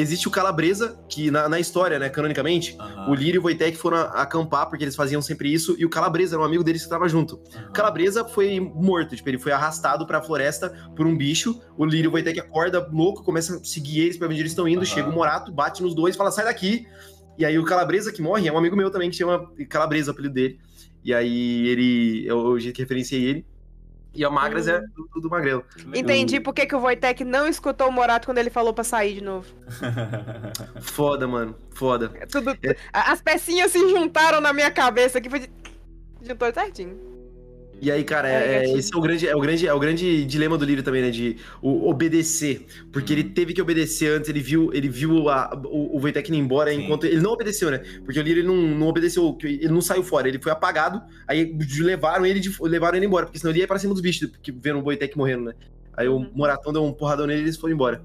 existe 0.00 0.28
o 0.28 0.30
Calabresa, 0.30 0.98
que 1.08 1.30
na, 1.30 1.48
na 1.48 1.58
história, 1.58 1.98
né, 1.98 2.08
canonicamente, 2.08 2.76
Aham, 2.78 3.10
o 3.10 3.14
Lírio 3.14 3.38
e 3.38 3.40
o 3.40 3.42
Wojtek 3.44 3.76
foram 3.76 3.96
a- 3.98 4.22
acampar, 4.22 4.68
porque 4.68 4.84
eles 4.84 4.94
faziam 4.96 5.20
sempre 5.20 5.52
isso, 5.52 5.74
e 5.78 5.84
o 5.84 5.90
Calabresa 5.90 6.36
era 6.36 6.42
um 6.42 6.46
amigo 6.46 6.62
deles 6.62 6.82
que 6.84 6.88
tava 6.88 7.08
junto. 7.08 7.34
O 7.36 7.72
Calabresa 7.72 8.24
foi 8.24 8.60
morto, 8.60 9.16
tipo, 9.16 9.28
ele 9.28 9.38
foi 9.38 9.52
arrastado 9.52 10.06
pra 10.06 10.22
floresta 10.22 10.72
por 10.94 11.06
um 11.06 11.16
bicho. 11.16 11.60
O 11.76 11.84
Lírio 11.84 12.08
e 12.08 12.08
o 12.08 12.12
Wojtek 12.12 12.38
acorda 12.40 12.86
louco, 12.92 13.22
começa 13.24 13.56
a 13.56 13.64
seguir 13.64 14.00
eles 14.00 14.16
pra 14.16 14.28
onde 14.28 14.38
eles 14.40 14.52
estão 14.52 14.68
indo. 14.68 14.78
Aham. 14.78 14.86
Chega 14.86 15.08
o 15.08 15.12
Morato, 15.12 15.52
bate 15.52 15.82
nos 15.82 15.94
dois, 15.94 16.16
fala, 16.16 16.30
sai 16.30 16.44
daqui. 16.44 16.86
E 17.36 17.44
aí 17.44 17.58
o 17.58 17.64
Calabresa 17.64 18.12
que 18.12 18.20
morre 18.22 18.48
é 18.48 18.52
um 18.52 18.58
amigo 18.58 18.76
meu 18.76 18.90
também, 18.90 19.10
que 19.10 19.16
chama 19.16 19.50
Calabresa, 19.68 20.10
o 20.10 20.12
apelido 20.12 20.34
dele. 20.34 20.58
E 21.04 21.14
aí 21.14 21.66
ele, 21.68 22.26
é 22.28 22.34
o 22.34 22.58
jeito 22.58 22.74
que 22.74 22.82
referenciei 22.82 23.24
ele. 23.24 23.46
E 24.18 24.24
a 24.24 24.30
Magras 24.30 24.66
Hum. 24.66 24.70
é 24.72 24.80
do, 24.80 25.08
do, 25.14 25.20
do 25.20 25.30
Magrelo. 25.30 25.64
Entendi 25.94 26.40
por 26.40 26.52
que, 26.52 26.66
que 26.66 26.74
o 26.74 26.80
Wojtek 26.80 27.22
não 27.24 27.46
escutou 27.46 27.88
o 27.88 27.92
Morato 27.92 28.26
quando 28.26 28.38
ele 28.38 28.50
falou 28.50 28.74
pra 28.74 28.82
sair 28.82 29.14
de 29.14 29.20
novo. 29.22 29.46
Foda, 30.82 31.28
mano. 31.28 31.54
Foda. 31.70 32.10
É 32.16 32.26
Tudo, 32.26 32.50
a- 32.92 33.12
As 33.12 33.22
pecinhas 33.22 33.70
se 33.70 33.78
juntaram 33.88 34.40
na 34.40 34.52
minha 34.52 34.70
cabeça 34.72 35.18
aqui. 35.18 35.30
Foi 35.30 35.38
de... 35.38 35.50
Juntou 36.20 36.52
certinho. 36.52 36.98
E 37.80 37.92
aí, 37.92 38.02
cara, 38.02 38.28
É, 38.28 38.32
é- 38.32 38.64
é- 38.70 38.72
esse 38.76 38.92
é 38.92 38.96
o, 38.96 39.00
grande, 39.00 39.28
é, 39.28 39.36
o 39.36 39.40
grande, 39.40 39.66
é 39.66 39.72
o 39.72 39.78
grande 39.78 40.24
dilema 40.24 40.58
do 40.58 40.64
Lírio 40.64 40.82
também, 40.82 41.00
né? 41.02 41.10
De 41.10 41.36
o- 41.62 41.88
obedecer. 41.88 42.66
Porque 42.92 43.12
ele 43.12 43.22
teve 43.24 43.52
que 43.54 43.62
obedecer 43.62 44.10
antes, 44.18 44.28
ele 44.28 44.40
viu, 44.40 44.72
ele 44.74 44.88
viu 44.88 45.28
a, 45.28 45.54
o, 45.64 45.96
o 45.96 46.00
Wojtek 46.00 46.28
indo 46.30 46.38
embora 46.40 46.72
Sim. 46.72 46.82
enquanto. 46.82 47.04
Ele 47.04 47.20
não 47.20 47.30
obedeceu, 47.30 47.70
né? 47.70 47.78
Porque 48.04 48.18
o 48.18 48.22
Lírio 48.22 48.40
ele 48.40 48.48
não, 48.48 48.56
não 48.56 48.88
obedeceu, 48.88 49.36
ele 49.44 49.68
não 49.68 49.80
saiu 49.80 50.02
fora, 50.02 50.26
ele 50.28 50.40
foi 50.40 50.50
apagado, 50.50 51.00
aí 51.26 51.56
levaram 51.80 52.26
ele, 52.26 52.40
de- 52.40 52.54
levaram 52.62 52.96
ele 52.96 53.06
embora, 53.06 53.26
porque 53.26 53.38
senão 53.38 53.52
ele 53.52 53.60
ia 53.60 53.66
pra 53.68 53.78
cima 53.78 53.92
dos 53.92 54.02
bichos, 54.02 54.28
porque 54.28 54.50
vendo 54.50 54.80
o 54.80 54.82
Wojtek 54.82 55.16
morrendo, 55.16 55.44
né? 55.44 55.54
Aí 55.96 56.08
Uhum. 56.08 56.28
o 56.32 56.36
Moratão 56.38 56.72
deu 56.72 56.84
um 56.84 56.92
porradão 56.92 57.26
nele 57.26 57.40
e 57.40 57.44
eles 57.44 57.56
foram 57.56 57.74
embora. 57.74 58.02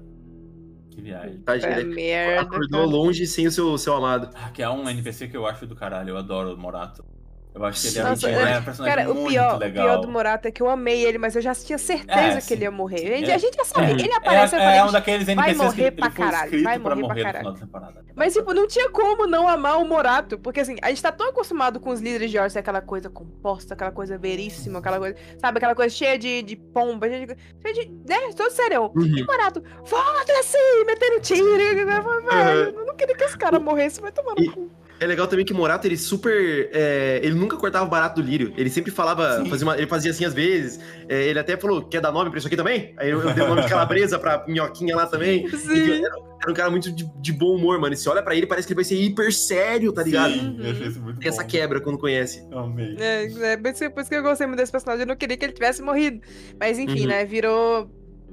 Que 0.90 1.00
viagem. 1.00 1.38
Tadinho, 1.38 1.72
É 1.72 1.80
ele 1.80 1.94
merda. 1.94 2.40
acordou 2.42 2.68
cara. 2.80 2.84
longe 2.84 3.26
sem 3.26 3.48
o 3.48 3.50
seu, 3.50 3.76
seu 3.76 3.94
amado. 3.94 4.30
Ah, 4.34 4.50
que 4.50 4.62
é 4.62 4.70
um 4.70 4.88
NPC 4.88 5.26
que 5.26 5.36
eu 5.36 5.44
acho 5.46 5.66
do 5.66 5.74
caralho. 5.74 6.10
Eu 6.10 6.16
adoro 6.16 6.54
o 6.54 6.56
Morato. 6.56 7.04
Eu 7.54 7.64
acho 7.64 7.82
que 7.82 7.86
ele 7.86 7.98
é, 8.00 8.02
Nossa, 8.02 8.26
um, 8.26 8.30
eu- 8.30 8.40
é 8.40 8.58
um 8.58 8.62
personagem 8.64 8.96
Cara, 8.96 9.10
o 9.10 9.14
muito 9.14 9.28
pior, 9.30 9.54
o 9.54 9.58
legal. 9.58 9.84
pior 9.86 10.00
do 10.00 10.08
Morato 10.08 10.48
é 10.48 10.50
que 10.50 10.60
eu 10.60 10.68
amei 10.68 11.04
ele, 11.04 11.18
mas 11.18 11.36
eu 11.36 11.40
já 11.42 11.54
tinha 11.54 11.78
certeza 11.78 12.38
É, 12.38 12.40
que 12.40 12.52
ele 12.52 12.64
ia 12.64 12.70
morrer. 12.72 13.14
A 13.14 13.16
gente, 13.18 13.30
É. 13.30 13.34
a 13.34 13.38
gente 13.38 13.56
já 13.56 13.64
sabia. 13.64 13.90
É. 13.90 13.92
Ele 13.92 14.12
aparece, 14.12 14.56
eu 14.56 14.60
é, 14.60 14.64
falei, 14.64 14.78
é 14.80 14.84
um 14.84 14.90
daqueles 14.90 15.24
vai 15.26 15.34
NPCs 15.34 15.56
que 15.58 15.64
morrer 15.64 15.82
ele, 15.86 15.90
pra 15.96 16.10
caralho, 16.10 16.62
vai 16.64 16.78
pra 16.80 16.96
morrer 16.96 17.00
pra 17.00 17.08
morrer 17.08 17.22
no 17.24 17.32
caralho. 17.32 17.54
temporada. 17.60 18.04
Mas, 18.16 18.32
tipo, 18.34 18.52
não 18.52 18.66
tinha 18.66 18.90
como 18.90 19.26
não 19.28 19.48
amar 19.48 19.80
o 19.80 19.84
Morato. 19.84 20.36
Porque, 20.38 20.60
assim, 20.60 20.76
a 20.82 20.88
gente 20.88 21.00
tá 21.02 21.12
tão 21.12 21.28
acostumado 21.30 21.78
com 21.78 21.90
os 21.90 22.00
líderes 22.00 22.30
de 22.30 22.38
Orce, 22.38 22.58
aquela 22.58 22.80
coisa 22.80 23.08
composta, 23.08 23.74
aquela 23.74 23.90
coisa 23.92 24.18
veríssima, 24.18 24.80
aquela 24.80 24.98
coisa, 24.98 25.16
sabe? 25.40 25.58
Aquela 25.58 25.74
coisa 25.76 25.94
cheia 25.94 26.18
de, 26.18 26.42
de 26.42 26.56
pomba, 26.56 27.08
cheia 27.08 27.26
de, 27.26 27.36
cheia 27.62 27.74
de. 27.74 27.92
né? 28.08 28.16
Todo 28.36 28.50
serião. 28.50 28.92
E 28.96 29.22
o 29.22 29.26
Morato, 29.26 29.62
foda-se, 29.84 30.58
metendo 30.86 31.20
tiro. 31.20 31.44
Eu 31.44 31.84
Velho, 32.24 32.78
eu 32.78 32.86
não 32.86 32.96
queria 32.96 33.14
que 33.16 33.24
esse 33.24 33.38
cara 33.38 33.58
morresse, 33.60 34.00
vai 34.00 34.10
tomar 34.12 34.34
no 34.36 34.52
cu. 34.52 34.70
É 35.04 35.06
legal 35.06 35.26
também 35.26 35.44
que 35.44 35.52
o 35.52 35.56
Morato, 35.56 35.86
ele 35.86 35.98
super. 35.98 36.70
é, 36.72 37.20
ele 37.22 37.34
nunca 37.34 37.56
cortava 37.58 37.84
o 37.84 37.88
barato 37.88 38.22
do 38.22 38.26
Lírio. 38.26 38.54
Ele 38.56 38.70
sempre 38.70 38.90
falava. 38.90 39.42
Sim. 39.42 39.50
Fazia 39.50 39.66
uma- 39.66 39.76
ele 39.76 39.86
fazia 39.86 40.10
assim 40.10 40.24
às 40.24 40.32
vezes. 40.32 40.80
É, 41.08 41.24
ele 41.26 41.38
até 41.38 41.56
falou: 41.56 41.82
quer 41.82 42.00
dar 42.00 42.10
nome 42.10 42.30
pra 42.30 42.38
isso 42.38 42.46
aqui 42.46 42.56
também? 42.56 42.94
Aí 42.96 43.10
eu, 43.10 43.20
eu 43.20 43.34
dei 43.34 43.44
o 43.44 43.48
nome 43.48 43.62
de 43.62 43.68
calabresa 43.68 44.18
pra 44.18 44.44
minhoquinha 44.48 44.96
lá 44.96 45.06
também. 45.06 45.46
Sim. 45.56 46.02
Era, 46.04 46.16
era 46.42 46.50
um 46.50 46.54
cara 46.54 46.70
muito 46.70 46.90
de, 46.90 47.04
de 47.20 47.32
bom 47.32 47.54
humor, 47.56 47.78
mano. 47.78 47.92
E 47.92 47.96
você 47.98 48.08
olha 48.08 48.22
pra 48.22 48.34
ele, 48.34 48.46
parece 48.46 48.66
que 48.66 48.72
ele 48.72 48.76
vai 48.76 48.84
ser 48.84 48.96
hiper 48.96 49.30
sério, 49.32 49.92
tá 49.92 50.02
ligado? 50.02 50.32
Sim, 50.32 50.56
eu 50.58 50.70
achei 50.70 50.86
isso 50.88 51.00
muito 51.02 51.18
Tem 51.20 51.28
essa 51.28 51.42
bom. 51.42 51.48
quebra 51.48 51.80
quando 51.80 51.98
conhece. 51.98 52.42
Amei. 52.50 52.96
É, 52.98 53.52
é 53.52 53.56
por 53.58 53.70
isso 53.70 53.80
que- 53.80 53.90
por 53.90 54.00
isso 54.00 54.10
que 54.10 54.16
eu 54.16 54.22
gostei 54.22 54.46
muito 54.46 54.58
desse 54.58 54.72
personagem. 54.72 55.02
Eu 55.02 55.06
não 55.08 55.16
queria 55.16 55.36
que 55.36 55.44
ele 55.44 55.52
tivesse 55.52 55.82
morrido. 55.82 56.20
Mas 56.58 56.78
enfim, 56.78 57.02
Uhum. 57.02 57.08
né? 57.08 57.24
Virou. 57.26 57.90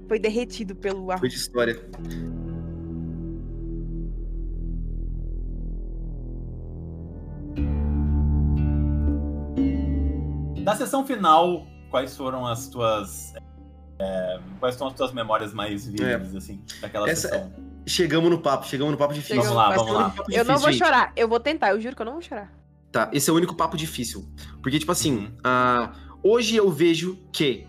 Foi 0.08 0.20
derretido 0.20 0.76
pelo 0.76 1.12
ar. 1.12 1.20
Foi 1.20 1.28
de 1.30 1.36
história. 1.36 1.78
Da 10.64 10.76
sessão 10.76 11.06
final, 11.06 11.66
quais 11.90 12.16
foram 12.16 12.46
as 12.48 12.68
tuas. 12.68 13.34
é, 14.00 14.40
quais 14.60 14.76
são 14.76 14.88
as 14.88 14.94
tuas 14.94 15.14
memórias 15.14 15.54
mais 15.54 15.86
vívidas, 15.86 16.36
assim, 16.36 16.62
daquela 16.82 17.10
Essa- 17.10 17.30
sessão? 17.30 17.52
Chegamos 17.86 18.30
no 18.30 18.40
papo, 18.40 18.66
chegamos 18.68 18.92
no 18.92 18.98
papo 18.98 19.14
difícil. 19.14 19.38
Vamos 19.42 19.56
lá, 19.56 19.68
Mas 19.70 19.78
vamos 19.78 19.94
lá. 19.94 20.16
Eu 20.30 20.46
não 20.46 20.58
vou 20.58 20.72
gente. 20.72 20.80
chorar. 20.84 21.12
Eu 21.16 21.28
vou 21.28 21.40
tentar. 21.40 21.70
Eu 21.72 21.82
juro 21.82 21.96
que 21.96 22.02
eu 22.02 22.06
não 22.06 22.14
vou 22.14 22.22
chorar. 22.22 22.52
Tá, 22.92 23.10
esse 23.14 23.30
é 23.30 23.34
o 23.34 23.36
único 23.36 23.56
papo 23.56 23.76
difícil. 23.78 24.28
Porque, 24.62 24.78
tipo 24.78 24.92
assim, 24.92 25.18
Uhum. 25.18 25.32
ah, 25.44 25.92
hoje 26.24 26.56
eu 26.56 26.70
vejo 26.70 27.18
que, 27.34 27.68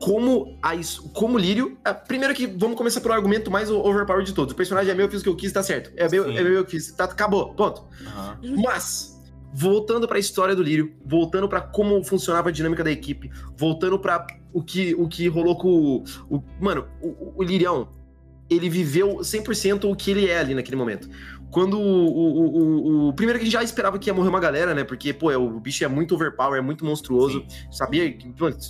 como 0.00 0.58
a, 0.62 0.72
como 1.14 1.38
Lírio. 1.38 1.78
ah, 1.84 1.94
primeiro 1.94 2.34
que 2.34 2.46
vamos 2.46 2.76
começar 2.76 3.00
pelo 3.00 3.14
argumento 3.14 3.50
mais 3.50 3.70
o- 3.70 3.78
overpower 3.80 4.22
de 4.24 4.32
todos. 4.34 4.52
O 4.52 4.56
personagem 4.56 4.90
é 4.90 4.94
meu, 4.94 5.06
eu 5.06 5.10
fiz 5.10 5.20
o 5.20 5.24
que 5.24 5.28
eu 5.30 5.36
quis, 5.36 5.52
tá 5.52 5.62
certo. 5.62 5.90
É 5.96 6.08
meu, 6.08 6.24
Sim. 6.24 6.36
é 6.36 6.42
meu, 6.42 6.52
eu 6.54 6.66
fiz. 6.66 6.92
Tá, 6.92 7.04
acabou, 7.04 7.54
ponto. 7.54 7.86
Aham. 8.06 8.38
Mas, 8.62 9.13
voltando 9.54 10.08
pra 10.08 10.18
história 10.18 10.56
do 10.56 10.62
Lírio, 10.62 10.92
voltando 11.06 11.48
pra 11.48 11.60
como 11.60 12.02
funcionava 12.02 12.48
a 12.48 12.52
dinâmica 12.52 12.82
da 12.82 12.90
equipe, 12.90 13.30
voltando 13.56 13.98
pra 13.98 14.26
o 14.52 14.60
que, 14.62 14.94
o 14.96 15.06
que 15.08 15.28
rolou 15.28 15.56
com 15.56 15.68
o. 15.68 16.04
o- 16.28 16.42
mano, 16.60 16.86
o, 17.00 17.34
o- 17.36 17.42
Lirião, 17.42 17.88
ele 18.50 18.68
viveu 18.68 19.18
100% 19.18 19.84
o 19.90 19.94
que 19.94 20.10
ele 20.10 20.26
é 20.28 20.38
ali 20.38 20.54
naquele 20.54 20.76
momento. 20.76 21.08
Quando 21.52 21.78
o, 21.78 22.06
o, 22.08 22.46
o- 23.06 23.08
o- 23.08 23.12
Primeiro 23.12 23.38
que 23.38 23.44
a 23.44 23.46
gente 23.46 23.52
já 23.54 23.62
esperava 23.62 23.96
que 23.96 24.10
ia 24.10 24.14
morrer 24.14 24.28
uma 24.28 24.40
galera, 24.40 24.74
né? 24.74 24.82
Porque, 24.82 25.12
pô, 25.12 25.30
é, 25.30 25.36
o 25.36 25.60
bicho 25.60 25.84
é 25.84 25.88
muito 25.88 26.16
overpower, 26.16 26.58
é 26.58 26.60
muito 26.60 26.84
monstruoso. 26.84 27.44
Sim. 27.48 27.66
Sabia 27.70 28.12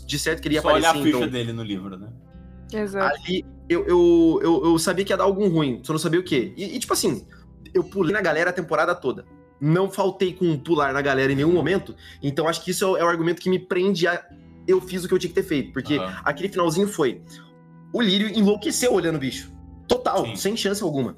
de 0.06 0.18
certo 0.18 0.42
que 0.42 0.48
ele 0.48 0.56
ia 0.56 0.62
Só 0.62 0.68
olhar 0.68 0.88
a 0.88 0.90
aparecer, 0.90 1.06
ficha 1.12 1.16
então. 1.24 1.30
dele 1.30 1.52
no 1.54 1.62
livro, 1.62 1.96
né? 1.96 2.08
Exato. 2.72 3.16
Ali 3.24 3.44
eu, 3.70 3.86
eu, 3.86 4.40
eu, 4.42 4.64
eu 4.66 4.78
sabia 4.78 5.02
que 5.04 5.12
ia 5.12 5.16
dar 5.16 5.24
algum 5.24 5.48
ruim, 5.48 5.80
só 5.82 5.94
não 5.94 5.98
sabia 5.98 6.20
o 6.20 6.24
quê. 6.24 6.52
E, 6.58 6.76
e, 6.76 6.78
tipo 6.78 6.92
assim, 6.92 7.26
eu 7.72 7.82
pulei 7.84 8.12
na 8.12 8.20
galera 8.20 8.50
a 8.50 8.52
temporada 8.52 8.94
toda. 8.94 9.24
Não 9.66 9.90
faltei 9.90 10.34
com 10.34 10.58
pular 10.58 10.92
na 10.92 11.00
galera 11.00 11.32
em 11.32 11.36
nenhum 11.36 11.52
momento. 11.52 11.94
Então 12.22 12.46
acho 12.46 12.62
que 12.62 12.70
isso 12.70 12.84
é 12.84 12.88
o, 12.88 12.96
é 12.98 13.04
o 13.04 13.08
argumento 13.08 13.40
que 13.40 13.48
me 13.48 13.58
prende 13.58 14.06
a. 14.06 14.22
Eu 14.68 14.78
fiz 14.80 15.04
o 15.04 15.08
que 15.08 15.14
eu 15.14 15.18
tinha 15.18 15.30
que 15.30 15.34
ter 15.34 15.42
feito. 15.46 15.72
Porque 15.72 15.96
Aham. 15.96 16.20
aquele 16.22 16.50
finalzinho 16.50 16.86
foi. 16.86 17.22
O 17.92 18.02
Lírio 18.02 18.28
enlouqueceu 18.28 18.92
olhando 18.92 19.16
o 19.16 19.18
bicho. 19.18 19.50
Total, 19.88 20.26
Sim. 20.26 20.36
sem 20.36 20.56
chance 20.56 20.82
alguma. 20.82 21.16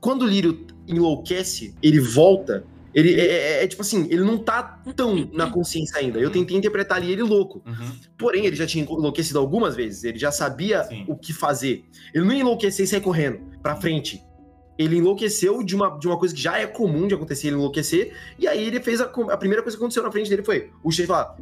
Quando 0.00 0.22
o 0.22 0.26
Lírio 0.26 0.66
enlouquece, 0.86 1.74
ele 1.82 1.98
volta. 2.00 2.64
Ele 2.94 3.18
é, 3.18 3.60
é- 3.60 3.64
é 3.64 3.66
tipo 3.66 3.80
assim, 3.80 4.06
ele 4.10 4.22
não 4.22 4.36
tá 4.36 4.62
tão 4.94 5.26
na 5.32 5.50
consciência 5.50 5.98
ainda. 5.98 6.18
Eu 6.18 6.28
tentei 6.30 6.54
interpretar 6.56 6.98
ali 6.98 7.10
ele 7.12 7.22
louco. 7.22 7.62
Uhum. 7.66 7.92
Porém, 8.18 8.44
ele 8.44 8.54
já 8.56 8.66
tinha 8.66 8.84
enlouquecido 8.84 9.38
algumas 9.38 9.74
vezes, 9.74 10.04
ele 10.04 10.18
já 10.18 10.30
sabia 10.30 10.84
Sim. 10.84 11.04
o 11.08 11.16
que 11.16 11.32
fazer. 11.32 11.84
Ele 12.12 12.24
não 12.24 12.32
ia 12.34 12.40
enlouquecer 12.40 12.84
e 12.84 12.86
sair 12.86 13.00
correndo 13.00 13.40
pra 13.62 13.76
frente. 13.76 14.20
Ele 14.82 14.96
enlouqueceu 14.96 15.62
de 15.62 15.74
uma, 15.74 15.98
de 15.98 16.06
uma 16.06 16.18
coisa 16.18 16.34
que 16.34 16.40
já 16.40 16.58
é 16.58 16.66
comum 16.66 17.06
de 17.06 17.14
acontecer, 17.14 17.48
ele 17.48 17.56
enlouquecer, 17.56 18.14
e 18.38 18.46
aí 18.46 18.66
ele 18.66 18.80
fez 18.80 19.00
a, 19.00 19.04
a 19.04 19.36
primeira 19.36 19.62
coisa 19.62 19.76
que 19.76 19.82
aconteceu 19.82 20.02
na 20.02 20.10
frente 20.10 20.28
dele 20.28 20.42
foi 20.42 20.70
o 20.82 20.90
chefe 20.90 21.08
falar, 21.08 21.36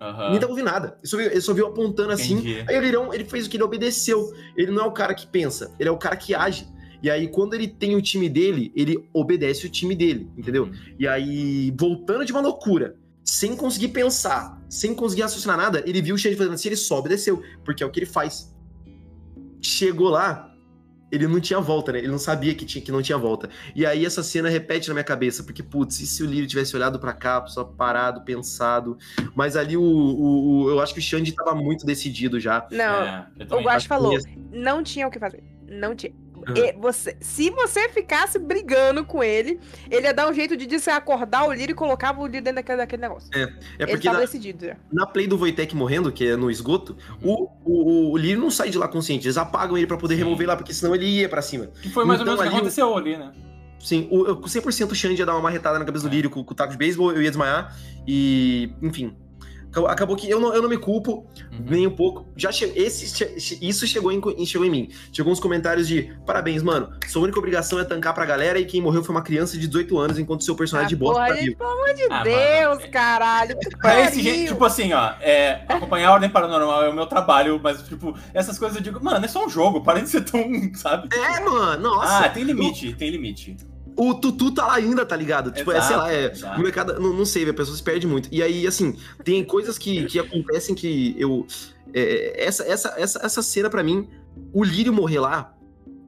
Aham. 0.00 0.30
nem 0.30 0.40
tava 0.40 0.52
ouvindo 0.52 0.66
nada. 0.66 0.96
Ele 0.98 1.06
só, 1.06 1.16
viu, 1.16 1.26
ele 1.26 1.40
só 1.40 1.52
viu 1.52 1.66
apontando 1.66 2.12
assim. 2.12 2.34
Entendi. 2.34 2.64
Aí 2.66 2.78
o 2.78 2.80
Lirão, 2.80 3.12
ele 3.12 3.24
fez 3.24 3.46
o 3.46 3.50
que 3.50 3.56
ele 3.56 3.64
obedeceu. 3.64 4.32
Ele 4.56 4.70
não 4.70 4.84
é 4.84 4.86
o 4.86 4.92
cara 4.92 5.14
que 5.14 5.26
pensa, 5.26 5.74
ele 5.78 5.88
é 5.88 5.92
o 5.92 5.98
cara 5.98 6.16
que 6.16 6.34
age. 6.34 6.66
E 7.02 7.08
aí, 7.10 7.28
quando 7.28 7.54
ele 7.54 7.66
tem 7.66 7.94
o 7.94 8.02
time 8.02 8.28
dele, 8.28 8.70
ele 8.76 9.08
obedece 9.12 9.66
o 9.66 9.70
time 9.70 9.94
dele, 9.94 10.30
entendeu? 10.36 10.64
Uhum. 10.64 10.72
E 10.98 11.08
aí, 11.08 11.74
voltando 11.78 12.26
de 12.26 12.32
uma 12.32 12.42
loucura, 12.42 12.94
sem 13.24 13.56
conseguir 13.56 13.88
pensar, 13.88 14.60
sem 14.68 14.94
conseguir 14.94 15.22
raciocinar 15.22 15.56
nada, 15.56 15.82
ele 15.86 16.02
viu 16.02 16.14
o 16.14 16.18
Xande 16.18 16.36
fazendo 16.36 16.54
assim, 16.54 16.68
ele 16.68 16.76
só 16.76 16.98
obedeceu, 16.98 17.42
porque 17.64 17.82
é 17.82 17.86
o 17.86 17.90
que 17.90 18.00
ele 18.00 18.06
faz. 18.06 18.54
Chegou 19.62 20.10
lá, 20.10 20.49
ele 21.10 21.26
não 21.26 21.40
tinha 21.40 21.60
volta, 21.60 21.92
né? 21.92 21.98
Ele 21.98 22.08
não 22.08 22.18
sabia 22.18 22.54
que, 22.54 22.64
tinha, 22.64 22.82
que 22.84 22.92
não 22.92 23.02
tinha 23.02 23.18
volta. 23.18 23.48
E 23.74 23.84
aí 23.84 24.04
essa 24.06 24.22
cena 24.22 24.48
repete 24.48 24.88
na 24.88 24.94
minha 24.94 25.04
cabeça, 25.04 25.42
porque, 25.42 25.62
putz, 25.62 26.00
e 26.00 26.06
se 26.06 26.22
o 26.22 26.26
Lírio 26.26 26.46
tivesse 26.46 26.74
olhado 26.76 26.98
pra 26.98 27.12
cá, 27.12 27.44
só 27.46 27.64
parado, 27.64 28.20
pensado? 28.22 28.96
Mas 29.34 29.56
ali 29.56 29.76
o, 29.76 29.82
o- 29.82 30.62
o- 30.64 30.70
eu 30.70 30.80
acho 30.80 30.92
que 30.94 31.00
o 31.00 31.02
Xande 31.02 31.32
tava 31.32 31.54
muito 31.54 31.84
decidido 31.84 32.38
já. 32.38 32.66
Não, 32.70 33.02
É, 33.02 33.26
o. 33.50 33.62
Guax 33.62 33.84
falou, 33.86 34.16
não 34.52 34.82
tinha 34.82 35.06
o 35.06 35.10
que 35.10 35.18
fazer. 35.18 35.42
Não 35.68 35.94
tinha. 35.94 36.12
Uhum. 36.48 36.56
E 36.56 36.72
você, 36.72 37.16
se 37.20 37.50
você 37.50 37.88
ficasse 37.88 38.38
brigando 38.38 39.04
com 39.04 39.22
ele, 39.22 39.60
ele 39.90 40.06
ia 40.06 40.14
dar 40.14 40.28
um 40.28 40.32
jeito 40.34 40.56
de 40.56 40.66
desacordar 40.66 41.46
o 41.46 41.52
Lírio 41.52 41.72
e 41.72 41.74
colocava 41.74 42.20
o 42.20 42.26
Lírio 42.26 42.42
dentro 42.42 42.56
daquele, 42.56 42.78
daquele 42.78 43.02
negócio. 43.02 43.28
É 43.34 43.42
ele 43.78 43.90
porque 43.92 44.04
tava 44.06 44.18
na, 44.18 44.24
decidido 44.24 44.66
já. 44.66 44.76
na 44.92 45.06
play 45.06 45.26
do 45.26 45.36
Wojtek 45.36 45.74
morrendo, 45.76 46.10
que 46.10 46.26
é 46.26 46.36
no 46.36 46.50
esgoto, 46.50 46.96
Uhum. 47.22 47.48
o, 47.64 48.10
o, 48.10 48.12
o 48.12 48.16
Lírio 48.16 48.40
não 48.40 48.50
sai 48.50 48.70
de 48.70 48.78
lá 48.78 48.88
consciente. 48.88 49.26
Eles 49.26 49.36
apagam 49.36 49.76
ele 49.76 49.86
pra 49.86 49.96
poder 49.96 50.14
Sim. 50.16 50.24
remover 50.24 50.46
lá, 50.48 50.56
porque 50.56 50.72
senão 50.72 50.94
ele 50.94 51.06
ia 51.06 51.28
pra 51.28 51.42
cima. 51.42 51.66
Que 51.82 51.90
foi 51.90 52.04
mais 52.04 52.20
Então, 52.20 52.32
ou 52.34 52.38
menos 52.38 52.48
o 52.48 52.50
que 52.50 52.56
aconteceu 52.60 52.96
ali, 52.96 53.16
né? 53.16 53.32
Sim, 53.78 54.08
o, 54.10 54.26
eu- 54.26 54.36
com 54.36 54.46
100% 54.46 54.90
o 54.90 54.94
Xande 54.94 55.20
ia 55.20 55.26
dar 55.26 55.32
uma 55.34 55.40
marretada 55.42 55.78
na 55.78 55.84
cabeça 55.84 56.04
do 56.06 56.10
É. 56.12 56.14
Lírio 56.14 56.30
com, 56.30 56.44
com 56.44 56.52
o 56.52 56.54
taco 56.54 56.72
de 56.72 56.78
beisebol, 56.78 57.12
eu 57.12 57.22
ia 57.22 57.30
desmaiar. 57.30 57.74
E, 58.06 58.72
enfim. 58.82 59.14
Acabou- 59.88 60.16
que 60.16 60.28
eu 60.28 60.40
não, 60.40 60.54
eu 60.54 60.62
não 60.62 60.68
me 60.68 60.76
culpo 60.78 61.26
Uhum. 61.52 61.64
nem 61.68 61.86
um 61.86 61.90
pouco. 61.94 62.26
Já 62.36 62.50
che- 62.52 62.72
esse, 62.74 63.06
che- 63.40 63.58
isso 63.60 63.86
chegou 63.86 64.10
em, 64.12 64.20
chegou 64.46 64.66
em 64.66 64.70
mim. 64.70 64.88
Chegou 65.12 65.32
uns 65.32 65.40
comentários 65.40 65.86
de 65.86 66.12
parabéns, 66.26 66.62
mano. 66.62 66.90
Sua 67.08 67.22
única 67.22 67.38
obrigação 67.38 67.78
é 67.78 67.84
tancar 67.84 68.12
pra 68.14 68.24
galera 68.24 68.58
e 68.58 68.64
quem 68.64 68.80
morreu 68.82 69.02
foi 69.04 69.14
uma 69.14 69.22
criança 69.22 69.56
de 69.58 69.66
18 69.66 69.98
anos 69.98 70.18
enquanto 70.18 70.44
seu 70.44 70.54
personagem 70.56 70.88
de 70.90 70.96
bosta 70.96 71.20
porra, 71.20 71.34
tá 71.34 71.40
vivo. 71.42 71.56
pelo 71.56 71.70
amor 71.70 71.94
de 71.94 72.02
Ah, 72.10 72.22
Deus, 72.22 72.78
mano. 72.78 72.90
caralho. 72.90 73.54
puta 73.54 73.70
que 73.70 73.76
Pra 73.78 74.00
esse 74.00 74.16
pariu. 74.16 74.22
gente, 74.34 74.48
tipo 74.48 74.64
assim, 74.64 74.92
ó, 74.92 75.12
é, 75.20 75.64
acompanhar 75.68 76.08
a 76.10 76.14
Ordem 76.14 76.30
Paranormal 76.30 76.84
é 76.84 76.88
o 76.88 76.94
meu 76.94 77.06
trabalho, 77.06 77.60
mas, 77.62 77.82
tipo, 77.82 78.14
essas 78.34 78.58
coisas 78.58 78.76
eu 78.76 78.82
digo, 78.82 79.02
mano, 79.02 79.24
é 79.24 79.28
só 79.28 79.44
um 79.44 79.48
jogo, 79.48 79.82
para 79.82 80.00
de 80.00 80.08
ser 80.08 80.22
tão, 80.22 80.40
sabe? 80.74 81.08
É, 81.14 81.40
mano, 81.40 81.82
nossa. 81.90 82.26
Ah, 82.26 82.28
tem 82.28 82.42
limite, 82.44 82.92
tem 82.94 83.10
limite. 83.10 83.56
O 84.02 84.14
Tutu 84.14 84.50
tá 84.50 84.66
lá 84.66 84.74
ainda, 84.76 85.04
tá 85.04 85.14
ligado? 85.14 85.50
Tipo, 85.50 85.72
é, 85.72 85.80
sei 85.82 85.94
lá, 85.94 86.10
é. 86.10 86.30
Exato, 86.30 86.58
O 86.58 86.62
mercado, 86.62 86.98
não, 86.98 87.12
não 87.12 87.26
sei, 87.26 87.46
a 87.46 87.52
pessoa 87.52 87.76
se 87.76 87.82
perde 87.82 88.06
muito. 88.06 88.30
E 88.32 88.42
aí, 88.42 88.66
assim, 88.66 88.96
tem 89.22 89.44
coisas 89.44 89.76
que, 89.76 90.06
que 90.06 90.18
acontecem 90.18 90.74
que 90.74 91.14
eu. 91.18 91.46
é, 91.92 92.44
essa, 92.44 92.64
essa, 92.64 92.94
essa, 92.96 93.20
essa 93.22 93.42
cena, 93.42 93.68
pra 93.68 93.82
mim, 93.82 94.08
o 94.54 94.64
Lírio 94.64 94.90
morrer 94.90 95.20
lá, 95.20 95.54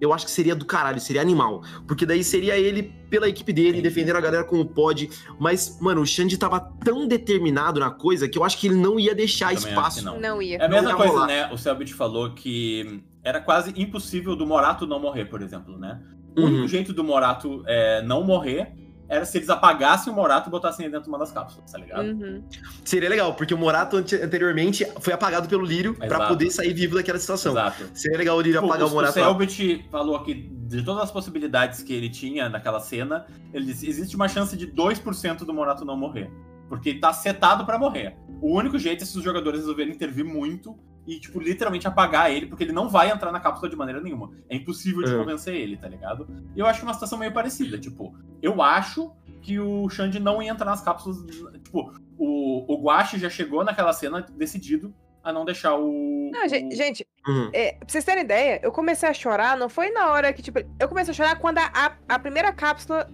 eu 0.01 0.10
acho 0.10 0.24
que 0.24 0.31
seria 0.31 0.55
do 0.56 0.64
caralho, 0.64 0.98
seria 1.01 1.20
animal. 1.20 1.62
Porque 1.86 2.06
daí 2.06 2.24
seria 2.24 2.59
ele 2.59 2.82
pela 3.10 3.28
equipe 3.28 3.52
dele, 3.52 3.69
Entendi. 3.69 3.82
defendendo 3.82 4.16
a 4.16 4.20
galera 4.23 4.43
como 4.44 4.64
pode. 4.64 5.10
Mas, 5.39 5.78
mano, 5.78 6.01
o 6.01 6.06
Xande 6.06 6.39
tava 6.39 6.60
tão 6.82 7.06
determinado 7.06 7.78
na 7.78 7.90
coisa 7.90 8.27
que 8.27 8.39
eu 8.39 8.43
acho 8.43 8.59
que 8.59 8.69
ele 8.69 8.77
não 8.77 8.98
ia 8.98 9.14
deixar 9.14 9.52
espaço. 9.52 10.02
não. 10.02 10.19
Não 10.19 10.40
ia. 10.40 10.56
É 10.56 10.64
a 10.64 10.69
mesma 10.69 10.90
ia 10.90 10.97
coisa, 10.97 11.12
rolar. 11.12 11.27
né? 11.27 11.52
O 11.52 11.59
Selbit 11.59 11.93
falou 11.93 12.32
que 12.32 13.05
era 13.23 13.39
quase 13.39 13.73
impossível 13.77 14.35
do 14.35 14.47
Morato 14.47 14.86
não 14.86 14.98
morrer, 14.98 15.27
por 15.27 15.43
exemplo, 15.43 15.78
né? 15.78 16.01
O 16.37 16.41
Uhum. 16.41 16.47
único 16.47 16.69
jeito 16.69 16.93
do 16.93 17.05
Morato 17.05 17.63
é, 17.67 18.03
não 18.03 18.23
morrer 18.25 18.73
era 19.09 19.27
se 19.27 19.37
eles 19.37 19.51
apagassem 19.51 20.11
o 20.11 20.17
Morato 20.17 20.49
e 20.49 20.51
botassem 20.51 20.87
ele 20.87 20.93
dentro 20.93 21.05
de 21.05 21.11
uma 21.11 21.19
das 21.19 21.31
cápsulas, 21.31 21.71
tá 21.71 21.77
ligado? 21.77 22.07
Uhum. 22.07 22.43
Seria 22.83 23.11
legal, 23.11 23.35
porque 23.35 23.53
o 23.53 23.59
Morato 23.59 23.99
ante- 23.99 24.17
anteriormente 24.17 24.87
foi 25.01 25.13
apagado 25.13 25.47
pelo 25.49 25.63
Lírio 25.67 25.95
pra 25.95 26.07
Exato. 26.07 26.29
poder 26.29 26.51
sair 26.51 26.73
vivo 26.73 26.95
daquela 26.95 27.19
situação. 27.19 27.53
Exato. 27.53 27.91
Seria 27.93 28.17
legal 28.17 28.39
o 28.39 28.41
Lírio 28.41 28.61
Tipo, 28.61 28.73
apagar 28.73 28.87
o 28.87 28.89
o, 28.89 28.93
o 28.93 28.95
Morato. 28.95 29.19
lá. 29.19 29.27
Selbit 29.27 29.87
falou 29.91 30.17
aqui 30.17 30.51
de 30.67 30.83
todas 30.83 31.03
as 31.03 31.11
possibilidades 31.11 31.83
que 31.83 31.93
ele 31.93 32.09
tinha 32.09 32.49
naquela 32.49 32.81
cena, 32.81 33.27
ele 33.53 33.67
disse, 33.67 33.87
existe 33.87 34.17
uma 34.17 34.29
chance 34.29 34.57
de 34.57 34.67
2% 34.67 35.45
do 35.45 35.53
Morato 35.53 35.85
não 35.85 35.97
morrer. 35.97 36.31
Porque 36.71 36.89
ele 36.89 36.99
tá 37.01 37.13
setado 37.13 37.67
pra 37.67 37.79
morrer. 37.79 38.17
O 38.41 38.57
único 38.57 38.79
jeito 38.79 39.03
é 39.03 39.07
se 39.07 39.19
os 39.19 39.23
jogadores 39.23 39.61
resolverem 39.61 39.93
intervir 39.93 40.25
muito 40.25 40.75
e, 41.07 41.19
tipo, 41.19 41.41
literalmente 41.41 41.87
apagar 41.89 42.31
ele, 42.31 42.47
porque 42.47 42.62
ele 42.65 42.73
não 42.73 42.89
vai 42.89 43.11
entrar 43.11 43.33
na 43.33 43.41
cápsula 43.41 43.69
de 43.69 43.77
maneira 43.77 44.01
nenhuma. 44.01 44.31
É 44.49 44.55
impossível 44.57 45.03
de 45.03 45.12
É. 45.12 45.16
convencer 45.19 45.55
ele, 45.55 45.77
tá 45.77 45.89
ligado? 45.89 46.29
E 46.55 46.61
eu 46.61 46.66
acho 46.66 46.79
que 46.81 46.85
é 46.85 46.89
uma 46.89 46.95
situação 46.95 47.19
meio 47.19 47.33
parecida. 47.33 47.79
Tipo, 47.79 48.15
eu 48.41 48.62
acho 48.62 49.12
que 49.41 49.59
o 49.59 49.89
Xande 49.89 50.20
não 50.20 50.41
ia 50.41 50.53
entrar 50.53 50.66
nas 50.66 50.81
cápsulas. 50.81 51.19
Tipo, 51.65 51.93
o, 52.16 52.73
o 52.74 52.83
Guache 52.85 53.19
já 53.19 53.29
chegou 53.29 53.65
naquela 53.65 53.93
cena 53.93 54.24
decidido 54.37 54.95
a 55.24 55.33
não 55.33 55.45
deixar 55.45 55.74
o. 55.77 56.31
Não, 56.33 56.49
gente, 56.49 56.73
o- 56.73 56.77
gente, 56.77 57.07
Uhum. 57.27 57.51
é, 57.53 57.73
pra 57.73 57.89
vocês 57.89 58.05
terem 58.05 58.23
ideia, 58.24 58.61
eu 58.62 58.70
comecei 58.73 59.09
a 59.09 59.15
chorar, 59.15 59.57
não 59.57 59.69
foi 59.69 59.91
na 59.91 60.11
hora 60.11 60.33
que, 60.33 60.43
tipo, 60.43 60.59
eu 60.79 60.89
comecei 60.89 61.11
a 61.12 61.15
chorar 61.15 61.37
quando 61.39 61.59
a, 61.59 61.70
a, 61.74 61.93
a 62.15 62.19
primeira 62.19 62.53
cápsula 62.53 63.09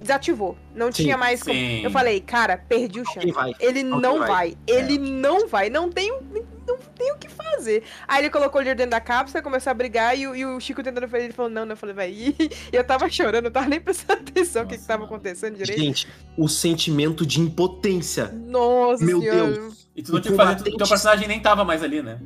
desativou. 0.00 0.56
Não 0.74 0.90
Sim, 0.92 1.04
tinha 1.04 1.16
mais 1.16 1.42
como. 1.42 1.56
Eu 1.58 1.90
falei, 1.90 2.20
cara, 2.20 2.58
perdi 2.58 3.00
o 3.00 3.04
vai? 3.32 3.52
Ele 3.60 3.82
não 3.82 4.18
vai. 4.18 4.28
vai. 4.28 4.58
Ele 4.66 4.98
não 4.98 5.48
vai. 5.48 5.70
Não 5.70 5.88
tem 5.90 6.12
um 6.12 6.44
não 6.66 6.76
tem 6.78 7.12
o 7.12 7.18
que 7.18 7.28
fazer. 7.28 7.82
Aí 8.08 8.22
ele 8.22 8.30
colocou 8.30 8.60
o 8.60 8.62
Lírio 8.62 8.76
dentro 8.76 8.90
da 8.92 9.00
cápsula, 9.00 9.42
começou 9.42 9.70
a 9.70 9.74
brigar 9.74 10.16
e, 10.18 10.26
o- 10.26 10.34
e 10.34 10.44
o 10.44 10.58
Chico 10.60 10.82
tentando 10.82 11.08
fazer, 11.08 11.24
ele 11.24 11.32
falou, 11.32 11.50
não, 11.50 11.64
não. 11.64 11.72
Eu 11.72 11.76
falei, 11.76 11.94
vai. 11.94 12.10
E 12.10 12.36
eu 12.72 12.84
tava 12.84 13.08
chorando, 13.08 13.46
eu 13.46 13.50
tava 13.50 13.68
nem 13.68 13.80
prestando 13.80 14.20
atenção 14.22 14.62
no 14.62 14.68
que, 14.68 14.74
que 14.74 14.80
Nossa, 14.80 14.88
tava 14.88 15.04
acontecendo 15.04 15.56
direito. 15.56 15.80
Gente, 15.80 16.08
o 16.36 16.48
sentimento 16.48 17.26
de 17.26 17.40
impotência. 17.40 18.28
Nossa 18.32 19.04
Meu 19.04 19.20
senhora. 19.20 19.52
Deus. 19.52 19.88
E 19.94 20.02
tu 20.02 20.12
não 20.12 20.18
O 20.18 20.20
tinha 20.20 20.32
que 20.32 20.36
fazer, 20.36 20.64
teu 20.76 20.88
personagem 20.88 21.28
nem 21.28 21.40
tava 21.40 21.64
mais 21.64 21.82
ali, 21.82 22.02
né? 22.02 22.18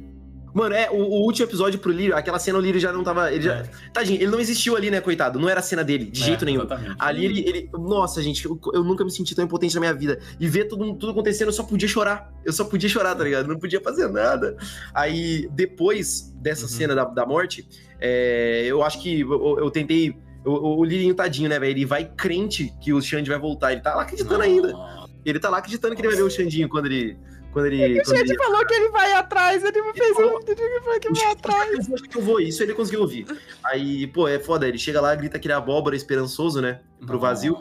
Mano, 0.55 0.75
é, 0.75 0.91
o, 0.91 0.97
o 0.97 1.23
último 1.25 1.47
episódio 1.47 1.79
pro 1.79 1.93
Lírio, 1.93 2.16
aquela 2.16 2.39
cena 2.39 2.59
o 2.59 2.61
Lírio 2.61 2.81
já 2.81 2.93
não 2.93 3.03
tava. 3.05 3.33
Ele 3.33 3.43
já, 3.43 3.55
É. 3.57 3.62
Tadinho, 3.93 4.16
ele 4.20 4.31
não 4.31 4.41
existiu 4.41 4.77
ali, 4.77 4.91
né, 4.91 5.01
coitado? 5.01 5.39
Não 5.39 5.49
era 5.49 5.61
a 5.61 5.62
cena 5.62 5.85
dele, 5.85 6.07
de 6.07 6.23
É, 6.23 6.25
jeito 6.25 6.45
nenhum. 6.45 6.61
Exatamente. 6.62 6.97
Ali 6.99 7.25
ele, 7.25 7.41
ele- 7.49 7.70
Nossa, 7.73 8.23
gente, 8.23 8.45
eu, 8.47 8.59
eu 8.73 8.83
nunca 8.83 9.05
me 9.05 9.11
senti 9.11 9.35
tão 9.35 9.45
impotente 9.45 9.75
na 9.75 9.81
minha 9.81 9.95
vida. 9.95 10.19
E 10.41 10.49
ver 10.49 10.65
tudo, 10.65 10.95
tudo 10.95 11.12
acontecendo, 11.12 11.49
eu 11.49 11.53
só 11.53 11.62
podia 11.62 11.89
chorar. 11.89 12.33
Eu 12.45 12.53
só 12.53 12.65
podia 12.65 12.89
chorar, 12.89 13.15
tá 13.15 13.25
ligado? 13.25 13.47
Não 13.47 13.59
podia 13.59 13.81
fazer 13.81 14.09
nada. 14.09 14.57
Aí, 14.95 15.49
depois 15.53 16.33
dessa 16.37 16.62
Uhum. 16.62 16.69
cena 16.69 16.95
da, 16.95 17.05
da 17.05 17.27
morte, 17.27 17.66
é, 18.01 18.65
eu 18.66 18.83
acho 18.83 19.01
que 19.03 19.20
eu, 19.20 19.59
eu 19.59 19.70
tentei. 19.70 20.16
O, 20.45 20.79
o 20.81 20.85
Lirinho, 20.85 21.15
tadinho, 21.15 21.49
né, 21.49 21.59
velho? 21.59 21.73
Ele 21.73 21.85
vai 21.85 22.05
crente 22.07 22.73
que 22.81 22.93
o 22.93 23.03
Xande 23.03 23.29
vai 23.29 23.39
voltar. 23.39 23.73
Ele 23.73 23.81
tá 23.83 23.95
lá 23.95 24.03
acreditando 24.03 24.43
ainda. 24.43 24.73
Nossa. 24.73 25.09
Ele 25.25 25.39
tá 25.39 25.51
lá 25.51 25.59
acreditando 25.59 25.95
que 25.95 26.01
ele 26.01 26.09
vai 26.09 26.16
ver 26.16 26.23
o 26.23 26.31
Xandinho 26.31 26.69
quando 26.69 26.87
ele. 26.87 27.19
Quando 27.53 27.66
ele. 27.66 28.01
O 28.01 28.05
Quando 28.05 28.16
gente 28.16 28.31
ele... 28.31 28.39
falou 28.39 28.66
que 28.66 28.75
ele 28.75 28.89
vai 28.91 29.12
atrás, 29.12 29.65
ele 29.65 29.83
me 29.83 29.93
fez 29.93 30.15
falou- 30.16 30.37
um 30.37 30.39
vídeo 30.41 30.57
que 30.57 30.81
falou 30.85 31.01
que 31.01 31.12
vai 31.12 31.33
atrás. 31.33 31.70
Eu 31.70 31.83
vou, 31.85 31.99
eu 32.16 32.20
vou, 32.23 32.41
isso 32.41 32.62
ele 32.62 32.75
conseguiu 32.75 33.01
ouvir. 33.01 33.27
Aí, 33.65 34.07
pô, 34.07 34.29
é 34.29 34.39
foda, 34.39 34.69
ele 34.69 34.79
chega 34.79 35.01
lá, 35.01 35.15
grita 35.15 35.39
que 35.39 35.47
ele 35.47 35.53
é 35.55 35.57
abóbora 35.57 35.97
esperançoso, 35.97 36.61
né? 36.61 36.81
Pro 37.07 37.19
vazio. 37.19 37.57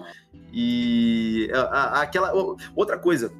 E 0.54 1.50
a- 1.54 1.60
a- 1.62 2.02
aquela. 2.02 2.32
Outra 2.76 2.98
coisa, 2.98 3.32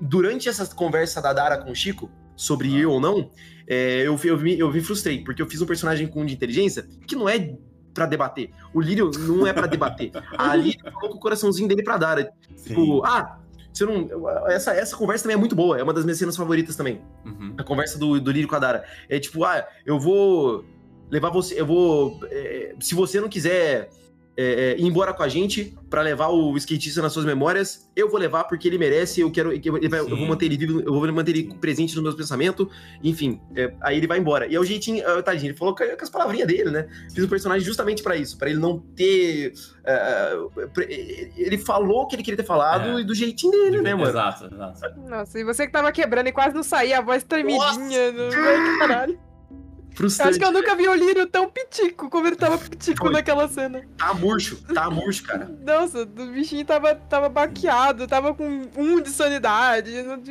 durante 0.00 0.48
essa 0.48 0.66
conversa 0.74 1.20
da 1.22 1.32
Dara 1.32 1.58
com 1.58 1.70
o 1.70 1.74
Chico, 1.74 2.10
sobre 2.36 2.68
ir 2.68 2.86
ou 2.86 3.00
não, 3.00 3.30
é, 3.66 4.02
eu, 4.06 4.18
eu, 4.24 4.38
me, 4.38 4.58
eu 4.58 4.70
me 4.72 4.80
frustrei, 4.80 5.22
porque 5.22 5.40
eu 5.40 5.46
fiz 5.48 5.62
um 5.62 5.66
personagem 5.66 6.06
com 6.06 6.22
um 6.22 6.26
de 6.26 6.34
inteligência 6.34 6.86
que 7.06 7.14
não 7.14 7.28
é 7.28 7.54
pra 7.94 8.06
debater. 8.06 8.50
O 8.74 8.80
Lírio 8.80 9.10
não 9.20 9.46
é 9.46 9.52
pra 9.52 9.66
debater. 9.68 10.10
A 10.36 10.56
Lírio 10.56 10.80
colocou 10.92 11.16
o 11.16 11.20
coraçãozinho 11.20 11.68
dele 11.68 11.82
pra 11.84 11.96
Dara. 11.96 12.28
Tipo, 12.66 13.04
ah, 13.04 13.38
você 13.74 13.84
não. 13.84 14.48
Essa, 14.48 14.72
essa 14.72 14.96
conversa 14.96 15.24
também 15.24 15.34
é 15.36 15.38
muito 15.38 15.54
boa, 15.56 15.78
é 15.78 15.82
uma 15.82 15.92
das 15.92 16.04
minhas 16.04 16.18
cenas 16.18 16.36
favoritas 16.36 16.76
também 16.76 17.00
Uhum. 17.24 17.54
a 17.58 17.62
conversa 17.64 17.98
do, 17.98 18.20
do 18.20 18.30
Lírio 18.30 18.48
com 18.48 18.54
a 18.54 18.58
Dara. 18.58 18.84
É 19.08 19.18
tipo, 19.18 19.44
ah, 19.44 19.66
eu 19.84 19.98
vou 19.98 20.64
levar 21.10 21.30
você, 21.30 21.60
eu 21.60 21.66
vou. 21.66 22.18
é, 22.30 22.74
se 22.80 22.94
você 22.94 23.20
não 23.20 23.28
quiser 23.28 23.90
é, 24.36 24.72
é, 24.72 24.76
ir 24.78 24.84
embora 24.84 25.12
com 25.14 25.22
a 25.22 25.28
gente 25.28 25.76
pra 25.88 26.02
levar 26.02 26.28
o 26.28 26.56
skatista 26.56 27.00
nas 27.00 27.12
suas 27.12 27.24
memórias, 27.24 27.88
eu 27.94 28.10
vou 28.10 28.18
levar 28.18 28.44
porque 28.44 28.66
ele 28.66 28.76
merece, 28.78 29.20
eu 29.20 29.30
quero. 29.30 29.52
Eu, 29.52 29.76
ele 29.76 29.88
vai- 29.88 30.00
eu 30.00 30.08
vou 30.08 30.26
manter 30.26 30.46
ele 30.46 30.56
vivo, 30.56 30.80
eu 30.80 30.92
vou 30.92 31.12
manter 31.12 31.30
ele 31.36 31.54
presente 31.60 31.94
nos 31.94 32.02
meus 32.02 32.14
pensamentos, 32.16 32.66
enfim. 33.02 33.40
é, 33.54 33.72
aí 33.80 33.96
ele 33.96 34.06
vai 34.08 34.18
embora. 34.18 34.46
E 34.46 34.54
é 34.54 34.58
o 34.60 34.64
jeitinho, 34.64 35.04
ah, 35.06 35.22
tadinho, 35.22 35.50
ele 35.50 35.56
falou 35.58 35.74
com, 35.74 35.84
as 35.84 36.10
palavrinhas 36.10 36.48
dele, 36.48 36.70
né? 36.70 36.88
Fiz 37.14 37.22
o 37.24 37.28
personagem 37.28 37.64
justamente 37.64 38.02
pra 38.02 38.16
isso, 38.16 38.36
pra 38.36 38.50
ele 38.50 38.58
não 38.58 38.78
ter. 38.96 39.52
pra- 40.72 40.84
ele 40.88 41.58
falou 41.58 42.02
o 42.02 42.06
que 42.06 42.16
ele 42.16 42.22
queria 42.22 42.36
ter 42.38 42.44
falado 42.46 42.98
É. 42.98 43.00
e 43.02 43.04
do 43.04 43.14
jeitinho 43.14 43.52
dele, 43.52 43.80
né, 43.82 43.94
mano? 43.94 44.08
Exato, 44.10 44.46
exato. 44.52 45.00
Nossa, 45.08 45.38
e 45.38 45.44
você 45.44 45.66
que 45.66 45.72
tava 45.72 45.92
quebrando 45.92 46.26
e 46.28 46.32
quase 46.32 46.54
não 46.54 46.62
saía, 46.62 46.98
a 46.98 47.02
voz 47.02 47.22
tremidinha. 47.22 48.10
No... 48.12 48.22
Ai, 48.24 48.78
caralho. 48.78 49.18
Eu 49.94 50.06
acho 50.06 50.16
Frustrante. 50.16 50.38
que 50.38 50.44
eu 50.44 50.50
nunca 50.52 50.74
vi 50.74 50.88
o 50.88 50.94
Lírio 50.94 51.26
tão 51.26 51.48
pitico 51.48 52.10
como 52.10 52.26
ele 52.26 52.34
tava 52.36 52.58
pitico 52.58 53.04
Foi. 53.04 53.12
naquela 53.12 53.46
cena. 53.48 53.82
Tá 53.96 54.12
murcho, 54.12 54.56
tá 54.74 54.90
murcho, 54.90 55.22
cara. 55.24 55.48
Nossa, 55.64 56.02
o 56.02 56.06
bichinho 56.06 56.64
tava, 56.64 56.94
tava 56.96 57.28
baqueado, 57.28 58.06
tava 58.08 58.34
com 58.34 58.62
um 58.76 59.00
de 59.00 59.10
sanidade. 59.10 59.90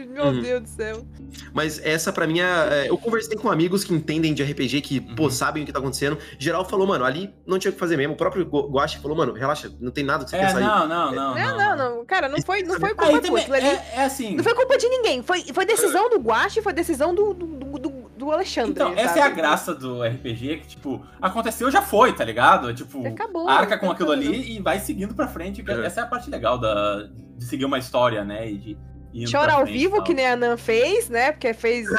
Meu 0.10 0.26
Uhum. 0.26 0.42
Deus 0.42 0.62
do 0.64 0.68
céu. 0.70 1.06
Mas 1.54 1.80
essa 1.84 2.12
pra 2.12 2.28
mim 2.28 2.40
é, 2.42 2.44
é- 2.86 2.90
Eu 2.90 2.98
conversei 2.98 3.38
com 3.38 3.50
amigos 3.50 3.84
que 3.84 3.94
entendem 3.94 4.34
de 4.34 4.44
RPG, 4.44 4.82
que, 4.82 5.00
pô, 5.00 5.24
Uhum. 5.24 5.30
sabem 5.30 5.64
o 5.64 5.66
que 5.66 5.72
tá 5.72 5.80
acontecendo. 5.80 6.18
Geral 6.38 6.66
falou, 6.66 6.86
mano, 6.86 7.06
ali 7.06 7.34
não 7.48 7.58
tinha 7.58 7.72
o 7.72 7.74
que 7.74 7.80
fazer 7.80 7.96
mesmo. 7.98 8.14
O 8.14 8.18
próprio 8.18 8.46
Gu- 8.46 8.70
Guache 8.70 9.00
falou, 9.00 9.16
mano, 9.18 9.34
relaxa, 9.34 9.72
não 9.80 9.92
tem 9.92 10.04
nada 10.04 10.24
que 10.26 10.30
você 10.30 10.36
É, 10.38 10.46
pensar 10.46 10.58
aí. 10.58 10.64
não, 10.64 10.88
não, 10.88 11.12
não. 11.12 11.36
Não, 11.36 11.58
não, 11.58 11.78
não. 11.98 12.06
Cara, 12.06 12.28
não 12.28 12.42
foi, 12.42 12.64
não 12.64 12.78
foi 12.80 12.90
Aí 12.90 12.96
culpa 12.96 13.22
tua. 13.28 13.42
também, 13.42 13.66
é, 13.66 13.84
é 13.96 14.04
assim. 14.04 14.36
Não 14.36 14.44
foi 14.44 14.54
culpa 14.54 14.78
de 14.78 14.88
ninguém. 14.90 15.24
Foi, 15.24 15.42
foi 15.54 15.66
decisão 15.66 16.10
do 16.10 16.18
Guache, 16.20 16.62
foi 16.62 16.74
decisão 16.74 17.16
do, 17.16 17.34
do, 17.34 17.46
do, 17.80 17.90
do- 18.32 18.32
Alexandre. 18.34 18.72
Então, 18.72 18.94
essa 18.94 19.10
sabe? 19.16 19.20
é 19.20 19.24
a 19.24 19.30
graça 19.30 19.74
do 19.76 20.04
RPG, 20.04 20.58
que, 20.58 20.68
tipo, 20.68 21.06
aconteceu, 21.22 21.70
já 21.72 21.82
foi, 21.82 22.14
tá 22.14 22.24
ligado? 22.24 22.74
Tipo, 22.74 23.06
Acabou. 23.08 23.48
arca 23.50 23.78
com 23.78 23.92
aquilo 23.92 24.12
acabou. 24.12 24.30
ali 24.34 24.58
e 24.58 24.60
vai 24.62 24.80
seguindo 24.80 25.14
pra 25.14 25.28
frente. 25.28 25.62
que 25.64 25.72
É. 25.72 25.86
Essa 25.86 26.02
é 26.02 26.04
a 26.04 26.08
parte 26.08 26.30
legal 26.30 26.58
da, 26.58 27.04
de 27.38 27.46
seguir 27.46 27.66
uma 27.66 27.78
história, 27.80 28.24
né? 28.24 28.50
E 28.50 28.78
de 29.14 29.32
Chora 29.32 29.54
ao 29.54 29.62
frente 29.64 29.78
vivo, 29.78 29.96
tal. 29.98 30.04
que 30.06 30.14
nem 30.14 30.28
a 30.28 30.36
Nan 30.36 30.58
fez, 30.58 31.10
né? 31.10 31.32
Porque 31.32 31.54
fez. 31.54 31.88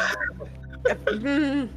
Hum, 1.24 1.68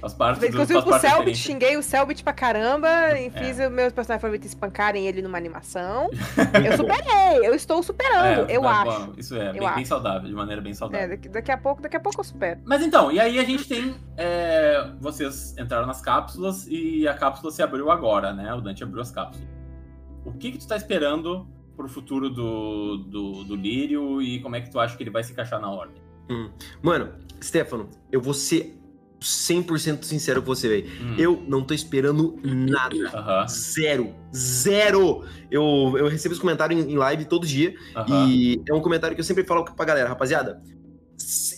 Faz 0.00 0.14
parte 0.14 0.38
fez 0.40 0.52
do, 0.52 0.54
inclusive 0.62 0.80
faz 0.82 1.02
com 1.02 1.08
o 1.08 1.10
Selbit, 1.10 1.36
xinguei 1.38 1.76
o 1.76 1.82
Selbit 1.82 2.22
pra 2.22 2.32
caramba. 2.32 2.88
E 3.18 3.26
É. 3.26 3.30
fiz 3.30 3.58
os 3.58 3.70
meus 3.70 3.92
personagens 3.92 4.22
favoritos 4.22 4.48
espancarem 4.48 5.06
ele 5.06 5.20
numa 5.22 5.36
animação. 5.38 6.08
eu 6.64 6.76
superei, 6.76 7.38
eu 7.46 7.54
estou 7.54 7.82
superando, 7.82 8.48
É, 8.50 8.56
eu 8.56 8.64
é, 8.64 8.68
acho. 8.68 9.06
bom, 9.06 9.12
isso 9.16 9.34
é, 9.34 9.52
bem, 9.52 9.74
bem 9.74 9.84
saudável, 9.84 10.28
de 10.28 10.34
maneira 10.34 10.60
bem 10.62 10.72
saudável. 10.74 11.04
É, 11.06 11.08
daqui, 11.08 11.28
daqui 11.28 11.50
a 11.50 11.58
pouco, 11.58 11.82
daqui 11.82 11.96
a 11.96 12.00
pouco 12.00 12.20
eu 12.20 12.24
supero. 12.24 12.60
Mas 12.64 12.82
então, 12.82 13.10
e 13.10 13.18
aí 13.18 13.38
a 13.38 13.44
gente 13.44 13.66
tem. 13.68 13.94
é, 14.16 14.90
vocês 15.00 15.56
entraram 15.58 15.86
nas 15.86 16.00
cápsulas 16.00 16.66
e 16.68 17.06
a 17.08 17.14
cápsula 17.14 17.50
se 17.50 17.62
abriu 17.62 17.90
agora, 17.90 18.32
né? 18.32 18.54
O 18.54 18.60
Dante 18.60 18.82
abriu 18.84 19.00
as 19.02 19.10
cápsulas. 19.10 19.48
O 20.24 20.32
que, 20.32 20.52
que 20.52 20.58
tu 20.58 20.68
tá 20.68 20.76
esperando 20.76 21.46
pro 21.76 21.88
futuro 21.88 22.28
do, 22.28 22.98
do, 22.98 23.44
do 23.44 23.54
Lírio 23.56 24.20
e 24.20 24.40
como 24.40 24.56
é 24.56 24.60
que 24.60 24.70
tu 24.70 24.78
acha 24.80 24.96
que 24.96 25.02
ele 25.02 25.10
vai 25.10 25.22
se 25.24 25.32
encaixar 25.32 25.60
na 25.60 25.70
ordem? 25.70 25.96
Mano, 26.82 27.12
Stefano, 27.42 27.88
eu 28.12 28.20
vou 28.20 28.34
ser 28.34 28.78
100% 29.20 30.04
sincero 30.04 30.40
com 30.42 30.46
você, 30.54 30.68
velho. 30.68 30.86
Hum, 31.02 31.14
Eu 31.18 31.42
não 31.48 31.62
tô 31.62 31.74
esperando 31.74 32.38
nada. 32.42 33.46
Zero. 33.48 34.14
Zero! 34.34 35.24
Eu, 35.50 35.94
eu 35.96 36.08
recebo 36.08 36.32
esse 36.34 36.40
comentário 36.40 36.78
em, 36.78 36.92
em 36.92 36.96
live 36.96 37.24
todo 37.24 37.46
dia. 37.46 37.74
aham. 37.96 38.28
E 38.28 38.62
é 38.68 38.74
um 38.74 38.80
comentário 38.80 39.14
que 39.14 39.20
eu 39.20 39.24
sempre 39.24 39.44
falo 39.44 39.64
pra 39.64 39.84
galera, 39.84 40.08
rapaziada. 40.08 40.62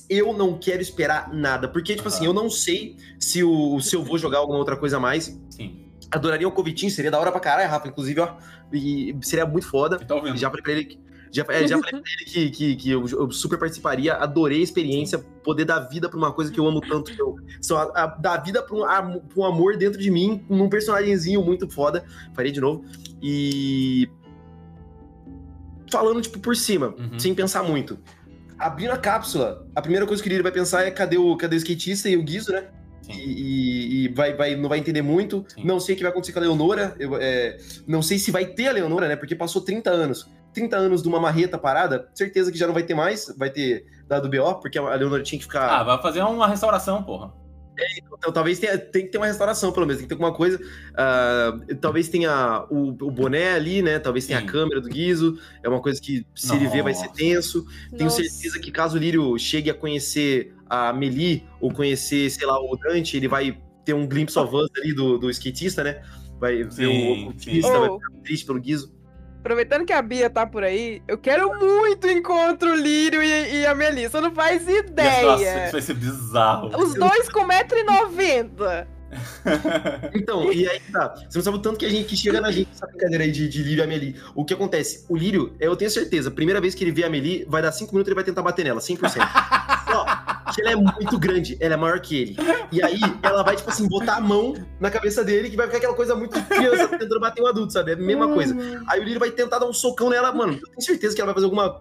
Eu 0.08 0.32
não 0.32 0.58
quero 0.58 0.80
esperar 0.82 1.32
nada. 1.32 1.68
Porque, 1.68 1.94
tipo 1.94 2.08
assim, 2.08 2.24
eu 2.24 2.32
não 2.32 2.48
sei 2.50 2.96
se, 3.18 3.44
o, 3.44 3.78
se 3.80 3.94
eu 3.94 4.02
vou 4.02 4.18
jogar 4.18 4.38
alguma 4.38 4.58
outra 4.58 4.76
coisa 4.76 4.96
a 4.96 5.00
mais. 5.00 5.38
Sim. 5.50 5.86
Adoraria 6.10 6.48
o 6.48 6.52
Covitinho, 6.52 6.90
seria 6.90 7.10
da 7.10 7.20
hora 7.20 7.30
pra 7.30 7.40
caralho, 7.40 7.70
Rafa, 7.70 7.86
inclusive, 7.88 8.20
ó. 8.20 8.36
E 8.72 9.14
seria 9.22 9.46
muito 9.46 9.68
foda. 9.68 9.98
Tá 9.98 10.14
ouvindo? 10.16 10.36
Já 10.36 10.50
pra 10.50 10.60
ele. 10.72 10.98
Já, 11.32 11.44
é, 11.48 11.66
já 11.68 11.78
falei 11.78 12.00
pra 12.00 12.10
ele 12.20 12.24
que, 12.24 12.50
que, 12.50 12.76
que 12.76 12.90
eu, 12.90 13.06
eu 13.06 13.30
super 13.30 13.56
participaria, 13.58 14.14
adorei 14.14 14.58
a 14.60 14.62
experiência, 14.64 15.18
poder 15.44 15.64
dar 15.64 15.78
vida 15.80 16.08
pra 16.08 16.18
uma 16.18 16.32
coisa 16.32 16.50
que 16.50 16.58
eu 16.58 16.66
amo 16.66 16.80
tanto, 16.80 17.14
que 17.14 17.22
eu, 17.22 17.36
só 17.60 17.78
a, 17.94 18.02
a- 18.02 18.06
dar 18.06 18.38
vida 18.38 18.60
pra 18.62 18.74
um, 18.76 18.84
a- 18.84 19.02
pra 19.02 19.20
um 19.36 19.44
amor 19.44 19.76
dentro 19.76 20.00
de 20.00 20.10
mim, 20.10 20.44
num 20.50 20.68
personagemzinho 20.68 21.40
muito 21.44 21.68
foda. 21.70 22.04
Faria 22.34 22.50
de 22.50 22.60
novo. 22.60 22.84
E. 23.22 24.08
Falando, 25.90 26.20
tipo, 26.22 26.38
por 26.38 26.54
cima, 26.56 26.94
Uhum. 26.98 27.18
sem 27.18 27.34
pensar 27.34 27.62
muito. 27.62 27.98
Abrindo 28.58 28.90
a 28.92 28.98
cápsula, 28.98 29.66
a 29.74 29.80
primeira 29.80 30.06
coisa 30.06 30.22
que 30.22 30.28
ele 30.28 30.42
vai 30.42 30.52
pensar 30.52 30.84
é 30.84 30.90
cadê 30.90 31.16
o, 31.16 31.36
cadê 31.36 31.56
o 31.56 31.58
skatista 31.58 32.08
e 32.08 32.16
o 32.16 32.22
Guizo, 32.22 32.52
né? 32.52 32.68
E, 33.08 33.12
e- 33.14 34.04
e 34.04 34.08
vai, 34.08 34.34
vai, 34.36 34.54
não 34.54 34.68
vai 34.68 34.78
entender 34.78 35.02
muito. 35.02 35.44
Sim. 35.48 35.64
Não 35.64 35.80
sei 35.80 35.94
o 35.94 35.96
que 35.96 36.02
vai 36.04 36.12
acontecer 36.12 36.32
com 36.32 36.38
a 36.38 36.42
Leonora. 36.42 36.94
eu, 36.98 37.16
é, 37.16 37.56
não 37.86 38.02
sei 38.02 38.18
se 38.18 38.30
vai 38.30 38.44
ter 38.46 38.68
a 38.68 38.72
Leonora, 38.72 39.08
né? 39.08 39.16
Porque 39.16 39.34
passou 39.34 39.62
30 39.62 39.90
anos. 39.90 40.28
30 40.52 40.76
anos 40.76 41.02
de 41.02 41.08
uma 41.08 41.20
marreta 41.20 41.56
parada, 41.58 42.08
certeza 42.14 42.50
que 42.52 42.58
já 42.58 42.66
não 42.66 42.74
vai 42.74 42.82
ter 42.82 42.94
mais. 42.94 43.32
Vai 43.38 43.50
ter 43.50 43.84
dado 44.08 44.28
BO, 44.28 44.60
porque 44.60 44.78
a 44.78 44.94
Leonora 44.94 45.22
tinha 45.22 45.38
que 45.38 45.44
Ah, 45.44 45.48
ficar. 45.48 45.82
vai 45.84 46.00
fazer 46.02 46.22
uma 46.22 46.46
restauração, 46.48 47.02
porra. 47.02 47.32
Então, 47.96 48.30
talvez 48.30 48.58
tenha, 48.58 48.76
tem 48.76 49.06
que 49.06 49.10
ter 49.10 49.16
uma 49.16 49.26
restauração, 49.26 49.72
pelo 49.72 49.86
menos. 49.86 50.00
Tem 50.02 50.06
que 50.06 50.14
ter 50.14 50.22
alguma 50.22 50.36
coisa. 50.36 50.60
Ah, 50.94 51.58
talvez 51.80 52.08
tenha 52.10 52.66
o, 52.70 52.88
o 52.88 53.10
boné 53.10 53.54
ali, 53.54 53.80
né? 53.80 53.98
Talvez 53.98 54.26
tenha 54.26 54.38
Sim. 54.40 54.46
a 54.46 54.50
câmera 54.50 54.80
do 54.82 54.88
Guizo. 54.88 55.38
É 55.62 55.68
uma 55.68 55.80
coisa 55.80 55.98
que, 56.00 56.26
se 56.34 56.54
ele 56.54 56.66
ver, 56.68 56.82
vai 56.82 56.92
ser 56.92 57.06
Nossa. 57.06 57.14
tenso. 57.16 57.64
Tenho 57.90 58.04
Nossa. 58.04 58.22
certeza 58.22 58.58
que 58.58 58.70
caso 58.70 58.96
o 58.96 59.00
Lírio 59.00 59.38
chegue 59.38 59.70
a 59.70 59.74
conhecer 59.74 60.54
a 60.68 60.92
Meli 60.92 61.42
ou 61.58 61.72
conhecer, 61.72 62.28
sei 62.30 62.46
lá, 62.46 62.60
o 62.60 62.76
Dante, 62.76 63.16
ele 63.16 63.28
vai 63.28 63.58
ter 63.84 63.94
um 63.94 64.06
glimpse 64.06 64.38
of 64.38 64.54
us 64.54 64.68
ali 64.76 64.92
do, 64.94 65.16
do 65.16 65.30
skatista, 65.30 65.82
né? 65.82 66.02
Vai 66.38 66.62
ver 66.64 66.70
Sim, 66.86 66.86
o, 67.24 67.28
o 67.28 67.30
sim. 67.32 67.36
skatista, 67.38 67.78
vai 67.80 67.88
Oh. 67.88 67.98
ficar 67.98 68.12
triste 68.22 68.44
pelo 68.46 68.60
Guizo. 68.60 68.92
Aproveitando 69.40 69.86
que 69.86 69.92
a 69.92 70.02
Bia 70.02 70.28
tá 70.28 70.46
por 70.46 70.62
aí, 70.62 71.02
eu 71.08 71.16
quero 71.16 71.58
muito 71.58 72.06
encontro 72.06 72.72
o 72.72 72.76
Lírio 72.76 73.22
e, 73.22 73.60
e 73.60 73.66
a 73.66 73.74
Melissa. 73.74 74.20
Não 74.20 74.32
faz 74.32 74.66
Nossa, 74.66 74.78
ideia. 74.78 75.64
isso 75.64 75.72
vai 75.72 75.82
ser 75.82 75.94
bizarro. 75.94 76.68
Os 76.78 76.94
dois 76.94 77.28
com 77.30 77.40
1,90m. 77.40 78.86
Então, 80.14 80.52
e 80.52 80.68
aí 80.68 80.80
tá. 80.92 81.14
Você 81.28 81.38
não 81.38 81.44
sabe 81.44 81.56
o 81.56 81.60
tanto 81.60 81.78
que 81.78 81.86
a 81.86 81.88
gente 81.88 82.06
que 82.06 82.16
chega 82.16 82.40
na 82.40 82.52
gente 82.52 82.70
essa 82.72 82.86
brincadeira 82.86 83.24
aí 83.24 83.32
de, 83.32 83.48
de 83.48 83.62
Lírio 83.62 83.80
e 83.80 83.84
Amelie. 83.84 84.16
O 84.34 84.44
que 84.44 84.54
acontece? 84.54 85.04
O 85.08 85.16
Lírio, 85.16 85.54
eu 85.58 85.74
tenho 85.74 85.90
certeza, 85.90 86.30
primeira 86.30 86.60
vez 86.60 86.74
que 86.74 86.84
ele 86.84 86.92
vê 86.92 87.04
a 87.04 87.06
Amelie, 87.06 87.44
vai 87.48 87.62
dar 87.62 87.72
5 87.72 87.92
minutos 87.92 88.08
e 88.08 88.10
ele 88.10 88.14
vai 88.14 88.24
tentar 88.24 88.42
bater 88.42 88.64
nela, 88.64 88.80
100%. 88.80 89.00
Ela 90.60 90.72
é 90.72 90.76
muito 90.76 91.18
grande, 91.18 91.56
ela 91.60 91.74
é 91.74 91.76
maior 91.76 92.00
que 92.00 92.16
ele. 92.16 92.36
E 92.70 92.82
aí, 92.82 93.00
ela 93.22 93.42
vai, 93.42 93.56
tipo 93.56 93.70
assim, 93.70 93.88
botar 93.88 94.16
a 94.16 94.20
mão 94.20 94.54
na 94.78 94.90
cabeça 94.90 95.24
dele, 95.24 95.50
que 95.50 95.56
vai 95.56 95.66
ficar 95.66 95.78
aquela 95.78 95.94
coisa 95.94 96.14
muito 96.14 96.40
criança 96.44 96.88
tentando 96.88 97.20
bater 97.20 97.42
um 97.42 97.46
adulto, 97.46 97.72
sabe? 97.72 97.92
É 97.92 97.94
a 97.94 97.98
mesma 97.98 98.28
coisa. 98.28 98.54
Aí 98.88 99.00
o 99.00 99.04
Lírio 99.04 99.20
vai 99.20 99.30
tentar 99.30 99.58
dar 99.58 99.66
um 99.66 99.72
socão 99.72 100.10
nela, 100.10 100.32
mano. 100.32 100.54
Eu 100.54 100.68
tenho 100.68 100.82
certeza 100.82 101.14
que 101.14 101.20
ela 101.20 101.26
vai 101.26 101.34
fazer 101.34 101.46
alguma 101.46 101.80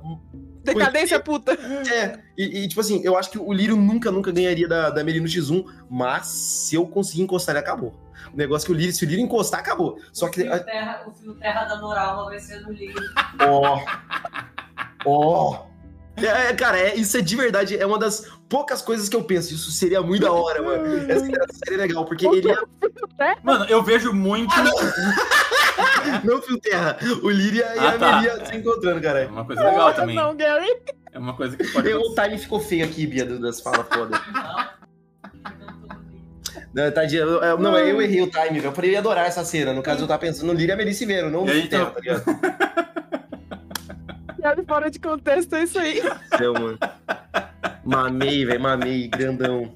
Decadência 0.63 1.19
puta. 1.19 1.53
É, 1.53 2.19
e, 2.37 2.63
e, 2.63 2.67
tipo 2.67 2.81
assim, 2.81 3.01
eu 3.03 3.17
acho 3.17 3.31
que 3.31 3.39
o 3.39 3.51
Lírio 3.53 3.75
nunca, 3.75 4.11
nunca 4.11 4.31
ganharia 4.31 4.67
da, 4.67 4.89
da 4.89 5.03
Meli 5.03 5.19
no 5.19 5.27
X1, 5.27 5.65
mas 5.89 6.27
se 6.27 6.75
eu 6.75 6.85
conseguir 6.85 7.21
encostar, 7.21 7.55
ele 7.55 7.63
acabou. 7.63 7.93
O 8.33 8.37
negócio 8.37 8.65
é 8.65 8.67
que 8.67 8.71
o 8.73 8.75
Lírio, 8.75 8.93
se 8.93 9.05
o 9.05 9.07
Lírio 9.07 9.23
encostar, 9.23 9.59
acabou. 9.59 9.99
Só 10.11 10.27
o 10.27 10.31
que. 10.31 10.41
fio 10.41 10.63
terra, 10.65 11.03
o 11.07 11.11
fio 11.11 11.33
terra 11.35 11.65
da 11.65 11.77
Noralma 11.77 12.25
vai 12.25 12.39
ser 12.39 12.59
no 12.61 12.71
livro. 12.71 13.01
Ó. 13.41 13.79
Ó. 15.05 15.68
É, 16.25 16.53
cara, 16.53 16.77
é, 16.79 16.95
isso 16.95 17.17
é 17.17 17.21
de 17.21 17.35
verdade, 17.35 17.77
é 17.77 17.85
uma 17.85 17.97
das 17.99 18.25
poucas 18.47 18.81
coisas 18.81 19.07
que 19.09 19.15
eu 19.15 19.23
penso. 19.23 19.53
Isso 19.53 19.71
seria 19.71 20.01
muito 20.01 20.21
da 20.21 20.31
hora, 20.31 20.61
mano. 20.61 20.97
Essa 21.11 21.19
seria, 21.25 21.45
seria 21.65 21.77
legal, 21.79 22.05
porque 22.05 22.25
ele 22.27 22.51
é. 22.51 22.55
Mano, 23.43 23.65
eu 23.65 23.83
vejo 23.83 24.13
muito. 24.13 24.53
Não, 26.23 26.41
Fio 26.41 26.59
Terra. 26.59 26.97
O 27.23 27.29
Lírio 27.29 27.59
e 27.59 27.63
Ah, 27.79 27.89
a 27.89 27.97
tá. 27.97 28.15
Melia 28.21 28.45
se 28.45 28.55
encontrando, 28.55 28.97
É 28.99 29.01
cara. 29.01 29.27
uma 29.27 29.45
coisa 29.45 29.63
legal 29.63 29.93
também. 29.93 30.15
Não, 30.15 30.35
Gary. 30.35 30.67
É 31.11 31.19
uma 31.19 31.33
coisa 31.35 31.55
que 31.57 31.67
pode 31.67 31.93
O 31.93 32.13
time 32.15 32.37
ficou 32.37 32.59
feio 32.59 32.85
aqui, 32.85 33.05
Bia, 33.07 33.25
das 33.25 33.61
falas 33.61 33.85
foda. 33.91 34.19
Não. 36.73 36.85
Não, 36.85 36.91
tadinha, 36.91 37.21
eu- 37.21 37.41
eu- 37.43 37.57
não, 37.57 37.75
eu 37.77 37.99
errei 38.01 38.21
o 38.21 38.29
time, 38.29 38.59
velho. 38.59 38.65
Eu 38.65 38.71
falei, 38.71 38.91
eu 38.91 38.93
ia 38.93 38.99
adorar 38.99 39.25
essa 39.25 39.43
cena. 39.43 39.73
No 39.73 39.81
caso, 39.81 40.03
eu 40.03 40.07
tava 40.07 40.19
pensando 40.19 40.47
no 40.47 40.53
Lírio 40.53 40.71
e 40.71 40.73
a 40.73 40.77
Melissa 40.77 41.05
Vero, 41.05 41.29
não 41.29 41.47
E 41.47 41.63
no 41.63 41.67
Terra, 41.67 41.83
então- 41.83 41.91
tá 41.93 41.99
ligado? 41.99 42.23
Gary 44.39 44.65
fora 44.65 44.89
de 44.89 44.99
contexto, 44.99 45.55
é 45.55 45.63
isso 45.63 45.79
aí. 45.79 46.01
Céu, 46.37 46.53
mano. 46.53 46.77
Mamei, 47.83 48.45
velho, 48.45 48.61
mamei, 48.61 49.07
grandão. 49.07 49.71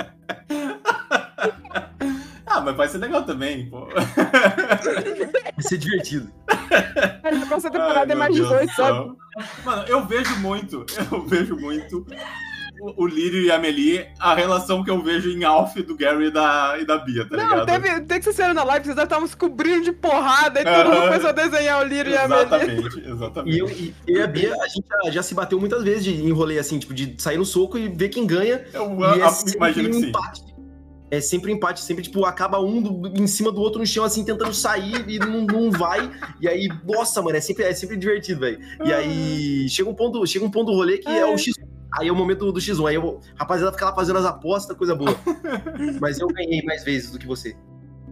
Ah, 2.46 2.62
mas 2.62 2.76
vai 2.76 2.88
ser 2.88 3.00
legal 3.00 3.24
também, 3.24 3.70
pô. 3.70 3.88
Vai 3.88 5.62
ser 5.62 5.78
divertido. 5.78 6.32
Essa 7.52 7.68
Ai, 7.68 7.72
temporada 7.72 8.04
é 8.04 8.16
meu 8.16 8.18
mais 8.18 8.36
Deus 8.36 8.48
18, 8.48 8.70
do 8.70 8.76
sabe? 8.76 9.16
Mano, 9.66 9.84
eu 9.88 10.06
vejo 10.06 10.36
muito, 10.40 10.86
eu 11.12 11.26
vejo 11.26 11.56
muito 11.56 12.06
o, 12.82 13.06
Lírio 13.06 13.42
e 13.42 13.52
a 13.52 13.58
Meli, 13.60 14.06
a 14.20 14.34
relação 14.36 14.84
que 14.84 14.90
eu 14.90 15.02
vejo 15.02 15.30
em 15.30 15.44
Alf 15.44 15.76
do 15.78 15.96
Gary 15.96 16.26
e 16.28 16.32
da, 16.32 16.76
e 16.80 16.86
da 16.86 16.98
Bia, 16.98 17.26
tá 17.26 17.38
Não, 17.38 17.44
ligado? 17.50 17.66
teve, 17.66 18.02
tem 18.02 18.20
que 18.20 18.34
ser 18.34 18.54
na 18.54 18.64
live, 18.64 18.86
vocês 18.86 18.96
já 18.96 19.04
estavam 19.04 19.28
se 19.28 19.38
cobrindo 19.38 19.84
de 19.86 19.92
porrada 19.92 20.60
e 20.60 20.64
todo 20.64 20.76
Aham. 20.76 20.90
mundo 20.90 21.04
começou 21.06 21.30
a 21.30 21.34
desenhar 21.34 21.82
o 21.82 21.86
Lírio 21.88 22.12
e 22.12 22.18
a 22.18 22.24
Amelie. 22.26 22.44
Exatamente, 22.46 23.00
exatamente. 23.10 23.56
E 23.56 23.60
eu, 23.60 23.70
e 23.70 23.94
eu 24.08 24.18
e 24.18 24.22
a 24.22 24.28
Bia, 24.28 24.54
a 24.62 24.68
gente 24.68 24.86
já, 25.06 25.12
já 25.12 25.24
se 25.24 25.34
bateu 25.34 25.60
muitas 25.60 25.84
vezes 25.84 26.04
de 26.04 26.24
enrolei 26.26 26.60
assim, 26.60 26.80
tipo, 26.80 26.94
de 26.94 27.16
sair 27.22 27.38
no 27.38 27.46
soco 27.46 27.78
e 27.78 27.88
ver 27.88 28.10
quem 28.10 28.26
ganha. 28.28 28.66
Eu 28.74 28.98
E 29.00 29.20
é 29.20 29.24
a- 29.24 29.34
imagino 29.56 29.90
que 29.90 29.96
um 29.96 30.00
sim. 30.00 30.10
empate. 30.10 30.54
É 31.12 31.22
sempre 31.22 31.52
um 31.54 31.56
empate, 31.56 31.80
sempre, 31.82 32.02
tipo, 32.04 32.26
acaba 32.26 32.60
um 32.60 32.82
do- 32.82 33.08
em 33.22 33.28
cima 33.28 33.52
do 33.52 33.62
outro 33.62 33.80
no 33.80 33.86
chão, 33.86 34.04
assim, 34.04 34.26
tentando 34.26 34.52
sair 34.52 35.08
e 35.08 35.20
não, 35.20 35.42
não 35.46 35.70
vai. 35.70 36.10
E 36.42 36.48
aí, 36.48 36.68
nossa, 36.84 37.22
mano, 37.22 37.38
é 37.38 37.40
sempre, 37.40 37.66
é 37.66 37.74
sempre 37.76 37.96
divertido, 37.98 38.40
velho. 38.40 38.58
E 38.84 38.92
aí, 38.92 39.70
chega 39.70 39.88
um 39.88 39.94
ponto, 39.94 40.26
chega 40.26 40.44
um 40.44 40.50
ponto 40.50 40.72
do 40.72 40.76
rolê 40.78 40.98
que 40.98 41.08
é 41.08 41.24
o 41.24 41.36
X1. 41.36 41.54
Aí 41.98 42.08
é 42.08 42.12
o 42.12 42.16
momento 42.16 42.46
do, 42.46 42.52
do 42.54 42.60
X1. 42.60 42.88
Aí 42.90 42.96
eu, 42.96 43.20
rapaziada, 43.36 43.72
fica 43.72 43.86
lá 43.86 43.94
fazendo 43.96 44.20
as 44.20 44.26
apostas, 44.26 44.76
coisa 44.78 44.96
boa. 44.96 45.16
Mas 46.02 46.20
eu 46.20 46.28
ganhei 46.28 46.62
mais 46.64 46.84
vezes 46.84 47.12
do 47.12 47.20
que 47.20 47.28
você. 47.28 47.56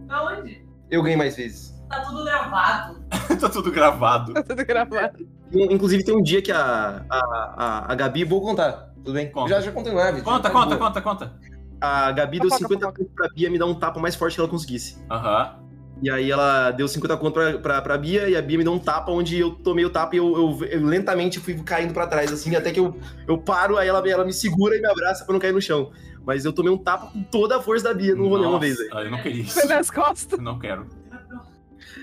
Aonde? 0.08 0.64
Eu 0.90 1.02
ganhei 1.02 1.16
mais 1.16 1.36
vezes. 1.36 1.72
Tá 1.88 2.00
tudo 2.00 2.24
gravado. 2.24 3.02
tá 3.40 3.48
tudo 3.48 3.70
gravado. 3.72 4.34
Tá 4.34 4.42
tudo 4.42 4.64
gravado. 4.64 5.28
Inclusive, 5.52 6.04
tem 6.04 6.16
um 6.16 6.22
dia 6.22 6.40
que 6.40 6.50
a, 6.52 7.04
a, 7.10 7.18
a, 7.18 7.92
a 7.92 7.94
Gabi, 7.94 8.24
vou 8.24 8.40
contar, 8.40 8.92
tudo 8.96 9.12
bem? 9.12 9.30
Conta. 9.30 9.50
Já, 9.50 9.60
já 9.60 9.72
contei 9.72 9.92
lá, 9.92 10.10
Vitor. 10.10 10.24
Conta, 10.32 10.48
Tá 10.48 10.50
conta, 10.50 10.76
conta, 10.76 11.02
conta. 11.02 11.32
A 11.80 12.12
Gabi 12.12 12.38
deu 12.38 12.48
Fofoca, 12.48 12.68
50 12.68 12.80
fofoca. 12.86 12.98
pontos 12.98 13.14
pra 13.14 13.28
Bia 13.34 13.50
me 13.50 13.58
dar 13.58 13.66
um 13.66 13.74
tapa 13.74 14.00
mais 14.00 14.14
forte 14.14 14.34
que 14.36 14.40
ela 14.40 14.48
conseguisse. 14.48 15.02
Aham. 15.10 15.58
E 16.02 16.10
aí 16.10 16.30
ela 16.32 16.72
deu 16.72 16.88
50 16.88 17.16
conto 17.16 17.32
pra, 17.34 17.58
pra, 17.58 17.80
pra 17.82 17.96
Bia 17.96 18.28
e 18.28 18.36
a 18.36 18.42
Bia 18.42 18.58
me 18.58 18.64
deu 18.64 18.72
um 18.72 18.78
tapa 18.78 19.12
onde 19.12 19.38
eu 19.38 19.52
tomei 19.52 19.84
o 19.84 19.90
tapa 19.90 20.16
e 20.16 20.18
eu, 20.18 20.26
eu- 20.60 20.66
eu 20.66 20.84
lentamente 20.84 21.38
fui 21.38 21.54
caindo 21.62 21.94
pra 21.94 22.06
trás, 22.08 22.32
assim, 22.32 22.56
até 22.56 22.72
que 22.72 22.80
eu, 22.80 22.96
eu 23.28 23.38
paro, 23.38 23.76
aí 23.78 23.86
ela, 23.88 24.06
ela 24.08 24.24
me 24.24 24.32
segura 24.32 24.76
e 24.76 24.80
me 24.80 24.88
abraça 24.88 25.24
pra 25.24 25.32
não 25.32 25.38
cair 25.40 25.52
no 25.52 25.60
chão. 25.62 25.92
Mas 26.26 26.44
eu 26.44 26.52
tomei 26.52 26.72
um 26.72 26.78
tapa 26.78 27.06
com 27.06 27.22
toda 27.22 27.56
a 27.56 27.60
força 27.62 27.84
da 27.84 27.94
Bia 27.94 28.14
no 28.16 28.28
rolê 28.28 28.46
uma 28.46 28.58
vez, 28.58 28.76
velho. 28.78 28.90
Eu 28.98 29.10
não 29.12 29.22
queria 29.22 29.42
isso. 29.42 29.54
Foi 29.60 29.64
nas 29.68 29.90
costas. 29.90 30.38
Eu 30.38 30.44
não 30.44 30.58
quero. 30.58 30.86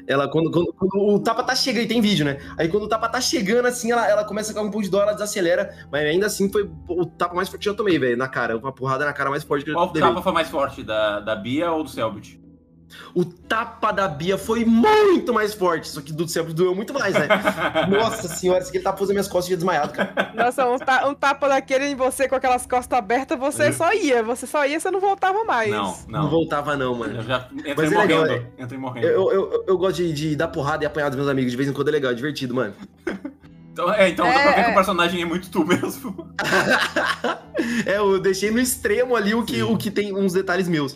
Ela, 0.07 0.27
quando, 0.29 0.49
quando, 0.51 0.73
quando 0.73 1.15
o 1.15 1.19
tapa 1.19 1.43
tá 1.43 1.55
chegando, 1.55 1.83
e 1.83 1.87
tem 1.87 2.01
vídeo, 2.01 2.25
né? 2.25 2.37
Aí 2.57 2.67
quando 2.69 2.83
o 2.83 2.87
tapa 2.87 3.07
tá 3.09 3.19
chegando, 3.21 3.65
assim, 3.65 3.91
ela, 3.91 4.07
ela 4.09 4.23
começa 4.23 4.49
a 4.49 4.53
ficar 4.53 4.61
um 4.65 4.69
pouco 4.71 4.83
de 4.83 4.89
dor, 4.89 5.01
ela 5.03 5.13
desacelera, 5.13 5.73
mas 5.91 6.03
ainda 6.05 6.25
assim 6.25 6.49
foi 6.51 6.69
o 6.87 7.05
tapa 7.05 7.35
mais 7.35 7.47
forte 7.49 7.63
que 7.63 7.69
eu 7.69 7.75
tomei, 7.75 7.97
velho, 7.99 8.17
na 8.17 8.27
cara. 8.27 8.57
Uma 8.57 8.71
porrada 8.71 9.05
na 9.05 9.13
cara 9.13 9.29
mais 9.29 9.43
forte 9.43 9.63
que 9.65 9.71
eu 9.71 9.75
Qual 9.75 9.87
levei. 9.87 10.01
tapa 10.01 10.21
foi 10.21 10.31
mais 10.31 10.49
forte, 10.49 10.83
da, 10.83 11.19
da 11.19 11.35
Bia 11.35 11.71
ou 11.71 11.83
do 11.83 11.89
Selbit? 11.89 12.38
O 13.13 13.23
tapa 13.25 13.91
da 13.91 14.07
Bia 14.07 14.37
foi 14.37 14.65
muito 14.65 15.33
mais 15.33 15.53
forte, 15.53 15.87
só 15.87 16.01
que 16.01 16.11
do 16.13 16.27
sempre 16.27 16.53
doeu 16.53 16.73
muito 16.75 16.93
mais, 16.93 17.13
né? 17.13 17.27
Nossa 17.89 18.27
senhora, 18.27 18.59
esse 18.61 18.69
aqui 18.69 18.79
tapa 18.79 18.97
fazendo 18.97 19.13
minhas 19.15 19.27
costas 19.27 19.49
e 19.49 19.51
ia 19.53 19.57
desmaiado, 19.57 19.93
cara. 19.93 20.31
Nossa, 20.35 20.67
um, 20.67 20.77
ta- 20.77 21.07
um 21.07 21.13
tapa 21.13 21.47
daquele 21.49 21.85
em 21.85 21.95
você 21.95 22.27
com 22.27 22.35
aquelas 22.35 22.65
costas 22.65 22.97
abertas, 22.97 23.37
você 23.39 23.67
Eu- 23.69 23.73
só 23.73 23.93
ia. 23.93 24.23
Você 24.23 24.47
só 24.47 24.65
ia, 24.65 24.79
você 24.79 24.89
não 24.91 24.99
voltava 24.99 25.43
mais. 25.43 25.69
Não, 25.71 25.95
Não, 26.07 26.23
não. 26.23 26.29
voltava, 26.29 26.75
não, 26.75 26.95
mano. 26.95 27.17
Eu 27.17 27.23
já 27.23 27.47
entrei 27.51 27.73
Mas 27.75 27.91
é 27.91 27.97
legal, 27.97 28.19
morrendo. 28.21 28.45
Entrei 28.57 28.79
morrendo. 28.79 29.07
Eu, 29.07 29.31
eu, 29.31 29.51
eu, 29.53 29.63
eu 29.67 29.77
gosto 29.77 29.97
de, 29.97 30.11
de 30.13 30.35
dar 30.35 30.47
porrada 30.47 30.83
e 30.83 30.87
apanhar 30.87 31.09
dos 31.09 31.17
meus 31.17 31.29
amigos 31.29 31.51
de 31.51 31.57
vez 31.57 31.69
em 31.69 31.73
quando 31.73 31.89
é 31.89 31.91
legal, 31.91 32.11
é 32.11 32.15
divertido, 32.15 32.53
mano. 32.55 32.73
Então, 33.71 33.93
é, 33.93 34.09
então 34.09 34.25
dá 34.25 34.31
É, 34.33 34.43
pra 34.43 34.51
ver 34.51 34.63
que 34.63 34.69
é. 34.69 34.71
o 34.71 34.75
personagem 34.75 35.21
é 35.21 35.25
muito 35.25 35.49
tu 35.49 35.63
mesmo. 35.65 36.27
é, 37.85 37.97
eu 37.97 38.19
deixei 38.19 38.51
no 38.51 38.59
extremo 38.59 39.15
ali 39.15 39.33
o 39.33 39.43
que, 39.43 39.55
Sim. 39.55 39.61
o 39.63 39.77
que 39.77 39.89
tem 39.89 40.13
uns 40.13 40.33
detalhes 40.33 40.67
meus. 40.67 40.95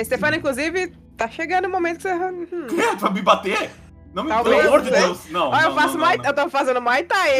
É, 0.00 0.04
Stefano, 0.04 0.36
inclusive, 0.36 0.92
tá 1.16 1.28
chegando 1.28 1.66
o 1.66 1.70
momento 1.70 1.96
que 1.96 2.02
você. 2.02 2.14
Hum. 2.14 2.96
pra 2.98 3.10
me 3.10 3.22
bater? 3.22 3.70
Não 4.14 4.24
me 4.24 4.30
Talvez, 4.30 4.56
pelo 4.56 4.68
amor 4.68 4.80
de 4.82 4.90
né? 4.90 4.98
Deus. 5.00 5.30
Não, 5.30 5.50
Ó, 5.50 5.56
eu 5.60 5.68
não, 5.68 5.74
faço 5.74 5.94
não, 5.98 6.00
mai... 6.06 6.16
não, 6.16 6.24
Eu 6.24 6.34
tô 6.34 6.48
fazendo 6.48 6.80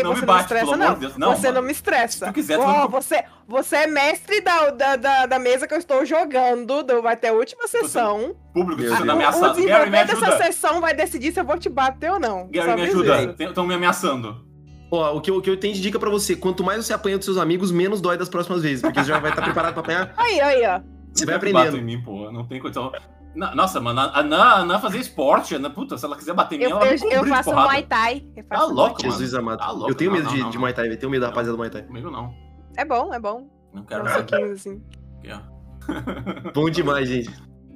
Não 0.05 0.11
me 0.11 0.17
você 0.17 0.27
não 0.27 0.27
bate, 0.27 0.43
estressa, 0.43 0.65
pelo 0.67 0.77
não. 0.77 0.87
amor 0.89 0.95
de 0.99 1.01
Deus. 1.07 1.17
Não, 1.17 1.29
você 1.35 1.47
mano. 1.47 1.55
não 1.55 1.63
me 1.67 1.73
estressa. 1.73 2.19
Se 2.19 2.25
tu 2.27 2.35
quiser, 2.35 2.59
tu 2.59 2.63
Ó, 2.65 2.73
não- 2.83 2.89
você, 2.91 3.25
você 3.49 3.77
é 3.77 3.87
mestre 3.87 4.43
da, 4.43 4.71
da, 4.71 4.97
da, 4.97 5.27
da 5.27 5.39
mesa 5.39 5.67
que 5.67 5.73
eu 5.73 5.79
estou 5.79 6.05
jogando. 6.05 6.83
do- 6.83 7.01
Vai 7.01 7.17
ter 7.17 7.29
a 7.29 7.33
última 7.33 7.67
sessão. 7.67 8.37
Público, 8.53 8.83
Meu 8.83 8.91
você 8.91 8.97
tá 8.99 9.03
Deus. 9.05 9.09
O 9.09 9.13
ameaçando. 9.17 9.43
Gary, 9.55 9.57
me 9.57 9.65
desenvolver 9.65 9.91
dessa 10.07 10.27
ajuda. 10.27 10.45
sessão 10.45 10.81
vai 10.83 10.93
decidir 10.95 11.33
se 11.33 11.41
eu 11.41 11.45
vou 11.47 11.59
te 11.59 11.71
bater 11.71 12.11
ou 12.13 12.21
não. 12.21 12.47
Gary, 12.51 12.75
me 12.75 12.83
ajuda. 12.89 13.35
Estão 13.39 13.67
me 13.67 13.75
ameaçando. 13.75 14.45
Ó, 14.93 15.17
o 15.17 15.21
que, 15.23 15.31
eu, 15.31 15.37
o 15.39 15.43
que 15.43 15.49
eu 15.51 15.57
tenho 15.57 15.73
de 15.75 15.81
dica 15.81 15.99
pra 15.99 16.11
você, 16.11 16.37
quanto 16.37 16.63
mais 16.63 16.85
você 16.85 16.93
apanha 16.93 17.17
dos 17.17 17.25
seus 17.25 17.39
amigos, 17.39 17.73
menos 17.73 18.03
dói 18.03 18.19
das 18.19 18.29
próximas 18.29 18.63
vezes, 18.63 18.83
porque 18.83 19.01
você 19.01 19.07
já 19.09 19.19
vai 19.19 19.31
estar 19.31 19.43
preparado 19.43 19.73
pra 19.73 19.81
apanhar, 19.81 20.13
Aí, 20.17 20.41
aí, 20.41 20.63
ó. 20.67 20.81
Você 21.17 21.27
vai 21.27 21.35
aprendendo. 21.37 21.77
em 21.77 21.85
mim, 21.85 22.03
pô. 22.03 22.31
Não 22.31 22.47
tem 22.47 22.61
condição. 22.61 22.93
Nossa, 23.35 23.81
mano, 23.81 24.01
a 24.01 24.21
Ana, 24.21 24.79
fazia 24.79 25.01
esporte. 25.01 25.55
Ana, 25.55 25.69
puta, 25.69 25.99
se 25.99 26.05
ela 26.07 26.17
quiser 26.17 26.33
bater 26.35 26.55
em 26.55 26.59
mim, 26.59 26.65
Eu, 26.65 26.71
ela 26.71 26.79
vai 26.81 26.95
eu, 26.95 27.11
eu 27.11 27.27
faço 27.27 27.51
porrada. 27.51 27.69
Muay 27.69 27.83
Thai. 27.83 28.27
Eu 28.35 28.45
Tá 28.45 28.57
faço 28.57 28.73
louco, 28.73 29.03
mano. 29.03 29.13
Jesus 29.13 29.35
amado. 29.35 29.59
Tá 29.59 29.71
louco. 29.71 29.91
eu 29.91 29.95
tenho 29.95 30.11
Não, 30.11 30.17
medo 30.19 30.29
não, 30.29 30.35
de, 30.35 30.41
não, 30.43 30.51
de. 30.51 30.59
Muay 30.59 30.73
Thai, 30.73 30.89
velho. 30.89 30.99
Tenho 31.01 31.11
medo 31.11 31.21
da 31.21 31.29
rapaziada 31.29 31.53
do 31.53 31.59
Muay 31.59 31.71
Thai. 31.71 31.83
Comigo 31.83 32.11
não. 32.11 32.35
É 32.77 32.85
bom, 32.85 33.13
é 33.13 33.21
bom. 33.21 33.47
Não 33.75 33.83
quero 33.85 34.03
uns 34.05 34.11
nada. 34.11 34.21
soquinhos 34.21 34.53
assim. 34.61 34.83
Aqui, 35.19 35.33
ó. 35.33 36.53
Bom 36.53 36.71
demais, 36.71 37.09
gente. 37.09 37.31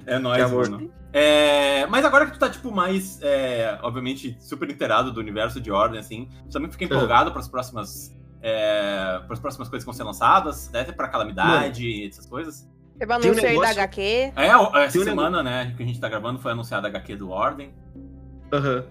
É 0.07 0.17
nóis, 0.17 0.43
amor. 0.43 0.69
mano. 0.69 0.91
É, 1.13 1.85
mas 1.87 2.05
agora 2.05 2.25
que 2.25 2.31
tu 2.33 2.39
tá, 2.39 2.49
tipo, 2.49 2.71
mais, 2.71 3.19
é, 3.21 3.77
obviamente, 3.83 4.35
super 4.39 4.67
inteirado 4.69 5.11
do 5.11 5.19
universo 5.19 5.59
de 5.61 5.69
Ordem, 5.71 5.99
assim, 5.99 6.27
tu 6.45 6.53
também 6.53 6.71
fica 6.71 6.85
empolgado 6.85 7.31
pras 7.31 7.47
próximas... 7.47 8.17
É, 8.41 9.19
pras 9.27 9.39
próximas 9.39 9.69
coisas 9.69 9.83
que 9.83 9.85
vão 9.85 9.93
ser 9.93 10.03
lançadas, 10.03 10.71
né? 10.71 10.81
Até 10.81 10.91
pra 10.91 11.07
Calamidade, 11.07 12.07
essas 12.07 12.25
coisas. 12.25 12.67
Teve 13.01 13.13
Tem 13.13 13.21
um 13.21 13.25
anúncio 13.31 13.47
aí 13.47 13.55
da 13.55 13.61
negócio- 13.61 13.81
HQ. 13.81 14.01
É, 14.35 14.55
o- 14.57 14.77
essa 14.77 14.91
Tem 14.93 15.01
um 15.01 15.03
semana, 15.05 15.41
né, 15.41 15.73
que 15.75 15.81
a 15.81 15.85
gente 15.87 15.99
tá 15.99 16.07
gravando, 16.07 16.37
foi 16.37 16.51
anunciada 16.51 16.87
a 16.87 16.89
HQ 16.89 17.15
do 17.15 17.31
Ordem. 17.31 17.73
Aham. 18.53 18.85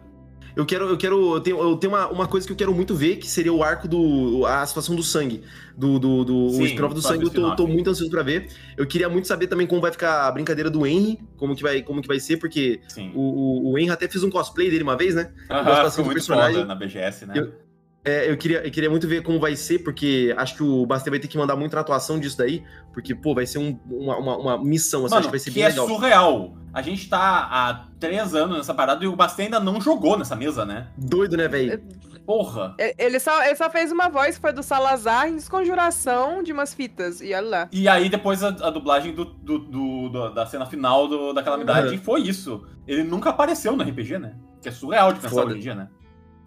Eu 0.57 0.67
quero, 0.67 0.89
eu 0.89 0.99
quero, 0.99 1.35
eu 1.37 1.41
tenho, 1.41 1.61
eu 1.61 1.77
tenho 1.77 1.93
uma, 1.93 2.09
uma 2.09 2.27
coisa 2.27 2.45
que 2.45 2.53
eu 2.53 2.57
quero 2.57 2.75
muito 2.75 2.93
ver, 2.93 3.19
que 3.19 3.29
seria 3.29 3.53
o 3.53 3.63
arco 3.63 3.87
do, 3.87 4.45
a 4.47 4.67
situação 4.67 4.97
do 4.97 5.03
sangue, 5.03 5.45
do, 5.77 5.97
do, 6.01 6.25
do 6.25 6.47
o 6.47 6.51
Sim, 6.51 6.65
spin-off 6.65 6.93
do 6.93 7.01
sangue, 7.01 7.23
eu 7.25 7.31
tô, 7.31 7.55
tô 7.55 7.69
muito 7.69 7.89
ansioso 7.89 8.11
pra 8.11 8.25
ver. 8.25 8.49
Eu 8.77 8.85
queria 8.85 9.09
muito 9.09 9.29
saber 9.29 9.47
também 9.47 9.65
como 9.65 9.81
vai 9.81 9.93
ficar 9.93 10.27
a 10.27 10.33
brincadeira 10.33 10.69
do 10.69 10.85
Henry, 10.85 11.21
como 11.37 11.55
que 11.55 11.63
vai, 11.63 11.81
como 11.83 12.03
que 12.03 12.09
vai 12.09 12.19
ser, 12.19 12.37
porque 12.39 12.81
Sim. 12.89 13.13
o, 13.15 13.21
o, 13.21 13.73
o 13.73 13.79
Henry 13.79 13.91
até 13.93 14.09
fez 14.09 14.25
um 14.25 14.29
cosplay 14.31 14.69
dele 14.69 14.83
uma 14.83 14.97
vez, 14.97 15.15
né? 15.15 15.31
Aham, 15.49 15.63
gosto 15.65 15.91
ficou 15.91 16.05
muito 16.07 16.15
personagem. 16.17 16.55
foda 16.55 16.67
na 16.67 16.75
BGS, 16.75 17.27
né? 17.27 17.35
Eu- 17.37 17.53
É, 18.03 18.31
eu 18.31 18.37
queria, 18.39 18.65
eu 18.67 18.71
queria 18.71 18.89
muito 18.89 19.07
ver 19.07 19.23
como 19.23 19.39
vai 19.39 19.55
ser, 19.55 19.81
porque 19.81 20.35
acho 20.39 20.55
que 20.57 20.63
o 20.63 20.87
Bastei 20.87 21.11
vai 21.11 21.21
ter 21.21 21.29
que 21.29 21.37
mandar 21.37 21.55
muita 21.55 21.79
atuação 21.79 22.19
disso 22.19 22.39
daí, 22.39 22.65
porque, 22.95 23.15
pô, 23.15 23.35
vai 23.35 23.45
ser 23.47 23.59
um- 23.59 23.79
uma, 23.91 24.17
uma, 24.17 24.37
uma 24.39 24.65
missão, 24.65 25.01
assim, 25.05 25.15
acho 25.15 25.15
Mano, 25.17 25.27
que 25.27 25.31
vai 25.33 25.39
ser 25.39 25.51
que 25.51 25.55
bem 25.57 25.65
é 25.65 25.69
legal. 25.69 25.87
surreal. 25.87 26.55
A 26.73 26.81
gente 26.81 27.09
tá 27.11 27.19
há 27.51 27.87
três 27.99 28.35
anos 28.35 28.57
nessa 28.57 28.73
parada 28.73 29.05
e 29.05 29.07
o 29.09 29.15
Bastien 29.15 29.47
ainda 29.47 29.61
não 29.61 29.81
jogou 29.83 30.17
nessa 30.17 30.35
mesa, 30.35 30.65
né? 30.65 30.89
Doido, 30.97 31.37
né, 31.37 31.47
velho? 31.47 31.83
Porra. 32.25 32.75
E- 32.79 32.95
Ele 32.97 33.19
só, 33.21 33.45
ele 33.45 33.57
só 33.57 33.69
fez 33.69 33.93
uma 33.93 34.09
voz, 34.09 34.39
foi 34.39 34.53
do 34.53 34.63
Salazar 34.63 35.29
em 35.29 35.37
desconjuração 35.37 36.43
de 36.43 36.53
umas 36.53 36.73
fitas. 36.73 37.21
E 37.21 37.35
olha 37.35 37.49
lá. 37.49 37.69
E 37.73 37.89
aí 37.89 38.09
depois 38.09 38.43
a, 38.43 38.49
a 38.49 38.71
dublagem 38.71 39.13
do, 39.15 39.25
do- 39.25 39.59
do- 39.59 40.09
do- 40.09 40.31
da 40.35 40.47
cena 40.47 40.65
final 40.67 41.09
do- 41.09 41.33
da 41.33 41.43
Calamidade 41.43 41.89
Uhum. 41.89 41.95
e 41.95 41.99
foi 41.99 42.21
isso. 42.23 42.65
Ele 42.87 43.03
nunca 43.03 43.31
apareceu 43.31 43.77
no 43.77 43.83
RPG, 43.83 44.19
né? 44.19 44.35
Que 44.63 44.69
é 44.69 44.73
surreal 44.73 45.13
de 45.13 45.21
pensar 45.21 45.35
Foda. 45.35 45.47
hoje 45.51 45.59
em 45.59 45.61
dia, 45.61 45.75
né? 45.75 45.89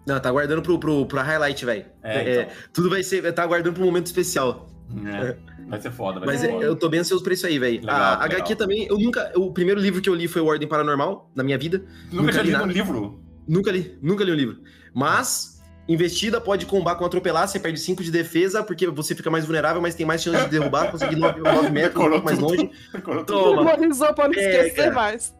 Não, 0.06 0.20
tá 0.20 0.28
aguardando 0.28 0.62
pro, 0.62 0.78
pro, 0.78 1.06
pra 1.06 1.22
highlight, 1.22 1.64
velho. 1.64 1.86
É, 2.02 2.42
então. 2.42 2.54
tudo 2.72 2.90
vai 2.90 3.02
ser, 3.02 3.32
tá 3.32 3.42
aguardando 3.42 3.74
pro 3.74 3.84
momento 3.84 4.06
especial. 4.06 4.68
É. 5.06 5.36
Vai 5.66 5.80
ser 5.80 5.90
foda, 5.90 6.20
vai 6.20 6.28
Mas 6.28 6.40
ser 6.40 6.48
é, 6.48 6.52
foda. 6.52 6.64
eu 6.66 6.76
tô 6.76 6.88
bem 6.90 7.00
ansioso 7.00 7.24
pra 7.24 7.32
isso 7.32 7.46
aí, 7.46 7.58
velho. 7.58 7.80
A 7.88 8.22
legal. 8.24 8.38
HQ 8.40 8.56
também, 8.56 8.86
eu 8.86 8.98
nunca. 8.98 9.32
O 9.34 9.50
primeiro 9.52 9.80
livro 9.80 10.02
que 10.02 10.08
eu 10.08 10.14
li 10.14 10.28
foi 10.28 10.42
o 10.42 10.46
Ordem 10.46 10.68
Paranormal, 10.68 11.30
na 11.34 11.42
minha 11.42 11.56
vida. 11.56 11.82
Nunca 12.12 12.32
nunca 12.32 12.42
li 12.42 12.54
um 12.54 12.66
livro? 12.66 13.20
Nunca 13.48 13.72
li, 13.72 13.98
nunca 14.02 14.24
li 14.24 14.30
o 14.30 14.34
livro. 14.34 14.58
Mas 14.92 15.54
Investida 15.86 16.40
pode 16.40 16.64
combar 16.64 16.94
com 16.96 17.04
atropelar, 17.04 17.46
você 17.46 17.60
perde 17.60 17.78
5 17.78 18.02
de 18.02 18.10
defesa, 18.10 18.62
porque 18.62 18.86
você 18.86 19.14
fica 19.14 19.30
mais 19.30 19.44
vulnerável, 19.44 19.82
mas 19.82 19.94
tem 19.94 20.06
mais 20.06 20.22
chance 20.22 20.44
de 20.44 20.50
derrubar, 20.50 20.90
conseguir 20.90 21.16
9, 21.16 21.70
metros, 21.70 22.02
um 22.06 22.10
pouco 22.10 22.24
mais 22.24 22.38
longe. 22.38 22.70
Toma. 23.26 23.64
Memorizou 23.64 24.14
pra 24.14 24.26
não 24.26 24.34
É, 24.34 24.66
esquecer 24.66 24.76
cara. 24.76 24.94
mais. 24.94 25.34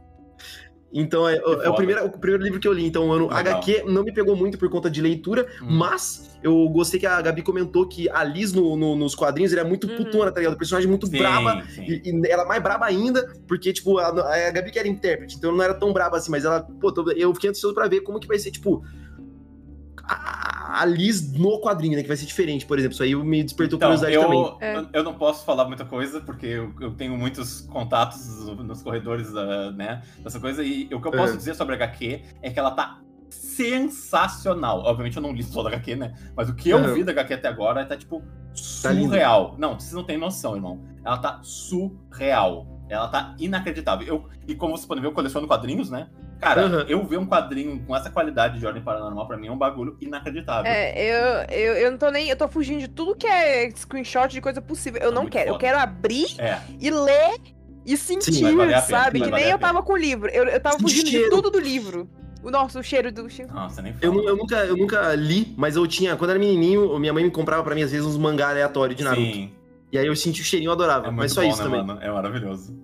Então, 0.96 1.28
é, 1.28 1.36
é 1.36 1.68
o, 1.68 1.74
primeiro, 1.74 2.04
o 2.06 2.10
primeiro 2.18 2.44
livro 2.44 2.60
que 2.60 2.68
eu 2.68 2.72
li. 2.72 2.86
Então, 2.86 3.08
o 3.08 3.12
ano 3.12 3.24
Legal. 3.26 3.38
HQ 3.58 3.82
não 3.88 4.04
me 4.04 4.12
pegou 4.14 4.36
muito 4.36 4.56
por 4.56 4.70
conta 4.70 4.88
de 4.88 5.02
leitura, 5.02 5.44
Hum. 5.60 5.66
mas 5.76 6.38
eu 6.40 6.68
gostei 6.68 7.00
que 7.00 7.06
a 7.06 7.20
Gabi 7.20 7.42
comentou 7.42 7.88
que 7.88 8.08
a 8.08 8.22
Liz 8.22 8.52
no- 8.52 8.76
no- 8.76 8.94
nos 8.94 9.14
quadrinhos 9.14 9.52
era 9.52 9.64
muito 9.64 9.88
Uhum. 9.88 9.96
putona, 9.96 10.30
tá 10.30 10.38
ligado? 10.38 10.56
Personagem 10.56 10.88
muito 10.88 11.06
Sim, 11.08 11.18
braba. 11.18 11.64
sim. 11.68 11.82
E, 11.82 12.02
e 12.10 12.26
ela 12.30 12.44
mais 12.44 12.62
braba 12.62 12.86
ainda, 12.86 13.26
porque, 13.48 13.72
tipo, 13.72 13.98
a, 13.98 14.06
a 14.08 14.50
Gabi 14.52 14.70
que 14.70 14.78
era 14.78 14.86
intérprete, 14.86 15.36
então 15.36 15.50
não 15.50 15.64
era 15.64 15.74
tão 15.74 15.92
braba 15.92 16.16
assim, 16.16 16.30
mas 16.30 16.44
ela, 16.44 16.60
pô, 16.80 16.94
eu 17.16 17.34
fiquei 17.34 17.50
ansioso 17.50 17.74
pra 17.74 17.88
ver 17.88 18.00
como 18.02 18.20
que 18.20 18.28
vai 18.28 18.38
ser, 18.38 18.52
tipo, 18.52 18.84
a, 20.08 20.80
a 20.82 20.84
Liz 20.84 21.32
no 21.32 21.60
quadrinho, 21.60 21.96
né? 21.96 22.02
Que 22.02 22.08
vai 22.08 22.16
ser 22.16 22.26
diferente, 22.26 22.66
por 22.66 22.78
exemplo. 22.78 22.94
Isso 22.94 23.02
aí 23.02 23.14
me 23.14 23.42
despertou 23.42 23.76
Então, 23.76 23.88
curiosidade 23.88 24.16
também. 24.22 24.40
eu, 24.40 24.58
É. 24.60 24.88
eu- 24.92 25.02
não 25.04 25.14
posso 25.14 25.44
falar 25.44 25.64
muita 25.66 25.84
coisa, 25.84 26.20
porque 26.20 26.46
eu, 26.46 26.72
eu 26.80 26.92
tenho 26.92 27.16
muitos 27.16 27.60
contatos 27.62 28.46
nos 28.46 28.82
corredores 28.82 29.32
da, 29.32 29.70
né, 29.72 30.02
dessa 30.22 30.38
coisa, 30.40 30.62
e 30.62 30.84
o 30.92 31.00
que 31.00 31.08
eu 31.08 31.12
posso 31.12 31.34
É. 31.34 31.36
dizer 31.36 31.54
sobre 31.54 31.74
a 31.74 31.76
HQ 31.76 32.22
é 32.42 32.50
que 32.50 32.58
ela 32.58 32.70
tá 32.72 33.00
sensacional. 33.30 34.80
Obviamente 34.84 35.16
eu 35.16 35.22
não 35.22 35.32
li 35.32 35.44
toda 35.44 35.68
a 35.68 35.72
HQ, 35.72 35.96
né? 35.96 36.14
Mas 36.36 36.48
o 36.48 36.54
que 36.54 36.70
eu 36.70 36.78
Uhum. 36.78 36.94
vi 36.94 37.04
da 37.04 37.12
HQ 37.12 37.34
até 37.34 37.48
agora 37.48 37.84
tá, 37.84 37.96
tipo, 37.96 38.20
Tá 38.20 38.92
surreal. 38.92 39.56
não, 39.58 39.78
vocês 39.78 39.92
não 39.92 40.04
têm 40.04 40.16
noção, 40.18 40.54
irmão. 40.54 40.84
Ela 41.04 41.18
tá 41.18 41.40
surreal. 41.42 42.66
Ela 42.88 43.08
tá 43.08 43.34
inacreditável. 43.38 44.06
Eu, 44.06 44.28
e 44.46 44.54
como 44.54 44.76
vocês 44.76 44.86
podem 44.86 45.02
ver, 45.02 45.08
eu 45.08 45.12
coleciono 45.12 45.46
quadrinhos, 45.46 45.90
né? 45.90 46.08
Cara, 46.40 46.66
Uhum. 46.66 46.80
eu 46.88 47.04
ver 47.06 47.18
um 47.18 47.26
quadrinho 47.26 47.82
com 47.86 47.96
essa 47.96 48.10
qualidade 48.10 48.58
de 48.58 48.66
ordem 48.66 48.82
paranormal, 48.82 49.26
pra 49.26 49.36
mim, 49.36 49.46
é 49.48 49.50
um 49.52 49.56
bagulho 49.58 49.96
inacreditável. 50.00 50.70
É, 50.70 50.92
eu, 51.50 51.56
eu, 51.56 51.74
eu 51.76 51.90
não 51.90 51.98
tô 51.98 52.10
nem. 52.10 52.28
Eu 52.28 52.36
tô 52.36 52.48
fugindo 52.48 52.80
de 52.80 52.88
tudo 52.88 53.14
que 53.16 53.26
é 53.26 53.70
screenshot 53.70 54.28
de 54.28 54.40
coisa 54.40 54.60
possível. 54.60 55.00
Eu 55.00 55.08
Tá 55.12 55.14
não 55.14 55.26
quero. 55.26 55.48
Eu 55.50 55.54
foda. 55.54 55.64
quero 55.64 55.78
abrir 55.78 56.26
É. 56.38 56.58
e 56.80 56.90
ler 56.90 57.36
e 57.86 57.96
sentir, 57.96 58.42
pena, 58.42 58.80
sabe? 58.80 59.20
Que 59.20 59.30
nem 59.30 59.44
eu 59.48 59.58
tava 59.58 59.82
com 59.82 59.92
o 59.92 59.96
livro. 59.96 60.28
Eu, 60.30 60.44
eu 60.44 60.60
tava 60.60 60.78
fugindo 60.78 61.04
de 61.04 61.10
cheiro. 61.12 61.30
tudo 61.30 61.50
do 61.50 61.58
livro. 61.60 62.08
O 62.42 62.50
nosso 62.50 62.78
o 62.78 62.82
cheiro 62.82 63.10
do. 63.10 63.26
Nossa, 63.52 63.80
nem 63.80 63.94
Eu, 64.02 64.10
fala. 64.12 64.22
nu- 64.22 64.28
eu 64.28 64.36
nunca, 64.36 64.56
eu 64.66 64.76
nunca 64.76 65.14
li, 65.14 65.54
mas 65.56 65.76
eu 65.76 65.86
tinha. 65.86 66.14
Quando 66.14 66.28
era 66.30 66.38
menininho, 66.38 66.98
minha 66.98 67.12
mãe 67.12 67.24
me 67.24 67.30
comprava 67.30 67.62
pra 67.62 67.74
mim, 67.74 67.82
às 67.82 67.90
vezes, 67.90 68.04
uns 68.06 68.18
mangá 68.18 68.50
aleatórios 68.50 68.96
de 68.98 69.02
Naruto. 69.02 69.22
Sim, 69.22 69.50
E 69.90 69.96
aí 69.98 70.06
eu 70.06 70.14
senti 70.14 70.42
o 70.42 70.44
cheirinho, 70.44 70.68
eu 70.68 70.72
adorava. 70.72 71.06
é 71.08 71.10
mas 71.10 71.32
só 71.32 71.40
bom, 71.40 71.48
isso 71.48 71.58
né, 71.58 71.64
também. 71.64 71.82
mano? 71.86 72.02
É 72.02 72.10
maravilhoso. 72.10 72.76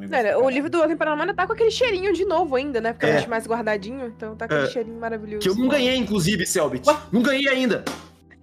É, 0.00 0.04
eu 0.04 0.08
também 0.08 0.08
Cara, 0.08 0.38
o 0.44 0.50
livro 0.50 0.70
do 0.70 0.80
Ordem 0.80 0.96
Paranormal 0.96 1.34
tá 1.34 1.46
com 1.46 1.52
aquele 1.52 1.70
cheirinho 1.70 2.12
de 2.12 2.24
novo 2.24 2.56
ainda, 2.56 2.80
né? 2.80 2.92
Porque 2.92 3.06
eu 3.06 3.10
É. 3.10 3.12
deixo 3.14 3.28
mais 3.30 3.46
guardadinho, 3.46 4.06
então 4.06 4.34
tá 4.36 4.44
aquele 4.44 4.64
É. 4.64 4.66
cheirinho 4.70 4.98
maravilhoso. 5.00 5.40
Que 5.40 5.48
eu 5.48 5.54
não 5.56 5.68
ganhei, 5.68 5.96
inclusive, 5.96 6.44
Selbit. 6.46 6.86
Não 7.12 7.22
ganhei 7.22 7.48
ainda. 7.48 7.84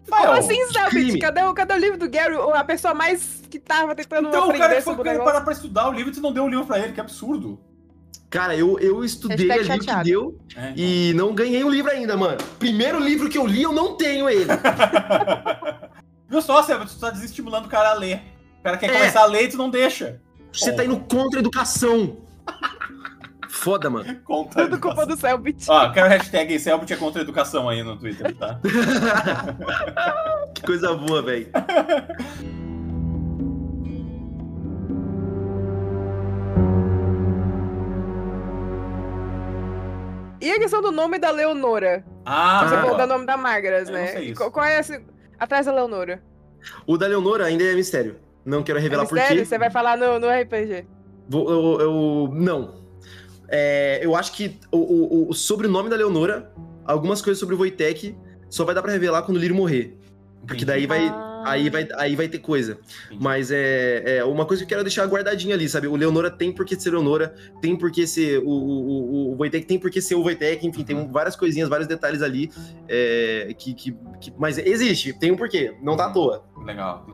Como 0.09 0.31
assim, 0.33 0.63
Selbit? 0.71 1.17
Cadê, 1.19 1.43
o- 1.43 1.53
cadê 1.53 1.73
o 1.73 1.77
livro 1.77 1.97
do 1.97 2.09
Gary? 2.09 2.35
A 2.53 2.63
pessoa 2.63 2.93
mais 2.93 3.41
que 3.49 3.57
tava 3.59 3.95
tentando 3.95 4.27
Então, 4.27 4.41
o 4.41 4.43
aprender 4.45 4.59
cara 4.59 4.75
que 4.75 4.81
foi 4.81 4.93
o 4.93 4.97
querer 4.97 5.09
negócio. 5.13 5.31
parar 5.33 5.43
pra 5.43 5.53
estudar 5.53 5.89
o 5.89 5.91
livro 5.91 6.11
e 6.11 6.15
você 6.15 6.21
não 6.21 6.31
deu 6.31 6.43
o 6.43 6.47
livro 6.49 6.65
pra 6.65 6.77
ele, 6.79 6.93
que 6.93 7.01
absurdo. 7.01 7.59
Cara, 8.29 8.55
eu, 8.55 8.77
eu 8.79 9.03
estudei 9.03 9.47
Hashtag 9.47 9.71
ali 9.71 10.03
que 10.03 10.09
deu 10.09 10.37
É, 10.57 10.73
e 10.75 11.13
não 11.15 11.33
ganhei 11.33 11.63
o 11.63 11.69
livro 11.69 11.89
ainda, 11.89 12.17
mano. 12.17 12.37
Primeiro 12.59 12.99
livro 12.99 13.29
que 13.29 13.37
eu 13.37 13.47
li, 13.47 13.63
eu 13.63 13.71
não 13.71 13.95
tenho 13.95 14.29
ele. 14.29 14.45
Viu 16.27 16.41
só, 16.41 16.61
Sérgio? 16.63 16.87
Tu 16.87 16.99
tá 16.99 17.09
desestimulando 17.11 17.67
o 17.67 17.69
cara 17.69 17.91
a 17.91 17.93
ler. 17.93 18.21
O 18.59 18.63
cara 18.63 18.77
quer 18.77 18.89
É. 18.89 18.93
começar 18.93 19.21
a 19.21 19.25
ler 19.25 19.43
e 19.43 19.47
tu 19.47 19.57
não 19.57 19.69
deixa. 19.69 20.19
Você 20.57 20.73
tá 20.73 20.85
indo 20.85 20.97
contra 20.99 21.39
a 21.39 21.41
educação. 21.41 22.17
Foda, 23.49 23.89
mano. 23.89 24.19
Conta. 24.23 24.63
Tudo 24.63 24.79
culpa 24.79 25.05
do 25.05 25.17
Selbit. 25.17 25.65
Ó, 25.69 25.91
quero 25.91 26.07
hashtag 26.07 26.59
Selbit 26.59 26.93
é 26.93 26.95
contra 26.95 27.21
a 27.21 27.23
educação 27.23 27.67
aí 27.67 27.83
no 27.83 27.97
Twitter, 27.97 28.35
tá? 28.35 28.59
que 30.53 30.61
coisa 30.61 30.93
boa, 30.93 31.21
velho. 31.21 31.49
E 40.41 40.51
a 40.51 40.59
questão 40.59 40.81
do 40.81 40.91
nome 40.91 41.17
da 41.17 41.31
Leonora? 41.31 42.05
Ah, 42.23 42.67
Você 42.67 42.75
falou 42.75 42.97
do 42.97 43.07
nome 43.07 43.25
da 43.25 43.35
não 43.35 43.93
né? 43.93 44.07
sei 44.07 44.25
isso. 44.25 44.35
Qual, 44.35 44.51
qual 44.51 44.65
é 44.65 44.79
esse... 44.79 45.03
Atrás 45.39 45.65
da 45.65 45.73
Leonora? 45.73 46.21
O 46.85 46.97
da 46.97 47.07
Leonora 47.07 47.45
ainda 47.45 47.63
é 47.63 47.73
mistério. 47.73 48.17
Não 48.45 48.61
quero 48.63 48.79
revelar 48.79 49.03
é 49.03 49.07
por 49.07 49.17
quê. 49.17 49.43
Você 49.45 49.57
vai 49.57 49.69
falar 49.71 49.97
no, 49.97 50.19
no 50.19 50.27
RPG. 50.29 50.85
Vou- 51.27 51.49
eu, 51.49 51.81
eu- 51.81 52.29
não. 52.33 52.85
É, 53.47 53.99
eu 54.03 54.15
acho 54.15 54.31
que 54.33 54.59
o, 54.71 54.77
o, 54.77 55.29
o 55.29 55.33
sobrenome 55.33 55.89
da 55.89 55.95
Leonora, 55.95 56.51
algumas 56.85 57.21
coisas 57.21 57.39
sobre 57.39 57.55
o 57.55 57.57
Wojtek, 57.57 58.15
só 58.49 58.63
vai 58.63 58.73
dar 58.75 58.81
pra 58.81 58.91
revelar 58.91 59.23
quando 59.23 59.37
o 59.37 59.39
Lírio 59.39 59.55
morrer. 59.55 59.97
Porque 60.47 60.63
daí 60.63 60.85
vai, 60.85 61.07
Ah. 61.07 61.43
aí 61.47 61.69
vai, 61.71 61.87
aí 61.95 62.15
vai 62.15 62.27
ter 62.27 62.37
coisa. 62.37 62.77
Entendi. 63.07 63.23
Mas 63.23 63.49
é, 63.51 64.17
é 64.17 64.23
uma 64.23 64.45
coisa 64.45 64.61
que 64.61 64.65
eu 64.65 64.69
quero 64.69 64.83
deixar 64.83 65.03
guardadinha 65.07 65.55
ali, 65.55 65.67
sabe? 65.67 65.87
O 65.87 65.95
Leonora 65.95 66.29
tem 66.29 66.51
por 66.51 66.63
que 66.65 66.79
ser 66.79 66.91
Leonora, 66.91 67.33
tem 67.61 67.75
por 67.75 67.91
que 67.91 68.05
ser. 68.05 68.39
O, 68.39 68.47
o, 68.49 68.51
o, 68.51 69.31
o 69.33 69.37
Wojtek 69.37 69.65
tem 69.65 69.79
por 69.79 69.89
que 69.89 69.99
ser 70.01 70.13
o 70.13 70.21
Wojtek, 70.21 70.65
enfim, 70.67 70.83
tem 70.83 71.11
várias 71.11 71.35
coisinhas, 71.35 71.67
vários 71.67 71.87
detalhes 71.87 72.21
ali. 72.21 72.51
é, 72.87 73.55
que, 73.57 73.73
que, 73.73 73.91
que- 74.21 74.33
mas 74.37 74.59
existe, 74.59 75.13
tem 75.17 75.31
um 75.31 75.35
porquê, 75.35 75.73
não 75.81 75.97
tá 75.97 76.05
à 76.05 76.11
toa. 76.11 76.45
Legal. 76.63 77.07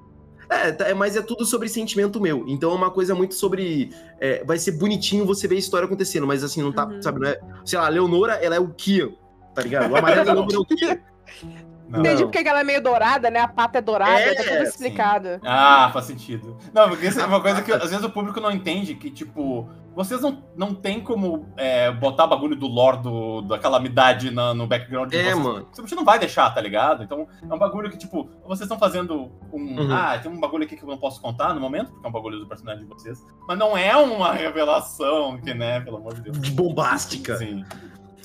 É, 0.52 0.72
tá- 0.74 0.88
é, 0.90 0.94
mas 0.94 1.16
é 1.16 1.22
tudo 1.22 1.46
sobre 1.46 1.70
sentimento 1.70 2.20
meu. 2.20 2.44
Então 2.48 2.72
é 2.72 2.76
uma 2.76 2.92
coisa 2.92 3.16
muito 3.16 3.34
sobre. 3.36 3.90
é, 4.20 4.44
vai 4.44 4.58
ser 4.58 4.74
bonitinho 4.74 5.26
você 5.26 5.48
ver 5.48 5.56
a 5.56 5.60
história 5.60 5.86
acontecendo, 5.86 6.28
mas 6.28 6.44
assim, 6.44 6.62
não 6.62 6.72
tá. 6.74 6.86
Uhum. 6.86 7.02
Sabe, 7.02 7.20
não 7.22 7.28
é. 7.30 7.40
Sei 7.66 7.80
lá, 7.80 7.86
a 7.86 7.90
Leonora, 7.90 8.34
ela 8.34 8.56
é 8.56 8.60
o 8.60 8.68
Kian, 8.68 9.12
tá 9.56 9.62
ligado? 9.62 9.90
O 9.92 9.96
amarelo 9.96 10.26
da 10.26 10.34
Leonora 10.34 10.56
é 10.56 10.60
o 10.60 10.66
Kian. 10.66 10.98
Não. 11.92 12.00
Entendi 12.00 12.24
porque 12.24 12.42
que 12.42 12.48
ela 12.48 12.62
é 12.62 12.64
meio 12.64 12.82
dourada, 12.82 13.30
né? 13.30 13.42
A 13.42 13.50
pata 13.50 13.80
é 13.80 13.82
dourada, 13.82 14.18
É, 14.18 14.34
tá 14.34 14.44
tudo 14.44 14.56
sim. 14.60 14.64
explicado. 14.64 15.28
Ah, 15.44 15.90
faz 15.92 16.06
sentido. 16.06 16.56
Não, 16.74 16.88
porque 16.88 17.08
isso 17.08 17.20
é 17.20 17.26
uma 17.26 17.42
coisa 17.42 17.62
que 17.62 17.70
às 17.70 17.90
vezes 17.90 18.02
o 18.06 18.10
público 18.10 18.40
não 18.40 18.50
entende, 18.50 18.96
que, 18.96 19.12
tipo, 19.12 19.68
vocês 19.96 20.22
não, 20.22 20.44
não 20.56 20.74
tem 20.74 21.00
como 21.02 21.50
é, 21.58 21.92
botar 21.92 22.26
bagulho 22.28 22.56
do 22.56 22.68
lore 22.68 23.02
do, 23.02 23.42
da 23.42 23.60
calamidade 23.60 24.32
na- 24.32 24.54
no 24.54 24.66
background 24.68 25.10
de 25.10 25.18
É, 25.18 25.24
vocês. 25.32 25.38
mano. 25.38 25.68
Você 25.74 25.96
não 25.96 26.06
vai 26.06 26.18
deixar, 26.18 26.50
tá 26.50 26.62
ligado? 26.62 27.04
Então, 27.04 27.28
é 27.50 27.54
um 27.54 27.60
bagulho 27.60 27.90
que, 27.90 27.98
tipo, 27.98 28.30
vocês 28.46 28.62
estão 28.62 28.80
fazendo 28.80 29.30
um. 29.52 29.80
Uhum. 29.80 29.94
Ah, 29.94 30.18
tem 30.18 30.32
um 30.32 30.40
bagulho 30.40 30.64
aqui 30.64 30.76
que 30.78 30.84
eu 30.84 30.88
não 30.90 30.98
posso 30.98 31.22
contar 31.22 31.54
no 31.54 31.60
momento, 31.62 31.92
porque 31.92 32.06
é 32.06 32.10
um 32.10 32.14
bagulho 32.14 32.40
do 32.40 32.48
personagem 32.48 32.84
de 32.84 32.90
vocês. 32.90 33.22
Mas 33.48 33.58
não 33.60 33.76
é 33.78 33.96
uma 33.98 34.32
revelação 34.32 35.38
que, 35.38 35.54
né, 35.54 35.80
pelo 35.82 35.98
amor 35.98 36.14
de 36.16 36.22
Deus. 36.22 36.40
De 36.40 36.52
bombástica. 36.52 37.38
Sim. 37.38 37.64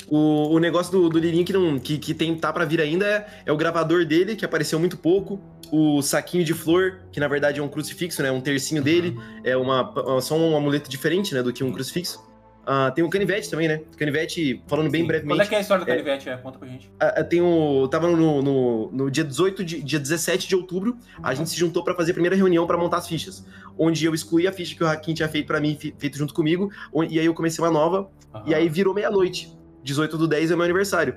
O, 0.09 0.55
o 0.55 0.59
negócio 0.61 0.93
do, 0.93 1.09
do 1.09 1.19
Lirinho 1.19 1.45
que, 1.45 1.53
não, 1.53 1.81
que, 1.81 1.99
que 1.99 2.15
tem, 2.15 2.33
tá 2.37 2.53
pra 2.53 2.65
vir 2.65 2.81
ainda 2.81 3.05
é, 3.05 3.27
é 3.47 3.51
o 3.53 3.57
gravador 3.57 4.05
dele, 4.07 4.37
que 4.37 4.45
apareceu 4.45 4.79
muito 4.79 4.97
pouco. 4.97 5.41
O 5.73 6.01
saquinho 6.03 6.45
de 6.45 6.55
flor, 6.55 7.01
que 7.11 7.19
na 7.21 7.29
verdade 7.29 7.61
é 7.61 7.63
um 7.63 7.69
crucifixo, 7.69 8.23
né? 8.23 8.31
Um 8.31 8.41
tercinho 8.41 8.83
dele. 8.83 9.17
É 9.45 9.57
uma, 9.57 9.93
só 10.21 10.37
um 10.37 10.57
amuleto 10.57 10.89
diferente, 10.89 11.35
né? 11.35 11.43
Do 11.43 11.53
que 11.53 11.65
um 11.65 11.73
crucifixo. 11.73 12.25
Ah, 12.69 12.91
tem 12.91 13.05
o 13.05 13.09
canivete 13.09 13.49
também, 13.49 13.69
né? 13.69 13.81
Canivete, 13.97 14.61
falando 14.67 14.91
bem 14.91 15.03
Sim. 15.03 15.07
brevemente. 15.07 15.37
Qual 15.39 15.47
é 15.47 15.49
que 15.49 15.55
é 15.55 15.59
a 15.59 15.61
história 15.61 15.85
do 15.85 15.89
É. 15.89 15.95
canivete? 15.95 16.29
É, 16.29 16.37
conta 16.37 16.59
pra 16.59 16.67
gente. 16.67 16.91
Ah, 16.99 17.23
tem 17.23 17.41
o. 17.41 17.87
Tava 17.87 18.09
no, 18.09 18.43
no, 18.43 18.91
no 18.91 19.11
dia 19.11 19.23
18 19.23 19.65
de. 19.65 19.81
dia 19.83 20.01
17 20.01 20.49
de 20.49 20.57
outubro, 20.57 20.97
a 21.23 21.33
gente 21.33 21.49
se 21.49 21.57
juntou 21.57 21.85
pra 21.85 21.95
fazer 21.95 22.11
a 22.11 22.15
primeira 22.15 22.35
reunião 22.35 22.67
pra 22.67 22.77
montar 22.77 22.97
as 22.97 23.07
fichas. 23.07 23.47
Onde 23.79 24.05
eu 24.05 24.13
excluí 24.13 24.49
a 24.49 24.53
ficha 24.53 24.75
que 24.75 24.83
o 24.83 24.89
Hakim 24.89 25.15
tinha 25.15 25.29
feito 25.29 25.47
pra 25.47 25.61
mim, 25.61 25.79
feito 25.79 26.19
junto 26.19 26.35
comigo. 26.35 26.69
E 27.09 27.21
aí 27.21 27.27
eu 27.27 27.35
comecei 27.35 27.65
uma 27.65 27.71
nova. 27.71 28.11
E 28.45 28.53
aí 28.53 28.69
virou 28.69 28.93
meia-noite. 28.93 29.57
18 29.85 30.19
do 30.19 30.27
10 30.27 30.51
é 30.51 30.57
meu 30.57 30.65
aniversário. 30.65 31.15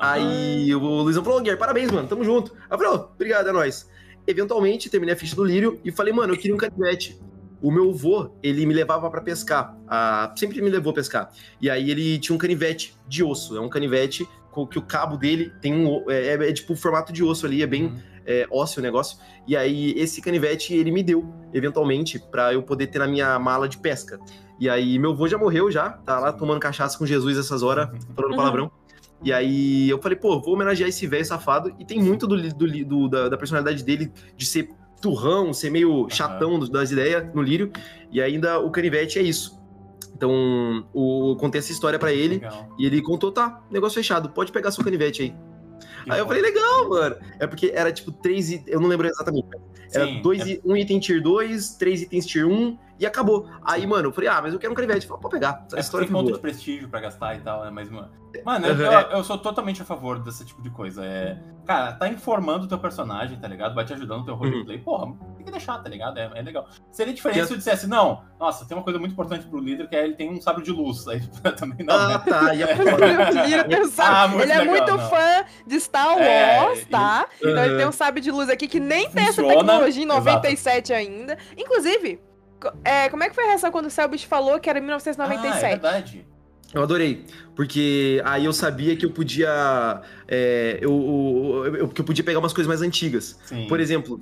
Aí 0.00 0.74
o 0.74 0.78
Luizão 1.02 1.22
falou, 1.22 1.38
Guilherme, 1.40 1.58
parabéns, 1.60 1.90
mano, 1.90 2.08
tamo 2.08 2.24
junto. 2.24 2.52
Aí 2.52 2.60
eu 2.70 2.78
falei, 2.78 2.92
"Ô, 2.92 3.04
obrigado, 3.14 3.48
é 3.48 3.52
nóis. 3.52 3.88
Eventualmente, 4.26 4.88
terminei 4.88 5.14
a 5.14 5.18
ficha 5.18 5.34
do 5.36 5.44
Lírio 5.44 5.80
e 5.84 5.90
falei, 5.92 6.12
mano, 6.12 6.32
eu 6.34 6.38
queria 6.38 6.54
um 6.54 6.58
canivete. 6.58 7.18
O 7.62 7.70
meu 7.70 7.90
avô, 7.90 8.30
ele 8.42 8.64
me 8.64 8.72
levava 8.72 9.10
pra 9.10 9.20
pescar. 9.20 9.76
Ah, 9.86 10.32
sempre 10.36 10.62
me 10.62 10.70
levou 10.70 10.92
a 10.92 10.94
pescar. 10.94 11.30
E 11.60 11.68
aí 11.68 11.90
ele 11.90 12.18
tinha 12.18 12.34
um 12.34 12.38
canivete 12.38 12.94
de 13.06 13.22
osso. 13.22 13.56
É 13.56 13.60
um 13.60 13.68
canivete 13.68 14.26
com 14.50 14.66
que 14.66 14.78
o 14.78 14.82
cabo 14.82 15.16
dele 15.16 15.52
tem 15.60 15.74
um. 15.74 16.10
É, 16.10 16.28
é- 16.36 16.48
é 16.48 16.52
tipo 16.52 16.72
o 16.72 16.76
formato 16.76 17.12
de 17.12 17.22
osso 17.22 17.44
ali, 17.46 17.62
é 17.62 17.66
bem 17.66 17.94
é, 18.26 18.46
ósseo 18.50 18.80
o 18.80 18.82
negócio. 18.82 19.18
E 19.46 19.56
aí, 19.56 19.92
esse 19.96 20.20
canivete 20.22 20.72
ele 20.74 20.90
me 20.92 21.02
deu, 21.02 21.24
eventualmente, 21.52 22.18
pra 22.30 22.52
eu 22.52 22.62
poder 22.62 22.86
ter 22.86 22.98
na 23.00 23.06
minha 23.08 23.38
mala 23.38 23.68
de 23.68 23.76
pesca. 23.78 24.18
E 24.58 24.68
aí, 24.68 24.98
meu 24.98 25.10
avô 25.12 25.26
já 25.26 25.36
morreu 25.36 25.70
já, 25.70 25.90
tá 25.90 26.18
lá 26.20 26.32
tomando 26.32 26.60
cachaça 26.60 26.96
com 26.96 27.04
Jesus 27.06 27.36
essas 27.38 27.62
horas, 27.62 27.88
falando 28.14 28.30
Uhum. 28.32 28.36
palavrão. 28.36 28.70
E 29.22 29.32
aí, 29.32 29.88
eu 29.90 30.00
falei, 30.00 30.16
pô, 30.16 30.40
vou 30.40 30.54
homenagear 30.54 30.88
esse 30.88 31.06
velho 31.06 31.24
safado. 31.24 31.74
E 31.78 31.84
tem 31.84 32.00
muito 32.00 32.26
do, 32.26 32.36
do, 32.54 32.84
do- 32.84 33.08
da, 33.08 33.28
da 33.28 33.36
personalidade 33.36 33.84
dele 33.84 34.10
de 34.36 34.46
ser 34.46 34.70
turrão, 35.00 35.52
ser 35.52 35.70
meio 35.70 36.06
chatão 36.10 36.58
do- 36.58 36.68
das 36.68 36.90
ideias 36.90 37.26
no 37.34 37.42
lírio. 37.42 37.70
E 38.10 38.20
ainda 38.20 38.58
o 38.58 38.70
canivete 38.70 39.18
é 39.18 39.22
isso. 39.22 39.60
Então, 40.14 40.86
o, 40.92 41.32
eu 41.32 41.36
contei 41.36 41.58
essa 41.58 41.72
história 41.72 41.98
pra 41.98 42.12
ele. 42.12 42.34
Legal. 42.36 42.68
E 42.78 42.86
ele 42.86 43.02
contou, 43.02 43.30
tá, 43.32 43.62
negócio 43.70 43.96
fechado, 43.96 44.30
pode 44.30 44.52
pegar 44.52 44.70
seu 44.70 44.82
canivete 44.84 45.22
aí. 45.22 45.30
Que 46.04 46.10
Aí 46.12 46.18
eu 46.18 46.24
foda. 46.26 46.36
falei, 46.38 46.42
legal, 46.42 46.88
mano. 46.88 47.16
É 47.38 47.46
porque 47.46 47.72
era 47.74 47.92
tipo 47.92 48.10
três, 48.10 48.50
eu 48.66 48.80
não 48.80 48.88
lembro 48.88 49.06
exatamente. 49.06 49.48
Era 49.92 50.06
Sim, 50.06 50.22
dois, 50.22 50.46
é- 50.48 50.60
um 50.64 50.76
item 50.76 50.98
tier 50.98 51.22
2, 51.22 51.74
três 51.76 52.02
itens 52.02 52.24
tier 52.26 52.46
1 52.46 52.78
E 53.00 53.06
acabou. 53.06 53.48
Aí, 53.64 53.86
mano, 53.86 54.08
eu 54.08 54.12
falei, 54.12 54.28
ah, 54.28 54.40
mas 54.42 54.52
eu 54.52 54.58
quero 54.58 54.72
um 54.72 54.76
canivete. 54.76 55.06
Falei, 55.06 55.22
pode 55.22 55.32
pegar. 55.34 55.64
Essa 55.66 55.78
É 55.78 55.80
história 55.80 56.06
tem 56.06 56.12
foi 56.12 56.18
ponto 56.20 56.26
boa. 56.28 56.36
de 56.36 56.42
prestígio 56.42 56.86
pra 56.86 57.00
gastar 57.00 57.34
e 57.34 57.40
tal, 57.40 57.64
né? 57.64 57.70
Mas, 57.72 57.88
mano. 57.90 58.10
Mano, 58.44 58.66
eu, 58.66 58.74
Uhum, 58.74 58.80
eu- 58.82 58.92
é. 58.92 59.08
eu 59.14 59.24
sou 59.24 59.38
totalmente 59.38 59.80
a 59.82 59.84
favor 59.84 60.18
desse 60.20 60.44
tipo 60.44 60.60
de 60.62 60.70
coisa. 60.70 61.04
É, 61.04 61.36
cara, 61.66 61.92
tá 61.94 62.06
informando 62.08 62.66
o 62.66 62.68
teu 62.68 62.78
personagem, 62.78 63.40
tá 63.40 63.48
ligado? 63.48 63.74
Vai 63.74 63.84
te 63.86 63.92
ajudando 63.94 64.18
no 64.20 64.24
teu 64.26 64.34
Uhum. 64.34 64.40
roleplay. 64.40 64.78
Porra, 64.78 65.06
tem 65.36 65.46
que 65.46 65.50
deixar, 65.50 65.78
tá 65.78 65.88
ligado? 65.88 66.18
É, 66.18 66.30
é 66.36 66.42
legal. 66.42 66.68
Seria 66.92 67.12
diferente 67.14 67.46
se 67.46 67.52
eu 67.54 67.56
dissesse, 67.56 67.88
não, 67.88 68.22
nossa, 68.38 68.66
tem 68.68 68.76
uma 68.76 68.84
coisa 68.84 68.98
muito 69.00 69.12
importante 69.12 69.46
pro 69.46 69.58
líder 69.58 69.88
que 69.88 69.96
é 69.96 70.04
ele 70.04 70.14
tem 70.14 70.30
um 70.30 70.40
sabre 70.40 70.62
de 70.62 70.70
luz. 70.70 71.08
Aí 71.08 71.20
também 71.58 71.84
não, 71.84 71.94
Ah, 71.94 72.08
né? 72.08 72.18
tá. 72.18 72.54
E 72.54 72.62
a 72.62 72.66
tem 73.66 73.82
um 73.82 73.90
Ah, 73.98 74.28
muito 74.28 74.42
ele 74.42 74.52
é 74.52 74.58
legal, 74.58 74.74
muito 74.76 74.90
não. 74.90 75.08
fã 75.10 75.44
de 75.66 75.80
Star 75.80 76.08
Wars, 76.18 76.80
É, 76.80 76.84
tá? 76.84 77.26
Então 77.38 77.50
ele 77.50 77.58
Aham. 77.70 77.76
tem 77.78 77.88
um 77.88 77.92
sabre 77.92 78.20
de 78.20 78.30
luz 78.30 78.48
aqui 78.50 78.68
que 78.68 78.78
nem 78.78 79.08
tem 79.10 79.24
essa 79.24 79.42
Funciona, 79.42 79.54
tecnologia 79.72 80.02
em 80.02 80.06
exato. 80.06 80.18
97 80.24 80.92
ainda. 80.92 81.38
Inclusive, 81.56 82.20
é, 82.84 83.08
como 83.08 83.22
é 83.22 83.28
que 83.28 83.34
foi 83.34 83.44
a 83.44 83.48
reação 83.48 83.70
quando 83.70 83.86
o 83.86 83.90
Selbit 83.90 84.26
falou 84.26 84.58
que 84.60 84.68
era 84.68 84.78
em 84.78 84.82
Ah, 84.82 84.84
é 84.84 84.86
1997? 84.86 85.70
verdade. 85.70 86.26
Eu 86.72 86.82
adorei, 86.84 87.24
porque 87.56 88.22
aí 88.24 88.44
eu 88.44 88.52
sabia 88.52 88.94
que 88.96 89.04
eu 89.04 89.10
podia. 89.10 90.00
é, 90.28 90.78
eu, 90.80 91.64
eu- 91.66 91.76
eu- 91.76 91.88
que 91.88 92.00
eu 92.00 92.04
podia 92.04 92.22
pegar 92.22 92.38
umas 92.38 92.52
coisas 92.52 92.68
mais 92.68 92.80
antigas. 92.80 93.38
Sim. 93.44 93.66
Por 93.66 93.80
exemplo, 93.80 94.20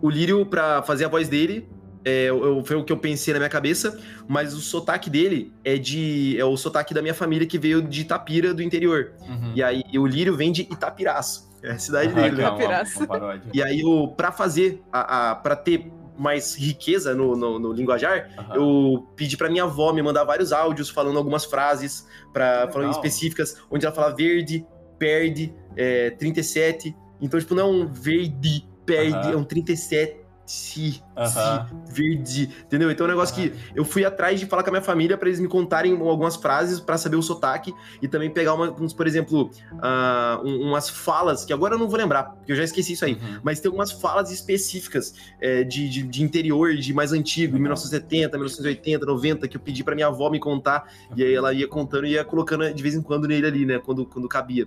o 0.00 0.08
Lírio, 0.08 0.46
pra 0.46 0.82
fazer 0.82 1.04
a 1.04 1.08
voz 1.08 1.28
dele, 1.28 1.68
é, 2.04 2.24
eu- 2.30 2.64
foi 2.64 2.76
o 2.76 2.84
que 2.84 2.92
eu 2.92 2.96
pensei 2.96 3.34
na 3.34 3.40
minha 3.40 3.50
cabeça, 3.50 4.00
mas 4.26 4.54
o 4.54 4.60
sotaque 4.60 5.10
dele 5.10 5.52
é 5.62 5.76
de. 5.76 6.36
É 6.38 6.44
o 6.44 6.56
sotaque 6.56 6.94
da 6.94 7.02
minha 7.02 7.12
família 7.14 7.46
que 7.46 7.58
veio 7.58 7.82
de 7.82 8.00
Itapira, 8.00 8.54
do 8.54 8.62
interior. 8.62 9.12
Uhum. 9.28 9.52
E 9.54 9.62
aí 9.62 9.82
o 9.98 10.06
Lírio 10.06 10.34
vem 10.34 10.50
de 10.50 10.62
Itapiraço. 10.62 11.48
É 11.62 11.72
a 11.72 11.78
cidade 11.78 12.12
Ah, 12.12 12.22
dele, 12.22 12.36
né? 12.36 12.44
é 12.44 13.06
paródia. 13.06 13.50
E 13.52 13.60
aí, 13.62 13.80
eu, 13.80 14.14
pra 14.16 14.30
fazer, 14.32 14.80
a, 14.92 15.32
a, 15.32 15.34
pra 15.34 15.56
ter 15.56 15.90
mais 16.18 16.56
riqueza 16.56 17.14
no, 17.14 17.36
no, 17.36 17.58
no 17.58 17.72
linguajar, 17.72 18.28
Aham. 18.36 18.54
eu 18.56 19.06
pedi 19.14 19.36
pra 19.36 19.48
minha 19.48 19.64
avó 19.64 19.92
me 19.92 20.02
mandar 20.02 20.24
vários 20.24 20.52
áudios 20.52 20.90
falando 20.90 21.16
algumas 21.16 21.44
frases, 21.44 22.06
Legal. 22.34 22.72
falando 22.72 22.90
específicas, 22.90 23.56
onde 23.70 23.86
ela 23.86 23.94
fala 23.94 24.14
verde, 24.14 24.66
perde, 24.98 25.54
é, 25.76 26.10
37. 26.10 26.94
Então, 27.20 27.38
tipo, 27.38 27.54
não 27.54 27.62
é 27.62 27.66
um 27.66 27.86
verde, 27.86 28.66
perde, 28.84 29.14
Aham. 29.14 29.32
é 29.32 29.36
um 29.36 29.44
37. 29.44 30.27
Si, 30.50 31.02
si, 31.26 31.92
verde, 31.92 32.48
entendeu? 32.64 32.90
Então 32.90 33.04
é 33.06 33.08
um 33.08 33.12
negócio 33.12 33.34
que 33.34 33.52
eu 33.74 33.84
fui 33.84 34.02
atrás 34.04 34.40
de 34.40 34.46
falar 34.46 34.62
com 34.62 34.70
a 34.70 34.72
minha 34.72 34.82
família 34.82 35.16
pra 35.18 35.28
eles 35.28 35.38
me 35.40 35.46
contarem 35.46 35.92
algumas 36.00 36.36
frases 36.36 36.80
pra 36.80 36.96
saber 36.96 37.16
o 37.16 37.22
sotaque 37.22 37.74
e 38.00 38.08
também 38.08 38.30
pegar 38.30 38.54
uma, 38.54 38.70
uns, 38.70 38.94
por 38.94 39.06
exemplo, 39.06 39.50
ah, 39.82 40.40
um- 40.42 40.68
umas 40.68 40.88
falas 40.88 41.44
que 41.44 41.52
agora 41.52 41.74
eu 41.74 41.78
não 41.78 41.86
vou 41.86 41.98
lembrar, 41.98 42.24
porque 42.24 42.52
eu 42.52 42.56
já 42.56 42.64
esqueci 42.64 42.94
isso 42.94 43.04
aí. 43.04 43.12
Uhum. 43.12 43.40
Mas 43.42 43.60
tem 43.60 43.68
algumas 43.68 43.92
falas 43.92 44.30
específicas 44.30 45.14
é, 45.40 45.62
de, 45.64 45.88
de, 45.88 46.02
de 46.02 46.22
interior, 46.22 46.74
de 46.74 46.94
mais 46.94 47.12
antigo, 47.12 47.52
Legal. 47.52 47.62
1970, 47.64 48.36
1980, 48.38 49.04
90, 49.04 49.48
que 49.48 49.56
eu 49.56 49.60
pedi 49.60 49.84
pra 49.84 49.94
minha 49.94 50.06
avó 50.06 50.30
me 50.30 50.40
contar, 50.40 50.90
e 51.14 51.22
aí 51.22 51.34
ela 51.34 51.52
ia 51.52 51.68
contando 51.68 52.06
e 52.06 52.12
ia 52.12 52.24
colocando 52.24 52.72
de 52.72 52.82
vez 52.82 52.94
em 52.94 53.02
quando 53.02 53.28
nele 53.28 53.46
ali, 53.46 53.66
né, 53.66 53.78
quando, 53.78 54.06
quando 54.06 54.26
cabia. 54.28 54.66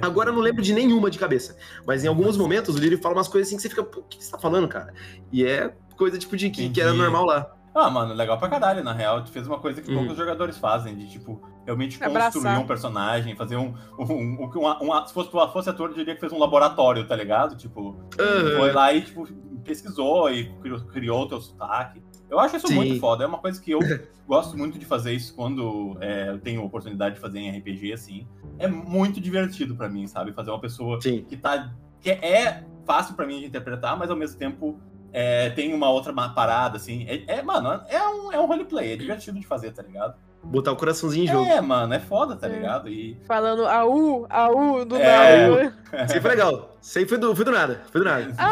Agora 0.00 0.30
eu 0.30 0.34
não 0.34 0.40
lembro 0.40 0.62
de 0.62 0.72
nenhuma 0.72 1.10
de 1.10 1.18
cabeça, 1.18 1.56
mas 1.86 2.04
em 2.04 2.08
alguns 2.08 2.36
momentos 2.36 2.74
o 2.74 2.78
Lírio 2.78 2.98
fala 3.00 3.14
umas 3.16 3.28
coisas 3.28 3.48
assim 3.48 3.56
que 3.56 3.62
você 3.62 3.68
fica, 3.68 3.82
pô, 3.82 4.00
o 4.00 4.04
que 4.04 4.22
você 4.24 4.30
tá 4.30 4.38
falando, 4.38 4.68
cara? 4.68 4.92
E 5.32 5.44
é 5.44 5.74
coisa 5.96 6.16
tipo 6.18 6.36
de 6.36 6.48
que, 6.50 6.68
que 6.70 6.80
era 6.80 6.92
normal 6.94 7.24
lá. 7.26 7.54
Ah, 7.74 7.88
mano, 7.88 8.14
legal 8.14 8.36
pra 8.36 8.48
caralho, 8.48 8.82
na 8.82 8.92
real. 8.92 9.22
Tu 9.22 9.30
fez 9.30 9.46
uma 9.46 9.58
coisa 9.60 9.80
que 9.80 9.88
Uhum. 9.90 9.98
poucos 9.98 10.16
jogadores 10.16 10.58
fazem, 10.58 10.96
de 10.96 11.08
tipo, 11.08 11.40
realmente 11.64 11.98
construir 12.00 12.16
Abraçar. 12.16 12.58
um 12.60 12.66
personagem, 12.66 13.36
fazer 13.36 13.56
um. 13.56 13.74
um, 13.96 14.04
um, 14.12 14.50
uma- 14.56 14.78
uma- 14.82 15.06
se 15.06 15.14
fosse, 15.14 15.30
fosse 15.30 15.70
ator, 15.70 15.90
eu 15.90 15.94
diria 15.94 16.14
que 16.14 16.20
fez 16.20 16.32
um 16.32 16.38
laboratório, 16.38 17.06
tá 17.06 17.14
ligado? 17.14 17.56
Tipo, 17.56 17.96
Aham. 18.18 18.56
foi 18.58 18.72
lá 18.72 18.92
e 18.92 19.02
tipo, 19.02 19.24
pesquisou 19.62 20.28
e 20.32 20.52
criou, 20.60 20.80
criou 20.86 21.22
o 21.22 21.28
teu 21.28 21.40
sotaque. 21.40 22.02
Eu 22.30 22.38
acho 22.38 22.56
isso 22.56 22.68
Sim. 22.68 22.76
muito 22.76 23.00
foda. 23.00 23.24
É 23.24 23.26
uma 23.26 23.38
coisa 23.38 23.60
que 23.60 23.72
eu 23.72 23.80
gosto 24.26 24.56
muito 24.56 24.78
de 24.78 24.86
fazer 24.86 25.12
isso 25.12 25.34
quando 25.34 25.96
é, 26.00 26.28
eu 26.28 26.38
tenho 26.38 26.64
oportunidade 26.64 27.16
de 27.16 27.20
fazer 27.20 27.40
em 27.40 27.58
RPG, 27.58 27.92
assim. 27.92 28.26
É 28.58 28.68
muito 28.68 29.20
divertido 29.20 29.74
pra 29.74 29.88
mim, 29.88 30.06
sabe? 30.06 30.32
Fazer 30.32 30.50
uma 30.50 30.60
pessoa 30.60 31.00
Sim. 31.00 31.24
que 31.28 31.36
tá. 31.36 31.72
que 32.00 32.10
é 32.10 32.64
fácil 32.84 33.14
pra 33.14 33.26
mim 33.26 33.40
de 33.40 33.46
interpretar, 33.46 33.98
mas 33.98 34.10
ao 34.10 34.16
mesmo 34.16 34.38
tempo 34.38 34.78
é, 35.12 35.50
tem 35.50 35.74
uma 35.74 35.90
outra 35.90 36.12
parada, 36.30 36.76
assim. 36.76 37.04
É, 37.08 37.38
é, 37.38 37.42
mano, 37.42 37.82
é 37.88 38.08
um, 38.08 38.32
é 38.32 38.38
um 38.38 38.46
roleplay, 38.46 38.92
é 38.92 38.96
divertido 38.96 39.38
de 39.38 39.46
fazer, 39.46 39.72
tá 39.72 39.82
ligado? 39.82 40.14
Botar 40.42 40.72
o 40.72 40.76
coraçãozinho 40.76 41.24
em 41.24 41.28
jogo. 41.28 41.48
É, 41.50 41.60
mano, 41.60 41.92
é 41.92 41.98
foda, 42.00 42.34
tá 42.34 42.46
É. 42.48 42.50
ligado? 42.50 42.88
E. 42.88 43.16
Falando 43.26 43.66
au, 43.66 44.26
au, 44.30 44.84
do 44.84 44.96
É. 44.96 45.48
nada. 45.58 46.04
Isso 46.06 46.20
foi 46.20 46.30
legal. 46.30 46.76
Isso 46.80 46.98
aí 46.98 47.06
foi 47.06 47.18
do, 47.18 47.36
foi 47.36 47.44
do 47.44 47.50
nada. 47.52 47.82
Foi 47.92 48.00
do 48.00 48.04
nada. 48.06 48.32
Ah, 48.38 48.50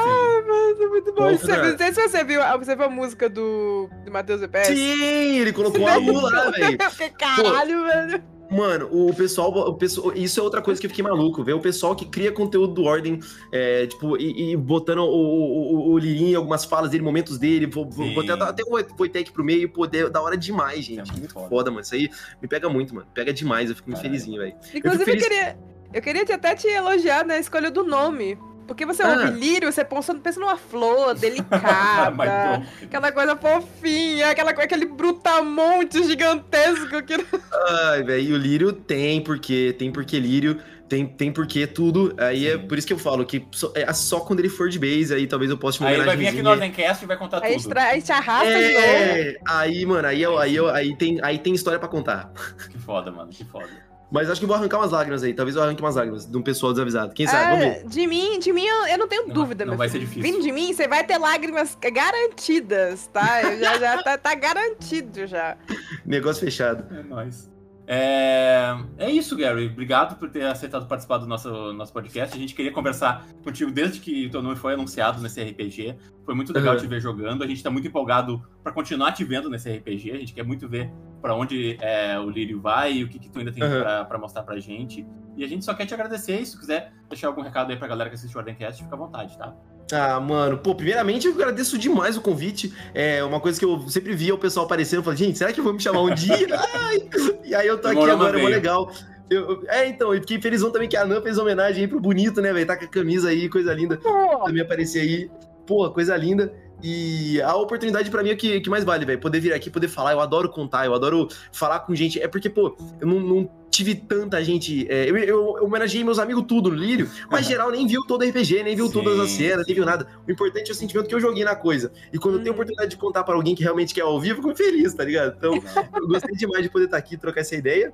Isso 0.72 0.82
é 0.82 0.86
muito 0.86 1.12
bom. 1.14 1.30
Você, 1.36 1.56
não 1.56 1.78
sei 1.78 1.92
se 1.92 2.08
você 2.08 2.24
viu, 2.24 2.40
você 2.58 2.76
viu 2.76 2.84
a 2.84 2.90
música 2.90 3.28
do, 3.28 3.88
do 4.04 4.12
Matheus 4.12 4.42
EPS. 4.42 4.66
Sim, 4.68 5.38
ele 5.40 5.52
colocou 5.52 5.86
a 5.88 5.96
Lu 5.96 6.20
lá, 6.20 6.50
velho. 6.50 6.78
Caralho, 7.18 7.84
velho. 7.84 8.22
Mano, 8.50 8.88
o 8.90 9.12
pessoal, 9.14 9.50
o 9.50 9.74
pessoal. 9.74 10.12
Isso 10.16 10.40
é 10.40 10.42
outra 10.42 10.62
coisa 10.62 10.80
que 10.80 10.86
eu 10.86 10.90
fiquei 10.90 11.04
maluco, 11.04 11.44
ver 11.44 11.52
o 11.52 11.60
pessoal 11.60 11.94
que 11.94 12.06
cria 12.06 12.32
conteúdo 12.32 12.72
do 12.74 12.84
Ordem, 12.84 13.20
é, 13.52 13.86
tipo, 13.86 14.16
e, 14.16 14.52
e 14.52 14.56
botando 14.56 15.00
o, 15.00 15.04
o, 15.04 15.74
o, 15.74 15.92
o 15.92 15.98
Lirinho, 15.98 16.38
algumas 16.38 16.64
falas 16.64 16.90
dele, 16.90 17.02
momentos 17.04 17.36
dele, 17.38 17.66
vou, 17.66 17.88
vou 17.88 18.06
Sim. 18.06 18.14
botar 18.14 18.34
até 18.42 18.62
o 18.64 18.70
Voitec 18.96 19.30
pro 19.32 19.44
meio, 19.44 19.68
poder 19.68 20.08
da 20.08 20.22
hora 20.22 20.36
demais, 20.36 20.78
É 20.78 20.82
gente. 20.82 20.96
muito 21.12 21.18
Muito 21.18 21.34
foda. 21.34 21.48
foda, 21.48 21.70
mano. 21.70 21.82
Isso 21.82 21.94
aí 21.94 22.08
me 22.40 22.48
pega 22.48 22.68
muito, 22.70 22.94
mano. 22.94 23.06
Pega 23.12 23.32
demais, 23.32 23.68
eu 23.68 23.76
fico 23.76 23.90
muito 23.90 24.00
Caralho. 24.02 24.18
felizinho, 24.18 24.40
velho. 24.40 24.54
Inclusive, 24.74 25.02
eu, 25.02 25.06
feliz- 25.06 25.22
queria, 25.28 25.58
eu 25.92 26.00
queria 26.02 26.24
te- 26.24 26.32
até 26.32 26.54
te 26.54 26.68
elogiar 26.68 27.26
na 27.26 27.38
escolha 27.38 27.70
do 27.70 27.84
nome. 27.84 28.38
Porque 28.68 28.84
você 28.86 29.02
Ah. 29.02 29.08
ouve 29.08 29.30
lírio, 29.40 29.72
você 29.72 29.82
pensa, 29.84 30.14
pensa 30.14 30.38
numa 30.38 30.56
flor 30.56 31.14
delicada, 31.14 32.62
aquela 32.84 33.10
coisa 33.10 33.34
fofinha, 33.36 34.30
aquela, 34.30 34.50
aquele 34.50 34.84
brutamonte 34.86 36.04
gigantesco 36.04 37.02
que 37.02 37.14
Ai, 37.90 38.02
velho, 38.04 38.28
e 38.28 38.32
o 38.32 38.36
Lírio 38.36 38.72
tem 38.72 39.20
porquê, 39.22 39.74
tem 39.76 39.90
porquê 39.90 40.20
Lírio, 40.20 40.60
tem, 40.88 41.06
tem 41.06 41.32
porquê 41.32 41.66
tudo. 41.66 42.14
Aí 42.18 42.46
é 42.46 42.52
Sim. 42.58 42.66
por 42.66 42.78
isso 42.78 42.86
que 42.86 42.92
eu 42.92 42.98
falo 42.98 43.24
que 43.24 43.44
só, 43.52 43.72
é 43.74 43.92
só 43.92 44.20
quando 44.20 44.40
ele 44.40 44.48
for 44.48 44.68
de 44.68 44.78
base, 44.78 45.12
aí 45.14 45.26
talvez 45.26 45.50
eu 45.50 45.58
possa 45.58 45.78
te 45.78 45.84
Aí 45.86 45.94
ele 45.94 46.04
vai 46.04 46.16
vir 46.16 46.28
aqui 46.28 46.42
no. 46.42 46.50
Ordencast 46.50 47.04
e 47.04 47.06
vai 47.08 47.16
contar 47.16 47.42
a 47.42 47.48
gente, 47.48 47.62
tudo. 47.62 47.70
tra- 47.72 47.90
a 47.90 47.94
gente 47.94 48.12
arrasta 48.12 48.46
de 48.46 48.72
novo. 48.74 48.84
É, 48.86 49.36
aí, 49.46 49.84
mano, 49.86 50.08
aí, 50.08 50.22
eu, 50.22 50.38
aí, 50.38 50.54
eu, 50.56 50.68
aí, 50.68 50.96
tem, 50.96 51.18
aí 51.22 51.38
tem 51.38 51.54
história 51.54 51.78
pra 51.78 51.88
contar. 51.88 52.30
Que 52.70 52.78
foda, 52.78 53.10
mano, 53.10 53.30
que 53.30 53.44
foda. 53.44 53.87
Mas 54.10 54.30
acho 54.30 54.40
que 54.40 54.46
vou 54.46 54.56
arrancar 54.56 54.78
umas 54.78 54.90
lágrimas 54.90 55.22
aí. 55.22 55.34
Talvez 55.34 55.54
eu 55.54 55.62
arranque 55.62 55.82
umas 55.82 55.94
lágrimas 55.96 56.24
de 56.24 56.36
um 56.36 56.40
pessoal 56.42 56.72
desavisado. 56.72 57.12
Quem 57.12 57.26
sabe? 57.26 57.50
Vamos 57.58 57.64
ver. 57.82 57.86
De 57.86 58.06
mim, 58.06 58.38
de 58.38 58.52
mim 58.52 58.64
eu, 58.64 58.86
eu 58.86 58.98
não 58.98 59.06
tenho 59.06 59.26
Não 59.26 59.34
dúvida, 59.34 59.64
vai- 59.64 59.66
não 59.66 59.72
meu 59.72 59.78
vai 59.78 59.88
ser 59.88 59.98
filho. 59.98 60.08
difícil. 60.08 60.32
Vindo 60.32 60.42
de 60.42 60.50
mim, 60.52 60.72
você 60.72 60.88
vai 60.88 61.04
ter 61.04 61.18
lágrimas 61.18 61.76
garantidas, 61.78 63.06
tá? 63.12 63.42
Já, 63.56 63.78
já 63.78 64.02
tá, 64.02 64.16
tá 64.18 64.34
garantido 64.34 65.26
já. 65.26 65.56
Negócio 66.06 66.44
fechado. 66.44 66.84
É 66.96 67.02
nóis. 67.02 67.50
É... 67.90 68.76
é 68.98 69.10
isso, 69.10 69.34
Gary. 69.34 69.66
Obrigado 69.68 70.18
por 70.18 70.28
ter 70.28 70.44
aceitado 70.44 70.86
participar 70.86 71.16
do 71.16 71.26
nosso, 71.26 71.72
nosso 71.72 71.90
podcast. 71.90 72.36
A 72.36 72.38
gente 72.38 72.54
queria 72.54 72.70
conversar 72.70 73.26
contigo 73.42 73.70
desde 73.70 73.98
que 73.98 74.26
o 74.26 74.30
teu 74.30 74.42
nome 74.42 74.56
foi 74.56 74.74
anunciado 74.74 75.22
nesse 75.22 75.42
RPG. 75.42 75.96
Foi 76.26 76.34
muito 76.34 76.52
legal 76.52 76.74
Uhum. 76.74 76.80
te 76.80 76.86
ver 76.86 77.00
jogando. 77.00 77.42
A 77.42 77.46
gente 77.46 77.62
tá 77.62 77.70
muito 77.70 77.88
empolgado 77.88 78.42
pra 78.62 78.72
continuar 78.72 79.12
te 79.12 79.24
vendo 79.24 79.48
nesse 79.48 79.70
RPG. 79.72 80.10
A 80.12 80.16
gente 80.18 80.34
quer 80.34 80.42
muito 80.44 80.68
ver 80.68 80.92
pra 81.22 81.34
onde 81.34 81.78
é, 81.80 82.18
o 82.18 82.28
Lírio 82.28 82.60
vai 82.60 82.92
e 82.92 83.04
o 83.04 83.08
que, 83.08 83.18
que 83.18 83.30
tu 83.30 83.38
ainda 83.38 83.50
tem 83.52 83.62
Uhum. 83.62 83.80
pra 84.06 84.18
mostrar 84.18 84.42
pra 84.42 84.60
gente. 84.60 85.06
E 85.34 85.42
a 85.42 85.48
gente 85.48 85.64
só 85.64 85.72
quer 85.72 85.86
te 85.86 85.94
agradecer. 85.94 86.38
E 86.40 86.44
se 86.44 86.58
quiser 86.58 86.92
deixar 87.08 87.28
algum 87.28 87.40
recado 87.40 87.70
aí 87.70 87.76
pra 87.78 87.88
galera 87.88 88.10
que 88.10 88.16
assiste 88.16 88.34
o 88.34 88.38
Ordencast, 88.38 88.82
fica 88.82 88.94
à 88.94 88.98
vontade, 88.98 89.38
tá? 89.38 89.54
Ah, 89.92 90.20
mano, 90.20 90.58
pô, 90.58 90.74
primeiramente 90.74 91.26
eu 91.26 91.32
agradeço 91.34 91.78
demais 91.78 92.16
o 92.16 92.20
convite. 92.20 92.72
É 92.94 93.24
uma 93.24 93.40
coisa 93.40 93.58
que 93.58 93.64
eu 93.64 93.88
sempre 93.88 94.14
via 94.14 94.34
o 94.34 94.38
pessoal 94.38 94.66
aparecendo. 94.66 94.98
Eu 95.00 95.02
falei, 95.04 95.18
gente, 95.18 95.38
será 95.38 95.52
que 95.52 95.60
vão 95.62 95.72
me 95.72 95.80
chamar 95.80 96.02
um 96.02 96.14
dia? 96.14 96.36
Ai! 96.74 97.08
E 97.44 97.54
aí 97.54 97.66
eu 97.66 97.78
tô 97.78 97.88
aqui 97.88 97.96
Demorou, 98.00 98.14
agora, 98.26 98.40
é 98.40 98.46
legal. 98.46 98.92
Eu- 99.30 99.62
é, 99.68 99.86
então, 99.86 100.14
e 100.14 100.20
fiquei 100.20 100.40
felizão 100.40 100.70
também 100.70 100.88
que 100.88 100.96
a 100.96 101.04
Nan 101.04 101.20
fez 101.22 101.38
homenagem 101.38 101.82
aí 101.82 101.88
pro 101.88 102.00
bonito, 102.00 102.40
né, 102.40 102.52
velho? 102.52 102.66
Tá 102.66 102.76
com 102.76 102.84
a 102.84 102.88
camisa 102.88 103.28
aí, 103.30 103.48
coisa 103.48 103.72
linda. 103.74 103.96
Pô, 103.96 104.44
também 104.44 104.62
aparecer 104.62 105.00
aí. 105.00 105.30
Pô, 105.66 105.90
coisa 105.90 106.16
linda. 106.16 106.52
E 106.82 107.42
a 107.42 107.56
oportunidade 107.56 108.08
pra 108.10 108.22
mim 108.22 108.30
é 108.30 108.34
o 108.34 108.36
que, 108.36 108.60
que 108.60 108.70
mais 108.70 108.84
vale, 108.84 109.04
velho. 109.04 109.18
Poder 109.20 109.40
vir 109.40 109.52
aqui, 109.52 109.68
poder 109.68 109.88
falar. 109.88 110.12
Eu 110.12 110.20
adoro 110.20 110.48
contar, 110.48 110.86
eu 110.86 110.94
adoro 110.94 111.26
falar 111.52 111.80
com 111.80 111.94
gente. 111.94 112.20
É 112.20 112.28
porque, 112.28 112.48
pô, 112.48 112.76
eu 113.00 113.06
não, 113.06 113.18
não 113.18 113.50
tive 113.70 113.94
tanta 113.96 114.42
gente. 114.44 114.86
é, 114.88 115.10
eu, 115.10 115.16
eu, 115.16 115.56
eu 115.58 115.64
homenageei 115.64 116.04
meus 116.04 116.18
amigos 116.20 116.44
tudo 116.46 116.70
no 116.70 116.76
Lírio, 116.76 117.10
mas 117.30 117.46
geral 117.48 117.70
nem 117.70 117.84
viu 117.86 118.02
todo 118.06 118.24
RPG, 118.24 118.62
nem 118.62 118.76
viu 118.76 118.86
Sim, 118.86 118.92
todas 118.92 119.18
as 119.18 119.30
cenas, 119.30 119.66
nem 119.66 119.74
viu 119.74 119.84
nada. 119.84 120.06
O 120.26 120.30
importante 120.30 120.68
é 120.70 120.72
o 120.72 120.74
sentimento 120.74 121.08
que 121.08 121.14
eu 121.14 121.20
joguei 121.20 121.44
na 121.44 121.56
coisa. 121.56 121.90
E 122.12 122.18
quando 122.18 122.36
eu 122.36 122.42
tenho 122.42 122.50
a 122.50 122.54
Uhum. 122.54 122.54
oportunidade 122.62 122.90
de 122.90 122.96
contar 122.96 123.24
pra 123.24 123.34
alguém 123.34 123.54
que 123.56 123.62
realmente 123.64 123.92
quer 123.92 124.02
ao 124.02 124.20
vivo, 124.20 124.38
eu 124.38 124.42
fico 124.44 124.54
feliz, 124.56 124.94
tá 124.94 125.04
ligado? 125.04 125.34
Então, 125.36 125.54
eu 125.54 126.06
gostei 126.06 126.34
demais 126.36 126.62
de 126.62 126.70
poder 126.70 126.84
estar 126.84 126.96
aqui 126.96 127.14
e 127.14 127.18
trocar 127.18 127.40
essa 127.40 127.56
ideia. 127.56 127.92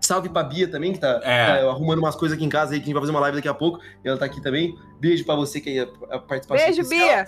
Salve 0.00 0.28
pra 0.28 0.42
Bia 0.44 0.68
também, 0.68 0.92
que 0.92 1.00
tá, 1.00 1.20
É. 1.24 1.60
tá 1.62 1.70
arrumando 1.70 1.98
umas 1.98 2.14
coisas 2.14 2.36
aqui 2.36 2.44
em 2.44 2.48
casa 2.48 2.72
aí, 2.74 2.78
que 2.78 2.84
a 2.84 2.86
gente 2.86 2.94
vai 2.94 3.02
fazer 3.02 3.10
uma 3.12 3.20
live 3.20 3.36
daqui 3.36 3.48
a 3.48 3.54
pouco. 3.54 3.80
E 4.04 4.08
ela 4.08 4.16
tá 4.16 4.26
aqui 4.26 4.40
também. 4.42 4.74
Beijo 5.00 5.24
pra 5.24 5.34
você 5.34 5.60
que 5.60 5.70
ia 5.70 5.86
participar. 6.28 6.56
Beijo, 6.56 6.88
Bia. 6.88 7.26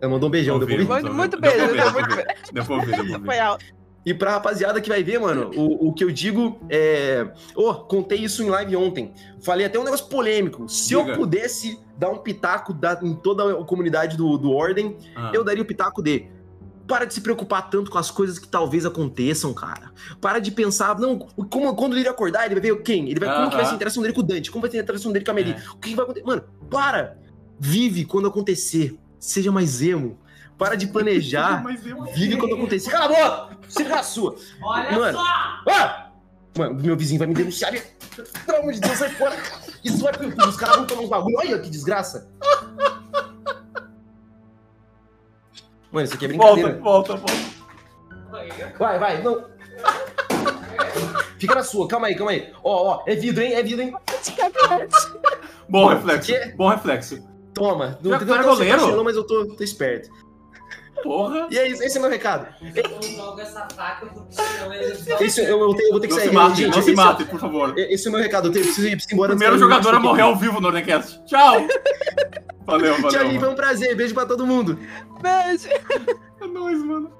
Ela 0.00 0.10
mandou 0.10 0.28
um 0.28 0.32
beijão. 0.32 0.58
Muito, 0.58 1.12
muito 1.12 1.40
Deu 1.40 1.52
pra 1.52 1.66
beijo. 1.66 1.66
ouvir, 1.66 1.92
Muito 1.92 2.08
pra 2.08 2.16
beijo. 2.16 2.52
Deu 2.52 2.64
pra 2.64 2.74
ouvir, 2.74 2.86
deu 2.86 3.04
pra 3.04 3.12
ouvir. 3.14 3.24
Foi 3.26 3.38
alto. 3.38 3.64
E 4.06 4.14
pra 4.14 4.30
rapaziada 4.30 4.80
que 4.80 4.88
vai 4.88 5.02
ver, 5.04 5.20
mano, 5.20 5.50
o, 5.54 5.88
o 5.88 5.92
que 5.92 6.02
eu 6.02 6.10
digo 6.10 6.58
é. 6.70 7.30
Ô, 7.54 7.74
contei 7.74 8.18
isso 8.18 8.42
em 8.42 8.48
live 8.48 8.74
ontem. 8.76 9.12
Falei 9.42 9.66
até 9.66 9.78
um 9.78 9.84
negócio 9.84 10.06
polêmico. 10.06 10.66
Se 10.70 10.96
Diga. 10.96 11.10
eu 11.10 11.16
pudesse 11.18 11.78
dar 11.98 12.08
um 12.08 12.16
pitaco 12.16 12.72
da- 12.72 12.98
em 13.02 13.14
toda 13.14 13.60
a 13.60 13.64
comunidade 13.64 14.16
do, 14.16 14.38
do 14.38 14.52
Ordem, 14.52 14.96
Ah. 15.14 15.30
eu 15.34 15.44
daria 15.44 15.62
o 15.62 15.66
pitaco 15.66 16.02
de. 16.02 16.26
Para 16.88 17.04
de 17.04 17.12
se 17.14 17.20
preocupar 17.20 17.68
tanto 17.70 17.88
com 17.90 17.98
as 17.98 18.10
coisas 18.10 18.36
que 18.38 18.48
talvez 18.48 18.84
aconteçam, 18.86 19.52
cara. 19.54 19.92
Para 20.20 20.40
de 20.40 20.50
pensar, 20.50 20.98
não, 20.98 21.18
como, 21.18 21.76
quando 21.76 21.96
ele 21.96 22.08
acordar, 22.08 22.46
ele 22.46 22.54
vai 22.58 22.62
ver 22.70 22.82
quem? 22.82 23.08
Ele 23.08 23.20
vai, 23.20 23.32
como 23.32 23.50
que 23.50 23.54
vai 23.56 23.64
ser 23.66 23.72
a 23.72 23.74
interação 23.76 24.02
dele 24.02 24.14
com 24.14 24.20
o 24.22 24.24
Dante? 24.24 24.50
Como 24.50 24.62
vai 24.62 24.70
ser 24.70 24.78
a 24.78 24.82
interação 24.82 25.12
dele 25.12 25.24
com 25.24 25.30
a 25.30 25.34
Meli? 25.34 25.52
É. 25.52 25.70
O 25.72 25.76
que 25.76 25.94
vai 25.94 26.04
acontecer? 26.04 26.26
Mano, 26.26 26.42
para! 26.68 27.16
Vive 27.60 28.06
quando 28.06 28.26
acontecer. 28.26 28.98
Seja 29.18 29.52
mais 29.52 29.82
emo. 29.82 30.18
Para 30.56 30.76
de 30.76 30.86
planejar. 30.86 31.62
Vive 32.16 32.38
quando 32.38 32.54
acontecer. 32.54 32.90
Cala 32.90 33.04
a 33.04 33.08
boca! 33.08 33.58
Você 33.68 33.84
fica 33.84 33.96
na 33.96 34.02
sua. 34.02 34.34
Olha 34.62 34.98
Mano. 34.98 35.18
só! 35.18 35.24
Ah! 35.68 36.10
Mano, 36.56 36.82
meu 36.82 36.96
vizinho 36.96 37.18
vai 37.18 37.28
me 37.28 37.34
denunciar. 37.34 37.70
Pelo 38.46 38.58
amor 38.58 38.72
de 38.72 38.80
Deus, 38.80 38.98
sai 38.98 39.10
fora. 39.10 39.36
Isso 39.84 39.98
vai 39.98 40.12
pro 40.12 40.24
YouTube. 40.24 40.48
Os 40.48 40.56
caras 40.56 40.76
vão 40.76 40.86
tomar 40.86 41.02
uns 41.02 41.08
bagulho. 41.10 41.36
Olha 41.38 41.58
que 41.58 41.68
desgraça. 41.68 42.30
Mano, 45.92 46.04
isso 46.04 46.14
aqui 46.14 46.24
é 46.24 46.28
brincadeira. 46.28 46.78
Volta, 46.78 47.16
volta, 47.16 47.32
volta. 47.32 48.78
Vai, 48.78 48.98
vai, 48.98 49.22
não. 49.22 49.50
Fica 51.38 51.54
na 51.54 51.62
sua, 51.62 51.86
calma 51.88 52.06
aí, 52.06 52.14
calma 52.14 52.32
aí. 52.32 52.52
Ó, 52.62 52.96
ó, 52.96 53.04
é 53.06 53.14
vidro, 53.14 53.42
hein? 53.42 53.52
É 53.52 53.62
vidro, 53.62 53.82
hein? 53.82 53.94
Bom 55.68 55.88
reflexo. 55.88 56.32
Quê? 56.32 56.54
Bom 56.56 56.68
reflexo. 56.68 57.29
Toma. 57.54 57.98
Já 58.02 58.18
tem 58.18 58.26
tu 58.28 58.34
era 58.34 58.42
tão 58.42 58.52
goleiro? 58.54 58.78
sensacional, 58.78 59.04
mas 59.04 59.16
eu 59.16 59.24
tô, 59.26 59.46
tô 59.46 59.62
esperto. 59.64 60.08
Porra. 61.02 61.48
E 61.50 61.58
é 61.58 61.66
isso, 61.68 61.82
esse 61.82 61.96
é 61.96 62.00
meu 62.00 62.10
recado. 62.10 62.46
Eu 62.62 63.02
jogo 63.16 63.40
essa 63.40 63.66
faca 63.74 64.04
pro 64.06 64.26
eu, 64.60 65.58
eu, 65.60 65.74
tenho- 65.74 65.86
eu 65.88 65.90
vou 65.92 66.00
ter 66.00 66.08
que 66.08 66.12
Não 66.12 66.20
sair. 66.20 66.28
se 66.28 66.34
mate, 66.34 66.56
Gente, 66.56 66.66
não 66.66 66.82
se 66.82 66.90
esse, 66.90 66.94
mate, 66.94 67.24
por 67.24 67.40
favor. 67.40 67.74
é- 67.78 67.94
esse 67.94 68.06
é 68.06 68.10
o 68.10 68.12
meu 68.12 68.22
recado. 68.22 68.48
Eu 68.48 68.52
tenho, 68.52 68.64
preciso 68.66 68.86
ir 68.86 68.90
preciso 68.92 69.12
ir 69.12 69.14
embora. 69.14 69.30
Primeiro 69.30 69.58
jogador 69.58 69.94
a 69.94 70.00
morrer 70.00 70.22
ao 70.22 70.36
vivo 70.36 70.60
no 70.60 70.66
Ordencast. 70.68 71.24
Tchau. 71.24 71.66
Valeu, 72.66 72.94
valeu. 72.96 73.08
Tchau, 73.10 73.24
gente. 73.26 73.40
Foi 73.40 73.48
um 73.48 73.54
prazer. 73.54 73.96
Beijo 73.96 74.14
pra 74.14 74.26
todo 74.26 74.46
mundo. 74.46 74.78
Beijo. 75.22 75.68
É 76.40 76.46
nóis, 76.46 76.78
mano. 76.84 77.10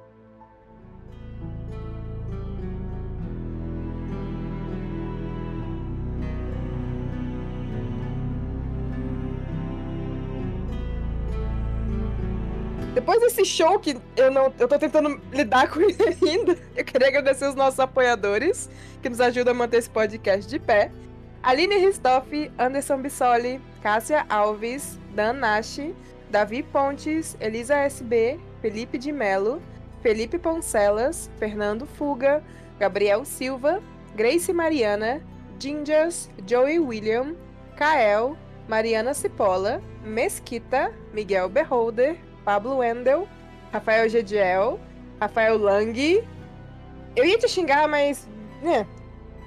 Depois 13.11 13.35
desse 13.35 13.45
show 13.45 13.77
que 13.81 13.97
eu 14.17 14.31
não. 14.31 14.55
Eu 14.57 14.69
tô 14.69 14.79
tentando 14.79 15.21
lidar 15.33 15.69
com 15.69 15.81
ele 15.83 15.97
ainda. 16.23 16.57
Eu 16.77 16.85
queria 16.85 17.09
agradecer 17.09 17.49
os 17.49 17.57
nossos 17.57 17.81
apoiadores 17.81 18.71
que 19.03 19.09
nos 19.09 19.21
ajudam 19.21 19.53
a 19.53 19.57
manter 19.57 19.79
esse 19.79 19.91
podcast 19.91 20.49
de 20.49 20.61
pé. 20.61 20.93
Aline 21.43 21.77
Ristoff, 21.79 22.53
Anderson 22.57 22.99
Bissoli, 22.99 23.61
Cássia 23.83 24.25
Alves, 24.29 24.97
Dan 25.13 25.33
Nash, 25.33 25.81
Davi 26.31 26.63
Pontes, 26.63 27.37
Elisa 27.41 27.79
SB, 27.79 28.39
Felipe 28.63 28.97
de 28.97 29.11
Melo, 29.11 29.61
Felipe 30.03 30.39
Poncelas, 30.39 31.29
Fernando 31.37 31.87
Fuga, 31.87 32.45
Gabriel 32.79 33.25
Silva, 33.25 33.83
Grace 34.15 34.53
Mariana, 34.53 35.21
Gingers, 35.59 36.31
Joey 36.47 36.79
William, 36.79 37.35
Kael, 37.77 38.37
Mariana 38.69 39.15
Cipolla, 39.15 39.83
Mesquita, 40.05 40.93
Miguel 41.13 41.49
Beholder, 41.49 42.17
Pablo 42.45 42.79
Wendel, 42.79 43.29
Rafael 43.73 44.09
Gediel, 44.09 44.81
Rafael 45.21 45.59
Lang. 45.59 46.25
Eu 47.17 47.25
ia 47.25 47.39
te 47.39 47.49
xingar, 47.49 47.89
mas. 47.89 48.29
Né. 48.63 48.87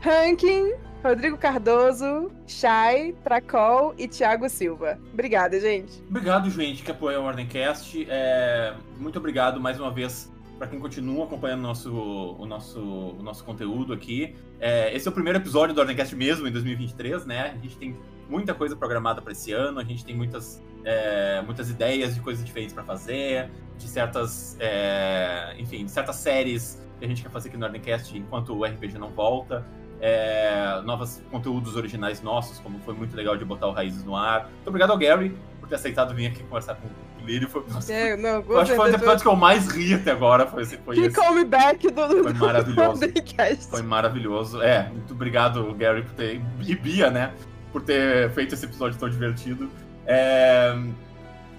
Rankin, 0.02 0.74
Rodrigo 1.04 1.38
Cardoso, 1.38 2.32
Chay, 2.48 3.14
Tracol 3.24 3.94
e 3.98 4.08
Thiago 4.08 4.50
Silva. 4.50 4.98
Obrigada, 5.14 5.60
gente. 5.60 6.02
Obrigado, 6.10 6.50
gente, 6.50 6.84
que 6.84 6.92
apoia 6.92 7.20
o 7.20 7.26
Ordencast. 7.26 8.06
É, 8.10 8.74
Muito 8.98 9.18
obrigado 9.20 9.60
mais 9.60 9.80
uma 9.80 9.92
vez 9.92 10.32
para 10.58 10.68
quem 10.68 10.80
continua 10.80 11.26
acompanhando 11.26 11.60
o 11.60 11.64
nosso, 11.64 11.92
o 11.92 12.46
nosso, 12.46 12.80
o 12.80 13.22
nosso 13.22 13.44
conteúdo 13.44 13.92
aqui. 13.92 14.36
É, 14.60 14.96
Esse 14.96 15.08
é 15.08 15.12
o 15.12 15.14
primeiro 15.14 15.40
episódio 15.40 15.76
do 15.76 15.82
Ordencast 15.82 16.16
mesmo, 16.16 16.48
em 16.48 16.52
2023, 16.52 17.26
né? 17.26 17.52
A 17.54 17.58
gente 17.58 17.78
tem 17.78 17.98
muita 18.30 18.54
coisa 18.54 18.76
programada 18.76 19.22
para 19.22 19.34
esse 19.34 19.52
ano, 19.52 19.80
a 19.80 19.84
gente 19.84 20.06
tem 20.06 20.16
muitas, 20.16 20.64
é, 20.86 21.42
muitas 21.46 21.70
ideias 21.70 22.16
de 22.16 22.22
coisas 22.22 22.44
diferentes 22.46 22.74
para 22.74 22.84
fazer, 22.84 23.50
de 23.78 23.88
certas, 23.88 24.56
é, 24.60 25.56
enfim, 25.58 25.86
de 25.86 25.92
certas 25.92 26.16
séries 26.18 26.82
que 27.00 27.06
a 27.06 27.08
gente 27.08 27.22
quer 27.22 27.30
fazer 27.30 27.50
aqui 27.50 27.58
no 27.58 27.66
Ordencast 27.66 28.18
enquanto 28.18 28.56
o 28.58 28.64
RPG 28.64 28.98
não 28.98 29.10
volta. 29.10 29.66
É, 30.06 30.82
novos 30.84 31.22
conteúdos 31.32 31.78
originais 31.78 32.22
nossos, 32.22 32.60
como 32.60 32.78
foi 32.80 32.94
muito 32.94 33.16
legal 33.16 33.38
de 33.38 33.46
botar 33.46 33.68
o 33.68 33.72
Raízes 33.72 34.04
no 34.04 34.16
ar. 34.18 34.50
Muito 34.50 34.68
obrigado 34.68 34.92
ao 34.92 34.98
Gary 34.98 35.34
por 35.62 35.70
ter 35.70 35.76
aceitado 35.76 36.14
vir 36.14 36.28
aqui 36.28 36.44
conversar 36.44 36.76
com 36.76 36.88
o 36.88 37.26
Lírio. 37.26 37.48
Foi, 37.48 37.64
nossa, 37.70 37.94
É, 37.94 38.18
não, 38.18 38.42
eu 38.42 38.60
acho 38.60 38.72
que 38.72 38.76
foi 38.76 38.86
um 38.86 38.92
dos 38.92 38.96
episódios 38.96 39.22
que 39.22 39.28
eu 39.30 39.36
mais 39.38 39.68
ri 39.70 39.94
até 39.94 40.12
agora. 40.12 40.46
Foi, 40.46 40.66
foi 40.66 40.96
Que 40.96 41.02
esse. 41.04 41.16
come 41.16 41.46
back 41.46 41.90
do, 41.90 42.24
Foi 42.24 42.34
maravilhoso. 42.34 43.00
do. 43.00 43.22
Foi 43.70 43.82
maravilhoso. 43.82 44.62
É, 44.62 44.90
muito 44.90 45.14
obrigado, 45.14 45.74
Gary, 45.76 46.02
por 46.02 46.14
ter. 46.16 46.42
E 46.66 46.76
Bia, 46.76 47.10
né? 47.10 47.34
Por 47.72 47.82
ter 47.82 48.30
feito 48.32 48.54
esse 48.56 48.66
episódio 48.66 49.00
tão 49.00 49.10
divertido. 49.10 49.70
É, 50.06 50.74
muito 50.76 50.96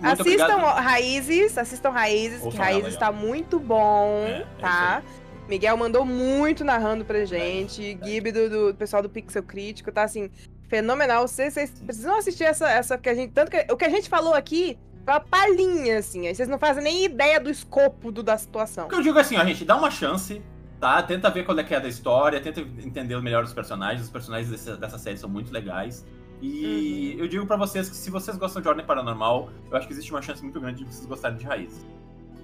Assistam 0.03 0.45
obrigado. 0.45 0.83
Raízes, 0.85 1.57
assistam 1.59 1.91
Raízes, 1.91 2.41
que 2.41 2.47
Ouçam 2.47 2.61
Raízes 2.61 2.87
aí, 2.87 2.97
ó. 2.97 2.99
tá 2.99 3.13
muito 3.13 3.59
bom, 3.59 4.25
É, 4.27 4.41
é 4.41 4.47
tá? 4.61 5.03
Miguel 5.49 5.77
mandou 5.77 6.05
muito 6.05 6.65
narrando 6.65 7.05
pra 7.05 7.25
gente. 7.25 7.99
Gibi 8.03 8.33
do, 8.33 8.49
do 8.71 8.75
pessoal 8.75 9.03
do 9.03 9.09
Pixel 9.11 9.43
Crítico, 9.43 9.93
tá 9.93 10.03
assim, 10.03 10.31
fenomenal. 10.69 11.27
Vocês, 11.29 11.53
vocês 11.55 11.71
precisam 11.71 12.17
assistir 12.19 12.45
essa, 12.45 12.69
essa 12.71 12.97
que 12.99 13.09
a 13.09 13.15
gente. 13.15 13.33
Tanto 13.33 13.51
que 13.51 13.67
o 13.71 13.77
que 13.77 13.85
a 13.85 13.91
gente 13.91 14.09
falou 14.09 14.35
aqui 14.35 14.79
foi 15.05 15.13
uma 15.15 15.21
palhinha, 15.21 15.99
assim. 15.99 16.27
Aí 16.27 16.35
vocês 16.35 16.49
não 16.49 16.59
fazem 16.59 16.83
nem 16.83 17.05
ideia 17.05 17.39
do 17.39 17.51
escopo 17.51 18.11
do, 18.11 18.23
da 18.23 18.39
situação. 18.39 18.87
O 18.87 18.89
que 18.89 18.95
eu 18.95 19.03
digo 19.03 19.19
é 19.19 19.21
assim, 19.21 19.37
ó, 19.37 19.45
gente, 19.45 19.65
dá 19.67 19.77
uma 19.77 19.91
chance, 19.91 20.41
tá? 20.81 21.03
Tenta 21.03 21.31
ver 21.31 21.45
qual 21.45 21.59
é 21.59 21.63
que 21.63 21.75
é 21.75 21.81
da 21.81 21.89
história, 21.89 22.41
tenta 22.41 22.61
entender 22.61 23.21
melhor 23.21 23.45
os 23.45 23.53
personagens. 23.53 24.03
Os 24.03 24.11
personagens 24.11 24.51
desse- 24.51 24.77
dessa 24.79 24.99
série 24.99 25.19
são 25.19 25.29
muito 25.29 25.53
legais. 25.53 26.07
E 26.47 27.17
eu 27.19 27.27
digo 27.27 27.47
pra 27.47 27.57
vocês 27.57 27.89
que 27.89 27.97
se 27.97 28.11
vocês 28.11 28.37
gostam 28.37 28.61
de 28.61 28.69
Ordem 28.69 28.85
Paranormal, 28.85 29.49
eu 29.71 29.77
acho 29.79 29.87
que 29.87 29.95
existe 29.95 30.11
uma 30.11 30.21
chance 30.21 30.43
muito 30.43 30.61
grande 30.61 30.85
de 30.85 30.93
vocês 30.93 31.07
gostarem 31.07 31.39
de 31.39 31.45
Raízes. 31.45 31.87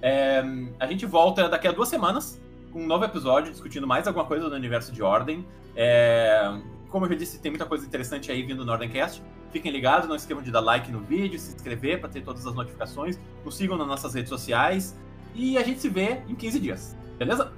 É, 0.01 0.43
a 0.79 0.87
gente 0.87 1.05
volta 1.05 1.47
daqui 1.47 1.67
a 1.67 1.71
duas 1.71 1.87
semanas 1.87 2.41
com 2.71 2.81
um 2.81 2.87
novo 2.87 3.05
episódio 3.05 3.51
discutindo 3.51 3.85
mais 3.85 4.07
alguma 4.07 4.25
coisa 4.25 4.49
do 4.49 4.55
universo 4.55 4.91
de 4.91 5.03
Ordem. 5.03 5.45
É, 5.75 6.51
como 6.89 7.05
eu 7.05 7.09
já 7.09 7.15
disse, 7.15 7.39
tem 7.39 7.51
muita 7.51 7.67
coisa 7.67 7.85
interessante 7.85 8.31
aí 8.31 8.41
vindo 8.41 8.65
no 8.65 8.71
Ordencast. 8.71 9.21
Fiquem 9.51 9.71
ligados, 9.71 10.09
não 10.09 10.15
esqueçam 10.15 10.41
de 10.41 10.49
dar 10.49 10.61
like 10.61 10.91
no 10.91 11.01
vídeo, 11.01 11.37
se 11.37 11.53
inscrever 11.53 11.99
para 11.99 12.09
ter 12.09 12.23
todas 12.23 12.47
as 12.47 12.55
notificações. 12.55 13.19
Nos 13.45 13.55
sigam 13.55 13.77
nas 13.77 13.87
nossas 13.87 14.15
redes 14.15 14.29
sociais. 14.29 14.97
E 15.35 15.59
a 15.59 15.63
gente 15.63 15.79
se 15.79 15.89
vê 15.89 16.23
em 16.27 16.33
15 16.33 16.59
dias. 16.59 16.97
Beleza? 17.19 17.53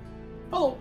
Falou! 0.52 0.78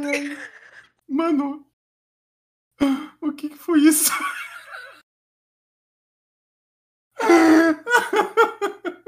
Mano, 1.08 1.66
o 3.20 3.32
que, 3.32 3.48
que 3.50 3.56
foi 3.56 3.80
isso? 3.80 4.10